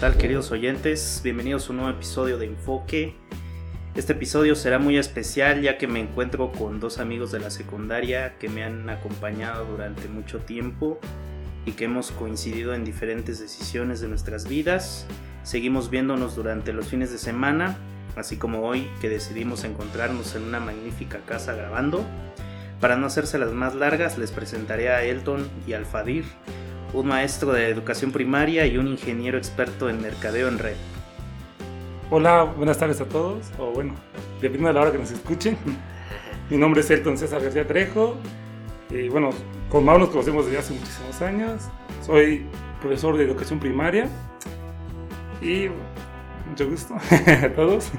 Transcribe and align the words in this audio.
tal 0.00 0.16
queridos 0.16 0.50
oyentes? 0.50 1.20
Bienvenidos 1.22 1.68
a 1.68 1.72
un 1.72 1.76
nuevo 1.76 1.92
episodio 1.92 2.38
de 2.38 2.46
Enfoque. 2.46 3.16
Este 3.94 4.14
episodio 4.14 4.54
será 4.54 4.78
muy 4.78 4.96
especial 4.96 5.60
ya 5.60 5.76
que 5.76 5.86
me 5.86 6.00
encuentro 6.00 6.52
con 6.52 6.80
dos 6.80 6.98
amigos 6.98 7.32
de 7.32 7.40
la 7.40 7.50
secundaria 7.50 8.38
que 8.38 8.48
me 8.48 8.64
han 8.64 8.88
acompañado 8.88 9.66
durante 9.66 10.08
mucho 10.08 10.38
tiempo 10.38 10.98
y 11.66 11.72
que 11.72 11.84
hemos 11.84 12.12
coincidido 12.12 12.72
en 12.72 12.82
diferentes 12.82 13.40
decisiones 13.40 14.00
de 14.00 14.08
nuestras 14.08 14.48
vidas. 14.48 15.06
Seguimos 15.42 15.90
viéndonos 15.90 16.34
durante 16.34 16.72
los 16.72 16.88
fines 16.88 17.12
de 17.12 17.18
semana, 17.18 17.76
así 18.16 18.38
como 18.38 18.62
hoy 18.62 18.88
que 19.02 19.10
decidimos 19.10 19.64
encontrarnos 19.64 20.34
en 20.34 20.44
una 20.44 20.60
magnífica 20.60 21.18
casa 21.26 21.52
grabando. 21.52 22.06
Para 22.80 22.96
no 22.96 23.06
hacerse 23.06 23.36
las 23.36 23.52
más 23.52 23.74
largas, 23.74 24.16
les 24.16 24.32
presentaré 24.32 24.88
a 24.88 25.04
Elton 25.04 25.46
y 25.66 25.74
al 25.74 25.84
Fadir, 25.84 26.24
un 26.92 27.06
maestro 27.06 27.52
de 27.52 27.68
educación 27.68 28.12
primaria 28.12 28.66
y 28.66 28.76
un 28.76 28.88
ingeniero 28.88 29.38
experto 29.38 29.88
en 29.88 30.00
mercadeo 30.00 30.48
en 30.48 30.58
red. 30.58 30.76
Hola, 32.10 32.42
buenas 32.44 32.78
tardes 32.78 33.00
a 33.00 33.04
todos, 33.04 33.50
o 33.58 33.70
bueno, 33.70 33.94
dependiendo 34.40 34.68
de 34.68 34.74
la 34.74 34.80
hora 34.80 34.92
que 34.92 34.98
nos 34.98 35.10
escuchen. 35.12 35.56
Mi 36.50 36.56
nombre 36.56 36.80
es 36.80 36.90
Elton 36.90 37.16
César 37.16 37.40
García 37.40 37.66
Trejo, 37.66 38.16
y 38.90 39.08
bueno, 39.08 39.30
con 39.68 39.84
Mau 39.84 39.98
nos 39.98 40.08
conocemos 40.08 40.46
desde 40.46 40.58
hace 40.58 40.74
muchísimos 40.74 41.22
años. 41.22 41.68
Soy 42.04 42.46
profesor 42.80 43.16
de 43.16 43.24
educación 43.24 43.60
primaria, 43.60 44.08
y 45.40 45.68
mucho 46.48 46.68
gusto 46.68 46.96
a 47.44 47.48
todos. 47.54 47.92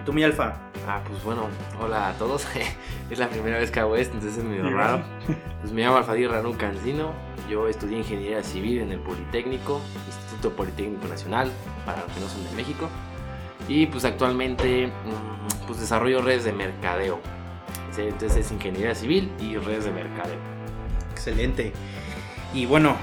¿Y 0.00 0.04
tú, 0.04 0.12
mi 0.12 0.22
alfa? 0.22 0.73
Ah, 0.86 1.02
pues 1.06 1.22
bueno, 1.24 1.48
hola 1.80 2.10
a 2.10 2.18
todos. 2.18 2.46
es 3.10 3.18
la 3.18 3.28
primera 3.28 3.58
vez 3.58 3.70
que 3.70 3.80
hago 3.80 3.96
esto, 3.96 4.14
entonces 4.14 4.38
es 4.38 4.44
medio 4.44 4.70
raro. 4.70 5.02
Pues 5.60 5.72
me 5.72 5.82
llamo 5.82 5.96
Alfadir 5.96 6.30
Ranú 6.30 6.56
Cancino. 6.58 7.12
Yo 7.48 7.68
estudié 7.68 7.98
Ingeniería 7.98 8.42
Civil 8.42 8.80
en 8.80 8.92
el 8.92 8.98
Politécnico, 9.00 9.80
Instituto 10.06 10.54
Politécnico 10.54 11.08
Nacional, 11.08 11.50
para 11.86 12.02
los 12.02 12.12
que 12.12 12.20
no 12.20 12.28
son 12.28 12.44
de 12.44 12.50
México. 12.52 12.90
Y 13.66 13.86
pues 13.86 14.04
actualmente 14.04 14.88
mm, 14.88 15.66
pues 15.66 15.80
desarrollo 15.80 16.20
redes 16.20 16.44
de 16.44 16.52
mercadeo. 16.52 17.18
Entonces 17.96 18.36
es 18.36 18.52
Ingeniería 18.52 18.94
Civil 18.94 19.32
y 19.40 19.56
redes 19.56 19.84
de 19.84 19.90
mercadeo. 19.92 20.38
Excelente. 21.12 21.72
Y 22.52 22.66
bueno, 22.66 22.96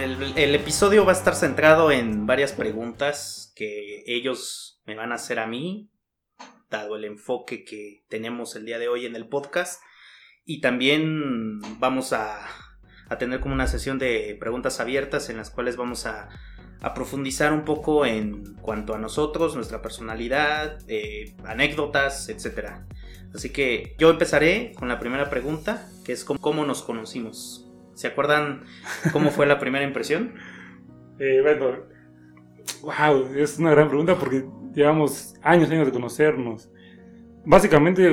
el, 0.00 0.32
el 0.36 0.54
episodio 0.56 1.04
va 1.04 1.12
a 1.12 1.14
estar 1.14 1.36
centrado 1.36 1.92
en 1.92 2.26
varias 2.26 2.52
preguntas 2.52 3.52
que 3.54 4.02
ellos 4.06 4.80
me 4.86 4.96
van 4.96 5.12
a 5.12 5.16
hacer 5.16 5.38
a 5.38 5.46
mí 5.46 5.90
dado 6.70 6.96
el 6.96 7.04
enfoque 7.04 7.64
que 7.64 8.04
tenemos 8.08 8.56
el 8.56 8.64
día 8.64 8.78
de 8.78 8.88
hoy 8.88 9.04
en 9.04 9.16
el 9.16 9.28
podcast. 9.28 9.82
Y 10.44 10.60
también 10.60 11.60
vamos 11.78 12.12
a, 12.12 12.40
tener 13.18 13.40
como 13.40 13.54
una 13.54 13.66
sesión 13.66 13.98
de 13.98 14.36
preguntas 14.38 14.80
abiertas 14.80 15.28
en 15.30 15.36
las 15.36 15.50
cuales 15.50 15.76
vamos 15.76 16.06
a, 16.06 16.28
profundizar 16.94 17.52
un 17.52 17.66
poco 17.66 18.06
en 18.06 18.54
cuanto 18.54 18.94
a 18.94 18.98
nosotros, 18.98 19.54
nuestra 19.54 19.82
personalidad, 19.82 20.78
eh, 20.88 21.34
anécdotas, 21.44 22.30
etc. 22.30 22.70
Así 23.34 23.50
que 23.50 23.94
yo 23.98 24.08
empezaré 24.08 24.72
con 24.78 24.88
la 24.88 24.98
primera 24.98 25.28
pregunta, 25.28 25.86
que 26.06 26.12
es 26.12 26.24
cómo, 26.24 26.64
nos 26.64 26.82
conocimos. 26.82 27.70
¿Se 27.94 28.06
acuerdan 28.06 28.64
cómo 29.12 29.30
fue 29.30 29.46
la 29.46 29.58
primera 29.60 29.84
impresión? 29.84 30.36
Eh, 31.18 31.40
bueno, 31.42 31.84
wow, 32.80 33.34
es 33.34 33.58
una 33.58 33.72
gran 33.72 33.88
pregunta 33.88 34.18
porque 34.18 34.46
llevamos 34.74 35.34
años, 35.42 35.70
años 35.70 35.86
de 35.86 35.92
conocernos. 35.92 36.70
Básicamente 37.44 38.10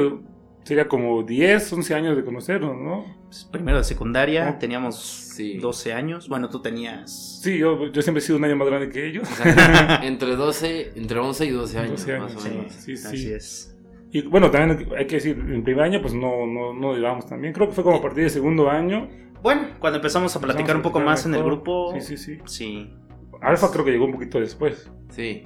sería 0.63 0.87
como 0.87 1.23
10, 1.23 1.73
11 1.73 1.95
años 1.95 2.17
de 2.17 2.25
conocernos, 2.25 2.75
¿no? 2.75 3.05
Pues, 3.25 3.45
primero 3.45 3.77
de 3.77 3.83
secundaria, 3.83 4.59
teníamos 4.59 5.37
12 5.61 5.93
años. 5.93 6.27
Bueno, 6.27 6.49
tú 6.49 6.61
tenías... 6.61 7.39
Sí, 7.41 7.57
yo, 7.57 7.91
yo 7.91 8.01
siempre 8.01 8.21
he 8.21 8.25
sido 8.25 8.37
un 8.37 8.45
año 8.45 8.55
más 8.55 8.67
grande 8.67 8.89
que 8.89 9.07
ellos. 9.07 9.29
entre 10.03 10.35
12, 10.35 10.93
entre 10.95 11.19
11 11.19 11.45
y 11.45 11.49
12 11.51 11.77
años, 11.77 11.91
12 11.91 12.13
años. 12.13 12.35
Más 12.35 12.45
o 12.45 12.49
menos. 12.49 12.73
Sí, 12.73 12.97
sí, 12.97 13.07
Así 13.07 13.31
es. 13.31 13.77
Y 14.11 14.21
bueno, 14.21 14.49
también 14.51 14.89
hay 14.97 15.05
que 15.07 15.15
decir, 15.15 15.37
en 15.37 15.63
primer 15.63 15.83
año 15.83 16.01
pues 16.01 16.13
no, 16.13 16.47
no, 16.47 16.73
no 16.73 16.93
llevamos 16.93 17.27
también. 17.27 17.53
Creo 17.53 17.67
que 17.67 17.73
fue 17.73 17.83
como 17.83 17.97
a 17.97 18.01
partir 18.01 18.23
del 18.23 18.31
segundo 18.31 18.69
año. 18.69 19.09
Bueno, 19.41 19.67
cuando 19.79 19.97
empezamos 19.97 20.35
a 20.35 20.41
platicar 20.41 20.75
un 20.75 20.81
poco 20.81 20.99
más 20.99 21.25
en 21.25 21.35
el 21.35 21.43
grupo. 21.43 21.93
Sí, 21.93 22.01
sí, 22.01 22.17
sí. 22.17 22.39
Sí. 22.45 22.93
Alfa 23.41 23.71
creo 23.71 23.85
que 23.85 23.91
llegó 23.91 24.05
un 24.05 24.13
poquito 24.13 24.39
después. 24.39 24.89
Sí. 25.09 25.45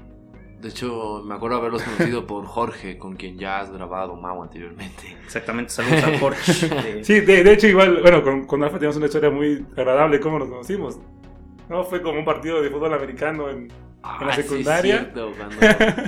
De 0.61 0.69
hecho, 0.69 1.23
me 1.25 1.33
acuerdo 1.33 1.57
haberlos 1.57 1.81
conocido 1.81 2.27
por 2.27 2.45
Jorge, 2.45 2.99
con 2.99 3.16
quien 3.16 3.35
ya 3.35 3.61
has 3.61 3.72
grabado 3.72 4.16
Mau 4.16 4.44
anteriormente. 4.44 5.17
Exactamente, 5.25 5.72
saludos 5.72 6.03
a 6.03 6.19
Jorge. 6.19 7.03
Sí, 7.03 7.22
de, 7.22 7.51
hecho, 7.51 7.66
igual, 7.66 7.99
bueno, 8.01 8.23
con, 8.23 8.45
con 8.45 8.63
Alfa 8.63 8.77
tenemos 8.77 8.95
una 8.97 9.07
historia 9.07 9.31
muy 9.31 9.66
agradable 9.75 10.17
de 10.17 10.21
cómo 10.23 10.38
nos 10.38 10.50
conocimos. 10.50 11.00
¿No? 11.67 11.83
Fue 11.83 12.03
como 12.03 12.19
un 12.19 12.25
partido 12.25 12.61
de 12.61 12.69
fútbol 12.69 12.94
americano 12.94 13.50
en, 13.50 13.57
en 13.57 13.71
la 14.01 14.33
ah, 14.33 14.35
secundaria. 14.35 15.11
cuando, 15.11 15.33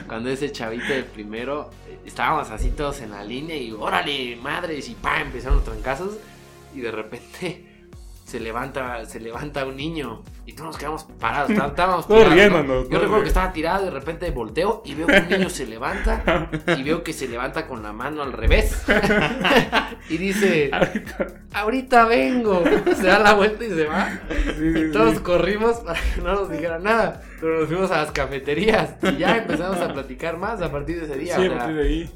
cuando, 0.08 0.30
ese 0.30 0.52
chavito 0.52 0.94
del 0.94 1.06
primero, 1.06 1.72
eh, 1.90 1.98
estábamos 2.06 2.52
así 2.52 2.70
todos 2.70 3.02
en 3.02 3.10
la 3.10 3.24
línea 3.24 3.58
y 3.58 3.72
órale, 3.72 4.36
madres, 4.36 4.88
y 4.88 4.94
pa, 4.94 5.22
empezaron 5.22 5.56
los 5.56 5.66
trancazos. 5.66 6.20
Y 6.76 6.82
de 6.82 6.92
repente 6.92 7.73
se 8.34 8.40
levanta, 8.40 9.06
se 9.06 9.20
levanta 9.20 9.64
un 9.64 9.76
niño 9.76 10.24
y 10.48 10.54
todos 10.54 10.70
nos 10.70 10.78
quedamos 10.80 11.04
parados, 11.20 11.52
estábamos 11.52 12.08
tirados, 12.08 12.90
Yo 12.90 12.98
recuerdo 13.00 13.22
que 13.22 13.28
estaba 13.28 13.54
tirado 13.54 13.86
de 13.86 13.92
repente 13.92 14.32
volteo 14.32 14.82
y 14.84 14.96
veo 14.96 15.06
que 15.06 15.20
un 15.20 15.30
niño 15.30 15.50
se 15.52 15.68
levanta 15.68 16.50
y 16.76 16.82
veo 16.82 17.04
que 17.04 17.14
se 17.14 17.28
levanta 17.28 17.68
con 17.68 17.84
la 17.84 17.94
mano 17.94 18.24
al 18.24 18.34
revés. 18.34 18.84
Y 20.10 20.18
dice, 20.18 20.70
ahorita, 21.54 22.06
vengo, 22.06 22.62
se 22.94 23.08
da 23.08 23.20
la 23.20 23.36
vuelta 23.36 23.64
y 23.64 23.70
se 23.70 23.86
va. 23.86 24.20
y 24.60 24.92
todos 24.92 25.22
corrimos 25.22 25.78
para 25.78 25.98
que 25.98 26.22
no 26.22 26.34
nos 26.34 26.50
dijera 26.50 26.78
nada, 26.78 27.22
pero 27.40 27.62
nos 27.62 27.70
fuimos 27.70 27.90
a 27.92 28.02
las 28.02 28.12
cafeterías 28.12 28.96
y 29.02 29.18
ya 29.18 29.38
empezamos 29.38 29.78
a 29.78 29.94
platicar 29.94 30.38
más 30.38 30.62
a 30.62 30.70
partir 30.70 31.00
de 31.00 31.06
ese 31.06 31.18
día. 31.18 31.38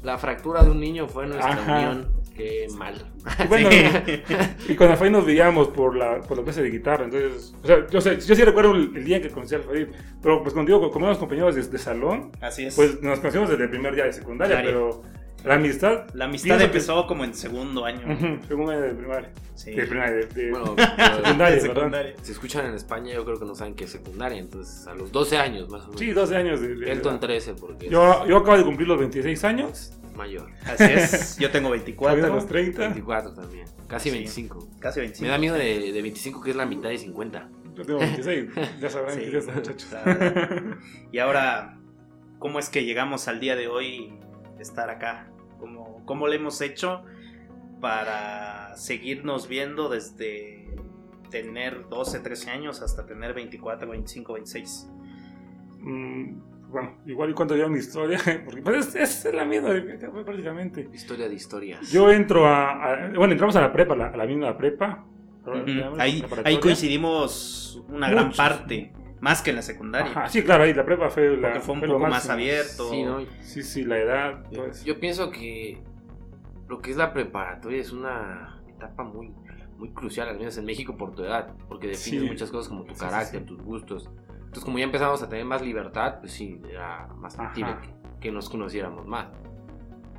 la, 0.02 0.18
fractura 0.18 0.62
de 0.64 0.70
un 0.70 0.80
niño 0.80 1.08
fue 1.08 1.26
nuestra 1.26 1.58
unión. 1.66 2.17
Qué 2.38 2.68
mal. 2.76 2.94
Y, 3.42 3.46
bueno, 3.48 3.68
y 4.68 4.76
con 4.76 4.88
Alfaí 4.88 5.10
nos 5.10 5.26
veíamos 5.26 5.68
por 5.68 5.96
la, 5.96 6.20
por 6.20 6.38
la 6.38 6.44
clase 6.44 6.62
de 6.62 6.70
guitarra. 6.70 7.04
Entonces, 7.04 7.52
o 7.60 7.66
sea, 7.66 7.84
yo, 7.90 8.00
sé, 8.00 8.20
yo 8.20 8.34
sí 8.36 8.44
recuerdo 8.44 8.76
el, 8.76 9.04
día 9.04 9.16
en 9.16 9.24
que 9.24 9.30
conocí 9.30 9.56
a 9.56 9.58
Alfaí. 9.58 9.88
Pero 10.22 10.40
pues 10.40 10.54
contigo, 10.54 10.88
como 10.92 11.06
éramos 11.06 11.18
compañeros 11.18 11.56
de, 11.56 11.78
salón, 11.78 12.30
Así 12.40 12.66
es. 12.66 12.76
pues 12.76 13.02
nos 13.02 13.18
conocimos 13.18 13.50
desde 13.50 13.64
el 13.64 13.70
primer 13.70 13.92
día 13.96 14.04
de 14.04 14.12
secundaria. 14.12 14.62
Pero 14.62 15.02
la 15.44 15.54
amistad. 15.54 16.06
La 16.14 16.26
amistad 16.26 16.62
empezó 16.62 17.08
como 17.08 17.24
en 17.24 17.34
segundo 17.34 17.84
año. 17.84 18.40
segundo 18.46 18.70
año 18.70 18.82
de 18.82 18.94
primaria. 18.94 19.32
Sí. 19.56 19.72
De 19.72 19.84
primaria, 19.84 20.26
de, 20.26 20.50
bueno, 20.52 20.76
secundaria, 21.24 21.60
secundaria. 21.60 22.14
Si 22.22 22.30
escuchan 22.30 22.66
en 22.66 22.74
España, 22.74 23.14
yo 23.14 23.24
creo 23.24 23.40
que 23.40 23.46
no 23.46 23.56
saben 23.56 23.74
qué 23.74 23.82
es 23.82 23.90
secundaria. 23.90 24.38
Entonces, 24.38 24.86
a 24.86 24.94
los 24.94 25.10
12 25.10 25.38
años 25.38 25.68
más 25.70 25.82
o 25.82 25.86
menos. 25.86 25.98
Sí, 25.98 26.12
12 26.12 26.36
años. 26.36 26.60
De, 26.60 26.92
Elton 26.92 27.18
13, 27.18 27.54
porque. 27.54 27.88
Yo, 27.88 28.24
yo 28.28 28.36
acabo 28.36 28.58
de 28.58 28.64
cumplir 28.64 28.86
los 28.86 29.00
26 29.00 29.42
años 29.42 29.98
mayor. 30.18 30.50
Así 30.66 30.84
es, 30.84 31.36
yo 31.40 31.50
tengo 31.50 31.70
24. 31.70 32.28
los 32.28 32.46
30? 32.46 32.78
24 32.78 33.32
también. 33.32 33.66
Casi 33.86 34.10
25. 34.10 34.68
Casi 34.78 35.00
25. 35.00 35.24
Me 35.24 35.30
da 35.30 35.38
miedo 35.38 35.54
de, 35.54 35.92
de 35.92 36.02
25, 36.02 36.42
que 36.42 36.50
es 36.50 36.56
la 36.56 36.66
mitad 36.66 36.90
de 36.90 36.98
50. 36.98 37.48
Yo 37.74 37.84
tengo 37.84 38.00
26, 38.00 38.50
ya 38.80 38.90
sabrán 38.90 39.14
sí, 39.14 39.30
que 39.30 39.40
muchachos. 39.40 39.88
Y 41.12 41.18
ahora, 41.18 41.78
¿cómo 42.38 42.58
es 42.58 42.68
que 42.68 42.84
llegamos 42.84 43.28
al 43.28 43.40
día 43.40 43.56
de 43.56 43.68
hoy 43.68 44.12
estar 44.58 44.90
acá? 44.90 45.30
¿Cómo, 45.58 46.04
cómo 46.04 46.28
le 46.28 46.36
hemos 46.36 46.60
hecho 46.60 47.04
para 47.80 48.76
seguirnos 48.76 49.48
viendo 49.48 49.88
desde 49.88 50.68
tener 51.30 51.88
12, 51.88 52.20
13 52.20 52.50
años 52.50 52.82
hasta 52.82 53.06
tener 53.06 53.32
24, 53.32 53.88
25, 53.88 54.32
26? 54.34 54.88
Mm 55.78 56.57
bueno, 56.70 56.98
igual 57.06 57.30
y 57.30 57.34
cuando 57.34 57.56
lleva 57.56 57.68
mi 57.68 57.78
historia, 57.78 58.18
porque 58.44 58.62
pues 58.62 58.94
es, 58.94 59.24
es 59.24 59.34
la 59.34 59.44
misma 59.44 59.70
prácticamente. 60.24 60.88
Historia 60.92 61.28
de 61.28 61.34
historias. 61.34 61.90
Yo 61.90 62.10
entro 62.10 62.46
a, 62.46 63.10
bueno, 63.14 63.32
entramos 63.32 63.56
a 63.56 63.60
la 63.60 63.72
prepa, 63.72 63.94
a 63.94 64.16
la, 64.16 64.26
misma 64.26 64.56
prepa. 64.56 65.04
ahí, 65.98 66.24
ahí 66.44 66.60
coincidimos 66.60 67.82
una 67.88 68.10
gran 68.10 68.32
parte. 68.32 68.92
Más 69.20 69.42
que 69.42 69.50
en 69.50 69.56
la 69.56 69.62
secundaria. 69.62 70.28
sí, 70.28 70.42
claro, 70.44 70.64
ahí 70.64 70.72
la 70.72 70.84
prepa 70.84 71.10
fue, 71.10 71.36
la, 71.36 71.48
Porque 71.48 71.60
fue 71.60 71.74
un 71.74 71.80
poco 71.80 71.98
más 71.98 72.28
abierto. 72.30 72.90
Sí, 72.90 73.02
¿no? 73.02 73.20
sí, 73.40 73.62
sí, 73.62 73.84
la 73.84 73.98
edad. 73.98 74.44
Yo, 74.84 75.00
pienso 75.00 75.30
que 75.30 75.82
lo 76.68 76.80
que 76.80 76.92
es 76.92 76.96
la 76.96 77.12
preparatoria 77.12 77.80
es 77.80 77.92
una 77.92 78.62
etapa 78.68 79.02
muy, 79.02 79.32
muy 79.76 79.90
crucial, 79.90 80.28
al 80.28 80.38
menos 80.38 80.56
en 80.58 80.66
México, 80.66 80.96
por 80.96 81.14
tu 81.14 81.24
edad. 81.24 81.52
Porque 81.68 81.88
defines 81.88 82.30
muchas 82.30 82.50
cosas 82.50 82.68
como 82.68 82.84
tu 82.84 82.94
carácter, 82.94 83.44
tus 83.44 83.60
gustos. 83.60 84.08
Entonces, 84.48 84.64
como 84.64 84.78
ya 84.78 84.84
empezamos 84.84 85.22
a 85.22 85.28
tener 85.28 85.44
más 85.44 85.60
libertad, 85.60 86.20
pues 86.20 86.32
sí, 86.32 86.58
era 86.70 87.06
más 87.18 87.36
factible 87.36 87.74
que, 88.18 88.32
nos 88.32 88.48
conociéramos 88.48 89.06
más. 89.06 89.26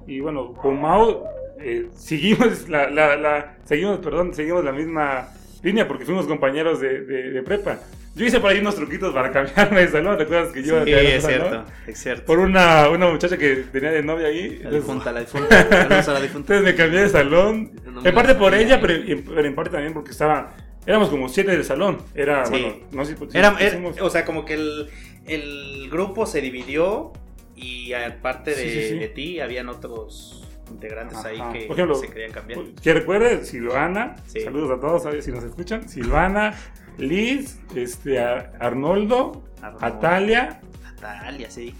Y 0.05 0.19
bueno, 0.19 0.53
con 0.53 0.79
Mao 0.79 1.23
eh, 1.59 1.89
seguimos, 1.95 2.69
la, 2.69 2.91
la, 2.91 3.57
seguimos, 3.63 3.97
perdón, 3.97 4.35
seguimos 4.35 4.63
la 4.63 4.71
misma 4.71 5.29
línea 5.63 5.87
porque 5.87 6.05
fuimos 6.05 6.27
compañeros 6.27 6.79
de, 6.79 7.01
de, 7.01 7.41
prepa. 7.41 7.79
Yo 8.13 8.23
hice 8.23 8.39
por 8.39 8.51
ahí 8.51 8.59
unos 8.59 8.75
truquitos 8.75 9.11
para 9.15 9.31
cambiarme 9.33 9.81
de 9.81 9.87
salón, 9.87 10.15
¿te 10.17 10.23
acuerdas 10.23 10.53
que 10.53 10.61
yo? 10.61 10.85
Sí, 10.85 10.93
es 10.93 11.25
cierto, 11.25 11.65
es 11.87 11.97
cierto. 11.97 12.25
Por 12.25 12.37
una, 12.37 12.87
una 12.89 13.09
muchacha 13.09 13.35
que 13.35 13.65
tenía 13.71 13.89
de 13.89 14.03
novia 14.03 14.27
ahí. 14.27 14.59
La 14.63 14.69
difunta, 14.69 15.11
la 15.11 15.21
difunta, 15.21 15.55
la 15.55 16.21
difunta. 16.21 16.53
Entonces 16.53 16.61
me 16.61 16.75
cambié 16.75 17.01
de 17.01 17.09
salón. 17.09 17.71
en 18.05 18.13
parte 18.13 18.35
por 18.35 18.53
ella, 18.53 18.79
pero, 18.79 18.93
pero 19.25 19.47
en 19.47 19.55
parte 19.55 19.71
también 19.71 19.95
porque 19.95 20.11
estaba 20.11 20.53
éramos 20.89 21.09
como 21.09 21.29
siete 21.29 21.51
del 21.51 21.63
salón. 21.63 21.99
Era, 22.15 22.45
Sí. 22.45 22.51
bueno, 22.51 22.75
no 22.91 23.05
sé 23.05 23.15
si 23.15 23.37
Era, 23.37 23.55
si 23.57 23.63
era- 23.63 23.73
hicimos- 23.75 24.01
o 24.01 24.09
sea, 24.09 24.25
como 24.25 24.43
que 24.43 24.55
el, 24.55 24.89
el 25.27 25.89
grupo 25.89 26.25
se 26.25 26.41
dividió 26.41 27.13
y 27.55 27.93
aparte 27.93 28.51
de, 28.51 28.63
Sí, 28.63 28.69
sí, 28.69 28.89
sí. 28.89 28.99
de 28.99 29.07
ti 29.09 29.39
habían 29.39 29.69
otros 29.69 30.35
integrantes 30.71 31.17
ahí 31.25 31.41
que 31.51 31.65
ejemplo, 31.65 31.95
se 31.95 32.07
querían 32.09 32.31
cambiar. 32.31 32.59
Que 32.81 32.93
recuerde, 32.93 33.43
Silvana, 33.45 34.15
saludos 34.27 34.71
a 34.71 34.79
todos, 34.79 35.05
a 35.05 35.09
ver 35.11 35.21
si 35.23 35.31
nos 35.31 35.43
escuchan. 35.43 35.87
Silvana, 35.89 36.55
Liz, 36.97 37.59
este, 37.75 38.19
a- 38.19 38.51
Arnoldo, 38.59 39.43
Arnoldo. 39.61 39.85
Atalia. 39.85 40.61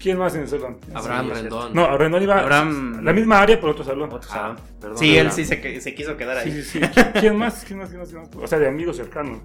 ¿Quién 0.00 0.18
más 0.18 0.34
en 0.34 0.42
el 0.42 0.48
salón? 0.48 0.78
Abraham 0.94 1.26
Sí, 1.28 1.32
Rendón. 1.40 1.74
No, 1.74 1.84
Arnoldo 1.84 2.22
iba 2.22 2.38
Abraham- 2.40 3.00
la 3.04 3.12
misma 3.12 3.40
área, 3.40 3.60
pero 3.60 3.72
otro 3.72 3.84
salón. 3.84 4.10
Otro 4.12 4.28
Ah, 4.30 4.34
salón. 4.34 4.56
perdón, 4.80 4.98
sí, 4.98 5.16
él 5.16 5.30
sí 5.32 5.44
se, 5.44 5.60
quiso 5.94 6.16
quedar 6.16 6.38
ahí. 6.38 6.50
Sí, 6.52 6.62
sí, 6.62 6.70
sí. 6.72 6.80
¿Qui- 6.80 7.20
¿Quién 7.20 7.36
más? 7.36 7.64
¿Quién 7.66 7.78
más? 7.78 7.88
¿Quién 7.88 8.00
más? 8.00 8.08
¿Quién 8.10 8.22
más? 8.22 8.30
O 8.36 8.46
sea, 8.46 8.58
de 8.58 8.68
amigos 8.68 8.96
cercanos. 8.96 9.38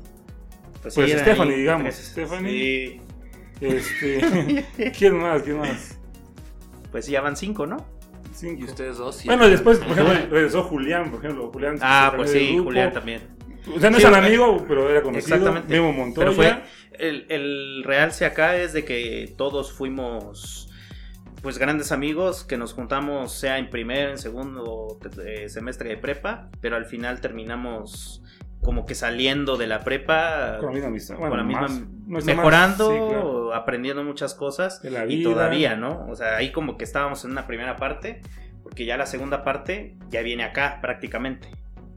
Pues, 0.81 0.95
Pues 0.95 1.11
Stephanie, 1.11 1.53
ahí 1.55 1.59
digamos. 1.61 1.95
Stephanie. 1.95 3.01
Sí. 3.59 3.65
Este, 3.65 4.91
¿Quién 4.97 5.17
más? 5.17 5.41
¿Quién 5.43 5.57
más? 5.59 5.97
Pues 6.91 7.07
ya 7.07 7.21
van 7.21 7.35
cinco, 7.35 7.65
¿no? 7.65 7.77
Cinco. 8.33 8.61
Y 8.61 8.63
ustedes 8.65 8.97
dos. 8.97 9.23
Bueno, 9.25 9.47
después, 9.47 9.79
por 9.79 9.91
ejemplo, 9.91 10.13
regresó 10.29 10.63
Julián, 10.63 11.09
por 11.09 11.19
ejemplo. 11.23 11.49
Julián 11.51 11.77
Ah, 11.81 12.13
pues 12.15 12.31
sí. 12.31 12.57
Julián 12.57 12.91
también. 12.93 13.21
O 13.73 13.79
sea, 13.79 13.89
no 13.89 13.97
es 13.97 14.03
eh, 14.03 14.07
amigo, 14.07 14.65
pero 14.67 14.89
era 14.89 15.01
conocido. 15.01 15.35
Exactamente. 15.35 15.73
Memo 15.73 15.91
Montoya. 15.93 16.25
Pero 16.27 16.33
fue 16.33 16.61
el, 16.99 17.25
el 17.29 17.83
realce 17.83 18.25
acá 18.25 18.57
es 18.57 18.73
de 18.73 18.85
que 18.85 19.33
todos 19.37 19.71
fuimos 19.73 20.69
pues 21.41 21.57
grandes 21.59 21.91
amigos 21.91 22.43
que 22.43 22.57
nos 22.57 22.73
juntamos 22.73 23.31
sea 23.33 23.59
en 23.59 23.69
primer, 23.69 24.09
en 24.09 24.17
segundo 24.17 24.97
eh, 25.23 25.47
semestre 25.49 25.89
de 25.89 25.97
prepa, 25.97 26.49
pero 26.59 26.75
al 26.75 26.85
final 26.85 27.21
terminamos 27.21 28.23
como 28.61 28.87
que 28.87 28.95
saliendo 28.95 29.55
de 29.57 29.67
la 29.67 29.83
prepa 29.83 30.57
Con 30.59 30.69
la 30.69 30.73
misma 30.73 30.87
amistad. 30.87 31.15
con 31.17 31.29
Bueno, 31.29 31.37
la 31.37 31.43
misma 31.43 31.61
más- 31.61 31.81
más- 32.07 32.25
mejorando, 32.25 32.89
sí, 32.89 32.97
claro. 32.97 33.53
aprendiendo 33.53 34.03
muchas 34.03 34.33
cosas 34.33 34.81
De 34.81 34.89
la 34.89 35.05
y 35.05 35.17
vida. 35.17 35.29
todavía, 35.29 35.75
¿no? 35.75 36.07
O 36.09 36.15
sea, 36.15 36.37
ahí 36.37 36.51
como 36.51 36.75
que 36.77 36.83
estábamos 36.83 37.23
en 37.25 37.31
una 37.31 37.45
primera 37.45 37.75
parte, 37.75 38.21
porque 38.63 38.85
ya 38.85 38.97
la 38.97 39.05
segunda 39.05 39.43
parte 39.43 39.95
ya 40.09 40.23
viene 40.23 40.43
acá 40.43 40.79
prácticamente, 40.81 41.47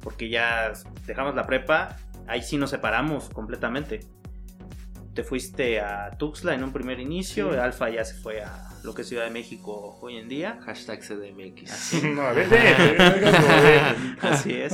porque 0.03 0.29
ya 0.29 0.73
dejamos 1.07 1.35
la 1.35 1.47
prepa, 1.47 1.97
ahí 2.27 2.43
sí 2.43 2.57
nos 2.57 2.71
separamos 2.71 3.29
completamente. 3.31 4.01
Te 5.15 5.25
fuiste 5.25 5.81
a 5.81 6.11
Tuxtla 6.17 6.55
en 6.55 6.63
un 6.63 6.73
primer 6.73 7.01
inicio, 7.01 7.53
Sí. 7.53 7.59
Alfa 7.59 7.89
ya 7.91 8.05
se 8.05 8.15
fue 8.15 8.41
a 8.43 8.69
lo 8.85 8.95
que 8.95 9.03
es 9.03 9.09
Ciudad 9.09 9.25
de 9.25 9.31
México 9.31 9.99
hoy 10.01 10.17
en 10.17 10.29
día. 10.29 10.61
Hashtag 10.65 11.01
CDMX. 11.01 11.73
Así, 11.73 12.03
No, 12.15 12.23
a 12.23 12.33
ver, 12.33 12.49
vete, 12.49 12.93
vete, 12.93 13.09
vete. 13.21 13.81
así 14.23 14.55
es. 14.55 14.73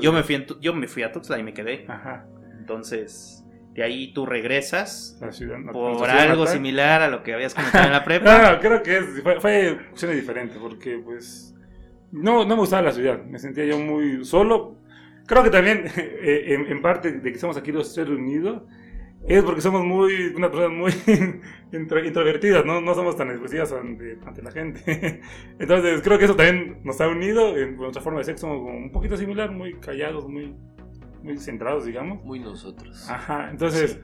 Yo 0.00 0.12
me, 0.12 0.22
fui 0.22 0.34
en 0.36 0.46
Tu- 0.46 0.58
yo 0.60 0.72
me 0.72 0.88
fui 0.88 1.02
a 1.02 1.12
Tuxtla 1.12 1.38
y 1.38 1.42
me 1.42 1.52
quedé. 1.52 1.84
Ajá. 1.88 2.24
Entonces, 2.58 3.44
de 3.74 3.82
ahí 3.82 4.14
tú 4.14 4.24
regresas 4.24 5.18
La 5.20 5.30
ciudad. 5.32 5.58
no- 5.58 5.72
por 5.72 6.08
algo 6.08 6.44
natal. 6.44 6.54
similar 6.56 7.02
a 7.02 7.08
lo 7.08 7.22
que 7.22 7.34
habías 7.34 7.52
comentado 7.52 7.84
en 7.84 7.92
la 7.92 7.98
No, 8.00 8.04
prepa. 8.06 8.52
no, 8.52 8.60
creo 8.60 8.82
que 8.82 8.96
es, 8.96 9.04
fue, 9.22 9.40
fue 9.42 9.72
opciones 9.92 10.16
diferentes 10.16 10.56
porque 10.56 10.98
pues 11.04 11.54
no, 12.16 12.40
no 12.44 12.54
me 12.54 12.60
gustaba 12.60 12.82
la 12.82 12.92
ciudad, 12.92 13.24
me 13.24 13.38
sentía 13.38 13.64
yo 13.64 13.78
muy 13.78 14.24
solo. 14.24 14.76
Creo 15.26 15.42
que 15.42 15.50
también 15.50 15.84
eh, 15.96 16.54
en, 16.54 16.66
en 16.66 16.82
parte 16.82 17.10
de 17.12 17.22
que 17.22 17.34
estamos 17.34 17.56
aquí 17.56 17.72
los 17.72 17.92
tres 17.94 18.08
reunidos 18.08 18.62
es 19.28 19.42
porque 19.42 19.60
somos 19.60 19.84
muy, 19.84 20.32
una 20.36 20.48
persona 20.50 20.68
muy 20.72 20.92
intro- 21.72 22.04
introvertidas, 22.06 22.64
¿no? 22.64 22.80
no 22.80 22.94
somos 22.94 23.16
tan 23.16 23.28
expresivas 23.30 23.72
ante, 23.72 24.18
ante 24.24 24.40
la 24.42 24.52
gente. 24.52 25.20
Entonces 25.58 26.00
creo 26.02 26.18
que 26.18 26.26
eso 26.26 26.36
también 26.36 26.78
nos 26.84 27.00
ha 27.00 27.08
unido, 27.08 27.56
en 27.56 27.76
nuestra 27.76 28.02
forma 28.02 28.18
de 28.20 28.24
ser 28.24 28.38
somos 28.38 28.58
como 28.58 28.76
un 28.76 28.92
poquito 28.92 29.16
similar, 29.16 29.50
muy 29.50 29.74
callados, 29.74 30.28
muy, 30.28 30.54
muy 31.24 31.36
centrados, 31.38 31.86
digamos. 31.86 32.24
Muy 32.24 32.38
nosotros. 32.38 33.08
Ajá, 33.10 33.48
entonces, 33.50 33.98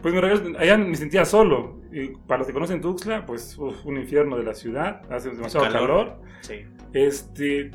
pues 0.00 0.14
me 0.14 0.22
regreso, 0.22 0.44
allá 0.58 0.78
me 0.78 0.96
sentía 0.96 1.26
solo. 1.26 1.82
Y 1.92 2.08
para 2.26 2.38
los 2.38 2.46
que 2.46 2.54
conocen 2.54 2.80
Tuxtla, 2.80 3.26
pues 3.26 3.58
uf, 3.58 3.84
un 3.84 3.98
infierno 3.98 4.38
de 4.38 4.44
la 4.44 4.54
ciudad, 4.54 5.02
hace 5.12 5.28
demasiado 5.32 5.66
Calor. 5.66 5.80
calor. 5.88 6.20
Sí. 6.40 6.64
Este, 6.92 7.70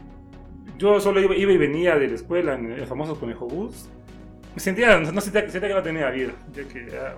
yo 0.78 1.00
solo 1.00 1.20
iba, 1.22 1.36
iba 1.36 1.52
y 1.52 1.58
venía 1.58 1.96
de 1.98 2.08
la 2.08 2.16
escuela 2.16 2.56
en 2.56 2.72
el 2.72 2.86
famoso 2.88 3.20
Conejo 3.20 3.48
Bus. 3.48 3.86
Me 4.56 4.60
sentía, 4.62 4.98
no 5.00 5.22
sentía, 5.22 5.50
sentía 5.50 5.70
que 5.70 5.76
no 5.76 5.84
tenía 5.84 6.10
vida. 6.10 6.34
ya 6.56 6.64
que 6.68 6.88
ya- 6.92 7.16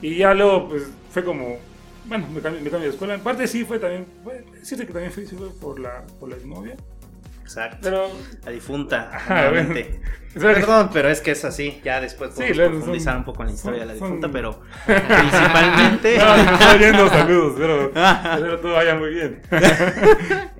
y 0.00 0.16
ya 0.18 0.32
luego, 0.34 0.68
pues 0.68 0.84
fue 1.10 1.24
como, 1.24 1.56
bueno, 2.06 2.26
me 2.32 2.40
cambié, 2.40 2.62
me 2.62 2.70
cambié 2.70 2.88
de 2.88 2.94
escuela. 2.94 3.14
En 3.14 3.20
parte 3.20 3.46
sí 3.48 3.64
fue 3.64 3.78
también, 3.80 4.06
fue, 4.22 4.44
cierto 4.62 4.86
que 4.86 4.92
también 4.92 5.12
fue, 5.12 5.26
sí 5.26 5.34
fue 5.36 5.50
por 5.60 5.80
la, 5.80 6.04
por 6.20 6.28
la 6.28 6.36
exnovia. 6.36 6.76
Exacto. 7.48 7.78
Pero, 7.82 8.08
La 8.44 8.52
difunta. 8.52 9.10
Ajá, 9.12 9.50
que- 9.72 10.00
Perdón, 10.34 10.90
pero 10.92 11.08
es 11.08 11.22
que 11.22 11.30
es 11.30 11.44
así. 11.46 11.80
Ya 11.82 11.98
después 12.00 12.30
podemos 12.34 12.56
profundizar 12.56 13.14
son- 13.14 13.18
un 13.20 13.24
poco 13.24 13.42
en 13.42 13.48
la 13.48 13.54
historia 13.54 13.80
de 13.80 13.86
la 13.86 13.92
difunta, 13.94 14.26
son- 14.26 14.32
pero 14.32 14.60
principalmente. 14.86 16.18
no, 16.18 16.34
estoy 16.36 16.74
oyendo, 16.76 17.08
saludos, 17.08 17.54
pero 17.56 17.84
espero 18.34 18.60
todo 18.60 18.72
vaya 18.74 18.94
muy 18.94 19.10
bien. 19.14 19.40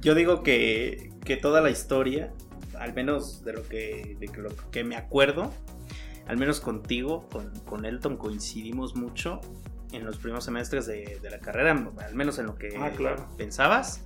Yo 0.00 0.14
digo 0.14 0.42
que, 0.42 1.10
que 1.24 1.36
toda 1.36 1.60
la 1.60 1.70
historia, 1.70 2.32
al 2.78 2.94
menos 2.94 3.44
de 3.44 3.52
lo 3.52 3.68
que, 3.68 4.16
de 4.20 4.28
lo 4.40 4.50
que 4.70 4.84
me 4.84 4.96
acuerdo, 4.96 5.52
al 6.28 6.36
menos 6.36 6.60
contigo, 6.60 7.28
con, 7.30 7.50
con 7.66 7.84
Elton, 7.84 8.16
coincidimos 8.16 8.94
mucho 8.94 9.40
en 9.92 10.04
los 10.04 10.18
primeros 10.18 10.44
semestres 10.44 10.86
de, 10.86 11.18
de 11.20 11.30
la 11.30 11.40
carrera, 11.40 11.72
al 12.06 12.14
menos 12.14 12.38
en 12.38 12.46
lo 12.46 12.54
que 12.54 12.76
Ah, 12.78 12.90
claro. 12.96 13.26
pensabas, 13.36 14.02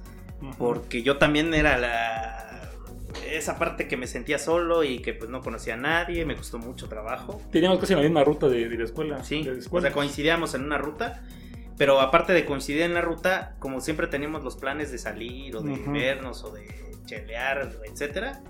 porque 0.58 1.02
yo 1.02 1.18
también 1.18 1.52
era 1.54 1.78
la 1.78 2.38
esa 3.30 3.58
parte 3.58 3.88
que 3.88 3.96
me 3.96 4.06
sentía 4.06 4.38
solo 4.38 4.84
y 4.84 4.98
que 4.98 5.14
pues 5.14 5.30
no 5.30 5.40
conocía 5.40 5.74
a 5.74 5.76
nadie, 5.78 6.24
me 6.24 6.36
costó 6.36 6.58
mucho 6.58 6.88
trabajo. 6.88 7.40
Teníamos 7.50 7.78
casi 7.78 7.94
la 7.94 8.02
misma 8.02 8.24
ruta 8.24 8.48
de, 8.48 8.68
de 8.68 8.76
la 8.76 8.84
escuela. 8.84 9.24
Sí, 9.24 9.42
de 9.42 9.54
la 9.54 9.60
o 9.70 9.80
sea, 9.80 9.92
coincidíamos 9.92 10.54
en 10.54 10.64
una 10.64 10.78
ruta, 10.78 11.22
pero 11.78 12.00
aparte 12.00 12.32
de 12.32 12.44
coincidir 12.44 12.82
en 12.82 12.94
la 12.94 13.00
ruta, 13.00 13.54
como 13.58 13.80
siempre 13.80 14.06
teníamos 14.06 14.44
los 14.44 14.56
planes 14.56 14.92
de 14.92 14.98
salir 14.98 15.56
o 15.56 15.62
de 15.62 15.72
Ujú. 15.72 15.92
vernos 15.92 16.44
o 16.44 16.50
de 16.52 16.66
chelear, 17.06 17.72
etcétera, 17.84 18.42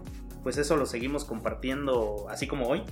pues 0.43 0.59
eso 0.59 0.77
lo 0.77 0.87
seguimos 0.87 1.25
compartiendo 1.25 2.27
así 2.29 2.47
como 2.47 2.67
hoy. 2.67 2.83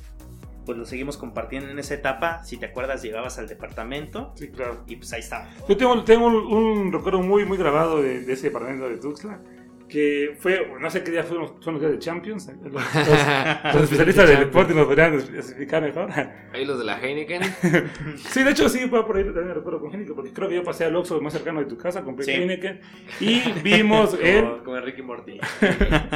Pues 0.70 0.78
lo 0.78 0.84
seguimos 0.84 1.16
compartiendo 1.16 1.68
en 1.68 1.80
esa 1.80 1.94
etapa. 1.94 2.44
Si 2.44 2.56
te 2.56 2.66
acuerdas, 2.66 3.02
llegabas 3.02 3.40
al 3.40 3.48
departamento 3.48 4.32
Sí, 4.36 4.50
claro. 4.52 4.84
y 4.86 4.94
pues 4.94 5.12
ahí 5.12 5.18
está. 5.18 5.50
Yo 5.68 5.76
tengo, 5.76 6.04
tengo 6.04 6.26
un, 6.28 6.36
un 6.36 6.92
recuerdo 6.92 7.20
muy, 7.22 7.44
muy 7.44 7.58
grabado 7.58 8.00
de, 8.00 8.20
de 8.20 8.32
ese 8.34 8.46
departamento 8.50 8.88
de 8.88 8.98
Tuxtla, 8.98 9.40
que 9.88 10.36
fue, 10.38 10.72
no 10.80 10.88
sé 10.88 11.02
qué 11.02 11.10
día 11.10 11.24
fueron, 11.24 11.60
son 11.60 11.74
los 11.74 11.80
días 11.82 11.90
de 11.90 11.98
Champions. 11.98 12.52
Los, 12.62 12.72
los- 12.72 13.74
los 13.74 13.82
especialistas 13.82 14.28
del 14.28 14.38
deporte 14.38 14.72
nos 14.74 14.86
podrían 14.86 15.14
explicar 15.14 15.82
mejor. 15.82 16.08
Ahí 16.54 16.64
los 16.64 16.78
de 16.78 16.84
la 16.84 17.00
Heineken. 17.00 17.42
Sí, 18.16 18.44
de 18.44 18.52
hecho 18.52 18.68
sí, 18.68 18.86
fue 18.88 19.04
por 19.04 19.16
ahí 19.16 19.24
también 19.24 19.52
recuerdo 19.52 19.80
con 19.80 19.90
Heineken, 19.92 20.14
porque 20.14 20.32
creo 20.32 20.48
que 20.48 20.54
yo 20.54 20.62
pasé 20.62 20.84
al 20.84 20.94
Oxxo 20.94 21.20
más 21.20 21.32
cercano 21.32 21.58
de 21.58 21.66
tu 21.66 21.76
casa, 21.76 22.04
compré 22.04 22.26
Sí. 22.26 22.30
Heineken 22.30 22.80
y 23.18 23.40
vimos 23.64 24.16
el... 24.22 24.44
Como, 24.44 24.62
como 24.62 24.80
Ricky 24.82 25.02
Morty. 25.02 25.40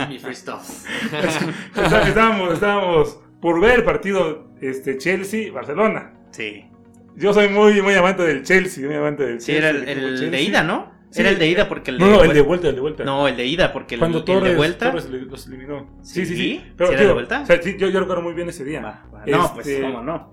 Mi 0.08 0.20
free 0.20 0.36
stuff. 0.36 0.84
Está- 1.12 2.06
estábamos, 2.06 2.52
estábamos 2.54 3.20
por 3.44 3.60
ver 3.60 3.72
el 3.80 3.84
partido 3.84 4.46
este, 4.62 4.96
Chelsea-Barcelona. 4.96 6.14
Sí, 6.30 6.64
Yo 7.14 7.34
soy 7.34 7.50
muy, 7.50 7.82
muy 7.82 7.92
amante 7.92 8.22
del 8.22 8.42
Chelsea, 8.42 8.86
muy 8.86 8.96
amante 8.96 9.22
del 9.22 9.38
sí 9.38 9.52
Chelsea. 9.52 9.68
era 9.82 9.92
el, 9.92 10.30
de 10.30 10.42
ida, 10.42 10.62
¿no? 10.62 10.90
Sí. 11.10 11.20
Era 11.20 11.28
el 11.28 11.38
de 11.38 11.48
ida 11.48 11.68
porque 11.68 11.90
el 11.90 11.98
de 11.98 12.04
No, 12.06 12.10
no, 12.12 12.24
el 12.24 12.32
de 12.32 12.40
vuelta- 12.40 12.68
el 12.70 12.74
de 12.74 12.80
vuelta. 12.80 13.04
No, 13.04 13.28
el 13.28 13.36
de 13.36 13.44
ida 13.44 13.70
porque 13.70 13.96
el, 13.96 13.98
Cuando 13.98 14.18
el 14.20 14.24
Torres, 14.24 14.50
de 14.52 14.56
vuelta. 14.56 14.90
Torres 14.90 15.10
los 15.10 15.46
eliminó. 15.46 15.90
Sí, 16.00 16.24
¿Sí? 16.24 16.26
sí, 16.26 16.36
sí. 16.36 16.62
¿Sí 16.78 16.84
era 16.90 17.00
de 17.02 17.12
vuelta? 17.12 17.42
o 17.42 17.46
sea, 17.46 17.60
sí, 17.60 17.76
yo, 17.78 17.88
yo 17.90 18.00
recuerdo 18.00 18.22
muy 18.22 18.32
bien 18.32 18.48
ese 18.48 18.64
día. 18.64 18.80
No, 19.26 19.52
pues 19.54 19.66
Este, 19.66 19.82
cómo 19.82 20.02
no. 20.02 20.32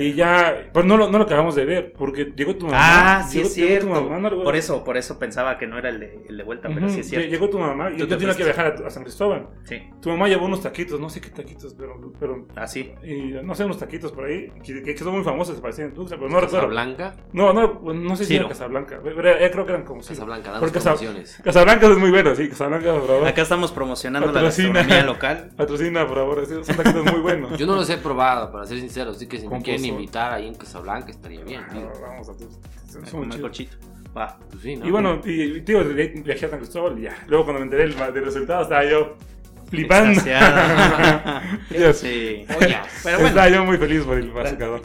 Y 0.00 0.14
ya, 0.14 0.70
pues 0.72 0.84
no 0.86 0.96
lo, 0.96 1.10
no 1.10 1.18
lo 1.18 1.24
acabamos 1.24 1.54
de 1.54 1.64
ver, 1.64 1.92
porque 1.92 2.32
llegó 2.36 2.56
tu 2.56 2.66
mamá. 2.66 2.78
Ah, 3.18 3.22
sí 3.28 3.38
llegó- 3.38 3.48
es 3.48 3.54
llegó 3.56 3.68
tu 3.68 3.86
cierto. 3.86 3.88
mamá, 4.02 4.18
no 4.18 4.28
recuerdo. 4.30 4.44
por 4.44 4.56
eso, 4.56 4.84
por 4.84 4.96
eso 4.96 5.18
pensaba 5.18 5.58
que 5.58 5.66
no 5.66 5.78
era 5.78 5.88
el 5.90 6.00
de, 6.00 6.24
el 6.28 6.36
de 6.36 6.42
vuelta, 6.44 6.68
pero 6.72 6.88
sí 6.88 7.00
es 7.00 7.08
cierto. 7.08 7.28
Llegó 7.28 7.48
tu 7.50 7.58
mamá 7.58 7.90
y 7.90 7.94
Tú 7.94 7.98
yo 8.00 8.08
te 8.08 8.16
tenía 8.16 8.34
que 8.34 8.44
viajar 8.44 8.76
a, 8.82 8.86
a 8.86 8.90
San 8.90 9.02
Cristóbal. 9.02 9.48
Sí, 9.64 9.82
Tu 10.00 10.08
mamá 10.10 10.28
llevó 10.28 10.46
unos 10.46 10.62
taquitos, 10.62 10.98
no 11.00 11.10
sé 11.10 11.20
qué 11.20 11.30
taquitos, 11.30 11.74
pero, 11.74 12.00
pero 12.18 12.46
así. 12.56 12.92
y, 13.04 13.34
no 13.42 13.54
sé, 13.54 13.64
unos 13.64 13.78
taquitos 13.78 14.12
por 14.12 14.24
ahí, 14.24 14.50
que, 14.64 14.82
que 14.82 14.96
son 14.98 15.14
muy 15.14 15.24
famosos, 15.24 15.56
se 15.56 15.62
parecían 15.62 15.88
en 15.88 15.94
Tuxtla, 15.94 16.16
pero 16.16 16.28
no 16.30 16.40
recuerdo. 16.40 16.66
Casablanca. 16.68 17.14
No, 17.32 17.52
no, 17.52 17.80
no 17.92 18.16
sé 18.16 18.24
si 18.24 18.28
Ciro. 18.34 18.40
era 18.46 18.48
Casablanca, 18.50 19.00
pero 19.02 19.28
eh, 19.30 19.50
creo 19.50 19.66
que 19.66 19.72
eran 19.72 19.84
como 19.84 20.02
Ciro. 20.02 20.14
Casablanca, 20.14 20.46
danos 20.50 20.60
Porque 20.60 20.74
Casa- 20.74 20.90
promociones. 20.94 21.40
Casablanca 21.44 21.86
es 21.86 21.98
muy 21.98 22.10
bueno, 22.10 22.34
sí, 22.34 22.48
Casablanca, 22.48 22.92
por 22.94 23.06
favor. 23.06 23.26
Acá 23.28 23.42
estamos 23.42 23.72
promocionando 23.72 24.32
la 24.32 24.42
gastronomía 24.42 25.04
local. 25.04 25.50
Patrocina, 25.56 26.06
por 26.06 26.16
favor, 26.16 26.46
sí, 26.46 26.54
son 26.62 26.76
taquitos 26.76 27.04
muy 27.12 27.20
buenos. 27.20 27.58
Yo 27.58 27.66
no 27.66 27.74
los 27.76 27.88
he 27.90 27.98
probado, 27.98 28.50
para 28.52 28.66
ser 28.66 28.78
sincero. 28.78 29.10
Así 29.10 29.26
que 29.26 29.38
si 29.38 29.48
me 29.48 29.60
quieren. 29.62 29.82
Invitar 29.90 30.32
ahí 30.32 30.46
en 30.48 30.54
Casablanca 30.54 31.10
estaría 31.10 31.42
bien. 31.44 31.62
Ah, 31.68 31.72
digo. 31.72 31.92
vamos 32.00 32.28
a 32.28 32.32
el 32.32 32.38
chidos. 33.30 33.40
cochito. 33.40 33.76
Va. 34.16 34.38
Pues 34.50 34.62
sí, 34.62 34.76
¿no? 34.76 34.86
Y 34.86 34.90
bueno, 34.90 35.20
y, 35.24 35.60
de- 35.60 36.22
viajé 36.24 36.46
a 36.46 36.50
San 36.50 36.58
Cristóbal 36.58 36.98
y 36.98 37.02
ya. 37.02 37.16
Luego 37.28 37.44
cuando 37.44 37.60
me 37.60 37.64
enteré 37.66 37.84
del, 37.88 38.12
del 38.14 38.24
resultado 38.24 38.62
estaba 38.62 38.84
yo 38.84 39.16
flipando. 39.68 40.20
Dios. 41.70 41.96
sí. 41.98 42.44
Oye, 42.58 42.78
Pero 43.04 43.16
bueno, 43.18 43.28
Estaba 43.28 43.48
yo 43.48 43.64
muy 43.64 43.76
feliz 43.76 44.02
por 44.02 44.16
el 44.18 44.32
marcador. 44.32 44.82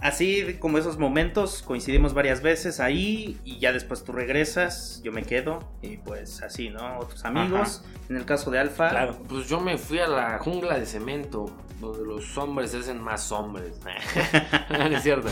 así 0.00 0.56
como 0.60 0.78
esos 0.78 0.96
momentos, 0.96 1.62
coincidimos 1.62 2.14
varias 2.14 2.40
veces 2.40 2.78
ahí 2.78 3.36
y 3.44 3.58
ya 3.58 3.72
después 3.72 4.04
tú 4.04 4.12
regresas, 4.12 5.00
yo 5.02 5.10
me 5.10 5.24
quedo 5.24 5.68
y 5.82 5.96
pues 5.96 6.40
así, 6.42 6.70
¿no? 6.70 6.98
Otros 7.00 7.24
amigos. 7.24 7.84
En 8.08 8.16
el 8.16 8.24
caso 8.24 8.50
de 8.52 8.60
Alfa, 8.60 8.90
Claro. 8.90 9.18
Pues 9.28 9.48
yo 9.48 9.58
me 9.60 9.76
fui 9.76 9.98
a 9.98 10.06
la 10.06 10.38
jungla 10.38 10.78
de 10.78 10.86
cemento, 10.86 11.46
donde 11.80 12.04
los 12.04 12.36
hombres 12.38 12.70
se 12.72 12.78
hacen 12.78 13.00
más 13.00 13.30
hombres. 13.32 13.78
no 14.70 14.84
es 14.96 15.02
cierto. 15.02 15.28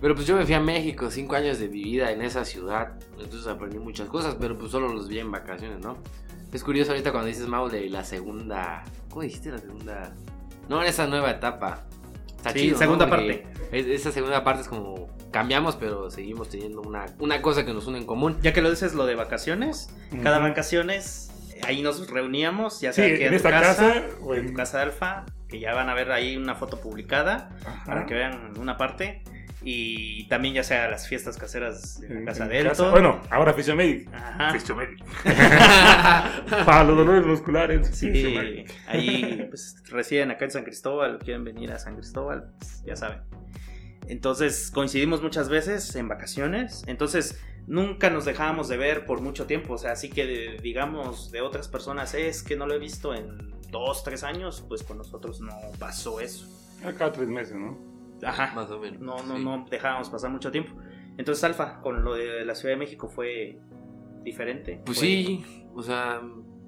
Pero 0.00 0.14
pues 0.14 0.26
yo 0.26 0.36
me 0.36 0.44
fui 0.44 0.54
a 0.54 0.60
México, 0.60 1.10
cinco 1.10 1.34
años 1.36 1.58
de 1.58 1.68
mi 1.68 1.82
vida 1.82 2.10
en 2.12 2.22
esa 2.22 2.44
ciudad. 2.44 2.92
Entonces 3.18 3.46
aprendí 3.46 3.78
muchas 3.78 4.08
cosas, 4.08 4.36
pero 4.38 4.56
pues 4.58 4.70
solo 4.72 4.88
los 4.88 5.08
vi 5.08 5.18
en 5.18 5.30
vacaciones, 5.30 5.80
¿no? 5.80 5.96
Es 6.52 6.62
curioso 6.64 6.90
ahorita 6.92 7.12
cuando 7.12 7.28
dices, 7.28 7.46
Mau, 7.48 7.68
de 7.68 7.88
la 7.88 8.04
segunda... 8.04 8.84
¿Cómo 9.08 9.22
dijiste 9.22 9.50
la 9.50 9.58
segunda? 9.58 10.14
No, 10.68 10.82
en 10.82 10.88
esa 10.88 11.06
nueva 11.06 11.30
etapa. 11.30 11.84
Está 12.36 12.50
Sí, 12.50 12.58
chido, 12.60 12.72
¿no? 12.72 12.78
segunda 12.78 13.22
es- 13.72 13.86
Esa 13.86 14.12
segunda 14.12 14.44
parte 14.44 14.62
es 14.62 14.68
como 14.68 15.08
cambiamos, 15.30 15.76
pero 15.76 16.10
seguimos 16.10 16.48
teniendo 16.50 16.82
una, 16.82 17.06
una 17.18 17.40
cosa 17.40 17.64
que 17.64 17.72
nos 17.72 17.86
une 17.86 17.98
en 17.98 18.04
común. 18.06 18.36
ya 18.42 18.52
que 18.52 18.60
lo 18.60 18.68
dices 18.70 18.92
lo 18.94 19.06
de 19.06 19.14
vacaciones, 19.14 19.88
cada 20.22 20.38
Ujú. 20.38 20.48
vacaciones 20.48 21.30
ahí 21.64 21.80
nos 21.80 22.10
reuníamos, 22.10 22.80
ya 22.80 22.92
Sí, 22.92 23.00
sea 23.02 23.06
que 23.16 23.24
en 23.24 23.30
tu 23.30 23.36
esta 23.36 23.50
casa, 23.50 24.02
o 24.20 24.34
en 24.34 24.40
en 24.40 24.46
tu 24.48 24.52
casa 24.54 24.78
de 24.78 24.82
Alfa, 24.84 25.24
que 25.52 25.60
ya 25.60 25.72
van 25.74 25.88
a 25.88 25.94
ver 25.94 26.10
ahí 26.10 26.36
una 26.36 26.54
foto 26.56 26.80
publicada 26.80 27.50
Ajá. 27.64 27.84
para 27.84 28.06
que 28.06 28.14
vean 28.14 28.54
una 28.58 28.76
parte. 28.76 29.22
Y 29.64 30.26
también 30.26 30.54
ya 30.54 30.64
sea 30.64 30.88
las 30.90 31.06
fiestas 31.06 31.36
caseras 31.36 32.00
de 32.00 32.08
la 32.08 32.18
En- 32.20 32.26
casa 32.26 32.48
de. 32.48 32.58
Elton. 32.58 32.90
Bueno, 32.90 33.20
ahora 33.30 33.52
Fisiomedic. 33.54 34.08
Fisiomedic. 34.52 35.04
Para 36.66 36.82
los 36.84 36.96
dolores 36.96 37.24
musculares. 37.24 37.88
Sí, 37.92 38.64
ahí 38.88 39.46
pues, 39.48 39.80
residen 39.88 40.32
acá 40.32 40.46
en 40.46 40.50
San 40.50 40.64
Cristóbal, 40.64 41.18
quieren 41.20 41.44
venir 41.44 41.70
a 41.70 41.78
San 41.78 41.94
Cristóbal, 41.94 42.50
pues, 42.58 42.82
ya 42.84 42.96
saben. 42.96 43.20
Entonces 44.08 44.70
coincidimos 44.72 45.22
muchas 45.22 45.48
veces 45.48 45.94
en 45.94 46.08
vacaciones, 46.08 46.82
entonces 46.88 47.40
nunca 47.68 48.10
nos 48.10 48.24
dejábamos 48.24 48.68
de 48.68 48.76
ver 48.76 49.06
por 49.06 49.20
mucho 49.20 49.46
tiempo, 49.46 49.74
o 49.74 49.78
sea, 49.78 49.92
así 49.92 50.10
que 50.10 50.56
digamos 50.60 51.30
de 51.30 51.40
otras 51.40 51.68
personas 51.68 52.14
es 52.14 52.42
que 52.42 52.56
no 52.56 52.66
lo 52.66 52.74
he 52.74 52.80
visto 52.80 53.14
en 53.14 53.51
dos, 53.72 54.04
tres 54.04 54.22
años, 54.22 54.64
pues 54.68 54.84
con 54.84 54.98
nosotros 54.98 55.40
no 55.40 55.54
pasó 55.80 56.20
eso. 56.20 56.46
Acá 56.86 57.10
tres 57.10 57.28
meses, 57.28 57.56
¿no? 57.56 57.76
Ajá, 58.24 58.52
Más 58.54 58.70
o 58.70 58.78
menos. 58.78 59.00
no, 59.00 59.20
no, 59.24 59.36
sí. 59.36 59.42
no 59.44 59.66
dejábamos 59.68 60.08
pasar 60.08 60.30
mucho 60.30 60.52
tiempo. 60.52 60.72
Entonces 61.18 61.42
Alfa, 61.42 61.80
con 61.80 62.04
lo 62.04 62.14
de 62.14 62.44
la 62.44 62.54
Ciudad 62.54 62.74
de 62.74 62.78
México 62.78 63.08
fue 63.08 63.58
diferente. 64.22 64.80
Pues 64.84 64.98
Fue- 64.98 65.06
sí, 65.08 65.44
o 65.74 65.82
sea, 65.82 66.22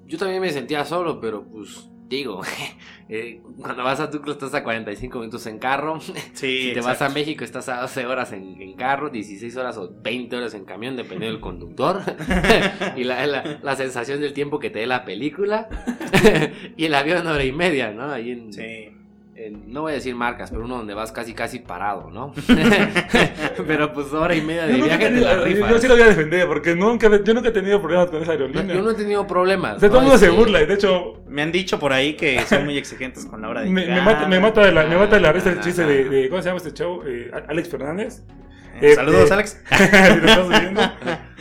yo 0.05 0.17
también 0.17 0.41
me 0.41 0.49
sentía 0.51 0.83
solo, 0.83 1.19
pero 1.21 1.45
pues 1.47 1.89
digo, 2.07 2.41
eh, 3.09 3.41
cuando 3.57 3.83
vas 3.83 3.99
a 3.99 4.09
Tuxtla 4.09 4.33
estás 4.33 4.53
a 4.53 4.63
45 4.63 5.19
minutos 5.19 5.45
en 5.47 5.59
carro, 5.59 5.99
Sí, 6.33 6.69
si 6.69 6.73
te 6.73 6.81
vas 6.81 7.01
a 7.01 7.09
México 7.09 7.43
estás 7.43 7.67
a 7.69 7.81
12 7.81 8.05
horas 8.05 8.31
en, 8.33 8.61
en 8.61 8.73
carro, 8.75 9.09
16 9.09 9.55
horas 9.57 9.77
o 9.77 9.91
20 10.01 10.35
horas 10.35 10.53
en 10.53 10.65
camión, 10.65 10.95
dependiendo 10.95 11.33
del 11.33 11.41
conductor, 11.41 12.01
y 12.95 13.03
la, 13.03 13.25
la- 13.27 13.59
la 13.61 13.75
sensación 13.75 14.21
del 14.21 14.33
tiempo 14.33 14.59
que 14.59 14.69
te 14.69 14.79
dé 14.79 14.87
la 14.87 15.05
película, 15.05 15.67
y 16.77 16.85
el 16.85 16.93
avión 16.95 17.25
hora 17.27 17.43
y 17.43 17.51
media, 17.51 17.91
¿no? 17.91 18.11
Ahí 18.11 18.31
en, 18.31 18.53
Sí. 18.53 18.91
En- 19.47 19.71
no 19.71 19.81
voy 19.81 19.91
a 19.91 19.95
decir 19.95 20.15
marcas, 20.15 20.49
pero 20.51 20.65
uno 20.65 20.77
donde 20.77 20.93
vas 20.93 21.11
casi 21.11 21.33
casi 21.33 21.59
parado, 21.59 22.09
¿no? 22.11 22.33
pero 23.67 23.93
pues 23.93 24.11
hora 24.13 24.35
y 24.35 24.41
media 24.41 24.65
de 24.67 24.77
Yo, 24.77 24.85
viaje 24.85 25.09
te 25.09 25.11
la 25.21 25.43
tenido- 25.43 25.69
yo- 25.69 25.79
sí 25.79 25.87
lo 25.87 25.93
voy 25.95 26.03
a 26.03 26.07
defender 26.07 26.47
porque 26.47 26.75
nunca, 26.75 27.09
yo 27.23 27.33
nunca 27.33 27.49
he 27.49 27.51
tenido 27.51 27.79
problemas 27.81 28.07
con 28.09 28.21
esa 28.21 28.33
No, 28.35 28.45
aerolínea. 28.45 28.75
yo 28.75 28.81
no 28.81 28.91
he 28.91 28.95
tenido 28.95 29.27
problemas. 29.27 29.79
Sea, 29.79 29.89
todo 29.89 29.99
el 29.99 30.05
¿no? 30.05 30.11
mundo 30.11 30.25
se 30.25 30.29
burla 30.31 30.61
y 30.61 30.65
de 30.65 30.73
hecho 30.73 31.23
Me 31.27 31.41
han 31.41 31.51
dicho 31.51 31.79
por 31.79 31.91
ahí 31.93 32.13
que 32.15 32.39
son 32.41 32.65
muy 32.65 32.77
exigentes 32.77 33.25
con 33.25 33.41
la 33.41 33.49
hora 33.49 33.61
de 33.61 33.69
me, 33.69 33.85
me 33.85 34.01
mata, 34.01 34.27
me 34.27 34.39
mata 34.39 34.61
de 34.65 34.71
la, 34.71 34.85
me 34.85 34.95
mata 34.97 35.15
de 35.15 35.21
la 35.21 35.31
risa 35.31 35.49
el 35.51 35.59
Ah, 35.59 35.61
chiste 35.61 35.83
de, 35.85 36.09
de- 36.09 36.29
¿cómo 36.29 36.41
se 36.41 36.47
llama 36.49 36.57
este 36.57 36.73
chavo? 36.73 37.03
Eh, 37.05 37.31
Alex 37.47 37.69
Fernández. 37.69 38.23
Eh, 38.81 38.93
Saludos, 38.93 39.29
eh, 39.31 39.33
Alex. 39.33 39.61
si 39.69 40.19
lo 40.19 40.27
estás 40.27 40.49
viendo, 40.61 40.81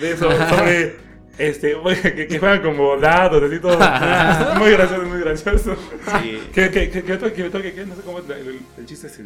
de 0.01 0.11
eso, 0.13 0.31
sobre 0.49 0.97
este, 1.39 1.75
que, 2.15 2.27
que 2.27 2.39
juegan 2.39 2.63
como 2.63 2.97
dados, 2.97 3.43
así 3.43 3.59
todo. 3.61 3.77
muy 4.59 4.71
gracioso, 4.73 5.03
muy 5.03 5.21
gracioso. 5.21 5.77
Sí. 6.23 6.41
Que 6.53 7.13
otro, 7.13 7.33
que 7.33 7.43
otro, 7.45 7.63
que 7.63 7.87
no 7.87 7.95
sé 7.97 8.03
cómo 8.03 8.19
es 8.21 8.29
la- 8.29 8.39
el, 8.39 8.61
el 8.79 8.87
chiste 8.87 9.07
ese 9.09 9.23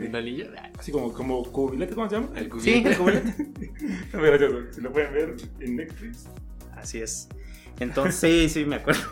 así 0.79 0.93
como, 0.93 1.13
como 1.13 1.43
cubilete, 1.45 1.95
¿cómo 1.95 2.09
se 2.09 2.17
llama? 2.17 2.29
El 2.37 2.45
Sí, 2.61 2.83
cubierto. 2.83 2.89
el 2.91 2.97
cubilete. 2.97 3.47
Muy 4.15 4.27
gracioso, 4.27 4.57
si 4.73 4.81
lo 4.81 4.93
pueden 4.93 5.13
ver 5.13 5.37
en 5.61 5.77
Netflix. 5.77 6.27
Así 6.77 6.99
es. 7.01 7.29
Entonces, 7.81 8.15
sí, 8.17 8.49
sí, 8.49 8.65
me 8.65 8.77
acuerdo. 8.77 9.03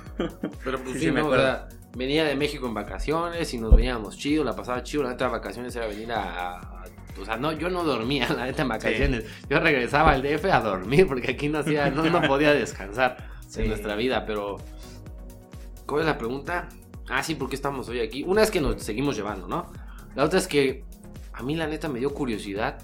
Pero 0.64 0.78
pues 0.80 0.94
Sí, 0.94 0.98
sí, 1.00 1.04
sí, 1.06 1.10
me 1.12 1.20
acuerdo. 1.20 1.44
sea, 1.44 1.68
venía 1.96 2.24
de 2.24 2.34
México 2.34 2.66
en 2.66 2.74
vacaciones 2.74 3.52
y 3.54 3.58
nos 3.58 3.74
veníamos 3.74 4.16
chido, 4.18 4.42
la 4.42 4.56
pasaba 4.56 4.82
chido. 4.82 5.04
La 5.04 5.10
neta, 5.10 5.28
vacaciones 5.28 5.74
era 5.76 5.86
venir 5.86 6.10
a. 6.12 6.75
o 7.20 7.24
sea, 7.24 7.36
no, 7.36 7.52
yo 7.52 7.70
no 7.70 7.84
dormía, 7.84 8.28
la 8.36 8.46
neta, 8.46 8.62
en 8.62 8.68
vacaciones. 8.68 9.24
Yo 9.48 9.60
regresaba 9.60 10.12
al 10.12 10.22
DF 10.22 10.44
a 10.46 10.60
dormir 10.60 11.06
porque 11.06 11.32
aquí 11.32 11.48
no 11.48 11.58
hacía, 11.58 11.90
no, 11.90 12.04
no 12.04 12.20
podía 12.28 12.52
descansar 12.52 13.34
Sí. 13.48 13.62
en 13.62 13.68
nuestra 13.68 13.94
vida, 13.96 14.26
pero. 14.26 14.56
¿Cuál 15.86 16.00
es 16.00 16.06
la 16.06 16.18
pregunta? 16.18 16.68
Ah, 17.08 17.22
sí, 17.22 17.36
¿por 17.36 17.48
qué 17.48 17.54
estamos 17.54 17.88
hoy 17.88 18.00
aquí? 18.00 18.24
Una 18.24 18.42
es 18.42 18.50
que 18.50 18.60
nos 18.60 18.82
seguimos 18.82 19.16
llevando, 19.16 19.46
¿no? 19.46 19.72
La 20.16 20.24
otra 20.24 20.38
es 20.40 20.48
que 20.48 20.84
a 21.32 21.42
mí 21.44 21.54
la 21.54 21.68
neta 21.68 21.88
me 21.88 22.00
dio 22.00 22.12
curiosidad 22.12 22.78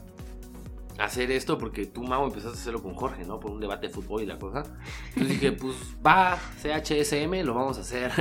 hacer 0.98 1.32
esto 1.32 1.58
porque 1.58 1.86
tú, 1.86 2.04
Mau, 2.04 2.24
empezaste 2.24 2.56
a 2.56 2.60
hacerlo 2.60 2.82
con 2.82 2.94
Jorge, 2.94 3.24
¿no? 3.24 3.40
Por 3.40 3.50
un 3.50 3.58
debate 3.58 3.88
de 3.88 3.92
fútbol 3.92 4.22
y 4.22 4.26
la 4.26 4.38
cosa. 4.38 4.62
Entonces 5.08 5.28
dije, 5.40 5.52
pues 5.60 5.74
va, 6.06 6.38
CHSM, 6.62 7.44
lo 7.44 7.54
vamos 7.54 7.78
a 7.78 7.80
hacer. 7.80 8.12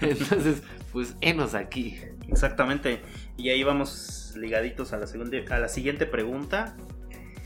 Entonces, 0.00 0.62
pues, 0.92 1.14
enos 1.20 1.54
aquí. 1.54 2.00
Exactamente. 2.26 3.02
Y 3.36 3.50
ahí 3.50 3.62
vamos 3.62 4.34
ligaditos 4.36 4.92
a 4.92 4.98
la, 4.98 5.06
segunda, 5.06 5.38
a 5.50 5.58
la 5.58 5.68
siguiente 5.68 6.06
pregunta. 6.06 6.76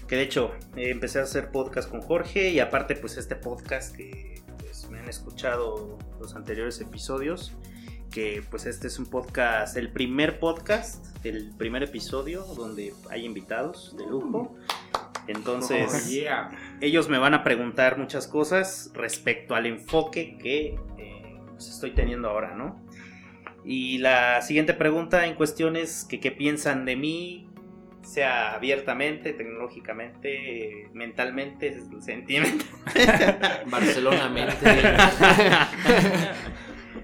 Que 0.07 0.17
de 0.17 0.23
hecho, 0.23 0.53
eh, 0.77 0.91
empecé 0.91 1.21
a 1.21 1.23
hacer 1.23 1.51
podcast 1.51 1.89
con 1.89 2.01
Jorge 2.01 2.51
y 2.51 2.61
aparte, 2.61 2.97
pues 2.97 3.17
este 3.17 3.37
podcast 3.37 3.95
que 3.95 4.43
pues, 4.59 4.89
me 4.91 4.99
han 4.99 5.09
escuchado 5.09 5.99
los 6.21 6.35
anteriores 6.35 6.81
episodios. 6.81 7.53
Que 8.11 8.43
pues 8.51 8.67
este 8.67 8.89
es 8.89 8.99
un 8.99 9.07
podcast, 9.07 9.77
el 9.77 9.93
primer 9.93 10.41
podcast, 10.41 11.07
el 11.25 11.53
primer 11.57 11.85
episodio 11.85 12.43
donde 12.43 12.93
hay 13.09 13.25
invitados 13.25 13.95
de 13.97 14.05
lujo. 14.05 14.57
Entonces, 15.29 16.07
Oh, 16.07 16.11
yeah. 16.11 16.51
ellos 16.81 17.09
me 17.09 17.19
van 17.19 17.35
a 17.35 17.45
preguntar 17.45 17.99
muchas 17.99 18.27
cosas 18.27 18.91
respecto 18.95 19.55
al 19.55 19.67
enfoque 19.67 20.37
que 20.39 20.77
eh, 20.99 21.37
pues, 21.51 21.69
estoy 21.69 21.93
teniendo 21.93 22.29
ahora, 22.29 22.57
¿no? 22.57 22.81
Y 23.65 23.99
la 23.99 24.41
siguiente 24.43 24.75
pregunta 24.75 25.27
en 25.27 25.35
cuestión 25.35 25.77
es 25.77 26.05
que 26.09 26.19
qué 26.21 26.31
piensan 26.33 26.85
de 26.85 26.97
mí, 26.97 27.47
sea 28.03 28.55
abiertamente, 28.55 29.33
tecnológicamente, 29.35 30.89
mentalmente, 30.95 31.81
sentimentalmente. 32.01 32.65
Barcelona 33.67 34.29
mente. 34.29 34.55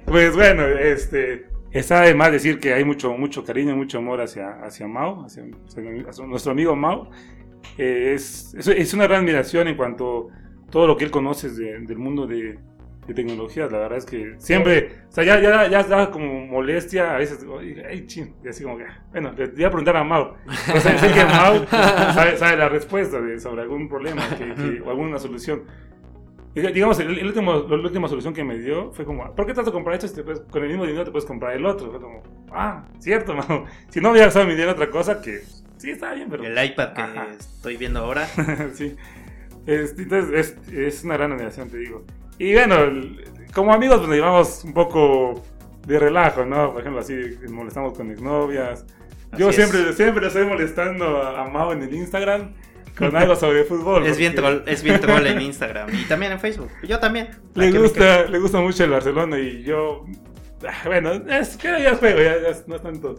Pues 0.05 0.35
bueno, 0.35 0.67
este, 0.67 1.47
está 1.73 2.03
de 2.03 2.15
más 2.15 2.31
decir 2.33 2.59
que 2.61 2.73
hay 2.73 2.85
mucho, 2.85 3.13
mucho 3.17 3.45
cariño, 3.45 3.77
mucho 3.77 3.99
amor 3.99 4.21
hacia, 4.21 4.51
hacia 4.63 4.87
Mao, 4.87 5.25
hacia, 5.25 5.45
hacia 6.09 6.27
nuestro 6.27 6.53
amigo 6.53 6.77
Mao. 6.77 7.11
Eh, 7.77 8.13
es, 8.15 8.55
es, 8.57 8.69
es 8.69 8.95
una 8.95 9.05
gran 9.05 9.23
admiración 9.23 9.67
en 9.69 9.77
cuanto 9.77 10.29
a 10.31 10.71
todo 10.71 10.87
lo 10.87 10.97
que 10.97 11.05
él 11.05 11.11
conoce 11.11 11.51
de- 11.51 11.81
del 11.81 11.99
mundo 11.99 12.27
de, 12.27 12.59
de 13.07 13.15
tecnologías. 13.15 13.71
La 13.71 13.79
verdad 13.79 13.99
es 13.99 14.05
que 14.07 14.35
siempre, 14.39 14.93
o 15.09 15.13
sea, 15.13 15.25
ya, 15.25 15.41
ya, 15.41 15.69
ya 15.69 15.83
da 15.85 16.11
como 16.11 16.47
molestia 16.47 17.15
a 17.15 17.19
veces. 17.19 17.45
Ay, 17.89 18.07
chin, 18.07 18.35
y 18.45 18.49
así 18.49 18.63
como 18.65 18.79
que, 18.79 18.85
bueno, 19.13 19.33
le 19.37 19.47
voy 19.47 19.65
a 19.65 19.69
preguntar 19.69 19.97
a 19.97 20.05
Mao. 20.05 20.37
O 20.75 20.81
sea, 20.81 20.99
sé 20.99 21.13
que 21.13 21.25
Mao 21.25 21.67
sabe, 21.69 22.37
sabe 22.37 22.57
la 22.57 22.69
respuesta 22.69 23.21
de- 23.21 23.39
sobre 23.41 23.63
algún 23.63 23.89
problema 23.89 24.23
que- 24.31 24.55
que- 24.55 24.81
o 24.85 24.91
alguna 24.91 25.19
solución. 25.19 25.63
Diga- 26.55 26.73
Digamos, 26.73 26.99
el, 27.01 27.19
el 27.19 27.27
último, 27.27 27.53
la 27.69 27.77
última 27.77 28.09
solución 28.09 28.33
que 28.33 28.43
me 28.43 28.59
dio 28.59 28.91
fue 28.93 29.05
como, 29.05 29.35
¿por 29.35 29.45
qué 29.47 29.53
te 29.53 29.61
a 29.61 29.65
comprar 29.65 29.95
esto 29.97 30.09
si 30.09 30.15
te 30.15 30.23
puedes- 30.23 30.41
con 30.41 30.63
el 30.63 30.69
mismo 30.69 30.87
dinero 30.87 31.05
te 31.05 31.11
puedes 31.11 31.27
comprar 31.27 31.55
el 31.55 31.67
otro? 31.67 31.91
Fue 31.91 32.01
como, 32.01 32.23
ah, 32.51 32.85
cierto, 32.99 33.35
mano. 33.35 33.67
Si 33.91 34.01
no 34.01 34.11
hubiera 34.11 34.27
gastado 34.27 34.47
mi 34.47 34.53
dinero 34.53 34.71
en 34.71 34.77
otra 34.77 34.91
cosa, 34.91 35.21
que 35.21 35.41
sí 35.77 35.91
está 35.91 36.15
bien, 36.15 36.29
pero... 36.31 36.45
El 36.45 36.53
iPad 36.65 36.95
que 36.95 37.01
Ajá. 37.03 37.27
estoy 37.39 37.77
viendo 37.77 38.01
ahora. 38.01 38.27
sí. 38.75 38.97
Este, 39.67 40.03
entonces, 40.05 40.57
es, 40.69 40.73
es 40.73 41.05
una 41.05 41.17
gran 41.19 41.33
admiración, 41.33 41.69
te 41.69 41.77
digo. 41.77 42.05
Y 42.39 42.53
bueno, 42.55 42.77
como 43.55 43.73
amigos, 43.73 43.99
pues 43.99 44.09
nos 44.09 44.17
llevamos 44.17 44.65
un 44.65 44.75
poco 44.75 45.43
de 45.87 45.99
relajo, 45.99 46.45
¿no? 46.45 46.73
Por 46.73 46.81
ejemplo, 46.81 47.01
así, 47.01 47.15
molestamos 47.49 47.97
con 47.97 48.11
exnovias. 48.11 48.85
Yo 49.37 49.51
es. 49.51 49.57
siempre, 49.57 49.93
siempre 49.93 50.27
estoy 50.27 50.47
molestando 50.47 51.23
a, 51.23 51.43
a 51.43 51.49
Mao 51.49 51.73
en 51.73 51.83
el 51.83 51.95
Instagram 51.95 52.55
con 52.97 53.15
algo 53.17 53.37
sobre 53.37 53.65
fútbol. 53.65 54.07
Es 54.07 54.17
bien, 54.17 54.35
troll, 54.35 54.63
es 54.67 54.83
bien 54.83 55.01
troll 55.01 55.27
en 55.27 55.41
Instagram 55.41 55.89
y 55.95 56.05
también 56.05 56.33
en 56.33 56.41
Facebook. 56.41 56.71
Yo 56.83 56.99
también. 56.99 57.29
Le 57.55 57.71
me 57.71 57.79
gusta, 57.79 58.25
le 58.25 58.39
gusta 58.39 58.61
mucho 58.61 58.85
el 58.85 58.91
Barcelona 58.91 59.39
y 59.39 59.63
yo. 59.63 60.05
ah, 60.67 60.83
Bueno, 60.87 61.13
es 61.13 61.57
que 61.57 61.83
ya 61.83 61.95
juego, 61.97 62.21
ya, 62.21 62.41
ya 62.41 62.59
no 62.67 62.77
es 62.77 62.83
tanto. 62.83 63.17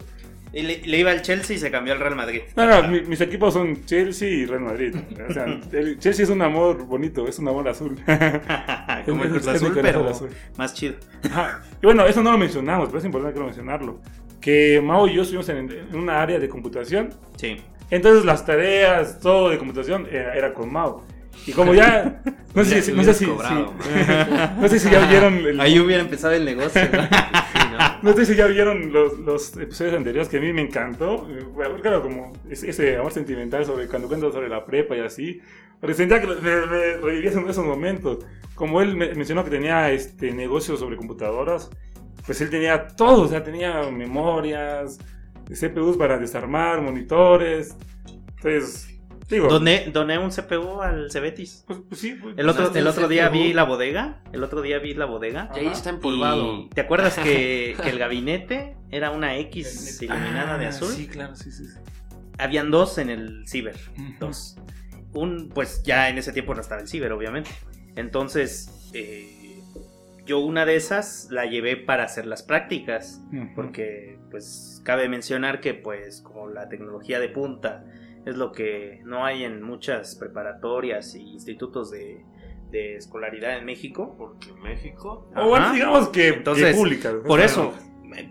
Y 0.52 0.62
le, 0.62 0.80
le 0.86 0.98
iba 0.98 1.10
al 1.10 1.20
Chelsea 1.22 1.56
y 1.56 1.58
se 1.58 1.70
cambió 1.70 1.92
al 1.92 2.00
Real 2.00 2.16
Madrid. 2.16 2.40
No, 2.56 2.66
no, 2.66 2.88
mi- 2.88 3.02
mis 3.02 3.20
equipos 3.20 3.52
son 3.54 3.84
Chelsea 3.84 4.28
y 4.28 4.46
Real 4.46 4.62
Madrid. 4.62 4.94
O 5.28 5.32
sea, 5.32 5.44
el 5.72 5.98
Chelsea 5.98 6.24
es 6.24 6.30
un 6.30 6.40
amor 6.42 6.84
bonito, 6.86 7.28
es 7.28 7.38
un 7.38 7.48
amor 7.48 7.68
azul. 7.68 7.96
Como 9.06 9.24
el 9.24 9.30
Cruz 9.30 9.46
Azul, 9.46 9.78
pero 9.80 10.08
azul. 10.08 10.30
más 10.56 10.72
chido. 10.74 10.94
Ajá. 11.30 11.62
Y 11.82 11.86
bueno, 11.86 12.06
eso 12.06 12.22
no 12.22 12.32
lo 12.32 12.38
mencionamos, 12.38 12.88
pero 12.88 12.98
es 12.98 13.04
importante 13.04 13.34
que 13.34 13.40
lo 13.40 13.46
mencionarlo. 13.46 14.00
Que 14.40 14.80
Mao 14.82 15.06
y 15.08 15.14
yo 15.14 15.22
estuvimos 15.22 15.48
en, 15.50 15.58
en 15.70 15.96
una 15.96 16.22
área 16.22 16.38
de 16.38 16.48
computación 16.48 17.10
Sí. 17.36 17.60
Entonces 17.90 18.24
las 18.24 18.44
tareas, 18.46 19.18
todo 19.20 19.48
de 19.50 19.58
computación 19.58 20.06
era, 20.10 20.34
era 20.34 20.54
con 20.54 20.72
Mao. 20.72 21.04
Y 21.46 21.52
como 21.52 21.72
ya, 21.74 22.20
no 22.54 22.64
sé, 22.64 22.82
si, 22.82 22.92
no 22.92 23.02
sé 23.04 23.14
si, 23.14 23.24
cobrado. 23.26 23.72
si- 23.80 24.60
no 24.60 24.68
sé 24.68 24.78
si 24.78 24.90
ya 24.90 25.06
vieron, 25.08 25.34
el- 25.38 25.60
Ahí 25.60 25.78
hubiera 25.78 26.02
empezado 26.02 26.34
el 26.34 26.44
negocio. 26.44 26.82
¿no? 26.92 27.08
¿no? 28.02 28.12
sé 28.14 28.26
si 28.26 28.34
ya 28.34 28.46
vieron 28.46 28.92
los, 28.92 29.18
los 29.18 29.56
episodios 29.56 29.94
anteriores 29.94 30.28
que 30.28 30.38
a 30.38 30.40
mí 30.40 30.52
me 30.52 30.62
encantó. 30.62 31.26
Claro, 31.82 32.02
como 32.02 32.32
ese, 32.48 32.96
amor 32.96 33.12
sentimental 33.12 33.64
sobre 33.64 33.86
cuando 33.86 34.08
cuento 34.08 34.32
sobre 34.32 34.48
la 34.48 34.64
prepa 34.64 34.96
y 34.96 35.00
así. 35.00 35.40
Sentía 35.92 36.20
que 36.20 36.26
me, 36.26 36.34
me 36.36 36.96
revivía 36.96 37.30
esos, 37.30 37.64
momentos. 37.64 38.18
Como 38.54 38.80
él 38.82 38.96
me- 38.96 39.14
mencionó 39.14 39.44
que 39.44 39.50
tenía 39.50 39.90
este 39.92 40.32
negocios 40.32 40.80
sobre 40.80 40.96
computadoras, 40.96 41.70
pues 42.26 42.40
él 42.40 42.50
tenía 42.50 42.88
todo, 42.88 43.22
o 43.22 43.28
sea, 43.28 43.42
tenía 43.44 43.88
memorias, 43.90 44.98
CPUs 45.48 45.96
para 45.96 46.18
desarmar, 46.18 46.80
monitores. 46.82 47.76
Entonces, 48.36 48.97
digo, 49.28 49.48
Doné, 49.48 49.90
doné 49.92 50.18
un 50.18 50.30
CPU 50.30 50.80
al 50.80 51.10
Cebetis. 51.10 51.64
pues, 51.66 51.80
pues 51.88 52.00
sí. 52.00 52.16
pues, 52.20 52.34
El 52.38 52.48
otro, 52.48 52.74
el 52.74 52.86
otro 52.86 53.08
día 53.08 53.28
vi 53.28 53.52
la 53.52 53.64
bodega. 53.64 54.22
El 54.32 54.42
otro 54.44 54.62
día 54.62 54.78
vi 54.78 54.94
la 54.94 55.04
bodega. 55.04 55.50
Y 55.54 55.60
ahí 55.60 55.66
está 55.66 55.90
empolvado. 55.90 56.62
Y 56.62 56.68
¿Te 56.70 56.80
acuerdas 56.80 57.18
que, 57.18 57.76
que 57.82 57.90
el 57.90 57.98
gabinete 57.98 58.76
era 58.90 59.10
una 59.10 59.36
X 59.38 60.00
iluminada 60.02 60.58
de 60.58 60.66
Ah, 60.66 60.70
azul? 60.70 60.92
Sí, 60.92 61.06
claro, 61.08 61.36
sí, 61.36 61.50
sí. 61.52 61.64
sí. 61.66 61.78
Habían 62.38 62.70
dos 62.70 62.98
en 62.98 63.10
el 63.10 63.46
ciber. 63.48 63.76
Dos. 64.20 64.56
Un, 65.12 65.48
pues 65.48 65.82
ya 65.82 66.08
en 66.08 66.18
ese 66.18 66.32
tiempo 66.32 66.54
no 66.54 66.60
estaba 66.60 66.80
el 66.80 66.88
ciber, 66.88 67.12
obviamente. 67.12 67.50
Entonces, 67.96 68.90
eh, 68.94 69.60
yo 70.24 70.38
una 70.38 70.64
de 70.64 70.76
esas 70.76 71.28
la 71.30 71.46
llevé 71.46 71.76
para 71.76 72.04
hacer 72.04 72.26
las 72.26 72.42
prácticas. 72.42 73.20
Porque, 73.56 74.18
pues, 74.30 74.80
cabe 74.84 75.08
mencionar 75.08 75.60
que, 75.60 75.74
pues, 75.74 76.20
como 76.22 76.48
la 76.48 76.68
tecnología 76.68 77.18
de 77.18 77.28
punta 77.28 77.84
es 78.26 78.36
lo 78.36 78.52
que 78.52 79.00
no 79.04 79.24
hay 79.24 79.44
en 79.44 79.62
muchas 79.62 80.14
preparatorias 80.16 81.14
y 81.14 81.22
institutos 81.32 81.90
de, 81.90 82.24
de 82.70 82.96
escolaridad 82.96 83.56
en 83.58 83.64
México. 83.64 84.14
Porque 84.18 84.52
México. 84.54 85.30
O 85.36 85.48
bueno, 85.48 85.72
digamos 85.72 86.08
que, 86.08 86.28
Entonces, 86.28 86.72
que 86.72 86.74
públicas. 86.74 87.14
Por 87.26 87.40
eso, 87.40 87.74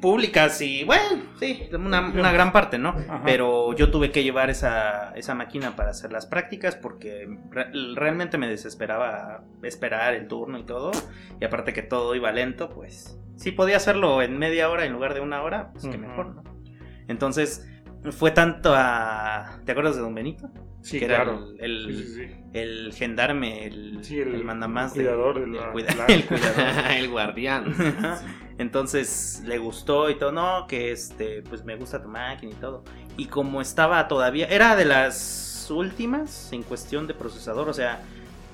públicas 0.02 0.60
y, 0.62 0.84
bueno, 0.84 1.22
sí, 1.40 1.70
una, 1.74 2.10
una 2.10 2.32
gran 2.32 2.52
parte, 2.52 2.78
¿no? 2.78 2.90
Ajá. 2.90 3.22
Pero 3.24 3.74
yo 3.74 3.92
tuve 3.92 4.12
que 4.12 4.24
llevar 4.24 4.50
esa, 4.50 5.14
esa 5.16 5.36
máquina 5.36 5.76
para 5.76 5.92
hacer 5.92 6.12
las 6.12 6.26
prácticas 6.26 6.76
porque 6.76 7.28
re- 7.52 7.72
realmente 7.96 8.38
me 8.38 8.48
desesperaba 8.48 9.44
esperar 9.64 10.14
el 10.16 10.28
turno 10.28 10.58
y 10.60 10.64
todo. 10.66 10.92
Y 11.40 11.46
aparte 11.46 11.74
que 11.74 11.84
todo 11.84 12.16
iba 12.16 12.32
lento, 12.32 12.70
pues 12.70 13.20
si 13.36 13.52
podía 13.52 13.78
hacerlo 13.78 14.22
en 14.24 14.38
media 14.40 14.70
hora 14.70 14.86
en 14.86 14.94
lugar 14.94 15.14
de 15.14 15.20
una 15.22 15.44
hora, 15.44 15.72
pues 15.72 15.88
que 15.88 15.98
mejor, 15.98 16.36
¿no? 16.36 16.44
Entonces 17.08 17.70
fue 18.12 18.32
tanto 18.32 18.74
a... 18.76 19.60
¿Te 19.66 19.72
acuerdas 19.72 19.96
de 19.96 20.02
Don 20.02 20.14
Benito? 20.16 20.50
Sí, 20.82 21.00
que 21.00 21.06
era 21.06 21.24
claro. 21.24 21.50
el, 21.60 21.90
el, 21.90 21.96
Sí, 21.98 22.04
sí, 22.04 22.14
sí. 22.28 22.36
el 22.54 22.94
gendarme, 22.94 23.66
el, 23.68 24.00
Sí, 24.04 24.20
el 24.20 24.36
el 24.36 24.44
mandamás. 24.46 24.94
cuidador 24.94 25.40
de 25.40 25.44
el 25.46 25.54
la- 25.54 25.72
cuida- 25.74 25.96
la- 25.96 26.06
el 26.14 26.26
cuidador. 26.26 26.92
el 26.98 27.10
guardián. 27.10 27.76
Entonces 28.58 29.44
le 29.46 29.58
gustó 29.58 30.10
y 30.10 30.16
todo, 30.16 30.32
no, 30.32 30.66
que 30.68 30.92
este, 30.92 31.42
pues 31.44 31.64
me 31.66 31.76
gusta 31.76 32.02
tu 32.02 32.08
máquina 32.10 32.52
y 32.52 32.56
todo. 32.56 32.84
Y 33.18 33.26
como 33.26 33.62
estaba 33.62 34.08
todavía, 34.08 34.48
era 34.48 34.76
de 34.76 34.86
las 34.86 35.68
últimas 35.70 36.52
en 36.54 36.64
cuestión 36.64 37.06
de 37.08 37.14
procesador, 37.14 37.68
o 37.70 37.74
sea, 37.74 38.02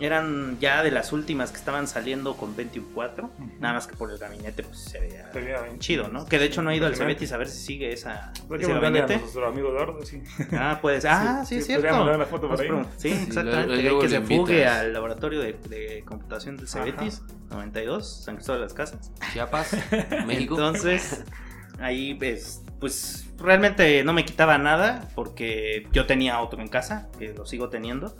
eran 0.03 0.57
ya 0.60 0.83
de 0.83 0.91
las 0.91 1.12
últimas 1.13 1.51
que 1.51 1.57
estaban 1.57 1.88
saliendo 1.88 2.36
con 2.36 2.55
21.4, 2.55 3.24
Ujú. 3.24 3.31
nada 3.60 3.74
más 3.75 3.88
que 3.88 3.95
por 3.95 4.12
el 4.12 4.17
gabinete 4.17 4.63
pues 4.63 4.79
se 4.79 5.00
veía 5.00 5.31
Se 5.31 5.39
veía 5.41 5.62
bien 5.62 5.79
chido, 5.79 6.07
¿no? 6.10 6.25
Que 6.25 6.39
de 6.39 6.45
hecho 6.45 6.62
no 6.62 6.72
he 6.72 6.75
ido 6.77 6.88
al. 6.88 6.95
Cebetis 6.95 7.31
a 7.31 7.38
ver 7.38 7.48
si 7.50 7.57
sigue 7.63 7.91
esa, 7.93 8.31
que 8.50 8.55
ese 8.57 8.72
a 8.72 8.79
gabinete. 8.79 9.17
nuestro 9.17 9.48
amigo 9.48 9.69
Eduardo, 9.69 10.05
sí. 10.05 10.22
Ah, 10.53 10.79
puedes, 10.81 11.05
ah, 11.05 11.43
sí, 11.45 11.55
es 11.57 11.67
podríamos 11.67 11.81
cierto. 11.81 11.98
mandar 11.98 12.15
una 12.15 12.25
foto 12.25 12.51
ahí. 12.51 12.67
pregun- 12.69 12.88
Sí, 12.98 13.10
Sí, 13.15 13.24
exactamente. 13.27 13.81
luego 13.81 14.00
que 14.01 14.10
se 14.10 14.22
fugue 14.22 14.65
al 14.67 14.93
laboratorio 14.93 15.39
de, 15.41 15.53
de 15.69 16.03
computación 16.07 16.57
del 16.57 16.67
Cebetis, 16.67 17.22
92, 17.50 18.24
San 18.24 18.36
Cristóbal 18.36 18.62
de 18.62 18.65
las 18.65 18.74
Casas. 18.74 19.12
Chiapas, 19.33 19.75
México. 20.27 20.55
Entonces, 20.55 21.23
ahí 21.80 22.13
pues, 22.15 22.62
pues 22.80 23.25
realmente 23.38 24.04
no 24.04 24.13
me 24.13 24.25
quitaba 24.25 24.58
nada 24.58 25.08
porque 25.15 25.88
yo 25.91 26.06
tenía 26.06 26.39
otro 26.39 26.62
en 26.62 26.67
casa, 26.67 27.10
que 27.17 27.34
lo 27.34 27.45
sigo 27.45 27.69
teniendo, 27.69 28.15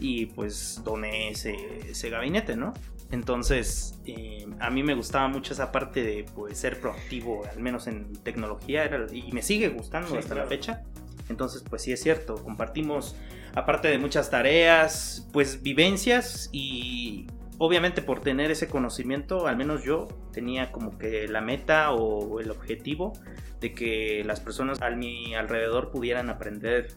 y 0.00 0.26
pues 0.26 0.80
doné 0.84 1.30
ese, 1.30 1.54
ese 1.90 2.10
gabinete, 2.10 2.56
¿no? 2.56 2.72
Entonces, 3.12 4.00
eh, 4.06 4.46
a 4.60 4.70
mí 4.70 4.82
me 4.82 4.94
gustaba 4.94 5.28
mucho 5.28 5.52
esa 5.52 5.72
parte 5.72 6.02
de 6.02 6.24
pues, 6.34 6.58
ser 6.58 6.80
proactivo, 6.80 7.44
al 7.52 7.60
menos 7.60 7.86
en 7.86 8.12
tecnología, 8.22 8.84
era- 8.84 9.06
y 9.12 9.30
me 9.32 9.42
sigue 9.42 9.68
gustando 9.68 10.08
Sí, 10.10 10.16
hasta 10.16 10.34
claro. 10.34 10.42
la 10.44 10.48
fecha. 10.48 10.82
Entonces, 11.28 11.62
pues 11.68 11.82
sí 11.82 11.92
es 11.92 12.00
cierto, 12.02 12.36
compartimos, 12.36 13.14
aparte 13.54 13.88
de 13.88 13.98
muchas 13.98 14.30
tareas, 14.30 15.28
pues 15.32 15.62
vivencias 15.62 16.48
y 16.52 17.26
obviamente 17.58 18.00
por 18.00 18.20
tener 18.20 18.50
ese 18.50 18.68
conocimiento, 18.68 19.46
al 19.46 19.56
menos 19.56 19.84
yo 19.84 20.08
tenía 20.32 20.72
como 20.72 20.96
que 20.98 21.28
la 21.28 21.40
meta 21.40 21.92
o 21.92 22.40
el 22.40 22.50
objetivo 22.50 23.12
de 23.60 23.74
que 23.74 24.22
las 24.24 24.40
personas 24.40 24.80
a 24.82 24.90
mi 24.90 25.34
alrededor 25.34 25.90
pudieran 25.90 26.30
aprender 26.30 26.88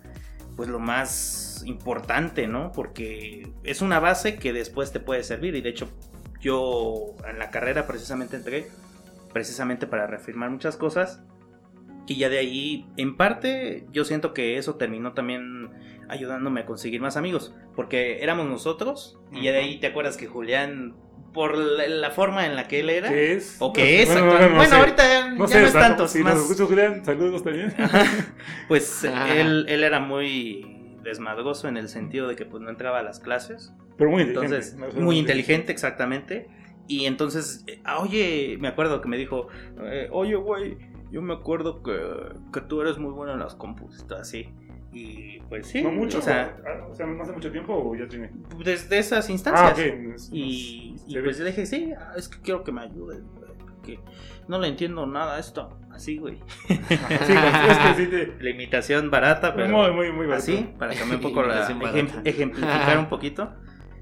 pues 0.55 0.69
lo 0.69 0.79
más 0.79 1.63
importante, 1.65 2.47
¿no? 2.47 2.71
Porque 2.71 3.51
es 3.63 3.81
una 3.81 3.99
base 3.99 4.37
que 4.37 4.53
después 4.53 4.91
te 4.91 4.99
puede 4.99 5.23
servir. 5.23 5.55
Y 5.55 5.61
de 5.61 5.69
hecho 5.69 5.89
yo 6.39 7.15
en 7.27 7.39
la 7.39 7.49
carrera 7.49 7.87
precisamente 7.87 8.35
entré 8.35 8.67
precisamente 9.31 9.87
para 9.87 10.07
reafirmar 10.07 10.49
muchas 10.49 10.77
cosas. 10.77 11.21
Y 12.05 12.17
ya 12.17 12.29
de 12.29 12.39
ahí 12.39 12.85
en 12.97 13.15
parte 13.15 13.85
yo 13.91 14.03
siento 14.05 14.33
que 14.33 14.57
eso 14.57 14.75
terminó 14.75 15.13
también 15.13 15.69
ayudándome 16.09 16.61
a 16.61 16.65
conseguir 16.65 17.01
más 17.01 17.17
amigos. 17.17 17.55
Porque 17.75 18.23
éramos 18.23 18.47
nosotros 18.47 19.19
y 19.31 19.43
ya 19.43 19.51
de 19.51 19.59
ahí 19.59 19.79
te 19.79 19.87
acuerdas 19.87 20.17
que 20.17 20.27
Julián 20.27 20.95
por 21.33 21.57
la, 21.57 21.87
la 21.87 22.11
forma 22.11 22.45
en 22.45 22.55
la 22.55 22.67
que 22.67 22.79
él 22.81 22.89
era 22.89 23.09
¿Qué 23.09 23.33
es? 23.33 23.57
o 23.59 23.73
que 23.73 24.03
es 24.03 24.09
Bueno, 24.09 24.27
bueno, 24.27 24.63
sé. 24.65 24.75
ahorita 24.75 25.03
ya 25.07 25.31
No 25.31 25.45
ya 25.47 25.53
sé, 25.53 25.61
no 25.61 25.67
es 25.67 25.73
tanto 25.73 26.07
Si 26.07 26.19
más- 26.23 26.35
nos 26.35 26.43
escuchas, 26.43 26.67
Julián, 26.67 27.03
saludos 27.05 27.43
también. 27.43 27.73
pues 28.67 29.05
Ah. 29.05 29.27
él, 29.35 29.65
él 29.67 29.83
era 29.83 29.99
muy 29.99 30.97
desmadroso 31.03 31.67
en 31.67 31.77
el 31.77 31.89
sentido 31.89 32.27
de 32.27 32.35
que 32.35 32.45
pues 32.45 32.61
no 32.63 32.69
entraba 32.69 32.99
a 32.99 33.03
las 33.03 33.19
clases 33.19 33.73
Pero 33.97 34.09
muy 34.11 34.21
inteligente. 34.21 34.55
entonces, 34.55 34.95
¿no? 34.95 35.01
muy 35.01 35.17
inteligente, 35.19 35.71
exactamente. 35.71 36.47
Y 36.87 37.05
entonces, 37.05 37.63
eh, 37.67 37.79
ah, 37.83 37.99
oye, 37.99 38.57
me 38.59 38.67
acuerdo 38.67 39.01
que 39.01 39.07
me 39.09 39.17
dijo, 39.17 39.47
eh, 39.83 40.07
oye, 40.11 40.35
güey, 40.35 40.77
yo 41.11 41.21
me 41.21 41.33
acuerdo 41.33 41.81
que, 41.83 41.97
que 42.51 42.61
tú 42.61 42.81
eres 42.81 42.97
muy 42.97 43.11
bueno 43.11 43.33
en 43.33 43.39
las 43.39 43.55
compus, 43.55 44.01
y 44.01 44.07
todo 44.07 44.19
así. 44.19 44.49
Y 44.93 45.39
pues 45.49 45.67
sí, 45.67 45.81
No 45.81 45.91
mucho, 45.91 46.19
o 46.19 46.21
sea, 46.21 46.55
ah, 46.65 46.87
o 46.89 46.93
sea, 46.95 47.05
no 47.07 47.21
hace 47.23 47.31
mucho 47.31 47.51
tiempo 47.51 47.73
o 47.73 47.95
ya 47.95 48.07
tiene. 48.07 48.29
desde 48.63 48.99
esas 48.99 49.27
Ah, 49.27 49.31
instancias. 49.31 49.71
ok. 49.71 50.13
es- 50.15 50.29
Y, 50.31 50.95
pues 51.23 51.39
le 51.39 51.45
dije, 51.45 51.65
sí, 51.65 51.91
ah, 51.97 52.13
es 52.15 52.27
que 52.29 52.39
quiero 52.41 52.63
que 52.63 52.71
me 52.71 52.81
ayudes, 52.81 53.23
güey, 53.35 53.51
porque 53.57 53.99
no 54.47 54.59
le 54.59 54.67
entiendo 54.67 55.05
nada 55.05 55.35
a 55.37 55.39
esto. 55.39 55.77
Así, 55.91 56.17
güey. 56.17 56.39
Sí, 56.67 56.73
es 56.89 57.77
que 57.77 57.93
sí 57.97 58.05
te. 58.07 58.33
La 58.39 58.49
imitación 58.49 59.09
barata, 59.11 59.53
pero... 59.55 59.69
Muy, 59.69 59.91
muy, 59.91 60.11
muy 60.11 60.25
barato. 60.27 60.43
así, 60.43 60.69
para 60.77 60.93
cambiar 60.95 61.17
un 61.17 61.21
poco 61.23 61.41
la 61.43 61.67
barata. 61.69 62.21
ejemplificar 62.23 62.97
un 62.97 63.05
poquito. 63.09 63.51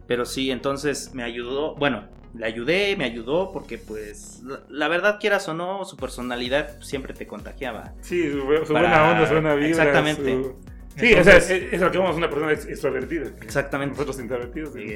Pero 0.07 0.25
sí, 0.25 0.51
entonces 0.51 1.13
me 1.13 1.23
ayudó, 1.23 1.75
bueno, 1.75 2.03
le 2.33 2.45
ayudé, 2.45 2.95
me 2.97 3.05
ayudó 3.05 3.51
porque 3.53 3.77
pues 3.77 4.41
la, 4.43 4.59
la 4.69 4.87
verdad 4.89 5.17
quieras 5.21 5.47
o 5.47 5.53
no, 5.53 5.85
su 5.85 5.95
personalidad 5.95 6.81
siempre 6.81 7.13
te 7.13 7.27
contagiaba. 7.27 7.93
Sí, 8.01 8.29
su, 8.31 8.39
bu- 8.39 8.65
su 8.65 8.73
Para- 8.73 8.87
buena 8.89 9.11
onda, 9.11 9.25
su 9.27 9.33
buena 9.33 9.53
vibra. 9.55 9.69
Exactamente. 9.69 10.33
su- 10.33 10.55
Sí, 10.97 11.07
Entonces- 11.13 11.43
o 11.43 11.47
sea, 11.47 11.55
es, 11.57 11.73
es 11.73 11.81
lo 11.81 11.91
que 11.91 11.97
vamos 11.97 12.15
una 12.17 12.29
persona 12.29 12.51
ex- 12.51 12.65
extrovertida. 12.65 13.27
Exactamente. 13.41 13.93
Nosotros 13.93 14.19
introvertidos. 14.19 14.73
Sí. 14.73 14.95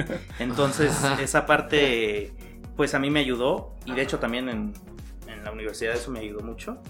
Entonces 0.38 0.92
esa 1.20 1.46
parte 1.46 2.32
pues 2.76 2.94
a 2.94 2.98
mí 2.98 3.10
me 3.10 3.20
ayudó 3.20 3.74
y 3.86 3.92
de 3.92 4.02
hecho 4.02 4.18
también 4.18 4.48
en, 4.48 4.72
en 5.26 5.44
la 5.44 5.50
universidad 5.52 5.94
eso 5.94 6.10
me 6.10 6.20
ayudó 6.20 6.40
mucho. 6.40 6.80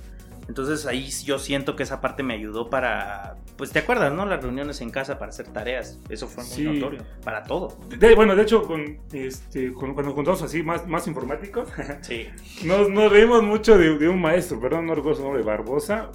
Entonces 0.48 0.87
ahí 0.87 1.11
yo 1.24 1.38
siento 1.38 1.76
que 1.76 1.82
esa 1.82 2.00
parte 2.00 2.22
me 2.22 2.32
ayudó 2.32 2.70
para, 2.70 3.37
pues 3.58 3.70
te 3.70 3.80
acuerdas, 3.80 4.14
¿no? 4.14 4.24
Las 4.24 4.42
reuniones 4.42 4.80
en 4.80 4.88
casa 4.90 5.18
para 5.18 5.28
hacer 5.28 5.48
tareas. 5.48 5.98
Eso 6.08 6.26
fue 6.26 6.42
muy 6.42 6.52
Sí. 6.54 6.62
notorio. 6.64 7.02
Para 7.22 7.42
todo. 7.42 7.78
De- 7.98 8.14
bueno, 8.14 8.34
de 8.34 8.42
hecho, 8.44 8.62
con, 8.62 8.98
este, 9.12 9.72
con- 9.74 9.92
cuando 9.92 10.04
nos 10.04 10.14
juntamos 10.14 10.42
así 10.42 10.62
más, 10.62 10.87
más 10.87 11.06
informáticos, 11.06 11.68
Sí. 12.00 12.28
nos, 12.64 12.88
nos 12.88 13.12
reímos 13.12 13.42
mucho 13.42 13.76
de, 13.76 13.98
de 13.98 14.08
un 14.08 14.22
maestro, 14.22 14.58
perdón, 14.58 14.87
no 14.87 14.94
recuerdo 14.94 15.18
su 15.18 15.24
nombre, 15.24 15.42
Barbosa, 15.42 16.11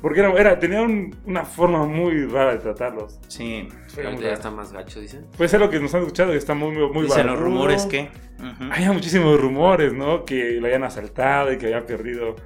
Porque 0.00 0.20
era, 0.20 0.32
era- 0.32 0.58
tenía 0.58 0.82
un- 0.82 1.14
una 1.26 1.44
forma 1.44 1.84
muy 1.86 2.26
rara 2.26 2.52
de 2.52 2.58
tratarlos. 2.58 3.20
Sí. 3.28 3.68
Ahorita 3.96 4.22
ya 4.22 4.32
está 4.32 4.50
más 4.50 4.72
gacho, 4.72 5.00
dicen. 5.00 5.26
Puede 5.36 5.48
ser 5.48 5.60
lo 5.60 5.68
que 5.70 5.78
nos 5.80 5.94
han 5.94 6.00
escuchado, 6.02 6.32
que 6.32 6.38
está 6.38 6.54
muy, 6.54 6.72
muy, 6.74 7.04
Dicen 7.04 7.26
los 7.26 7.38
rumores 7.38 7.86
que. 7.86 8.08
Había 8.70 8.92
muchísimos 8.92 9.40
rumores, 9.40 9.92
¿no? 9.94 10.24
Que 10.24 10.52
lo 10.60 10.66
habían 10.66 10.84
asaltado 10.84 11.52
y 11.52 11.58
que 11.58 11.66
había 11.66 11.86
perdido 11.86 12.36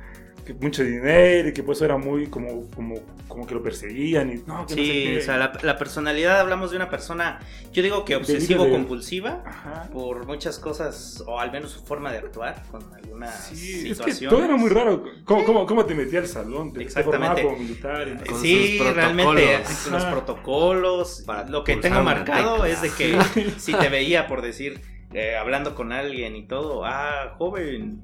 que 0.58 0.64
mucho 0.64 0.82
dinero 0.84 1.48
y 1.48 1.52
que 1.52 1.62
por 1.62 1.74
eso 1.74 1.84
era 1.84 1.96
muy 1.96 2.26
como, 2.28 2.68
como, 2.70 2.96
como 3.28 3.46
que 3.46 3.54
lo 3.54 3.62
perseguían 3.62 4.30
y 4.30 4.34
no, 4.36 4.42
que 4.44 4.50
no 4.52 4.68
sé 4.68 4.74
Sí, 4.74 5.04
qué. 5.04 5.18
o 5.18 5.22
sea, 5.22 5.36
la, 5.36 5.52
la 5.62 5.78
personalidad, 5.78 6.40
hablamos 6.40 6.70
de 6.70 6.76
una 6.76 6.88
persona, 6.90 7.40
yo 7.72 7.82
digo 7.82 8.04
que 8.04 8.16
obsesivo-compulsiva 8.16 9.42
Ajá. 9.46 9.88
por 9.92 10.26
muchas 10.26 10.58
cosas, 10.58 11.22
o 11.26 11.38
al 11.40 11.50
menos 11.52 11.70
su 11.72 11.82
forma 11.84 12.10
de 12.12 12.18
actuar 12.18 12.62
con 12.70 12.82
alguna 12.94 13.30
Sí, 13.32 13.54
es 13.76 13.82
que 13.82 13.88
situación. 14.12 14.30
todo 14.30 14.44
era 14.44 14.56
muy 14.56 14.70
raro. 14.70 15.04
¿Cómo, 15.24 15.44
cómo, 15.44 15.66
cómo 15.66 15.84
te 15.86 15.94
metía 15.94 16.20
al 16.20 16.26
salón? 16.28 16.72
Te, 16.72 16.82
Exactamente. 16.82 17.42
como 17.42 17.56
militar. 17.58 18.08
y- 18.08 18.28
Con 18.28 18.40
Sí, 18.40 18.78
sus 18.78 18.94
realmente, 18.94 19.32
protocolos. 19.32 19.86
los 19.90 20.02
Ajá. 20.02 20.10
protocolos. 20.10 21.22
Para 21.26 21.48
lo 21.48 21.64
que 21.64 21.76
tengo 21.76 22.02
marcado 22.02 22.64
es 22.64 22.82
de 22.82 22.90
que 22.90 23.18
si 23.58 23.72
te 23.74 23.88
veía 23.88 24.26
por 24.26 24.42
decir, 24.42 24.80
eh, 25.12 25.36
hablando 25.36 25.74
con 25.74 25.92
alguien 25.92 26.36
y 26.36 26.46
todo, 26.46 26.84
ah, 26.84 27.34
joven, 27.38 28.00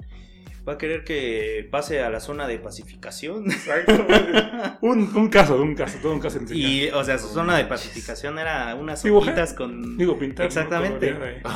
va 0.69 0.75
a 0.75 0.79
querer 0.79 1.05
que 1.05 1.69
pase 1.71 2.03
a 2.03 2.11
la 2.11 2.21
zona 2.21 2.47
de 2.47 2.59
pacificación. 2.59 3.51
Exacto. 3.51 4.07
un, 4.81 5.15
un 5.15 5.29
caso, 5.29 5.61
un 5.61 5.75
caso, 5.75 5.99
todo 6.03 6.13
un 6.13 6.21
caso 6.21 6.39
enseñado. 6.39 6.69
Y, 6.69 6.89
o 6.89 7.05
sea, 7.05 7.19
su 7.19 7.29
zona 7.29 7.57
de 7.57 7.65
pacificación 7.67 8.39
era 8.39 8.75
unas 8.75 9.05
hojitas 9.05 9.55
con... 9.55 9.97
Digo, 9.97 10.19
pintar. 10.19 10.47
Exactamente. 10.47 11.17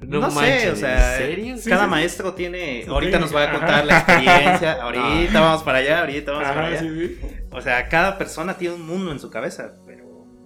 No, 0.00 0.30
sé, 0.30 0.70
o 0.70 0.76
sea, 0.76 1.18
¿en 1.18 1.26
serio? 1.26 1.56
Cada 1.68 1.82
sí, 1.82 1.84
sí. 1.84 1.90
maestro 1.90 2.34
tiene. 2.34 2.84
Ahorita 2.88 3.18
nos 3.18 3.34
va 3.34 3.44
a 3.44 3.50
contar 3.52 3.70
ajá. 3.70 3.84
la 3.84 3.98
experiencia. 3.98 4.72
Ahorita 4.82 5.40
vamos 5.40 5.62
para 5.62 5.78
allá, 5.78 6.00
ahorita 6.00 6.32
vamos 6.32 6.48
para 6.48 6.66
allá. 6.66 6.80
sí, 6.80 6.88
sí. 7.20 7.26
O 7.52 7.60
sea, 7.60 7.88
cada 7.88 8.16
persona 8.16 8.56
tiene 8.56 8.76
un 8.76 8.86
mundo 8.86 9.12
en 9.12 9.18
su 9.18 9.30
cabeza, 9.30 9.72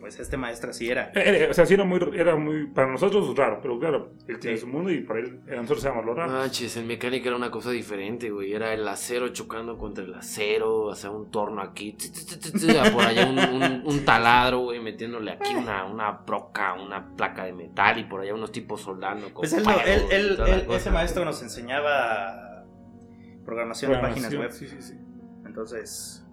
pues 0.04 0.20
este 0.20 0.36
maestro 0.36 0.68
así 0.68 0.90
era. 0.90 1.12
Eh, 1.14 1.44
eh, 1.44 1.48
o 1.50 1.54
sea, 1.54 1.64
sí 1.64 1.72
era 1.72 1.84
muy, 1.84 1.98
era 2.14 2.36
muy, 2.36 2.66
para 2.66 2.88
nosotros 2.92 3.34
raro, 3.34 3.58
pero 3.62 3.78
claro, 3.78 4.12
él 4.28 4.38
tiene 4.38 4.58
Sí. 4.58 4.60
su 4.64 4.68
mundo 4.68 4.90
y 4.90 5.00
para 5.00 5.20
él, 5.20 5.40
a 5.50 5.54
nosotros 5.56 5.80
se 5.80 5.88
llama 5.88 6.02
lo 6.02 6.12
raro. 6.12 6.30
Manches, 6.30 6.76
en 6.76 6.86
mecánica 6.86 7.28
era 7.28 7.36
una 7.36 7.50
cosa 7.50 7.70
diferente, 7.70 8.28
güey. 8.30 8.52
Era 8.52 8.74
el 8.74 8.86
acero 8.86 9.30
chocando 9.30 9.78
contra 9.78 10.04
el 10.04 10.12
acero, 10.14 10.82
o 10.82 10.94
sea, 10.94 11.10
un 11.10 11.30
torno 11.30 11.62
aquí, 11.62 11.96
por 12.92 13.02
allá 13.02 13.26
un, 13.26 13.38
un- 13.38 13.82
un 13.86 14.04
taladro, 14.04 14.58
güey, 14.60 14.80
metiéndole 14.80 15.30
aquí 15.32 15.54
una, 15.54 15.86
una 15.86 16.10
broca, 16.12 16.74
una 16.74 17.16
placa 17.16 17.44
de 17.46 17.54
metal 17.54 17.98
y 17.98 18.04
por 18.04 18.20
allá 18.20 18.34
unos 18.34 18.52
tipos 18.52 18.82
soldando 18.82 19.26
con 19.32 19.40
Pues 19.42 19.54
él, 19.54 19.62
no- 19.64 19.70
fuego 19.72 19.88
él- 20.10 20.66
ese 20.70 20.90
maestro 20.90 21.24
nos 21.24 21.42
enseñaba 21.42 22.64
programación 23.44 23.92
de 23.92 23.98
páginas 23.98 24.34
web. 24.34 24.50
Sí, 24.52 24.68
sí, 24.68 24.76
sí. 24.80 24.94
Entonces, 25.46 26.23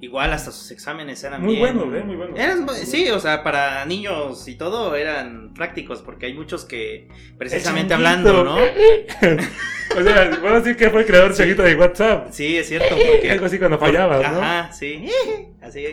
igual 0.00 0.32
hasta 0.32 0.52
sus 0.52 0.70
exámenes 0.70 1.22
eran 1.24 1.42
Muy 1.42 1.56
bien- 1.56 1.76
buenos, 1.76 2.00
¿eh? 2.00 2.04
Muy 2.04 2.16
buenos. 2.16 2.38
Eran, 2.38 2.68
sí, 2.68 3.10
o 3.10 3.18
sea, 3.18 3.42
para 3.42 3.84
niños 3.84 4.46
y 4.46 4.54
todo 4.56 4.94
eran 4.94 5.52
prácticos, 5.54 6.02
porque 6.02 6.26
hay 6.26 6.34
muchos 6.34 6.64
que, 6.64 7.08
precisamente 7.36 7.94
hablando, 7.94 8.44
¿no? 8.44 8.56
o 9.98 10.02
sea, 10.02 10.30
puedo 10.40 10.54
decir 10.60 10.76
que 10.76 10.90
fue 10.90 11.00
el 11.00 11.06
creador 11.06 11.34
Sí. 11.34 11.52
de 11.52 11.74
WhatsApp. 11.74 12.28
Sí, 12.30 12.56
es 12.56 12.68
cierto, 12.68 12.94
porque 12.96 13.30
Algo 13.32 13.46
así 13.46 13.58
cuando 13.58 13.78
fallabas, 13.78 14.20
¿no? 14.32 14.40
Ajá, 14.40 14.72
sí. 14.72 15.06
Así. 15.60 15.84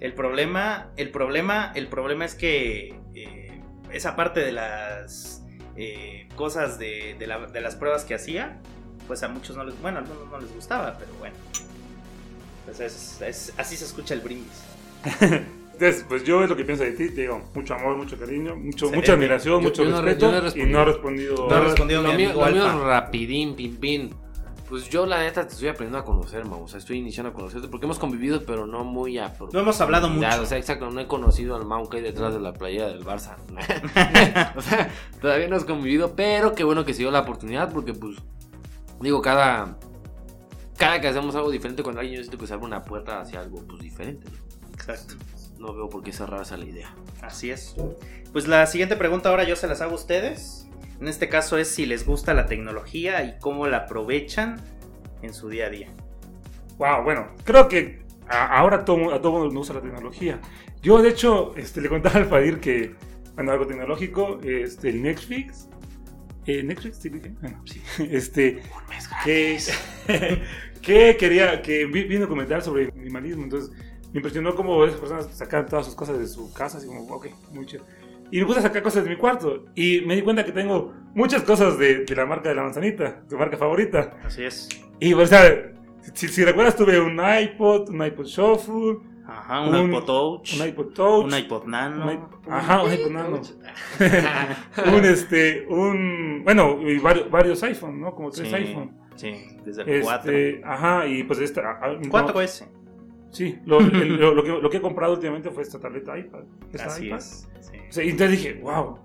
El 0.00 0.12
problema, 0.14 0.90
el 0.96 1.10
problema, 1.10 1.72
el 1.74 1.88
problema 1.88 2.24
es 2.24 2.34
que 2.34 2.94
eh, 3.14 3.60
esa 3.92 4.14
parte 4.14 4.40
de 4.40 4.52
las 4.52 5.42
eh, 5.76 6.28
cosas 6.36 6.78
de, 6.78 7.16
de 7.18 7.26
la- 7.26 7.46
de 7.46 7.60
las 7.60 7.74
pruebas 7.76 8.04
que 8.04 8.14
hacía, 8.14 8.60
pues 9.08 9.22
a 9.22 9.28
muchos 9.28 9.56
no 9.56 9.64
les, 9.64 9.80
bueno, 9.80 9.98
a 9.98 10.02
algunos 10.02 10.28
no 10.30 10.38
les 10.38 10.54
gustaba, 10.54 10.96
pero 10.98 11.12
bueno. 11.18 11.34
Pues 12.68 12.80
es- 12.80 13.22
es- 13.22 13.52
así 13.56 13.76
se 13.76 13.84
escucha 13.86 14.12
el 14.14 14.20
brindis. 14.20 14.62
Entonces, 15.22 16.04
pues 16.08 16.24
yo 16.24 16.42
es 16.42 16.50
lo 16.50 16.56
que 16.56 16.64
pienso 16.64 16.84
de 16.84 16.90
ti, 16.92 17.08
te 17.10 17.22
digo, 17.22 17.40
mucho 17.54 17.74
amor, 17.74 17.96
mucho 17.96 18.18
cariño, 18.18 18.56
mucho, 18.56 18.90
mucha 18.90 19.12
admiración, 19.14 19.62
Yo- 19.62 19.68
mucho 19.68 19.84
yo 19.84 19.90
no 19.90 20.02
respeto 20.02 20.26
yo 20.32 20.42
no 20.42 20.68
y 20.68 20.72
no 20.72 20.80
ha 20.80 20.84
respondido. 20.84 21.48
No 21.48 21.54
ha 21.56 21.60
respondido 21.60 22.02
lo 22.02 22.08
bien, 22.08 22.30
mío, 22.32 22.44
lo 22.44 22.50
mío 22.50 22.66
es 22.66 22.74
rapidín, 22.74 23.54
pim, 23.54 23.76
pim. 23.76 24.10
Pues 24.68 24.90
yo, 24.90 25.06
la 25.06 25.20
neta, 25.20 25.46
te 25.46 25.54
estoy 25.54 25.68
aprendiendo 25.68 25.98
a 25.98 26.04
conocer, 26.04 26.44
man. 26.44 26.58
O 26.62 26.68
sea, 26.68 26.78
estoy 26.78 26.98
iniciando 26.98 27.30
a 27.30 27.32
conocerte 27.32 27.68
porque 27.68 27.86
hemos 27.86 27.98
convivido, 27.98 28.42
pero 28.44 28.66
no 28.66 28.84
muy 28.84 29.16
a 29.16 29.32
No 29.52 29.60
hemos 29.60 29.80
hablado 29.80 30.10
mucho. 30.10 30.42
O 30.42 30.44
sea, 30.44 30.58
exacto, 30.58 30.90
no 30.90 31.00
he 31.00 31.06
conocido 31.06 31.56
al 31.56 31.64
Mau 31.64 31.88
que 31.88 31.96
hay 31.98 32.02
detrás 32.02 32.34
de 32.34 32.40
la 32.40 32.52
playa 32.52 32.86
del 32.88 33.02
Barça. 33.02 33.36
o 34.56 34.60
sea, 34.60 34.90
todavía 35.22 35.48
no 35.48 35.54
hemos 35.56 35.64
convivido, 35.64 36.14
pero 36.14 36.54
qué 36.54 36.64
bueno 36.64 36.84
que 36.84 36.92
se 36.92 36.98
dio 36.98 37.10
la 37.10 37.20
oportunidad 37.20 37.72
porque, 37.72 37.94
pues, 37.94 38.16
digo, 39.00 39.22
cada. 39.22 39.78
Cada 40.78 41.00
que 41.00 41.08
hacemos 41.08 41.34
algo 41.34 41.50
diferente 41.50 41.82
con 41.82 41.98
alguien, 41.98 42.16
yo 42.16 42.22
siento 42.22 42.38
que 42.38 42.46
se 42.46 42.54
abre 42.54 42.66
una 42.66 42.82
puerta 42.84 43.20
hacia 43.20 43.40
algo, 43.40 43.62
pues, 43.66 43.80
diferente. 43.82 44.26
¿no? 44.30 44.68
Exacto. 44.72 45.14
No 45.58 45.74
veo 45.74 45.88
por 45.88 46.02
qué 46.04 46.12
cerrarse 46.12 46.56
la 46.56 46.64
idea. 46.64 46.94
Así 47.20 47.50
es. 47.50 47.74
Pues 48.32 48.46
la 48.46 48.64
siguiente 48.66 48.94
pregunta 48.96 49.28
ahora 49.28 49.42
yo 49.44 49.56
se 49.56 49.66
las 49.66 49.80
hago 49.80 49.92
a 49.92 49.96
ustedes. 49.96 50.68
En 51.00 51.08
este 51.08 51.28
caso 51.28 51.58
es 51.58 51.68
si 51.68 51.84
les 51.84 52.06
gusta 52.06 52.32
la 52.32 52.46
tecnología 52.46 53.24
y 53.24 53.38
cómo 53.40 53.66
la 53.66 53.78
aprovechan 53.78 54.60
en 55.22 55.34
su 55.34 55.48
día 55.48 55.66
a 55.66 55.70
día. 55.70 55.88
Wow, 56.78 57.02
bueno, 57.02 57.28
creo 57.44 57.68
que 57.68 58.02
a- 58.28 58.58
ahora 58.58 58.84
todo, 58.84 59.12
a 59.12 59.20
todo 59.20 59.32
mundo 59.32 59.46
nos 59.52 59.62
usa 59.64 59.74
la 59.76 59.80
tecnología. 59.82 60.40
Yo, 60.80 61.02
de 61.02 61.08
hecho, 61.08 61.56
este, 61.56 61.80
le 61.80 61.88
contaba 61.88 62.16
al 62.20 62.26
Fadir 62.26 62.60
que, 62.60 62.94
bueno, 63.34 63.50
algo 63.50 63.66
tecnológico, 63.66 64.38
este, 64.44 64.90
el 64.90 65.02
Netflix. 65.02 65.68
Eh, 66.46 66.62
Netflix, 66.62 66.98
sí, 66.98 67.08
dije. 67.08 67.32
Bueno, 67.40 67.60
sí. 67.66 67.82
Este, 68.10 68.62
que, 69.24 69.58
que 70.78 71.16
quería, 71.16 71.60
que 71.62 71.86
vi, 71.86 72.04
vi 72.04 72.16
un 72.16 72.22
documental 72.22 72.62
sobre 72.62 72.90
minimalismo, 72.92 73.44
entonces 73.44 73.70
me 74.12 74.18
impresionó 74.18 74.54
cómo 74.54 74.84
esas 74.84 74.98
personas 75.00 75.28
sacaban 75.36 75.66
todas 75.66 75.84
sus 75.86 75.94
cosas 75.94 76.18
de 76.18 76.26
su 76.26 76.52
casa, 76.52 76.78
así 76.78 76.86
como, 76.86 77.02
ok, 77.14 77.26
muy 77.52 77.66
chido. 77.66 77.84
Y 78.30 78.40
me 78.40 78.46
puse 78.46 78.58
a 78.58 78.62
sacar 78.62 78.82
cosas 78.82 79.04
de 79.04 79.10
mi 79.10 79.16
cuarto 79.16 79.64
y 79.74 80.02
me 80.02 80.14
di 80.14 80.22
cuenta 80.22 80.44
que 80.44 80.52
tengo 80.52 80.92
muchas 81.14 81.42
cosas 81.42 81.78
de, 81.78 82.04
de 82.04 82.14
la 82.16 82.26
marca 82.26 82.48
de 82.50 82.54
la 82.54 82.62
manzanita, 82.62 83.22
tu 83.28 83.38
marca 83.38 83.56
favorita. 83.56 84.18
Así 84.24 84.44
es. 84.44 84.68
Y, 85.00 85.14
o 85.14 85.26
sea, 85.26 85.72
si, 86.14 86.28
si 86.28 86.44
recuerdas, 86.44 86.76
tuve 86.76 87.00
un 87.00 87.18
iPod, 87.18 87.88
un 87.88 88.04
iPod 88.04 88.26
Shuffle, 88.26 88.98
Ajá, 89.26 89.60
un, 89.60 89.74
Un- 89.74 89.90
iPod 89.92 90.04
Touch, 90.04 90.54
un 90.60 90.66
iPod 90.68 90.86
Touch. 90.94 91.24
un 91.26 91.38
iPod 91.38 91.64
Nano. 91.66 92.04
un 92.04 92.10
iPod- 92.12 92.28
ajá, 92.50 92.82
un 92.82 92.92
iPod 92.94 93.10
Nano. 93.10 93.40
un, 94.96 95.04
este, 95.04 95.66
un, 95.68 96.42
bueno, 96.44 96.78
y 96.82 96.98
varios, 96.98 97.30
varios 97.30 97.62
iPhone, 97.62 98.00
¿no? 98.00 98.14
Como 98.14 98.30
tres 98.30 98.48
Sí, 98.48 98.54
iPhone. 98.54 98.92
Sí, 99.18 99.34
desde 99.64 99.82
el 99.82 100.02
4. 100.02 100.32
Este, 100.32 100.60
ajá, 100.64 101.06
y 101.06 101.24
pues 101.24 101.40
esta. 101.40 101.60
ah, 101.70 101.78
ah, 101.82 101.88
no, 102.00 102.00
4S. 102.10 102.66
Sí, 103.30 103.58
lo, 103.66 103.80
el- 103.80 104.16
lo, 104.20 104.34
lo 104.34 104.42
que, 104.42 104.50
lo 104.50 104.70
que 104.70 104.76
he 104.78 104.80
comprado 104.80 105.12
últimamente 105.14 105.50
fue 105.50 105.62
esta 105.62 105.78
tableta 105.78 106.16
iPad. 106.18 106.44
Esta 106.72 106.86
Así 106.86 107.06
iPad. 107.06 107.18
es. 107.18 107.48
sí. 107.60 107.76
O 107.88 107.92
sea, 107.92 108.04
y 108.04 108.10
entonces 108.10 108.38
dije, 108.42 108.60
wow, 108.62 108.98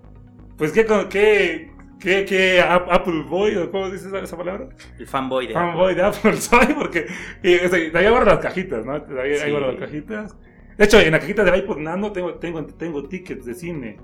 pues 0.56 0.72
qué, 0.72 0.86
qué, 1.10 1.70
qué, 2.00 2.24
qué 2.24 2.60
Ap- 2.60 2.90
Apple 2.90 3.24
Boy, 3.28 3.56
o 3.56 3.70
¿cómo 3.70 3.90
dices 3.90 4.12
esa, 4.12 4.36
palabra? 4.36 4.68
El 4.98 5.06
fanboy 5.06 5.48
de 5.48 5.52
Fanboy 5.54 5.94
de 5.94 6.02
Apple 6.02 6.36
soy, 6.36 6.66
porque 6.78 7.06
y, 7.42 7.56
o 7.56 7.68
sea, 7.68 7.78
de 7.78 7.98
ahí 7.98 8.08
guardo 8.08 8.26
las 8.30 8.38
cajitas, 8.38 8.86
¿no? 8.86 8.98
De 9.00 9.20
ahí, 9.20 9.32
ahí 9.32 9.38
Sí. 9.40 9.50
guardo 9.50 9.72
las 9.72 9.80
cajitas. 9.80 10.36
De 10.78 10.84
hecho, 10.84 10.98
en 11.00 11.10
la 11.12 11.18
cajita 11.20 11.44
del 11.44 11.56
iPod 11.56 11.78
Nano 11.78 12.12
tengo, 12.12 12.34
tengo, 12.34 12.64
tengo 12.66 13.04
tickets 13.08 13.44
de 13.44 13.54
cine, 13.54 13.96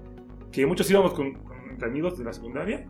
que 0.52 0.66
muchos 0.66 0.90
íbamos 0.90 1.14
con, 1.14 1.32
con 1.34 1.82
amigos 1.82 2.18
de 2.18 2.24
la 2.24 2.32
secundaria, 2.32 2.84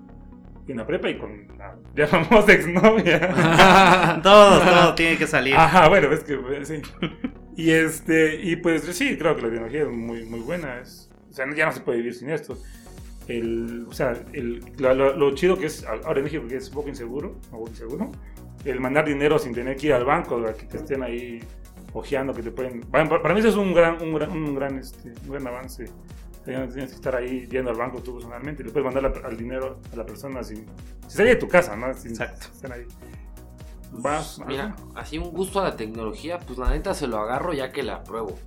en 0.71 0.79
la 0.79 0.87
prepa 0.87 1.09
y 1.11 1.19
con 1.19 1.47
la 1.59 1.77
ya 1.95 2.07
famosa 2.07 2.53
exnovia. 2.53 4.21
Todo, 4.23 4.61
todo 4.61 4.95
tiene 4.95 5.17
que 5.19 5.27
salir. 5.27 5.55
Ajá, 5.57 5.89
bueno, 5.89 6.09
ves 6.09 6.25
que 6.25 6.37
pues, 6.37 6.69
sí. 6.69 6.83
Y 7.57 7.71
este, 7.71 8.41
y 8.43 8.57
pues 8.57 8.83
sí, 8.85 9.17
creo 9.19 9.37
que 9.37 9.43
la 9.43 9.49
tecnología 9.49 9.83
es 9.83 9.89
muy, 9.89 10.25
muy 10.25 10.41
buena. 10.41 10.79
Es, 10.81 11.11
o 11.31 11.33
sea, 11.33 11.47
ya 11.55 11.67
no 11.67 11.73
se 11.73 11.81
puede 11.81 11.99
vivir 11.99 12.15
sin 12.15 12.31
esto. 12.31 12.57
El, 13.29 13.87
o 13.89 13.93
sea, 13.93 14.15
el, 14.33 14.61
lo, 14.79 14.95
lo- 14.95 15.17
lo 15.17 15.35
chido 15.35 15.57
que 15.59 15.67
es 15.67 15.85
ahora 15.85 16.19
en 16.19 16.25
México, 16.25 16.47
que 16.49 16.57
es 16.57 16.69
un 16.69 16.75
poco 16.75 16.89
inseguro, 16.89 17.37
o 17.53 17.69
inseguro, 17.69 18.11
el 18.65 18.81
mandar 18.81 19.05
dinero 19.07 19.39
sin 19.39 19.55
tener 19.55 19.77
que 19.77 19.89
ir 19.89 19.93
al 19.93 20.05
banco, 20.05 20.43
que 20.59 20.67
te 20.67 20.79
estén 20.79 21.03
ahí 21.03 21.41
ojeando, 21.93 22.33
que 22.35 22.43
te 22.43 22.51
pueden... 22.51 22.81
Para, 22.83 23.09
para 23.09 23.35
mí 23.35 23.41
eso 23.41 23.49
es 23.51 23.57
un 23.57 23.73
gran, 23.75 24.01
un 24.03 24.15
gran, 24.15 24.31
un 24.31 24.55
gran, 24.55 24.79
este, 24.79 25.13
un 25.27 25.31
gran 25.33 25.47
avance. 25.47 25.85
Tienes 26.51 26.75
que 26.91 26.95
estar 26.97 27.15
ahí 27.17 27.47
yendo 27.51 27.71
al 27.71 27.77
banco 27.77 28.01
tú 28.03 28.15
personalmente, 28.15 28.63
le 28.65 28.71
puedes 28.71 28.85
mandar 28.85 29.03
la- 29.03 29.29
al 29.29 29.37
dinero 29.37 29.79
a 29.93 29.97
la 29.97 30.05
persona 30.07 30.43
sin, 30.43 30.59
sin 31.07 31.11
salir 31.11 31.35
de 31.35 31.37
tu 31.41 31.49
casa, 31.49 31.77
¿no? 31.77 31.89
Exacto. 31.91 32.47
ahí. 32.73 32.87
Vas, 33.93 34.41
Mira, 34.47 34.77
así 34.95 35.19
un 35.19 35.31
gusto 35.33 35.61
a 35.61 35.65
la 35.65 35.77
tecnología, 35.77 36.39
pues 36.39 36.59
la 36.59 36.71
neta 36.71 36.95
se 36.95 37.07
lo 37.09 37.19
agarro 37.19 37.53
ya 37.53 37.73
que 37.73 37.83
la 37.83 38.05
pruebo. 38.05 38.39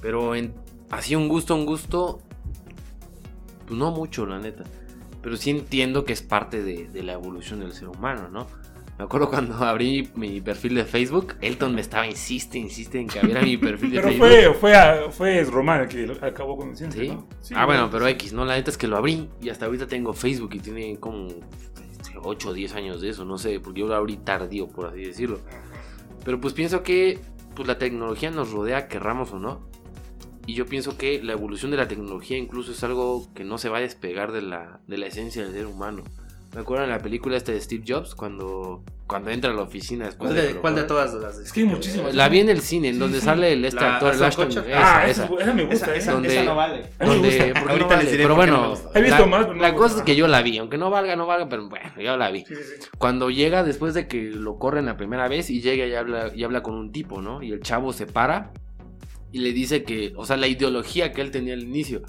Pero 0.00 0.34
en, 0.34 0.54
así 0.90 1.14
un 1.14 1.28
gusto, 1.28 1.54
un 1.54 1.66
gusto, 1.66 2.20
pues 3.66 3.78
no 3.78 3.90
mucho, 3.90 4.24
la 4.26 4.38
neta. 4.38 4.64
Pero 5.22 5.36
sí 5.36 5.50
entiendo 5.50 6.04
que 6.04 6.12
es 6.14 6.22
parte 6.22 6.62
de, 6.62 6.88
de 6.88 7.02
la 7.02 7.12
evolución 7.14 7.60
del 7.60 7.72
ser 7.72 7.88
humano, 7.88 8.28
¿no? 8.30 8.46
Me 8.98 9.04
acuerdo 9.04 9.28
cuando 9.28 9.54
abrí 9.56 10.08
mi 10.14 10.40
perfil 10.40 10.76
de 10.76 10.84
Facebook, 10.84 11.34
Elton 11.40 11.74
me 11.74 11.80
estaba 11.80 12.06
insiste, 12.06 12.58
insiste 12.58 13.00
en 13.00 13.08
que 13.08 13.18
abriera 13.18 13.42
mi 13.42 13.56
perfil 13.56 13.90
de 13.90 13.96
Pero 13.96 14.08
Facebook. 14.08 14.28
fue, 14.28 14.54
fue, 14.54 14.74
a- 14.76 15.10
fue 15.10 15.44
Román 15.44 15.80
el 15.82 15.88
que 15.88 16.24
acabó 16.24 16.56
conociendo, 16.56 16.94
¿Sí? 16.96 17.08
¿no? 17.08 17.26
Sí, 17.40 17.54
ah, 17.56 17.66
bueno, 17.66 17.82
¿no? 17.82 17.90
pero 17.90 18.06
X, 18.06 18.32
¿no? 18.32 18.44
La 18.44 18.54
neta 18.54 18.70
es 18.70 18.78
que 18.78 18.86
lo 18.86 18.96
abrí 18.96 19.28
y 19.42 19.48
hasta 19.48 19.66
ahorita 19.66 19.88
tengo 19.88 20.12
Facebook 20.12 20.54
y 20.54 20.60
tiene 20.60 20.96
como 21.00 21.26
8 22.22 22.48
o 22.50 22.52
10 22.52 22.74
años 22.76 23.00
de 23.00 23.08
eso, 23.10 23.24
no 23.24 23.36
sé, 23.36 23.58
porque 23.58 23.80
yo 23.80 23.88
lo 23.88 23.96
abrí 23.96 24.16
tardío, 24.18 24.68
por 24.68 24.86
así 24.86 25.00
decirlo. 25.04 25.40
Pero 26.24 26.40
pues 26.40 26.54
pienso 26.54 26.84
que 26.84 27.18
pues, 27.56 27.66
la 27.66 27.78
tecnología 27.78 28.30
nos 28.30 28.52
rodea, 28.52 28.86
querramos 28.86 29.32
o 29.32 29.38
no. 29.40 29.68
Y 30.46 30.54
yo 30.54 30.66
pienso 30.66 30.96
que 30.98 31.20
la 31.22 31.32
evolución 31.32 31.70
de 31.70 31.78
la 31.78 31.88
tecnología 31.88 32.36
incluso 32.38 32.70
es 32.72 32.84
algo 32.84 33.32
que 33.34 33.44
no 33.44 33.56
se 33.58 33.70
va 33.70 33.78
a 33.78 33.80
despegar 33.80 34.30
de 34.30 34.42
la, 34.42 34.80
de 34.86 34.98
la 34.98 35.06
esencia 35.06 35.42
del 35.42 35.52
ser 35.52 35.66
humano. 35.66 36.04
Me 36.54 36.60
acuerdo 36.60 36.84
en 36.84 36.90
la 36.90 37.00
película 37.00 37.36
este 37.36 37.52
de 37.52 37.60
Steve 37.60 37.82
Jobs 37.86 38.14
cuando, 38.14 38.84
cuando 39.08 39.30
entra 39.30 39.50
a 39.50 39.54
la 39.54 39.62
oficina 39.62 40.04
después 40.06 40.30
¿Cuál 40.32 40.46
de, 40.46 40.54
lo 40.54 40.60
cuál 40.60 40.74
de 40.76 40.84
todas 40.84 41.12
las 41.14 41.36
de 41.38 41.44
Es 41.44 41.52
que 41.52 41.64
muchísimas. 41.64 42.14
La 42.14 42.28
vi 42.28 42.38
en 42.38 42.48
el 42.48 42.60
cine, 42.60 42.88
en 42.90 42.94
Sí, 42.94 43.00
donde 43.00 43.18
sí. 43.18 43.24
sale 43.24 43.52
el 43.54 43.64
este 43.64 43.80
La 43.80 43.94
actor, 43.94 44.14
el 44.14 44.22
Ashton. 44.22 44.48
Esa, 44.50 44.60
ah, 44.60 45.08
esa. 45.08 45.24
esa, 45.24 45.34
esa 45.42 45.52
me 45.54 45.64
gusta. 45.64 45.74
Esa, 45.86 45.94
¿eh? 45.94 45.98
esa, 45.98 46.12
Donde- 46.12 46.28
esa 46.32 46.44
no 46.44 46.54
vale. 46.54 46.86
Donde, 47.00 47.28
gusta. 47.28 47.44
¿por 47.60 47.64
qué 47.64 47.70
Ahorita 47.72 47.74
no 47.74 47.80
les 47.80 47.88
vale? 47.98 48.10
diré 48.10 48.16
Pero 48.22 48.28
no 48.28 48.34
bueno. 48.36 48.74
He 48.94 49.02
visto 49.02 49.18
la, 49.18 49.26
más, 49.26 49.40
pero 49.46 49.54
no 49.56 49.62
la 49.62 49.74
cosa 49.74 49.96
es 49.98 50.02
que 50.04 50.14
yo 50.14 50.28
la 50.28 50.42
vi, 50.42 50.58
aunque 50.58 50.78
no 50.78 50.90
valga, 50.90 51.16
no 51.16 51.26
valga, 51.26 51.48
pero 51.48 51.68
bueno, 51.68 51.90
yo 52.00 52.16
la 52.16 52.30
vi. 52.30 52.44
Sí, 52.44 52.54
sí, 52.54 52.62
sí. 52.82 52.88
Cuando 52.98 53.30
llega 53.30 53.64
después 53.64 53.92
de 53.94 54.06
que 54.06 54.22
lo 54.30 54.56
corren 54.58 54.86
la 54.86 54.96
primera 54.96 55.26
vez 55.26 55.50
y 55.50 55.60
llega 55.60 55.86
y 55.86 55.94
habla, 55.94 56.30
y 56.36 56.44
habla 56.44 56.62
con 56.62 56.74
un 56.76 56.92
tipo, 56.92 57.20
¿no? 57.20 57.42
Y 57.42 57.50
el 57.50 57.62
chavo 57.62 57.92
se 57.92 58.06
para 58.06 58.52
y 59.32 59.40
le 59.40 59.52
dice 59.52 59.82
que, 59.82 60.12
o 60.16 60.24
sea, 60.24 60.36
la 60.36 60.46
ideología 60.46 61.10
que 61.12 61.20
él 61.20 61.32
tenía 61.32 61.54
al 61.54 61.62
inicio, 61.64 62.02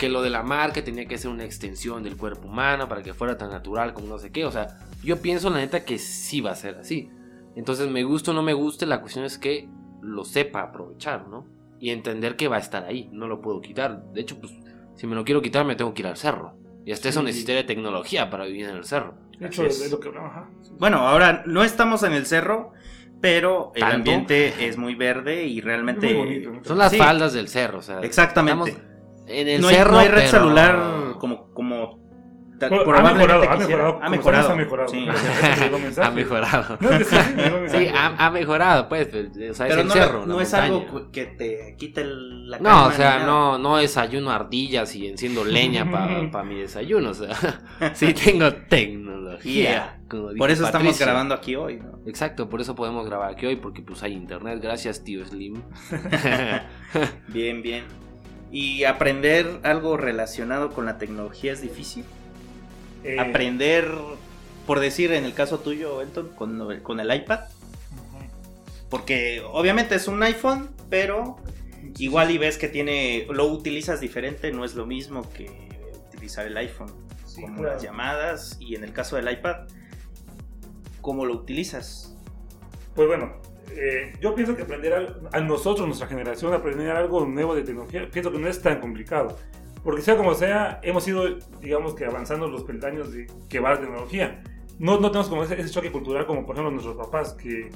que 0.00 0.08
lo 0.08 0.22
de 0.22 0.30
la 0.30 0.42
marca 0.42 0.82
tenía 0.82 1.04
que 1.06 1.16
ser 1.18 1.30
una 1.30 1.44
extensión 1.44 2.02
del 2.02 2.16
cuerpo 2.16 2.48
humano 2.48 2.88
para 2.88 3.02
que 3.04 3.14
fuera 3.14 3.36
tan 3.38 3.50
natural 3.50 3.92
como 3.94 4.08
no 4.08 4.18
sé 4.18 4.32
qué, 4.32 4.44
o 4.46 4.50
sea, 4.50 4.78
yo 5.04 5.20
pienso 5.22 5.50
la 5.50 5.58
neta 5.58 5.84
que 5.84 5.98
sí 5.98 6.40
va 6.40 6.50
a 6.50 6.56
ser 6.56 6.76
así. 6.78 7.10
Entonces, 7.54 7.88
me 7.90 8.02
guste 8.02 8.30
o 8.30 8.34
no 8.34 8.42
me 8.42 8.52
guste, 8.54 8.86
la 8.86 9.00
cuestión 9.00 9.24
es 9.24 9.38
que 9.38 9.68
lo 10.02 10.24
sepa 10.24 10.62
aprovechar, 10.62 11.28
¿no? 11.28 11.46
Y 11.78 11.90
entender 11.90 12.34
que 12.36 12.48
va 12.48 12.56
a 12.56 12.60
estar 12.60 12.84
ahí, 12.84 13.08
no 13.12 13.28
lo 13.28 13.40
puedo 13.42 13.60
quitar. 13.60 14.02
De 14.12 14.20
hecho, 14.22 14.40
pues, 14.40 14.52
si 14.96 15.06
me 15.06 15.14
lo 15.14 15.24
quiero 15.24 15.42
quitar, 15.42 15.64
me 15.66 15.76
tengo 15.76 15.92
que 15.94 16.02
ir 16.02 16.08
al 16.08 16.16
cerro. 16.16 16.54
Y 16.86 16.92
hasta 16.92 17.08
eso 17.10 17.20
Sí. 17.20 17.26
necesitaría 17.26 17.66
tecnología 17.66 18.30
para 18.30 18.46
vivir 18.46 18.66
en 18.66 18.76
el 18.76 18.84
cerro. 18.84 19.14
De 19.38 19.46
hecho, 19.48 19.64
es. 19.66 19.80
es 19.82 19.90
lo 19.92 20.00
que 20.00 20.08
hablamos. 20.08 20.30
ajá. 20.30 20.48
Sí, 20.62 20.68
sí. 20.70 20.76
Bueno, 20.78 20.98
ahora 21.06 21.42
no 21.46 21.62
estamos 21.62 22.02
en 22.04 22.12
el 22.12 22.24
cerro, 22.26 22.72
pero 23.20 23.72
el 23.74 23.82
ambiente 23.82 24.66
es 24.66 24.78
muy 24.78 24.94
verde 24.94 25.44
y 25.44 25.60
realmente... 25.60 26.48
Son 26.62 26.78
las 26.78 26.92
Sí. 26.92 26.96
faldas 26.98 27.32
del 27.34 27.48
cerro, 27.48 27.78
o 27.78 27.82
sea. 27.82 28.00
Exactamente. 28.00 28.70
estamos 28.70 28.89
en 29.30 29.48
el 29.48 29.60
no, 29.60 29.68
hay, 29.68 29.74
cerro. 29.74 29.92
no 29.92 29.98
hay 29.98 30.08
red 30.08 30.16
pero- 30.18 30.28
celular 30.30 31.14
como, 31.18 31.52
como 31.52 31.98
Bueno, 32.60 32.96
ha 33.08 33.14
mejorado, 33.14 33.50
ha 33.50 33.56
mejorado. 33.56 33.98
Ha 34.02 34.08
mejorado. 34.10 34.50
Ha 34.50 34.54
mejorado. 34.56 34.88
Sí. 34.90 35.06
Ha 36.02 36.10
mejorado. 36.10 36.76
No, 36.80 36.90
es 36.90 37.08
sí, 37.68 37.88
ha, 37.94 38.26
ha 38.26 38.30
mejorado, 38.30 38.88
pues. 38.88 39.08
pues, 39.08 39.28
O 39.50 39.54
sea, 39.54 39.66
es 39.66 39.70
Pero 39.70 39.80
el 39.82 39.88
no, 39.88 39.94
cerro. 39.94 40.26
no 40.26 40.40
es 40.40 40.52
montaña. 40.52 40.64
algo 40.74 41.10
que 41.10 41.24
te 41.26 41.74
quite 41.78 42.02
el- 42.02 42.50
la 42.50 42.58
No, 42.58 42.86
o 42.86 42.92
sea, 42.92 43.20
no, 43.24 43.56
no 43.58 43.76
desayuno 43.78 44.30
ardillas 44.30 44.94
y 44.96 45.06
enciendo 45.06 45.44
leña 45.44 45.90
para 46.30 46.44
mi 46.44 46.56
desayuno. 46.60 47.10
O 47.10 47.14
sea, 47.14 47.34
sí 47.94 48.12
tengo 48.12 48.52
tecnología. 48.52 49.40
Yeah. 49.40 50.00
Por 50.36 50.50
eso 50.50 50.64
estamos 50.66 50.86
Patricio. 50.88 51.06
grabando 51.06 51.34
aquí 51.34 51.54
hoy, 51.56 51.76
¿no? 51.78 52.00
Exacto, 52.06 52.48
por 52.48 52.60
eso 52.60 52.74
podemos 52.74 53.06
grabar 53.06 53.30
aquí 53.30 53.46
hoy, 53.46 53.56
porque 53.56 53.80
pues 53.82 54.02
hay 54.02 54.12
internet. 54.12 54.58
Gracias, 54.60 55.02
tío 55.04 55.24
Slim. 55.24 55.62
Bien, 57.28 57.62
bien. 57.62 57.84
¿Y 58.52 58.84
aprender 58.84 59.60
algo 59.62 59.96
relacionado 59.96 60.70
con 60.72 60.86
la 60.86 60.98
tecnología 60.98 61.52
es 61.52 61.60
difícil? 61.62 62.04
Eh, 63.04 63.18
Aprender, 63.18 63.88
por 64.66 64.80
decir 64.80 65.12
en 65.12 65.24
el 65.24 65.34
caso 65.34 65.60
tuyo, 65.60 66.02
Elton, 66.02 66.28
con, 66.34 66.70
el- 66.70 66.82
con 66.82 67.00
el 67.00 67.14
iPad. 67.14 67.40
Porque 68.88 69.40
obviamente 69.52 69.94
es 69.94 70.08
un 70.08 70.20
iPhone, 70.22 70.70
pero 70.88 71.36
igual 71.98 72.30
y 72.32 72.38
ves 72.38 72.58
que 72.58 72.68
tiene, 72.68 73.26
lo 73.30 73.46
utilizas 73.46 74.00
diferente, 74.00 74.50
no 74.52 74.64
es 74.64 74.74
lo 74.74 74.84
mismo 74.84 75.28
que 75.32 75.48
utilizar 76.12 76.44
el 76.46 76.56
iPhone. 76.56 76.92
Sí, 77.24 77.42
como 77.42 77.58
claro. 77.58 77.74
las 77.74 77.82
llamadas 77.82 78.56
y 78.58 78.74
en 78.74 78.82
el 78.82 78.92
caso 78.92 79.14
del 79.14 79.30
iPad, 79.30 79.68
¿cómo 81.00 81.24
lo 81.24 81.34
utilizas? 81.34 82.16
Pues 82.96 83.06
bueno, 83.06 83.40
eh, 83.76 84.12
yo 84.20 84.34
pienso 84.34 84.56
que 84.56 84.62
aprender 84.62 84.92
algo- 84.92 85.28
a 85.32 85.40
nosotros, 85.40 85.86
nuestra 85.86 86.06
generación, 86.08 86.52
aprender 86.54 86.90
algo 86.90 87.24
nuevo 87.26 87.54
de 87.54 87.62
tecnología, 87.62 88.08
pienso 88.10 88.30
que 88.32 88.38
no 88.38 88.48
es 88.48 88.60
tan 88.62 88.80
complicado. 88.80 89.36
Porque 89.82 90.02
sea 90.02 90.16
como 90.16 90.34
sea, 90.34 90.78
hemos 90.82 91.06
ido, 91.08 91.24
digamos 91.60 91.94
que 91.94 92.04
avanzando 92.04 92.48
los 92.48 92.64
peldaños 92.64 93.12
de 93.12 93.26
que 93.48 93.60
va 93.60 93.70
la 93.74 93.80
tecnología. 93.80 94.42
No, 94.78 94.98
no 95.00 95.10
tenemos 95.10 95.28
como 95.28 95.42
ese, 95.44 95.60
ese 95.60 95.70
choque 95.70 95.90
cultural 95.92 96.26
como 96.26 96.44
por 96.46 96.54
ejemplo 96.54 96.70
nuestros 96.70 96.96
papás 96.96 97.34
que 97.34 97.70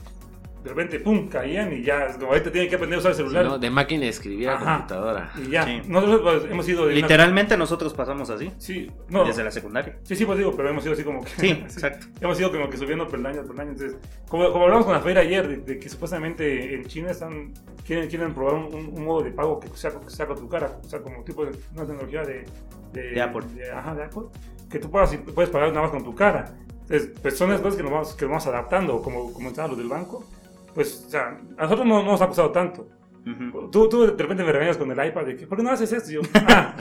de 0.65 0.71
repente, 0.71 0.99
pum, 0.99 1.29
caían 1.29 1.73
y 1.75 1.83
ya, 1.83 2.09
como 2.15 2.29
ahorita 2.29 2.51
tienen 2.51 2.71
que 2.71 2.77
aprender 2.77 2.97
a 2.97 3.01
usar 3.01 3.11
el 3.11 3.17
Sí, 3.19 3.23
celular. 3.23 3.45
¿no? 3.45 3.59
De 3.59 3.69
máquina 3.71 4.01
de 4.05 4.09
escribir 4.09 4.49
a 4.49 4.55
Ajá. 4.55 4.77
computadora. 4.77 5.31
Y 5.47 5.51
ya, 5.51 5.65
Sí. 5.65 5.83
nosotros 5.87 6.21
pues, 6.23 6.51
hemos 6.51 6.67
ido 6.69 6.87
de 6.87 6.93
una- 6.93 7.03
Literalmente 7.03 7.57
nosotros 7.59 7.93
pasamos 7.93 8.31
así, 8.31 8.51
Sí, 8.57 8.91
no, 9.11 9.25
desde 9.27 9.45
la 9.45 9.51
secundaria. 9.51 9.99
sí, 10.05 10.17
sí, 10.17 10.25
pues 10.25 10.39
digo, 10.39 10.57
pero 10.57 10.71
hemos 10.71 10.83
ido 10.85 10.95
así 10.95 11.05
como 11.05 11.23
que... 11.23 11.29
Sí, 11.31 11.49
exacto. 11.65 12.07
Hemos 12.21 12.41
ido 12.41 12.51
como 12.51 12.71
que 12.71 12.79
subiendo 12.79 13.07
peldaños, 13.07 13.47
peldaños. 13.47 13.79
Entonces, 13.79 13.99
como, 14.29 14.51
como 14.53 14.65
hablamos 14.65 14.87
con 14.87 14.95
la 14.95 15.01
feria 15.01 15.21
ayer, 15.21 15.47
de, 15.47 15.57
de 15.59 15.79
que 15.79 15.89
supuestamente 15.91 16.75
en 16.75 16.85
China 16.87 17.11
están 17.11 17.53
quieren, 17.87 18.09
quieren 18.09 18.33
probar 18.33 18.55
un, 18.55 18.75
un- 18.75 18.87
un 18.99 19.05
modo 19.05 19.23
de 19.23 19.33
pago 19.33 19.61
que 19.61 19.69
sea, 19.77 19.91
que 20.01 20.09
sea 20.09 20.27
con 20.27 20.39
tu 20.39 20.49
cara, 20.49 20.79
o 20.83 20.89
sea, 20.89 21.01
como 21.03 21.23
tipo 21.25 21.45
de 21.45 21.53
una 21.75 21.85
tecnología 21.87 22.23
de, 22.23 22.47
De 22.95 23.21
Apple. 23.21 23.43
de- 23.55 23.71
ajá, 23.71 23.95
de 23.95 24.05
Apple, 24.05 24.23
que 24.71 24.79
tú 24.79 24.91
puedas, 24.91 25.15
puedes 25.35 25.51
pagar 25.51 25.69
nada 25.69 25.83
más 25.83 25.91
con 25.91 26.03
tu 26.03 26.15
cara. 26.15 26.55
Entonces, 26.83 27.13
pues 27.23 27.37
son 27.37 27.51
las 27.51 27.61
cosas 27.61 27.77
que 27.77 27.83
nos 27.83 27.93
vamos, 27.93 28.15
que 28.15 28.25
nos 28.27 28.31
vamos 28.31 28.47
adaptando, 28.47 29.01
como 29.03 29.33
comentaban 29.33 29.71
los 29.71 29.79
del 29.79 29.89
banco. 29.89 30.25
Pues, 30.75 31.05
o 31.07 31.11
sea, 31.11 31.39
a 31.57 31.63
nosotros 31.63 31.87
no, 31.87 32.03
no 32.03 32.13
nos 32.13 32.21
ha 32.23 32.29
pasado 32.29 32.51
tanto. 32.51 32.89
Ujú. 33.27 33.71
Tú, 33.71 33.89
tú 33.89 34.03
de 34.03 34.23
repente 34.23 34.45
me 34.45 34.53
regañas 34.53 34.77
con 34.77 34.91
el 34.91 35.07
iPad 35.07 35.25
de 35.25 35.37
que, 35.37 35.47
¿por 35.47 35.57
qué 35.57 35.65
no 35.65 35.71
haces 35.71 35.91
esto? 35.93 36.11
Y 36.11 36.15
yo, 36.15 36.21
ah. 36.35 36.75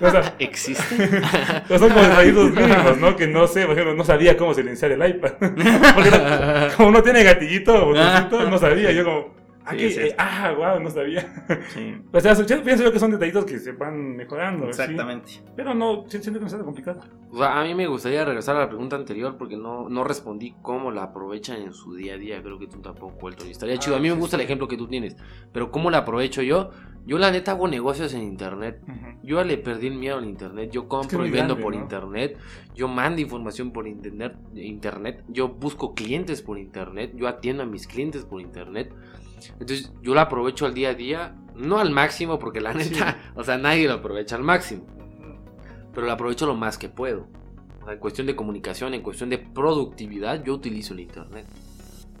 o 0.00 0.10
sea, 0.10 0.34
¿Existe? 0.38 1.20
pero 1.68 1.78
son 1.78 1.90
como 1.90 2.00
detallitos 2.02 2.50
mínimos, 2.52 2.96
¿no? 2.98 3.14
Que 3.14 3.26
no 3.26 3.46
sé, 3.46 3.62
por 3.66 3.72
ejemplo, 3.72 3.94
no 3.94 4.02
sabía 4.04 4.36
cómo 4.38 4.54
silenciar 4.54 4.92
el 4.92 5.06
iPad. 5.06 5.32
Porque 5.38 6.10
no- 6.10 6.76
como 6.78 6.90
no 6.92 7.02
tiene 7.02 7.22
gatillito 7.24 7.74
o 7.74 7.86
botoncito, 7.88 8.48
no 8.48 8.58
sabía. 8.58 8.90
Yo 8.92 9.04
como, 9.04 9.34
aquí, 9.66 9.90
Sí, 9.90 10.00
eh, 10.00 10.14
ah, 10.18 10.54
wow, 10.56 10.80
no 10.82 10.90
sabía. 10.90 11.44
Sí, 11.70 11.94
O 12.12 12.20
sea, 12.20 12.34
yo 12.34 12.62
pienso 12.62 12.84
yo 12.84 12.92
que 12.92 12.98
son 12.98 13.10
detallitos 13.10 13.44
que 13.44 13.58
se 13.58 13.72
van 13.72 14.16
mejorando. 14.16 14.64
¿sí? 14.64 14.70
exactamente. 14.70 15.32
Pero 15.54 15.74
no, 15.74 16.04
si- 16.08 16.22
siento 16.22 16.40
tan 16.44 16.62
complicado. 16.64 17.00
O 17.30 17.38
sea, 17.38 17.60
a 17.60 17.64
mí 17.64 17.74
me 17.74 17.86
gustaría 17.86 18.24
regresar 18.24 18.56
a 18.56 18.60
la 18.60 18.68
pregunta 18.68 18.96
anterior 18.96 19.36
porque 19.36 19.56
no, 19.56 19.88
no 19.88 20.04
respondí 20.04 20.54
cómo 20.62 20.90
la 20.90 21.04
aprovechan 21.04 21.60
en 21.62 21.72
su 21.72 21.94
día 21.94 22.14
a 22.14 22.18
día. 22.18 22.42
Creo 22.42 22.58
que 22.58 22.66
tú 22.68 22.80
tampoco, 22.80 23.28
Elton. 23.28 23.48
Y 23.48 23.50
estaría 23.50 23.74
Ah, 23.74 23.78
chido. 23.78 23.96
A 23.96 24.00
mí 24.00 24.08
me 24.08 24.14
gusta 24.16 24.36
el 24.36 24.42
ejemplo 24.42 24.68
que 24.68 24.76
tú 24.76 24.86
tienes. 24.86 25.16
Pero 25.52 25.70
¿cómo 25.70 25.90
la 25.90 25.98
aprovecho 25.98 26.42
yo? 26.42 26.70
Yo 27.04 27.18
la 27.18 27.30
neta 27.30 27.52
hago 27.52 27.68
negocios 27.68 28.14
en 28.14 28.22
internet. 28.22 28.80
Yo 29.22 29.36
ya 29.36 29.44
le 29.44 29.58
perdí 29.58 29.86
el 29.86 29.94
miedo 29.94 30.16
al 30.18 30.24
internet. 30.24 30.70
Yo 30.72 30.88
compro 30.88 31.24
y 31.24 31.30
vendo 31.30 31.54
grande, 31.54 31.62
por 31.62 31.74
¿no? 31.76 31.80
internet. 31.82 32.36
Yo 32.74 32.88
mando 32.88 33.20
información 33.20 33.70
por 33.72 33.86
internet, 33.86 34.34
internet. 34.54 35.22
Yo 35.28 35.48
busco 35.48 35.94
clientes 35.94 36.42
por 36.42 36.58
internet. 36.58 37.12
Yo 37.14 37.28
atiendo 37.28 37.62
a 37.62 37.66
mis 37.66 37.86
clientes 37.86 38.24
por 38.24 38.40
internet. 38.40 38.92
Entonces 39.60 39.92
yo 40.02 40.14
la 40.14 40.22
aprovecho 40.22 40.66
al 40.66 40.74
día 40.74 40.90
a 40.90 40.94
día. 40.94 41.34
No 41.54 41.78
al 41.78 41.90
máximo 41.90 42.38
porque 42.38 42.60
la 42.60 42.72
Sí. 42.78 42.90
neta, 42.90 43.16
o 43.34 43.42
sea, 43.44 43.56
nadie 43.58 43.86
lo 43.86 43.94
aprovecha 43.94 44.36
al 44.36 44.42
máximo. 44.42 44.84
Pero 45.94 46.06
lo 46.06 46.12
aprovecho 46.12 46.46
lo 46.46 46.54
más 46.54 46.76
que 46.78 46.88
puedo. 46.88 47.26
O 47.80 47.84
sea, 47.84 47.94
en 47.94 47.98
cuestión 48.00 48.26
de 48.26 48.36
comunicación, 48.36 48.92
en 48.94 49.00
cuestión 49.02 49.30
de 49.30 49.38
productividad, 49.38 50.42
yo 50.44 50.54
utilizo 50.54 50.92
el 50.94 51.00
internet. 51.00 51.46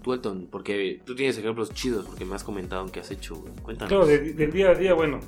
Tú, 0.02 0.12
Elton, 0.14 0.48
porque 0.50 1.00
tú 1.04 1.14
tienes 1.14 1.36
ejemplos 1.36 1.70
chidos 1.74 2.06
porque 2.06 2.24
me 2.24 2.34
has 2.36 2.44
comentado 2.44 2.86
que 2.86 3.00
has 3.00 3.10
hecho. 3.10 3.34
Cuéntanos. 3.62 3.88
Claro, 3.90 4.06
de- 4.06 4.32
del 4.34 4.52
día 4.52 4.70
a 4.70 4.74
día, 4.74 4.94
bueno. 4.94 5.18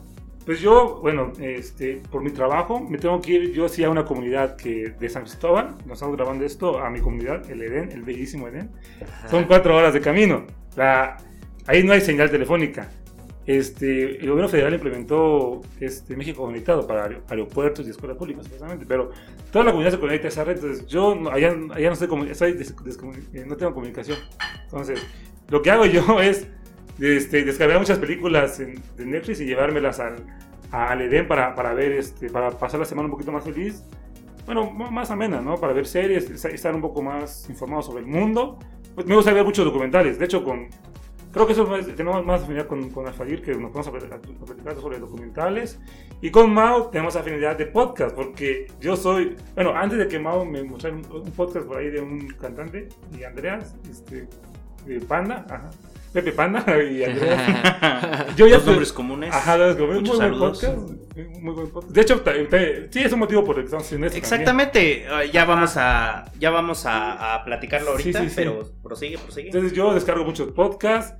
Pues 0.47 0.61
yo, 0.61 1.01
bueno, 1.03 1.33
este, 1.41 2.01
por 2.11 2.23
mi 2.23 2.31
trabajo, 2.31 2.81
me 2.81 2.97
tengo 2.97 3.21
que 3.21 3.33
ir 3.33 3.53
yo 3.53 3.69
sí 3.69 3.85
a 3.85 3.91
una 3.91 4.07
comunidad 4.07 4.57
que 4.57 4.95
de 4.99 5.09
San 5.11 5.25
Cristóbal. 5.25 5.75
Nos 5.85 5.95
estamos 5.99 6.17
grabando 6.17 6.45
esto 6.47 6.79
a 6.79 6.89
mi 6.89 7.01
comunidad, 7.01 7.51
el 7.51 7.61
Edén, 7.61 7.91
el 7.93 8.03
bellísimo 8.03 8.49
Edén. 8.49 8.71
Son 9.29 9.45
cuatro 9.45 9.77
horas 9.77 9.93
de 9.93 10.01
camino. 10.01 10.47
La- 10.75 11.19
ahí 11.69 11.85
no 11.85 11.93
hay 11.93 12.01
señal 12.01 12.31
telefónica. 12.31 12.91
Este, 13.47 14.17
el 14.21 14.29
gobierno 14.29 14.49
federal 14.51 14.75
implementó 14.75 15.63
este, 15.81 16.15
México 16.17 16.43
Conectado 16.43 16.87
para 16.87 17.07
aer- 17.09 17.23
aeropuertos 17.31 17.87
y 17.87 17.91
escuelas 17.91 18.19
públicas, 18.19 18.47
precisamente, 18.47 18.85
pero 18.87 19.11
toda 19.51 19.65
la 19.65 19.71
comunidad 19.71 19.93
se 19.93 19.99
conecta 19.99 20.27
a 20.27 20.29
esa 20.29 20.45
red, 20.45 20.57
entonces 20.57 20.87
yo 20.87 21.13
allá, 21.33 21.57
allá 21.71 21.89
no, 21.89 21.93
estoy 21.95 22.31
estoy 22.31 22.53
des- 22.53 22.75
eh, 23.33 23.45
no 23.47 23.57
tengo 23.57 23.73
comunicación. 23.73 24.19
Entonces, 24.65 25.01
lo 25.49 25.63
que 25.63 25.71
hago 25.71 25.87
yo 25.87 26.21
es 26.21 26.47
este, 27.01 27.45
descargar 27.45 27.79
muchas 27.79 27.99
películas 27.99 28.61
en, 28.61 28.83
de 28.99 29.07
Netflix 29.07 29.41
y 29.41 29.47
llevármelas 29.47 29.99
al, 29.99 30.17
al 30.71 31.01
Edén 31.01 31.27
para, 31.27 31.55
para 31.55 31.73
ver, 31.73 31.93
este, 31.93 32.29
para 32.29 32.51
pasar 32.51 32.81
la 32.81 32.87
semana 32.87 33.07
un 33.07 33.13
poquito 33.13 33.33
más 33.33 33.45
feliz. 33.45 33.83
Bueno, 34.45 34.71
más 34.71 35.11
amena, 35.11 35.41
¿no? 35.41 35.57
Para 35.57 35.73
ver 35.73 35.87
series, 35.87 36.29
es- 36.29 36.45
estar 36.45 36.75
un 36.75 36.83
poco 36.83 37.01
más 37.01 37.49
informado 37.49 37.81
sobre 37.81 38.01
el 38.01 38.07
mundo. 38.07 38.59
Pues 38.95 39.07
me 39.07 39.15
gusta 39.15 39.33
ver 39.33 39.45
muchos 39.45 39.65
documentales. 39.65 40.19
De 40.19 40.25
hecho, 40.27 40.45
con, 40.45 40.69
creo 41.33 41.47
que 41.47 41.53
eso 41.53 41.77
es- 41.77 41.95
tenemos 41.95 42.25
más 42.25 42.43
afinidad 42.43 42.67
con, 42.67 42.91
con 42.91 43.05
que 43.43 43.53
nos 43.55 43.73
vamos 43.73 43.89
a 43.89 43.93
platicar 43.93 44.21
sobre 44.77 44.99
documentales. 44.99 45.81
Y 46.21 46.31
con 46.31 46.53
Mao 46.53 46.89
tenemos 46.89 47.15
afinidad 47.17 47.57
de 47.57 47.67
podcast, 47.67 48.15
porque 48.15 48.67
yo 48.81 48.97
soy, 48.97 49.37
bueno, 49.55 49.73
antes 49.75 49.99
de 49.99 50.09
que 50.09 50.19
Mao 50.19 50.45
me 50.45 50.63
mostrara 50.65 50.97
un, 50.97 51.05
un 51.11 51.31
podcast 51.33 51.67
por 51.67 51.79
ahí 51.79 51.91
de 51.91 52.01
un 52.01 52.29
cantante, 52.41 52.89
y 53.17 53.23
Andreas, 53.25 53.77
este, 53.91 54.29
de 54.87 55.01
Panda, 55.01 55.45
ajá, 55.51 55.71
Pepe 56.13 56.33
Panda 56.33 56.65
y 56.91 57.05
Andreas. 57.05 58.27
Yo 58.37 58.47
ya 58.47 58.57
Los 58.57 58.67
nombres 58.67 58.93
comunes. 58.93 59.35
Ajá, 59.35 59.77
como, 59.77 59.93
muy 59.95 60.03
buen 60.09 60.39
podcast. 60.39 60.79
Muy 61.41 61.55
buen 61.55 61.71
podcast. 61.71 61.93
De 61.95 62.01
hecho, 62.01 62.23
sí, 62.91 63.01
es 63.01 63.13
un 63.13 63.19
motivo 63.19 63.45
por 63.45 63.57
el 63.57 63.63
que 63.63 63.67
estamos 63.67 63.87
haciendo 63.87 64.07
esto. 64.07 64.19
Exactamente, 64.19 65.03
eh, 65.05 65.31
ya 65.33 65.45
vamos 65.45 65.75
a 65.77 66.31
ya 66.39 66.51
vamos 66.51 66.87
a, 66.87 67.35
a 67.35 67.45
platicarlo 67.45 67.91
ahorita, 67.93 68.21
sí, 68.23 68.29
sí. 68.29 68.35
pero 68.37 68.63
prosigue, 68.83 69.19
prosigue. 69.19 69.47
Entonces 69.49 69.73
yo 69.73 69.93
descargo 69.95 70.25
muchos 70.25 70.51
podcasts. 70.53 71.15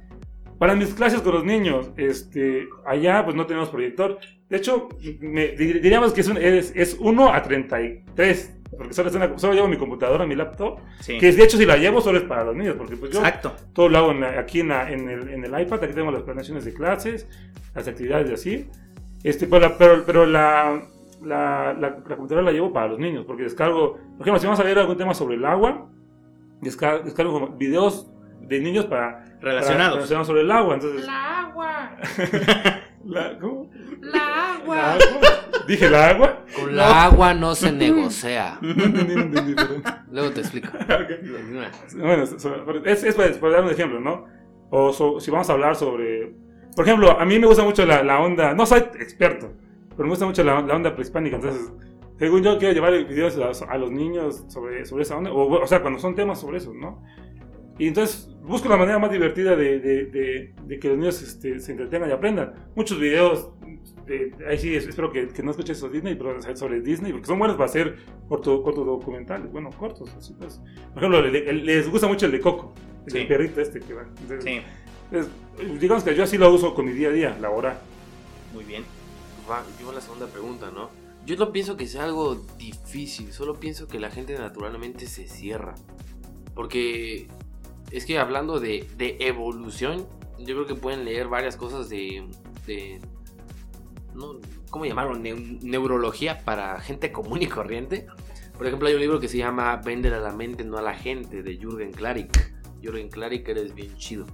Para 0.59 0.75
mis 0.75 0.93
clases 0.93 1.21
con 1.21 1.35
los 1.35 1.45
niños, 1.45 1.91
este, 1.97 2.67
allá 2.85 3.25
pues 3.25 3.37
no 3.37 3.47
tenemos 3.47 3.69
proyector. 3.69 4.19
De 4.49 4.57
hecho, 4.57 4.89
me- 5.21 5.55
dir- 5.57 5.81
diríamos 5.81 6.13
que 6.13 6.21
es, 6.23 6.27
un- 6.27 6.37
es, 6.37 6.73
es 6.75 6.97
1 6.99 7.33
a 7.33 7.41
33. 7.45 8.58
Porque 8.77 8.93
solo, 8.93 9.09
es 9.09 9.15
una- 9.15 9.39
solo 9.39 9.55
llevo 9.55 9.67
mi 9.69 9.77
computadora, 9.79 10.27
mi 10.27 10.35
laptop. 10.37 10.79
Sí. 11.01 11.19
Que 11.19 11.33
de 11.33 11.43
hecho, 11.43 11.57
si 11.57 11.65
la 11.67 11.77
llevo, 11.77 12.01
solo 12.01 12.19
es 12.19 12.25
para 12.25 12.45
los 12.45 12.55
niños. 12.55 12.75
Porque 12.77 12.97
pues 12.97 13.11
yo 13.13 13.19
Exacto. 13.19 13.53
todo 13.73 13.89
lo 13.89 13.99
hago 13.99 14.11
en 14.13 14.21
la- 14.21 14.39
aquí 14.39 14.61
en, 14.61 14.69
la- 14.69 14.91
en 14.91 15.09
el, 15.09 15.29
en 15.31 15.45
el 15.45 15.61
iPad. 15.61 15.83
Aquí 15.85 15.95
tengo 15.95 16.11
las 16.11 16.23
planeaciones 16.23 16.65
de 16.65 16.75
clases, 16.75 17.27
las 17.75 17.89
actividades 17.89 18.31
y 18.31 18.35
así. 18.35 18.71
Este, 19.25 19.47
pero 19.47 19.61
la- 19.69 19.79
pero, 19.79 20.05
pero 20.05 20.27
la, 20.27 20.83
la, 21.23 21.73
la- 21.75 21.91
la 21.91 22.17
computadora 22.17 22.43
la 22.43 22.53
llevo 22.53 22.73
para 22.73 22.89
los 22.89 22.99
niños. 22.99 23.25
Porque 23.27 23.43
descargo, 23.45 23.95
por 23.95 24.21
ejemplo, 24.21 24.39
si 24.39 24.47
vamos 24.47 24.61
a 24.61 24.65
ver 24.65 24.79
algún 24.79 24.97
tema 24.99 25.15
sobre 25.15 25.37
el 25.37 25.45
agua, 25.45 25.89
descargo, 26.61 27.05
descargo 27.05 27.49
videos 27.57 28.11
de 28.43 28.61
niños 28.61 28.85
para 28.87 29.25
Relacionados. 29.41 29.77
para- 29.77 29.95
relacionados 29.95 30.27
sobre 30.27 30.43
el 30.43 30.51
agua. 30.51 30.75
Entonces, 30.75 31.07
La 31.07 31.41
agua. 31.41 31.97
la, 33.05 33.39
¿cómo? 33.39 33.71
La 34.01 34.19
¿La 34.19 34.55
agua. 34.55 34.99
Dije 35.67 35.89
la 35.91 36.09
agua. 36.11 36.45
Con 36.55 36.77
la 36.77 37.05
agua 37.05 37.35
no 37.35 37.55
se 37.55 37.73
negocia. 37.73 38.59
No 38.63 38.71
entendí, 38.85 39.15
no 39.15 39.21
entendí. 39.23 39.55
perdón. 39.55 39.83
Luego 40.11 40.31
te 40.31 40.41
explico. 40.41 40.69
Ok. 40.79 41.31
Continúa. 41.33 41.71
Bueno, 41.97 42.27
so- 42.27 42.85
es, 42.85 43.05
es 43.05 43.15
para, 43.15 43.33
para 43.35 43.53
dar 43.55 43.65
un 43.65 43.71
ejemplo, 43.71 44.01
¿no? 44.01 44.27
O 44.71 44.93
so- 44.93 45.21
si 45.21 45.31
vamos 45.31 45.49
a 45.51 45.53
hablar 45.55 45.77
sobre... 45.77 46.35
Por 46.77 46.85
ejemplo, 46.87 47.11
a 47.19 47.25
mí 47.25 47.39
me 47.39 47.47
gusta 47.47 47.65
mucho 47.65 47.85
la, 47.87 48.03
la 48.03 48.21
onda... 48.21 48.55
No 48.55 48.65
soy 48.67 48.81
experto, 49.01 49.53
pero 49.91 50.05
me 50.05 50.11
gusta 50.11 50.27
mucho 50.27 50.45
la, 50.45 50.61
la 50.63 50.75
onda 50.77 50.93
prehispánica. 50.95 51.37
Entonces, 51.37 51.73
según 52.19 52.43
yo, 52.43 52.59
quiero 52.59 52.75
llevar 52.75 52.93
videos 53.07 53.63
a, 53.63 53.73
a 53.73 53.79
los 53.79 53.91
niños 53.91 54.45
sobre, 54.49 54.85
sobre 54.85 55.03
esa 55.03 55.17
onda. 55.17 55.33
O, 55.33 55.61
o 55.63 55.67
sea, 55.67 55.81
cuando 55.83 55.99
son 55.99 56.15
temas 56.15 56.41
sobre 56.41 56.59
eso, 56.59 56.73
¿no? 56.75 57.03
Y 57.79 57.87
entonces 57.89 58.29
busco 58.43 58.69
la 58.69 58.77
manera 58.77 58.99
más 58.99 59.11
divertida 59.11 59.55
de, 59.55 59.79
de- 59.79 60.07
de- 60.07 60.55
de 60.65 60.79
que 60.79 60.89
los 60.89 60.99
niños 60.99 61.23
este, 61.23 61.61
se 61.61 61.73
entretengan 61.73 62.11
y 62.11 62.13
aprendan. 62.13 62.55
Muchos 62.75 62.99
videos, 62.99 63.51
de- 64.09 64.47
ahí 64.47 64.59
sí 64.59 64.75
es- 64.75 64.87
espero 64.87 65.13
que, 65.13 65.29
que 65.29 65.43
no 65.43 65.51
escuches 65.51 65.79
sobre 65.79 65.95
Disney, 65.95 66.15
pero 66.17 66.41
sobre 66.57 66.81
Disney, 66.81 67.13
porque 67.13 67.27
son 67.27 67.39
buenos 67.39 67.57
para 67.57 67.69
hacer 67.69 67.97
corto, 68.29 68.63
cortos 68.63 68.85
documentales, 68.87 69.51
bueno, 69.53 69.71
cortos, 69.71 70.11
así 70.17 70.35
pues. 70.39 70.61
Por 70.95 71.03
ejemplo, 71.05 71.23
le- 71.23 71.31
le- 71.31 71.53
les 71.53 71.89
gusta 71.91 72.07
mucho 72.09 72.27
el 72.27 72.33
de 72.33 72.41
Coco, 72.41 72.73
el 73.07 73.13
Sí. 73.13 73.25
perrito 73.27 73.61
este 73.61 73.81
que 73.81 73.95
va. 73.95 74.03
Entonces, 74.21 74.45
Sí, 74.45 74.61
es- 75.17 75.81
digamos 75.81 76.03
que 76.05 76.15
yo 76.15 76.25
así 76.25 76.37
lo 76.39 76.53
uso 76.53 76.75
con 76.75 76.87
mi 76.87 76.93
día 76.93 77.09
a 77.09 77.13
día, 77.13 77.39
laboral. 77.41 77.79
muy 78.55 78.65
bien. 78.65 78.83
Va, 79.51 79.63
yo 79.81 79.93
la 79.93 80.01
segunda 80.01 80.27
pregunta, 80.27 80.71
¿no? 80.75 80.91
Yo 81.27 81.37
no 81.37 81.53
pienso 81.53 81.77
que 81.77 81.87
sea 81.87 82.05
algo 82.05 82.35
difícil, 82.59 83.33
solo 83.33 83.61
pienso 83.61 83.87
que 83.89 83.99
la 84.01 84.11
gente 84.11 84.35
naturalmente 84.39 85.07
se 85.07 85.27
cierra. 85.29 85.75
Porque 86.55 87.29
es 87.91 88.05
que 88.07 88.19
hablando 88.19 88.61
de, 88.61 88.87
de 88.97 89.17
evolución, 89.21 90.07
yo 90.39 90.55
creo 90.55 90.67
que 90.67 90.75
pueden 90.75 91.05
leer 91.05 91.29
varias 91.29 91.57
cosas 91.57 91.89
de... 91.89 92.25
de 92.67 93.01
no, 94.19 94.41
¿Cómo 94.71 94.85
llamarlo? 94.85 95.15
Neu- 95.17 95.61
neurología 95.63 96.41
para 96.45 96.79
gente 96.81 97.11
común 97.13 97.41
y 97.43 97.47
corriente. 97.47 98.07
Por 98.57 98.67
ejemplo, 98.67 98.89
hay 98.89 98.95
un 98.95 99.01
libro 99.01 99.21
que 99.21 99.29
se 99.29 99.39
llama 99.39 99.77
Vender 99.77 100.13
a 100.15 100.21
la 100.21 100.33
mente, 100.33 100.65
no 100.65 100.77
a 100.77 100.83
la 100.83 100.95
gente, 100.95 101.43
de 101.43 101.57
Jürgen 101.57 101.93
Klarik. 101.93 102.55
Jürgen 102.83 103.09
Klarik 103.09 103.49
eres 103.49 103.75
bien 103.75 103.97
chido. 103.97 104.27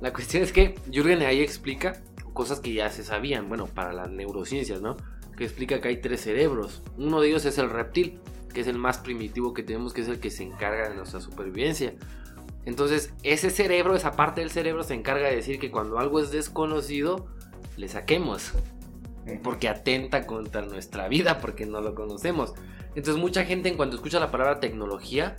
La 0.00 0.12
cuestión 0.12 0.42
es 0.42 0.52
que 0.52 0.74
Jürgen 0.90 1.20
ahí 1.22 1.40
explica 1.40 2.02
cosas 2.32 2.60
que 2.60 2.72
ya 2.72 2.90
se 2.90 3.02
sabían, 3.02 3.48
bueno, 3.48 3.66
para 3.66 3.92
las 3.92 4.10
neurociencias, 4.10 4.80
¿no? 4.80 4.96
Que 5.36 5.44
explica 5.44 5.80
que 5.80 5.88
hay 5.88 6.00
tres 6.00 6.20
cerebros. 6.22 6.82
Uno 6.96 7.20
de 7.20 7.28
ellos 7.28 7.44
es 7.44 7.58
el 7.58 7.68
reptil, 7.70 8.20
que 8.54 8.60
es 8.60 8.66
el 8.66 8.78
más 8.78 8.98
primitivo 8.98 9.52
que 9.52 9.62
tenemos, 9.62 9.92
que 9.92 10.02
es 10.02 10.08
el 10.08 10.20
que 10.20 10.30
se 10.30 10.42
encarga 10.44 10.88
de 10.88 10.94
nuestra 10.94 11.20
supervivencia. 11.20 11.94
Entonces, 12.64 13.12
ese 13.22 13.50
cerebro, 13.50 13.94
esa 13.94 14.12
parte 14.12 14.40
del 14.40 14.50
cerebro 14.50 14.82
se 14.82 14.94
encarga 14.94 15.28
de 15.28 15.36
decir 15.36 15.58
que 15.58 15.70
cuando 15.70 15.98
algo 15.98 16.20
es 16.20 16.30
desconocido, 16.30 17.26
le 17.76 17.88
saquemos. 17.88 18.52
Porque 19.42 19.68
atenta 19.68 20.26
contra 20.26 20.62
nuestra 20.62 21.08
vida, 21.08 21.38
porque 21.38 21.66
no 21.66 21.80
lo 21.80 21.94
conocemos. 21.94 22.54
Entonces, 22.94 23.16
mucha 23.16 23.44
gente 23.44 23.68
en 23.68 23.76
cuanto 23.76 23.96
escucha 23.96 24.20
la 24.20 24.30
palabra 24.30 24.60
tecnología, 24.60 25.36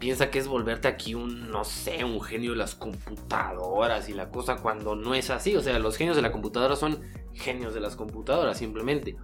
piensa 0.00 0.30
que 0.30 0.38
es 0.38 0.48
volverte 0.48 0.88
aquí 0.88 1.14
un, 1.14 1.50
no 1.50 1.62
sé, 1.64 2.04
un 2.04 2.20
genio 2.20 2.52
de 2.52 2.56
las 2.56 2.74
computadoras 2.74 4.08
y 4.08 4.14
la 4.14 4.30
cosa 4.30 4.56
cuando 4.56 4.96
no 4.96 5.14
es 5.14 5.30
así. 5.30 5.54
O 5.54 5.62
sea, 5.62 5.78
los 5.78 5.96
genios 5.96 6.16
de 6.16 6.22
la 6.22 6.32
computadora 6.32 6.74
son 6.74 7.00
genios 7.32 7.74
de 7.74 7.80
las 7.80 7.96
computadoras, 7.96 8.58
simplemente. 8.58 9.16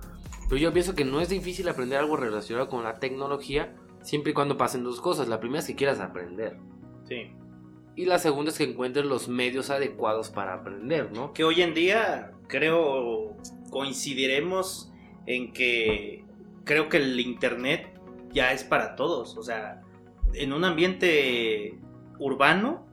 Pero 0.48 0.60
yo 0.60 0.72
pienso 0.72 0.94
que 0.94 1.04
no 1.04 1.20
es 1.20 1.28
difícil 1.28 1.68
aprender 1.68 1.98
algo 1.98 2.16
relacionado 2.16 2.68
con 2.68 2.84
la 2.84 3.00
tecnología, 3.00 3.74
siempre 4.02 4.30
y 4.30 4.34
cuando 4.34 4.56
pasen 4.56 4.84
dos 4.84 5.00
cosas. 5.00 5.28
La 5.28 5.40
primera 5.40 5.60
es 5.60 5.66
que 5.66 5.74
quieras 5.74 5.98
aprender. 5.98 6.58
Sí. 7.08 7.32
Y 7.96 8.04
la 8.04 8.18
segunda 8.18 8.50
es 8.50 8.58
que 8.58 8.64
encuentres 8.64 9.06
los 9.06 9.26
medios 9.26 9.70
adecuados 9.70 10.28
para 10.28 10.52
aprender, 10.52 11.10
¿no? 11.12 11.32
Que 11.32 11.44
hoy 11.44 11.62
en 11.62 11.72
día 11.72 12.32
creo 12.46 13.34
coincidiremos 13.70 14.92
en 15.24 15.52
que 15.52 16.22
creo 16.64 16.90
que 16.90 16.98
el 16.98 17.18
internet 17.18 17.98
ya 18.32 18.52
es 18.52 18.64
para 18.64 18.96
todos. 18.96 19.38
O 19.38 19.42
sea, 19.42 19.82
en 20.34 20.52
un 20.52 20.64
ambiente 20.64 21.78
urbano, 22.18 22.86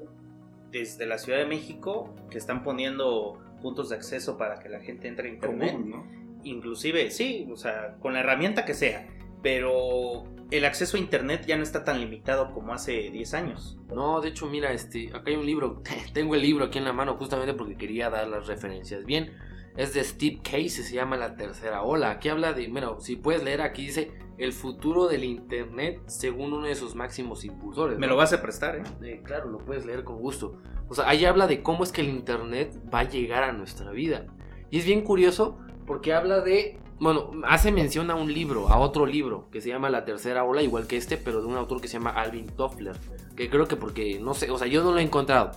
desde 0.71 1.05
la 1.05 1.17
Ciudad 1.17 1.39
de 1.39 1.45
México, 1.47 2.15
que 2.31 2.37
están 2.37 2.63
poniendo 2.63 3.39
puntos 3.61 3.89
de 3.89 3.97
acceso 3.97 4.37
para 4.37 4.59
que 4.59 4.69
la 4.69 4.79
gente 4.79 5.09
entre 5.09 5.29
a 5.29 5.33
internet. 5.33 5.73
Común, 5.73 5.89
¿no? 5.89 6.07
Inclusive, 6.43 7.11
sí, 7.11 7.47
o 7.51 7.57
sea, 7.57 7.95
con 7.99 8.13
la 8.13 8.21
herramienta 8.21 8.63
que 8.63 8.73
sea. 8.73 9.07
Pero 9.43 10.23
el 10.49 10.65
acceso 10.65 10.97
a 10.97 10.99
internet 10.99 11.45
ya 11.45 11.57
no 11.57 11.63
está 11.63 11.83
tan 11.83 11.99
limitado 11.99 12.51
como 12.51 12.73
hace 12.73 13.11
10 13.11 13.33
años. 13.35 13.77
No, 13.93 14.21
de 14.21 14.29
hecho, 14.29 14.47
mira, 14.47 14.71
este, 14.71 15.09
acá 15.09 15.23
hay 15.27 15.35
un 15.35 15.45
libro, 15.45 15.83
tengo 16.13 16.33
el 16.33 16.41
libro 16.41 16.65
aquí 16.65 16.79
en 16.79 16.85
la 16.85 16.93
mano 16.93 17.15
justamente 17.15 17.53
porque 17.53 17.75
quería 17.75 18.09
dar 18.09 18.27
las 18.27 18.47
referencias 18.47 19.05
bien. 19.05 19.37
Es 19.75 19.93
de 19.93 20.03
Steve 20.03 20.39
Case, 20.43 20.69
se 20.69 20.93
llama 20.93 21.17
La 21.17 21.35
Tercera 21.35 21.81
Ola. 21.81 22.11
Aquí 22.11 22.29
habla 22.29 22.53
de, 22.53 22.67
bueno, 22.67 22.99
si 22.99 23.15
puedes 23.15 23.43
leer, 23.43 23.61
aquí 23.61 23.87
dice 23.87 24.11
el 24.37 24.53
futuro 24.53 25.07
del 25.07 25.23
Internet 25.23 26.01
según 26.07 26.53
uno 26.53 26.67
de 26.67 26.75
sus 26.75 26.95
máximos 26.95 27.43
impulsores. 27.43 27.97
Me 27.97 28.07
¿no? 28.07 28.13
lo 28.13 28.17
vas 28.17 28.33
a 28.33 28.41
prestar, 28.41 28.77
¿eh? 28.77 28.83
Eh, 29.03 29.21
claro, 29.23 29.49
lo 29.49 29.59
puedes 29.59 29.85
leer 29.85 30.03
con 30.03 30.17
gusto. 30.17 30.61
O 30.89 30.93
sea, 30.93 31.09
ahí 31.09 31.25
habla 31.25 31.47
de 31.47 31.63
cómo 31.63 31.83
es 31.83 31.91
que 31.91 32.01
el 32.01 32.09
Internet 32.09 32.79
va 32.93 32.99
a 32.99 33.09
llegar 33.09 33.43
a 33.43 33.51
nuestra 33.51 33.91
vida. 33.91 34.27
Y 34.69 34.79
es 34.79 34.85
bien 34.85 35.01
curioso 35.01 35.57
porque 35.85 36.13
habla 36.13 36.41
de, 36.41 36.79
bueno, 37.03 37.31
hace 37.47 37.71
mención 37.71 38.09
a 38.09 38.15
un 38.15 38.33
libro, 38.33 38.69
a 38.69 38.77
otro 38.77 39.05
libro, 39.05 39.49
que 39.51 39.61
se 39.61 39.69
llama 39.69 39.89
La 39.89 40.05
Tercera 40.05 40.43
Ola, 40.43 40.61
igual 40.61 40.87
que 40.87 40.97
este, 40.97 41.17
pero 41.17 41.41
de 41.41 41.47
un 41.47 41.57
autor 41.57 41.81
que 41.81 41.87
se 41.87 41.93
llama 41.97 42.11
Alvin 42.11 42.47
Toffler. 42.47 42.95
Que 43.35 43.49
creo 43.49 43.67
que 43.67 43.75
porque, 43.75 44.19
no 44.19 44.33
sé, 44.33 44.49
o 44.49 44.57
sea, 44.57 44.67
yo 44.67 44.83
no 44.83 44.91
lo 44.91 44.99
he 44.99 45.03
encontrado. 45.03 45.51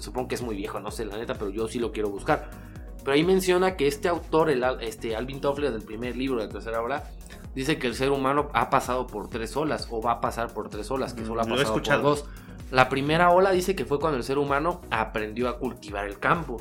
Supongo 0.00 0.28
que 0.28 0.34
es 0.34 0.42
muy 0.42 0.56
viejo, 0.56 0.80
no 0.80 0.90
sé, 0.90 1.04
la 1.04 1.16
neta, 1.16 1.34
pero 1.34 1.50
yo 1.50 1.68
sí 1.68 1.78
lo 1.78 1.92
quiero 1.92 2.10
buscar. 2.10 2.50
Pero 2.98 3.12
ahí 3.14 3.22
menciona 3.22 3.76
que 3.76 3.86
este 3.86 4.08
autor, 4.08 4.50
el, 4.50 4.64
este 4.80 5.14
Alvin 5.14 5.40
Toffler 5.40 5.70
del 5.70 5.82
primer 5.82 6.16
libro 6.16 6.40
de 6.40 6.46
la 6.46 6.52
tercera 6.52 6.82
ola, 6.82 7.04
dice 7.54 7.78
que 7.78 7.86
el 7.86 7.94
ser 7.94 8.10
humano 8.10 8.48
ha 8.54 8.70
pasado 8.70 9.06
por 9.06 9.28
tres 9.28 9.56
olas 9.56 9.86
o 9.90 10.02
va 10.02 10.12
a 10.12 10.20
pasar 10.20 10.52
por 10.52 10.68
tres 10.70 10.90
olas, 10.90 11.14
que 11.14 11.24
solo 11.24 11.42
ha 11.42 11.44
Mm, 11.44 11.48
Lo 11.50 11.54
he 11.60 11.64
pasado 11.64 11.82
por 11.82 12.02
dos. 12.02 12.24
La 12.70 12.88
primera 12.88 13.30
ola 13.30 13.52
dice 13.52 13.76
que 13.76 13.84
fue 13.84 14.00
cuando 14.00 14.16
el 14.16 14.24
ser 14.24 14.38
humano 14.38 14.80
aprendió 14.90 15.48
a 15.48 15.58
cultivar 15.58 16.06
el 16.06 16.18
campo. 16.18 16.60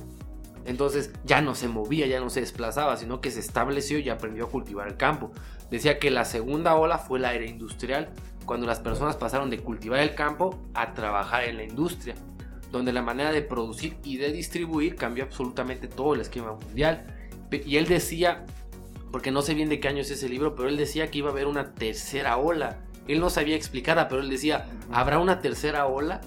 Entonces 0.65 1.12
ya 1.26 1.41
no 1.41 1.56
se 1.56 1.67
movía, 1.67 2.08
ya 2.08 2.19
no 2.19 2.30
se 2.30 2.39
desplazaba, 2.39 2.97
sino 2.97 3.21
que 3.21 3.32
se 3.32 3.39
estableció 3.39 3.99
y 3.99 4.10
aprendió 4.10 4.45
a 4.45 4.49
cultivar 4.49 4.88
el 4.88 4.97
campo. 4.97 5.32
Decía 5.69 5.99
que 5.99 6.12
la 6.12 6.26
segunda 6.26 6.76
ola 6.76 6.97
fue 6.97 7.19
la 7.19 7.34
era 7.34 7.45
industrial, 7.45 8.10
cuando 8.45 8.67
las 8.67 8.80
personas 8.80 9.15
pasaron 9.15 9.49
de 9.49 9.60
cultivar 9.60 9.99
el 9.99 10.15
campo 10.15 10.60
a 10.73 10.93
trabajar 10.93 11.45
en 11.45 11.58
la 11.58 11.63
industria, 11.63 12.15
donde 12.71 12.93
la 12.93 13.02
manera 13.02 13.32
de 13.32 13.41
producir 13.41 13.97
y 14.04 14.17
de 14.17 14.32
distribuir 14.32 14.95
cambió 14.95 15.23
absolutamente 15.23 15.88
todo 15.88 16.13
el 16.13 16.21
esquema 16.21 16.54
mundial. 16.54 17.06
Y 17.52 17.78
él 17.78 17.88
decía, 17.88 18.45
porque 19.12 19.32
no 19.32 19.41
sé 19.41 19.54
bien 19.54 19.69
de 19.69 19.80
qué 19.80 19.88
año 19.88 20.02
es 20.02 20.12
ese 20.12 20.28
libro, 20.28 20.56
pero 20.56 20.69
él 20.69 20.78
decía 20.78 21.12
que 21.12 21.19
iba 21.19 21.30
a 21.30 21.32
haber 21.32 21.47
una 21.47 21.73
tercera 21.73 22.38
ola. 22.38 22.80
Él 23.08 23.19
no 23.19 23.30
sabía 23.30 23.56
explicarla, 23.56 24.08
pero 24.08 24.21
él 24.21 24.30
decía, 24.30 24.67
habrá 24.91 25.19
una 25.19 25.39
tercera 25.39 25.86
ola 25.86 26.21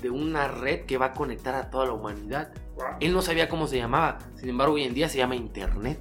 de 0.00 0.10
una 0.10 0.48
red 0.48 0.86
que 0.86 0.98
va 0.98 1.06
a 1.06 1.12
conectar 1.12 1.54
a 1.54 1.70
toda 1.70 1.86
la 1.86 1.92
humanidad. 1.92 2.52
Él 3.00 3.12
no 3.12 3.22
sabía 3.22 3.48
cómo 3.48 3.66
se 3.66 3.76
llamaba, 3.76 4.18
sin 4.34 4.48
embargo 4.48 4.74
hoy 4.74 4.84
en 4.84 4.94
día 4.94 5.08
se 5.08 5.18
llama 5.18 5.36
Internet. 5.36 6.00